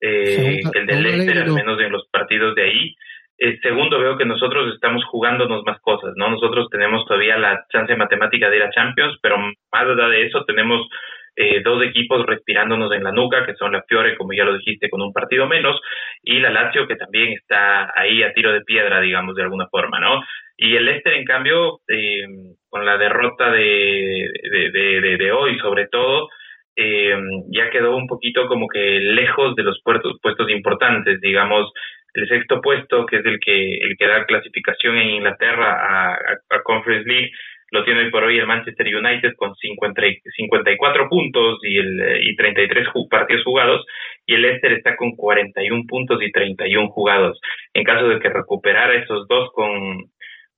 eh, 0.00 0.60
que 0.72 0.78
el 0.78 0.86
del 0.86 1.02
Leicester, 1.02 1.38
al 1.38 1.52
menos 1.52 1.80
en 1.80 1.90
los 1.90 2.06
partidos 2.08 2.54
de 2.54 2.62
ahí. 2.62 2.94
Eh, 3.38 3.58
segundo, 3.62 3.98
veo 3.98 4.16
que 4.16 4.24
nosotros 4.24 4.72
estamos 4.74 5.04
jugándonos 5.06 5.64
más 5.64 5.80
cosas, 5.80 6.12
¿no? 6.16 6.30
Nosotros 6.30 6.68
tenemos 6.70 7.04
todavía 7.04 7.36
la 7.36 7.64
chance 7.72 7.96
matemática 7.96 8.48
de 8.48 8.56
ir 8.56 8.62
a 8.62 8.70
Champions, 8.70 9.18
pero 9.20 9.38
más 9.38 9.54
allá 9.72 10.08
de 10.08 10.26
eso 10.26 10.44
tenemos 10.44 10.88
eh, 11.36 11.62
dos 11.64 11.82
equipos 11.82 12.24
respirándonos 12.26 12.92
en 12.92 13.02
la 13.02 13.10
nuca, 13.10 13.44
que 13.44 13.56
son 13.56 13.72
la 13.72 13.82
Fiore, 13.88 14.16
como 14.16 14.32
ya 14.34 14.44
lo 14.44 14.56
dijiste, 14.56 14.88
con 14.88 15.02
un 15.02 15.12
partido 15.12 15.48
menos, 15.48 15.80
y 16.22 16.38
la 16.38 16.50
Lazio, 16.50 16.86
que 16.86 16.94
también 16.94 17.32
está 17.32 17.92
ahí 17.98 18.22
a 18.22 18.32
tiro 18.32 18.52
de 18.52 18.60
piedra, 18.60 19.00
digamos, 19.00 19.34
de 19.34 19.42
alguna 19.42 19.66
forma, 19.68 19.98
¿no? 19.98 20.22
Y 20.56 20.76
el 20.76 20.84
Leicester, 20.84 21.14
en 21.14 21.24
cambio, 21.24 21.80
eh, 21.88 22.24
con 22.68 22.86
la 22.86 22.96
derrota 22.96 23.50
de, 23.50 24.30
de, 24.72 25.16
de, 25.18 25.32
hoy, 25.32 25.58
sobre 25.58 25.88
todo, 25.88 26.28
eh, 26.76 27.16
ya 27.50 27.70
quedó 27.70 27.96
un 27.96 28.06
poquito 28.06 28.46
como 28.46 28.68
que 28.68 29.00
lejos 29.00 29.56
de 29.56 29.64
los 29.64 29.80
puestos, 29.82 30.18
puestos 30.22 30.48
importantes, 30.50 31.20
digamos, 31.20 31.72
el 32.14 32.28
sexto 32.28 32.60
puesto, 32.60 33.06
que 33.06 33.16
es 33.16 33.26
el 33.26 33.38
que, 33.40 33.78
el 33.78 33.96
que 33.98 34.06
da 34.06 34.24
clasificación 34.24 34.96
en 34.96 35.10
Inglaterra 35.10 36.14
a, 36.14 36.62
Conference 36.62 37.08
League, 37.08 37.30
lo 37.70 37.84
tiene 37.84 38.04
hoy 38.04 38.10
por 38.10 38.22
hoy 38.22 38.38
el 38.38 38.46
Manchester 38.46 38.86
United 38.86 39.34
con 39.36 39.54
50, 39.56 40.02
54 40.36 41.08
puntos 41.08 41.58
y, 41.62 41.76
el, 41.76 42.22
y 42.22 42.36
33 42.36 42.88
partidos 43.10 43.42
jugados 43.42 43.84
y 44.26 44.34
el 44.34 44.42
Leicester 44.42 44.72
está 44.72 44.96
con 44.96 45.16
41 45.16 45.84
puntos 45.88 46.22
y 46.22 46.30
31 46.30 46.88
jugados. 46.90 47.40
En 47.72 47.82
caso 47.82 48.08
de 48.08 48.20
que 48.20 48.28
recuperara 48.28 48.94
esos 48.94 49.26
dos 49.26 49.50
con, 49.52 50.04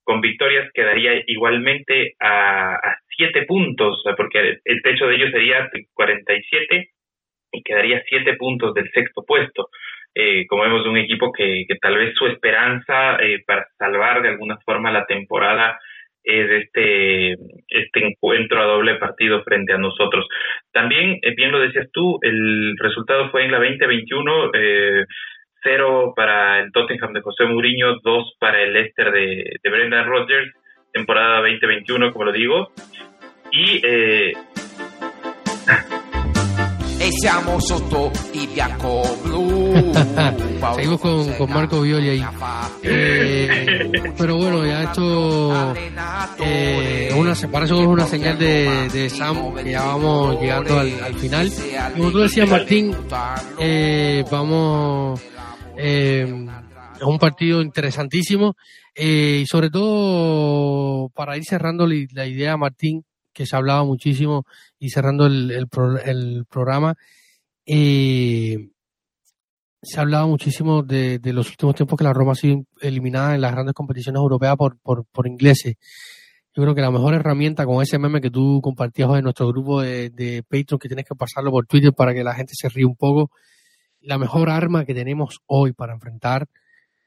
con 0.03 0.21
victorias 0.21 0.69
quedaría 0.73 1.23
igualmente 1.25 2.15
a, 2.19 2.75
a 2.75 2.97
7 3.17 3.45
puntos, 3.47 4.03
porque 4.15 4.59
el 4.63 4.81
techo 4.83 5.07
de 5.07 5.15
ellos 5.15 5.31
sería 5.31 5.69
47 5.93 6.91
y 7.51 7.63
quedaría 7.63 8.03
7 8.07 8.35
puntos 8.35 8.75
del 8.75 8.91
sexto 8.91 9.23
puesto. 9.25 9.69
Eh, 10.19 10.47
como 10.47 10.63
vemos, 10.63 10.83
un 10.87 10.97
equipo 10.97 11.31
que, 11.31 11.65
que 11.67 11.75
tal 11.75 11.95
vez 11.95 12.15
su 12.15 12.25
esperanza 12.25 13.17
eh, 13.17 13.43
para 13.45 13.67
salvar 13.77 14.23
de 14.23 14.29
alguna 14.29 14.57
forma 14.65 14.91
la 14.91 15.05
temporada 15.05 15.77
es 16.23 16.49
este, 16.63 17.33
este 17.69 18.05
encuentro 18.05 18.59
a 18.59 18.65
doble 18.65 18.95
partido 18.95 19.43
frente 19.43 19.73
a 19.73 19.77
nosotros. 19.77 20.27
También, 20.73 21.19
eh, 21.21 21.35
bien 21.35 21.51
lo 21.51 21.59
decías 21.59 21.87
tú, 21.93 22.17
el 22.23 22.75
resultado 22.79 23.29
fue 23.29 23.45
en 23.45 23.51
la 23.51 23.59
2021, 23.59 24.51
eh, 24.55 25.05
cero 25.61 26.13
para 26.15 26.61
el 26.61 26.71
Tottenham 26.71 27.13
de 27.13 27.21
José 27.21 27.45
Mourinho, 27.45 27.99
dos 28.03 28.35
para 28.39 28.59
el 28.63 28.73
Leicester 28.73 29.11
de, 29.11 29.57
de 29.61 29.69
Brendan 29.69 30.07
Rodgers, 30.07 30.51
temporada 30.91 31.41
2021, 31.41 32.11
como 32.11 32.25
lo 32.25 32.31
digo. 32.31 32.71
Y 33.51 33.81
eh, 33.85 34.33
siamo 37.11 37.59
sotto 37.59 38.11
i 38.33 38.47
blu. 39.23 39.93
Seguimos 40.75 40.99
con, 40.99 41.33
con, 41.33 41.49
Marco 41.49 41.81
Violi 41.81 42.09
ahí. 42.09 42.25
Eh, 42.83 44.13
pero 44.17 44.37
bueno, 44.37 44.65
ya 44.65 44.83
esto 44.83 45.73
eh, 46.39 47.13
una, 47.15 47.33
para 47.51 47.65
eso 47.65 47.81
es 47.81 47.87
una 47.87 48.05
señal 48.05 48.37
de, 48.37 48.89
de, 48.91 49.09
Sam 49.09 49.55
que 49.55 49.71
ya 49.71 49.85
vamos 49.85 50.39
llegando 50.41 50.79
al, 50.79 51.03
al 51.03 51.15
final. 51.15 51.51
Como 51.95 52.11
tú 52.11 52.19
decías, 52.19 52.49
Martín, 52.49 52.95
eh, 53.59 54.23
vamos. 54.31 55.21
Eh, 55.77 56.47
es 56.95 57.03
un 57.03 57.19
partido 57.19 57.61
interesantísimo 57.61 58.55
y 58.95 59.45
sobre 59.45 59.69
todo 59.69 61.09
para 61.09 61.37
ir 61.37 61.43
cerrando 61.45 61.85
la 61.85 62.25
idea, 62.25 62.57
Martín, 62.57 63.05
que 63.37 63.45
se 63.45 63.55
hablaba 63.55 63.83
muchísimo 63.83 64.47
y 64.79 64.89
cerrando 64.89 65.27
el, 65.27 65.51
el, 65.51 65.67
el 66.05 66.45
programa, 66.49 66.95
eh, 67.67 68.71
se 69.79 69.99
ha 69.99 70.01
hablado 70.01 70.27
muchísimo 70.27 70.81
de, 70.81 71.19
de, 71.19 71.33
los 71.33 71.47
últimos 71.51 71.75
tiempos 71.75 71.99
que 71.99 72.03
la 72.03 72.13
Roma 72.13 72.31
ha 72.31 72.35
sido 72.35 72.63
eliminada 72.81 73.35
en 73.35 73.41
las 73.41 73.51
grandes 73.51 73.75
competiciones 73.75 74.19
europeas 74.19 74.55
por, 74.57 74.79
por, 74.79 75.05
por 75.05 75.27
ingleses. 75.27 75.75
Yo 76.55 76.63
creo 76.63 76.73
que 76.73 76.81
la 76.81 76.89
mejor 76.89 77.13
herramienta 77.13 77.67
con 77.67 77.83
ese 77.83 77.99
meme 77.99 78.21
que 78.21 78.31
tú 78.31 78.59
compartías 78.59 79.07
en 79.11 79.23
nuestro 79.25 79.47
grupo 79.49 79.81
de, 79.83 80.09
de 80.09 80.41
Patreon, 80.41 80.79
que 80.79 80.87
tienes 80.87 81.05
que 81.05 81.13
pasarlo 81.13 81.51
por 81.51 81.67
Twitter 81.67 81.93
para 81.93 82.15
que 82.15 82.23
la 82.23 82.33
gente 82.33 82.53
se 82.55 82.69
ríe 82.69 82.85
un 82.85 82.95
poco, 82.95 83.29
la 84.01 84.17
mejor 84.17 84.49
arma 84.49 84.83
que 84.83 84.95
tenemos 84.95 85.41
hoy 85.45 85.73
para 85.73 85.93
enfrentar, 85.93 86.47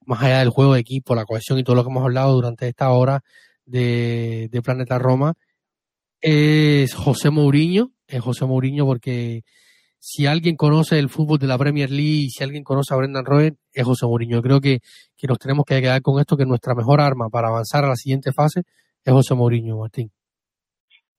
más 0.06 0.22
allá 0.22 0.38
del 0.38 0.50
juego 0.50 0.74
de 0.74 0.80
equipo, 0.80 1.16
la 1.16 1.24
cohesión 1.24 1.58
y 1.58 1.64
todo 1.64 1.74
lo 1.74 1.82
que 1.82 1.90
hemos 1.90 2.04
hablado 2.04 2.34
durante 2.34 2.68
esta 2.68 2.90
hora 2.90 3.24
de, 3.66 4.48
de 4.52 4.62
Planeta 4.62 4.96
Roma, 5.00 5.34
es 6.20 6.94
José 6.94 7.30
Mourinho, 7.30 7.90
es 8.06 8.20
José 8.20 8.46
Mourinho 8.46 8.84
porque 8.86 9.42
si 9.98 10.26
alguien 10.26 10.56
conoce 10.56 10.98
el 10.98 11.10
fútbol 11.10 11.38
de 11.38 11.46
la 11.46 11.58
Premier 11.58 11.90
League, 11.90 12.28
si 12.30 12.42
alguien 12.42 12.64
conoce 12.64 12.94
a 12.94 12.96
Brendan 12.96 13.24
Rodgers, 13.24 13.56
es 13.72 13.84
José 13.84 14.06
Mourinho. 14.06 14.40
creo 14.40 14.60
que, 14.60 14.78
que 15.16 15.26
nos 15.28 15.38
tenemos 15.38 15.64
que 15.66 15.80
quedar 15.80 16.00
con 16.00 16.18
esto, 16.18 16.36
que 16.36 16.46
nuestra 16.46 16.74
mejor 16.74 17.00
arma 17.00 17.28
para 17.30 17.48
avanzar 17.48 17.84
a 17.84 17.88
la 17.88 17.96
siguiente 17.96 18.32
fase 18.32 18.62
es 19.04 19.12
José 19.12 19.34
Mourinho, 19.34 19.78
Martín. 19.78 20.10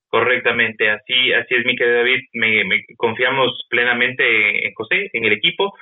Correctamente, 0.07 0.90
así, 0.90 1.32
así 1.32 1.56
es, 1.56 1.65
mi 1.65 1.76
querido 1.76 1.98
David. 1.98 2.19
Me, 2.34 2.64
confiamos 2.98 3.65
plenamente 3.69 4.68
en 4.68 4.73
José, 4.73 5.10
en 5.14 5.23
el 5.23 5.32
equipo. 5.32 5.73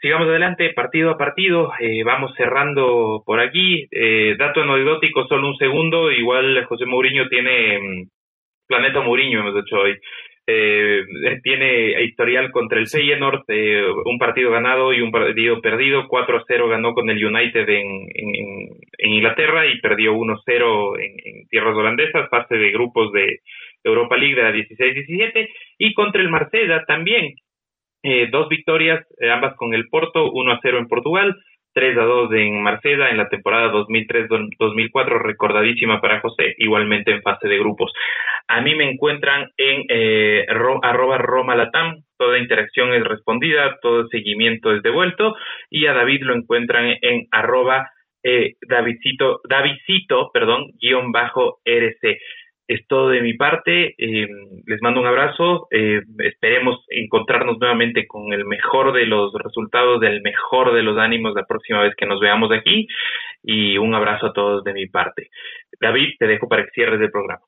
Sigamos 0.00 0.28
adelante, 0.28 0.70
partido 0.74 1.10
a 1.12 1.16
partido. 1.16 1.72
Eh, 1.80 2.02
vamos 2.04 2.32
cerrando 2.36 3.22
por 3.24 3.40
aquí. 3.40 3.88
Eh, 3.90 4.36
dato 4.38 4.60
anecdótico, 4.60 5.26
solo 5.28 5.48
un 5.48 5.56
segundo. 5.56 6.10
Igual 6.10 6.66
José 6.66 6.84
Mourinho 6.84 7.26
tiene 7.30 7.78
mm, 7.78 8.08
Planeta 8.66 9.00
Mourinho 9.00 9.40
hemos 9.40 9.64
hecho 9.64 9.76
hoy. 9.76 9.98
Eh, 10.46 11.04
tiene 11.42 12.02
historial 12.04 12.50
contra 12.50 12.78
el 12.78 12.86
Feyenoord, 12.86 13.44
eh, 13.48 13.82
un 14.04 14.18
partido 14.18 14.50
ganado 14.50 14.92
y 14.92 15.00
un 15.00 15.10
partido 15.10 15.60
perdido, 15.62 16.06
4-0 16.06 16.68
ganó 16.68 16.92
con 16.92 17.08
el 17.08 17.24
United 17.24 17.66
en, 17.66 18.08
en, 18.14 19.10
Inglaterra 19.10 19.66
y 19.66 19.80
perdió 19.80 20.14
1-0 20.14 21.00
en, 21.00 21.48
tierras 21.48 21.74
holandesas, 21.74 22.28
fase 22.28 22.56
de 22.56 22.72
grupos 22.72 23.10
de 23.12 23.40
Europa 23.82 24.16
League 24.18 24.34
de 24.34 24.42
la 24.42 24.52
16-17 24.52 25.48
y 25.78 25.94
contra 25.94 26.20
el 26.20 26.28
Marsella 26.28 26.84
también, 26.86 27.34
eh, 28.02 28.28
dos 28.30 28.50
victorias, 28.50 29.02
eh, 29.18 29.30
ambas 29.30 29.56
con 29.56 29.72
el 29.72 29.88
Porto, 29.88 30.30
1-0 30.30 30.78
en 30.78 30.88
Portugal, 30.88 31.34
3 31.74 31.98
a 31.98 32.02
2 32.02 32.32
en 32.32 32.62
Marsella 32.62 33.10
en 33.10 33.18
la 33.18 33.28
temporada 33.28 33.72
2003-2004, 33.72 35.20
recordadísima 35.20 36.00
para 36.00 36.20
José, 36.20 36.54
igualmente 36.58 37.10
en 37.10 37.22
fase 37.22 37.48
de 37.48 37.58
grupos. 37.58 37.92
A 38.48 38.60
mí 38.60 38.74
me 38.74 38.88
encuentran 38.90 39.50
en 39.56 39.84
eh, 39.88 40.46
arroba 40.48 41.18
Roma 41.18 41.56
Latam, 41.56 42.02
toda 42.16 42.38
interacción 42.38 42.94
es 42.94 43.04
respondida, 43.04 43.78
todo 43.82 44.06
seguimiento 44.08 44.72
es 44.74 44.82
devuelto, 44.82 45.34
y 45.68 45.86
a 45.86 45.92
David 45.92 46.22
lo 46.22 46.34
encuentran 46.34 46.96
en 47.02 47.26
arroba 47.32 47.90
eh, 48.22 48.54
Davidcito, 48.66 50.30
perdón, 50.32 50.70
guion 50.80 51.12
bajo 51.12 51.58
RC. 51.64 52.18
Es 52.66 52.86
todo 52.86 53.10
de 53.10 53.22
mi 53.22 53.34
parte. 53.34 53.94
Eh, 53.98 54.28
les 54.66 54.82
mando 54.82 55.00
un 55.00 55.06
abrazo. 55.06 55.68
Eh, 55.70 56.02
esperemos 56.18 56.84
encontrarnos 56.88 57.58
nuevamente 57.58 58.06
con 58.06 58.32
el 58.32 58.44
mejor 58.44 58.92
de 58.92 59.06
los 59.06 59.32
resultados, 59.34 60.00
del 60.00 60.22
mejor 60.22 60.74
de 60.74 60.82
los 60.82 60.98
ánimos 60.98 61.34
la 61.34 61.44
próxima 61.44 61.82
vez 61.82 61.94
que 61.96 62.06
nos 62.06 62.20
veamos 62.20 62.50
aquí. 62.52 62.86
Y 63.42 63.76
un 63.78 63.94
abrazo 63.94 64.26
a 64.26 64.32
todos 64.32 64.64
de 64.64 64.72
mi 64.72 64.86
parte. 64.86 65.28
David, 65.80 66.14
te 66.18 66.26
dejo 66.26 66.48
para 66.48 66.64
que 66.64 66.70
cierres 66.70 67.00
el 67.00 67.10
programa. 67.10 67.42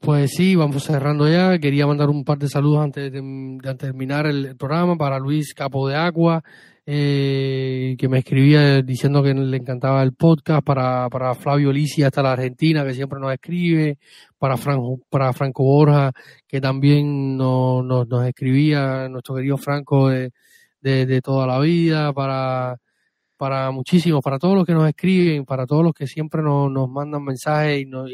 Pues 0.00 0.30
sí, 0.36 0.54
vamos 0.54 0.84
cerrando 0.84 1.28
ya. 1.28 1.58
Quería 1.58 1.86
mandar 1.86 2.08
un 2.08 2.24
par 2.24 2.38
de 2.38 2.48
saludos 2.48 2.84
antes 2.84 3.12
de, 3.12 3.74
terminar 3.78 4.26
el, 4.26 4.56
programa 4.56 4.96
para 4.96 5.18
Luis 5.18 5.52
Capo 5.54 5.88
de 5.88 5.96
Agua, 5.96 6.42
eh, 6.90 7.96
que 7.98 8.08
me 8.08 8.20
escribía 8.20 8.80
diciendo 8.80 9.22
que 9.22 9.34
le 9.34 9.56
encantaba 9.58 10.02
el 10.02 10.14
podcast, 10.14 10.64
para, 10.64 11.10
para 11.10 11.34
Flavio 11.34 11.70
Lisi 11.70 12.02
hasta 12.02 12.22
la 12.22 12.32
Argentina, 12.32 12.82
que 12.82 12.94
siempre 12.94 13.20
nos 13.20 13.30
escribe, 13.30 13.98
para 14.38 14.56
Franco, 14.56 14.98
para 15.10 15.34
Franco 15.34 15.64
Borja, 15.64 16.12
que 16.46 16.62
también 16.62 17.36
nos, 17.36 17.84
nos, 17.84 18.26
escribía, 18.26 19.06
nuestro 19.10 19.34
querido 19.34 19.58
Franco 19.58 20.08
de, 20.08 20.32
de, 20.80 21.20
toda 21.20 21.46
la 21.46 21.60
vida, 21.60 22.10
para 22.14 22.78
para 23.36 23.70
muchísimos, 23.70 24.22
para 24.22 24.38
todos 24.38 24.54
los 24.56 24.64
que 24.64 24.72
nos 24.72 24.88
escriben, 24.88 25.44
para 25.44 25.66
todos 25.66 25.84
los 25.84 25.92
que 25.92 26.06
siempre 26.06 26.42
nos, 26.42 26.72
nos 26.72 26.88
mandan 26.88 27.22
mensajes 27.22 27.82
y 27.82 27.84
nos, 27.84 28.10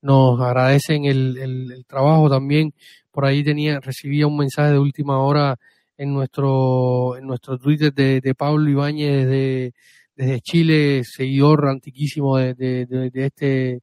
nos 0.00 0.40
agradecen 0.40 1.04
el, 1.04 1.36
el, 1.36 1.84
trabajo 1.86 2.30
también. 2.30 2.72
Por 3.10 3.26
ahí 3.26 3.44
tenía, 3.44 3.78
recibía 3.78 4.26
un 4.26 4.38
mensaje 4.38 4.72
de 4.72 4.78
última 4.78 5.18
hora 5.18 5.58
en 6.00 6.14
nuestro, 6.14 7.18
en 7.18 7.26
nuestro 7.26 7.58
Twitter 7.58 7.92
de, 7.92 8.22
de 8.22 8.34
Pablo 8.34 8.70
Ibáñez 8.70 9.26
desde, 9.26 9.74
desde 10.16 10.40
Chile, 10.40 11.02
seguidor 11.04 11.68
antiquísimo 11.68 12.38
de, 12.38 12.54
de, 12.54 13.10
este 13.14 13.82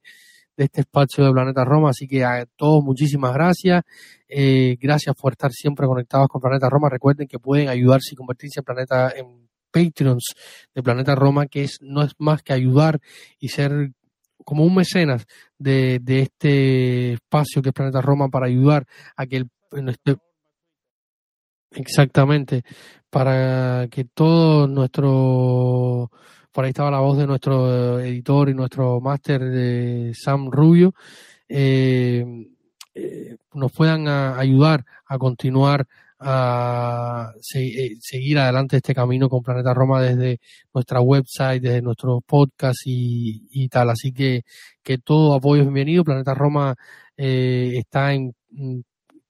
de 0.57 0.63
este 0.63 0.81
espacio 0.81 1.23
de 1.23 1.31
Planeta 1.31 1.63
Roma. 1.63 1.91
Así 1.91 2.07
que 2.07 2.25
a 2.25 2.47
todos 2.55 2.83
muchísimas 2.83 3.33
gracias. 3.33 3.83
Eh, 4.27 4.77
gracias 4.81 5.15
por 5.15 5.33
estar 5.33 5.51
siempre 5.51 5.85
conectados 5.85 6.27
con 6.27 6.41
Planeta 6.41 6.67
Roma. 6.67 6.89
Recuerden 6.89 7.27
que 7.27 7.37
pueden 7.37 7.69
ayudarse 7.69 8.13
y 8.13 8.15
convertirse 8.15 8.61
en 8.61 8.65
Planeta 8.65 9.13
en 9.15 9.47
Patreons 9.69 10.33
de 10.73 10.81
Planeta 10.81 11.13
Roma, 11.13 11.45
que 11.45 11.65
es 11.65 11.77
no 11.81 12.01
es 12.01 12.13
más 12.17 12.41
que 12.41 12.53
ayudar 12.53 12.99
y 13.37 13.49
ser 13.49 13.91
como 14.43 14.63
un 14.63 14.73
mecenas 14.73 15.27
de, 15.59 15.99
de 16.01 16.21
este 16.21 17.13
espacio 17.13 17.61
que 17.61 17.69
es 17.69 17.73
Planeta 17.73 18.01
Roma 18.01 18.29
para 18.29 18.47
ayudar 18.47 18.87
a 19.15 19.27
que 19.27 19.37
el, 19.37 19.49
exactamente 21.71 22.63
para 23.09 23.87
que 23.89 24.05
todo 24.05 24.67
nuestro 24.67 26.11
por 26.51 26.65
ahí 26.65 26.69
estaba 26.69 26.91
la 26.91 26.99
voz 26.99 27.17
de 27.17 27.27
nuestro 27.27 27.99
editor 27.99 28.49
y 28.49 28.53
nuestro 28.53 28.99
máster 28.99 29.43
de 29.43 30.13
Sam 30.15 30.49
Rubio 30.49 30.93
eh, 31.47 32.25
eh, 32.95 33.37
nos 33.53 33.71
puedan 33.71 34.07
ayudar 34.07 34.83
a 35.05 35.17
continuar 35.17 35.87
a 36.19 37.31
eh, 37.53 37.95
seguir 37.99 38.39
adelante 38.39 38.77
este 38.77 38.95
camino 38.95 39.29
con 39.29 39.43
Planeta 39.43 39.73
Roma 39.73 40.01
desde 40.01 40.39
nuestra 40.73 41.01
website, 41.01 41.61
desde 41.61 41.81
nuestros 41.81 42.21
podcasts 42.25 42.83
y, 42.85 43.47
y 43.51 43.69
tal. 43.69 43.91
Así 43.91 44.11
que, 44.11 44.43
que 44.81 44.97
todo 44.97 45.35
apoyo 45.35 45.61
es 45.61 45.67
bienvenido. 45.67 46.03
Planeta 46.03 46.33
Roma 46.33 46.75
eh, 47.15 47.73
está 47.77 48.13
en 48.13 48.33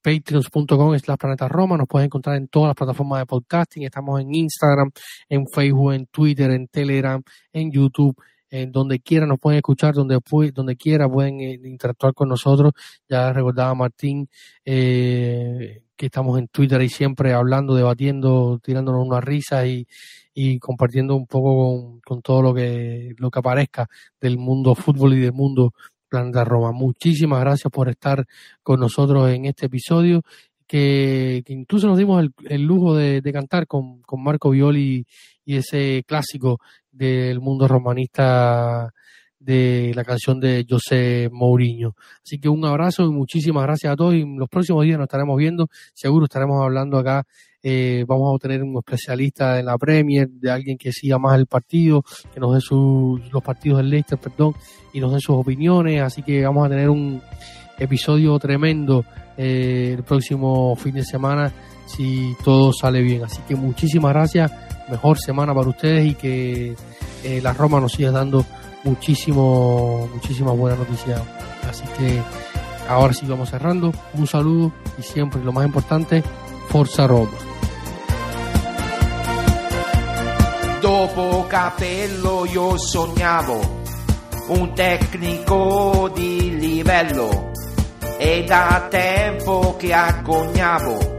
patreons.com 0.02 0.96
es 0.96 1.08
la 1.08 1.18
Planeta 1.18 1.48
Roma. 1.48 1.78
Nos 1.78 1.88
pueden 1.88 2.06
encontrar 2.06 2.36
en 2.38 2.48
todas 2.48 2.70
las 2.70 2.76
plataformas 2.76 3.20
de 3.20 3.26
podcasting. 3.26 3.84
Estamos 3.84 4.22
en 4.22 4.34
Instagram, 4.34 4.92
en 5.30 5.48
Facebook, 5.48 5.94
en 5.94 6.06
Twitter, 6.08 6.52
en 6.52 6.68
Telegram, 6.68 7.22
en 7.54 7.72
YouTube 7.72 8.16
en 8.50 8.72
donde 8.72 9.00
quiera 9.00 9.26
nos 9.26 9.40
pueden 9.40 9.58
escuchar, 9.58 9.94
donde, 9.94 10.20
donde 10.54 10.76
quiera 10.78 11.10
pueden 11.10 11.42
eh, 11.42 11.60
interactuar 11.64 12.14
con 12.14 12.30
nosotros. 12.30 12.74
Ya 13.10 13.34
recordaba 13.34 13.76
Martín 13.76 14.30
eh, 14.64 15.84
que 15.96 16.06
estamos 16.06 16.38
en 16.40 16.48
Twitter 16.48 16.80
ahí 16.80 16.90
siempre 16.90 17.34
hablando, 17.34 17.76
debatiendo, 17.76 18.60
tirándonos 18.64 19.06
unas 19.06 19.24
risas 19.24 19.66
y, 19.66 19.88
y 20.34 20.60
compartiendo 20.60 21.16
un 21.16 21.26
poco 21.26 22.00
con, 22.06 22.22
todo 22.22 22.42
lo 22.42 22.54
que, 22.54 23.16
lo 23.18 23.32
que 23.32 23.40
aparezca 23.40 23.88
del 24.22 24.38
mundo 24.38 24.76
fútbol 24.76 25.16
y 25.16 25.20
del 25.20 25.34
mundo 25.34 25.74
Planeta 26.10 26.44
Roma. 26.44 26.72
Muchísimas 26.72 27.40
gracias 27.42 27.72
por 27.72 27.90
estar 27.90 28.26
con 28.64 28.80
nosotros 28.80 29.30
en 29.30 29.46
este 29.46 29.68
episodio. 29.68 30.24
Que, 30.66 31.44
incluso 31.48 31.88
nos 31.88 31.98
dimos 31.98 32.26
el, 32.46 32.64
lujo 32.64 32.96
de, 32.96 33.22
cantar 33.32 33.68
con, 33.68 34.02
con 34.02 34.22
Marco 34.22 34.50
Violi 34.50 35.06
y 35.46 35.56
ese 35.56 36.04
clásico 36.06 36.60
del 36.92 37.40
mundo 37.40 37.68
romanista 37.68 38.94
de 39.40 39.94
la 39.96 40.04
canción 40.04 40.40
de 40.40 40.66
José 40.70 41.30
Mourinho. 41.32 41.96
Así 42.24 42.40
que 42.40 42.50
un 42.50 42.66
abrazo 42.66 43.06
y 43.06 43.12
muchísimas 43.12 43.64
gracias 43.64 43.94
a 43.94 43.96
todos 43.96 44.14
y 44.14 44.26
los 44.26 44.50
próximos 44.50 44.84
días 44.84 44.98
nos 44.98 45.06
estaremos 45.06 45.38
viendo, 45.38 45.70
seguro 45.94 46.26
estaremos 46.26 46.62
hablando 46.62 46.98
acá, 46.98 47.24
eh, 47.70 48.06
vamos 48.08 48.34
a 48.34 48.40
tener 48.40 48.64
un 48.64 48.78
especialista 48.78 49.60
en 49.60 49.66
la 49.66 49.78
Premier, 49.78 50.30
de 50.30 50.50
alguien 50.50 50.78
que 50.78 50.94
siga 50.94 51.18
más 51.20 51.38
el 51.38 51.48
partido, 51.48 52.02
que 52.34 52.40
nos 52.40 52.54
dé 52.54 52.62
sus, 52.62 53.20
los 53.30 53.44
partidos 53.44 53.80
del 53.80 53.90
Leicester, 53.90 54.18
perdón, 54.18 54.56
y 54.94 55.02
nos 55.02 55.12
dé 55.12 55.20
sus 55.20 55.36
opiniones, 55.36 56.02
así 56.02 56.24
que 56.24 56.46
vamos 56.46 56.66
a 56.66 56.70
tener 56.70 56.90
un 56.90 57.22
episodio 57.78 58.40
tremendo 58.40 59.04
eh, 59.36 59.96
el 59.98 60.04
próximo 60.04 60.78
fin 60.78 60.96
de 60.96 61.04
semana 61.04 61.52
si 61.86 62.38
todo 62.42 62.72
sale 62.72 63.02
bien. 63.02 63.26
Así 63.26 63.42
que 63.46 63.58
muchísimas 63.58 64.14
gracias 64.14 64.50
mejor 64.90 65.20
semana 65.20 65.54
para 65.54 65.68
ustedes 65.68 66.12
y 66.12 66.16
que 66.16 66.74
eh, 67.26 67.42
la 67.44 67.52
Roma 67.52 67.82
nos 67.82 67.92
siga 67.92 68.12
dando 68.12 68.46
muchísimo, 68.86 70.10
muchísimas 70.14 70.56
buenas 70.56 70.80
noticias. 70.80 71.22
Así 71.70 71.84
que 71.98 72.22
ahora 72.88 73.14
sí 73.14 73.26
vamos 73.28 73.50
cerrando. 73.50 73.92
Un 74.14 74.26
saludo 74.26 74.72
y 74.98 75.02
siempre 75.02 75.44
lo 75.44 75.52
más 75.52 75.66
importante, 75.66 76.24
Forza 76.70 77.06
Roma. 77.08 77.47
Dopo 80.80 81.46
Capello 81.48 82.46
io 82.46 82.78
sognavo 82.78 83.82
un 84.50 84.74
tecnico 84.76 86.10
di 86.14 86.58
livello 86.58 87.52
e 88.18 88.44
da 88.44 88.86
tempo 88.90 89.76
che 89.78 89.92
agognavo 89.92 91.16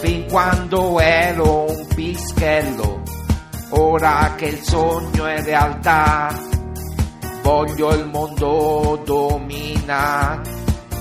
fin 0.00 0.26
quando 0.28 0.98
ero 0.98 1.70
un 1.70 1.86
pischello, 1.94 3.02
ora 3.70 4.34
che 4.36 4.46
il 4.46 4.60
sogno 4.62 5.26
è 5.26 5.42
realtà, 5.42 6.36
voglio 7.42 7.94
il 7.94 8.06
mondo 8.06 9.00
domina, 9.04 10.40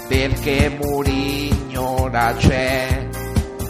perché 0.07 0.77
Murigno 0.79 2.01
ora 2.01 2.33
c'è 2.35 3.07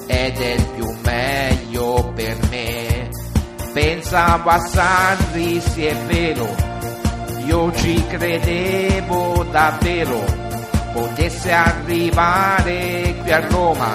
ed 0.07 0.37
è 0.37 0.51
il 0.53 0.65
più 0.75 0.93
meglio 1.03 2.11
per 2.13 2.37
me. 2.49 2.98
Pensavo 3.81 4.49
a 4.49 4.59
Sarri, 4.59 5.61
sì 5.61 5.85
è 5.85 5.95
vero, 6.05 6.53
io 7.45 7.73
ci 7.75 8.05
credevo 8.07 9.45
davvero, 9.49 10.21
potesse 10.91 11.49
arrivare 11.49 13.15
qui 13.21 13.31
a 13.31 13.47
Roma 13.47 13.93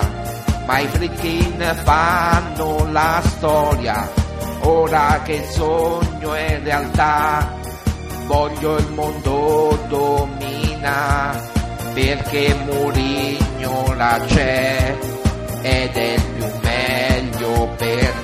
ma 0.64 0.78
i 0.78 0.86
freaking 0.86 1.74
fanno 1.82 2.88
la 2.92 3.20
storia, 3.26 4.10
ora 4.60 5.20
che 5.22 5.32
il 5.32 5.44
sogno 5.50 6.32
è 6.32 6.60
realtà, 6.62 7.52
voglio 8.24 8.78
il 8.78 8.88
mondo 8.88 9.78
domina, 9.86 11.38
perché 11.92 12.54
Murigno 12.54 13.92
la 13.96 14.18
c'è 14.28 14.96
ed 15.60 15.94
è 15.94 16.14
il 16.14 16.22
più 16.22 16.46
meglio 16.62 17.68
per 17.76 18.14
me. 18.14 18.23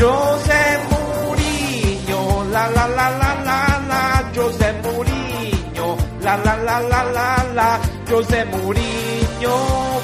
Giuseppe 0.00 0.96
Murigno 1.26 2.44
la 2.48 2.70
la 2.70 2.86
la 2.86 3.08
la 3.18 3.36
la 3.44 3.80
la 3.86 4.30
Giuseppe 4.32 4.88
Murigno 4.88 5.96
la 6.20 6.36
la 6.36 6.54
la 6.54 6.78
la 6.78 7.02
la 7.02 7.46
la 7.52 7.80
Giuseppe 8.06 8.56
Murigno 8.56 9.56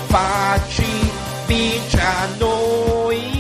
facci 0.09 1.11
vince 1.47 1.99
a 1.99 2.29
noi 2.37 3.35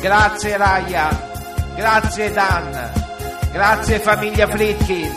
Grazie 0.00 0.56
Raya, 0.56 1.30
grazie 1.76 2.32
Dan, 2.32 2.92
grazie 3.52 4.00
famiglia 4.00 4.48
Fritkin, 4.48 5.08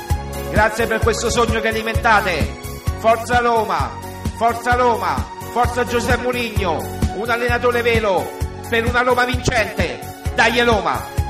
grazie 0.52 0.86
per 0.86 1.00
questo 1.00 1.32
sogno 1.32 1.60
che 1.60 1.70
alimentate. 1.70 2.56
Forza 3.00 3.40
Roma, 3.40 3.90
forza 4.38 4.76
Roma, 4.76 5.34
forza 5.56 5.86
Giuseppe 5.86 6.22
Mourinho, 6.22 6.82
un 7.16 7.30
allenatore 7.30 7.82
vero 7.82 8.30
per 8.68 8.86
una 8.86 9.04
Roma 9.04 9.24
vincente. 9.24 10.02
Dai 10.36 10.62
Roma! 10.66 11.25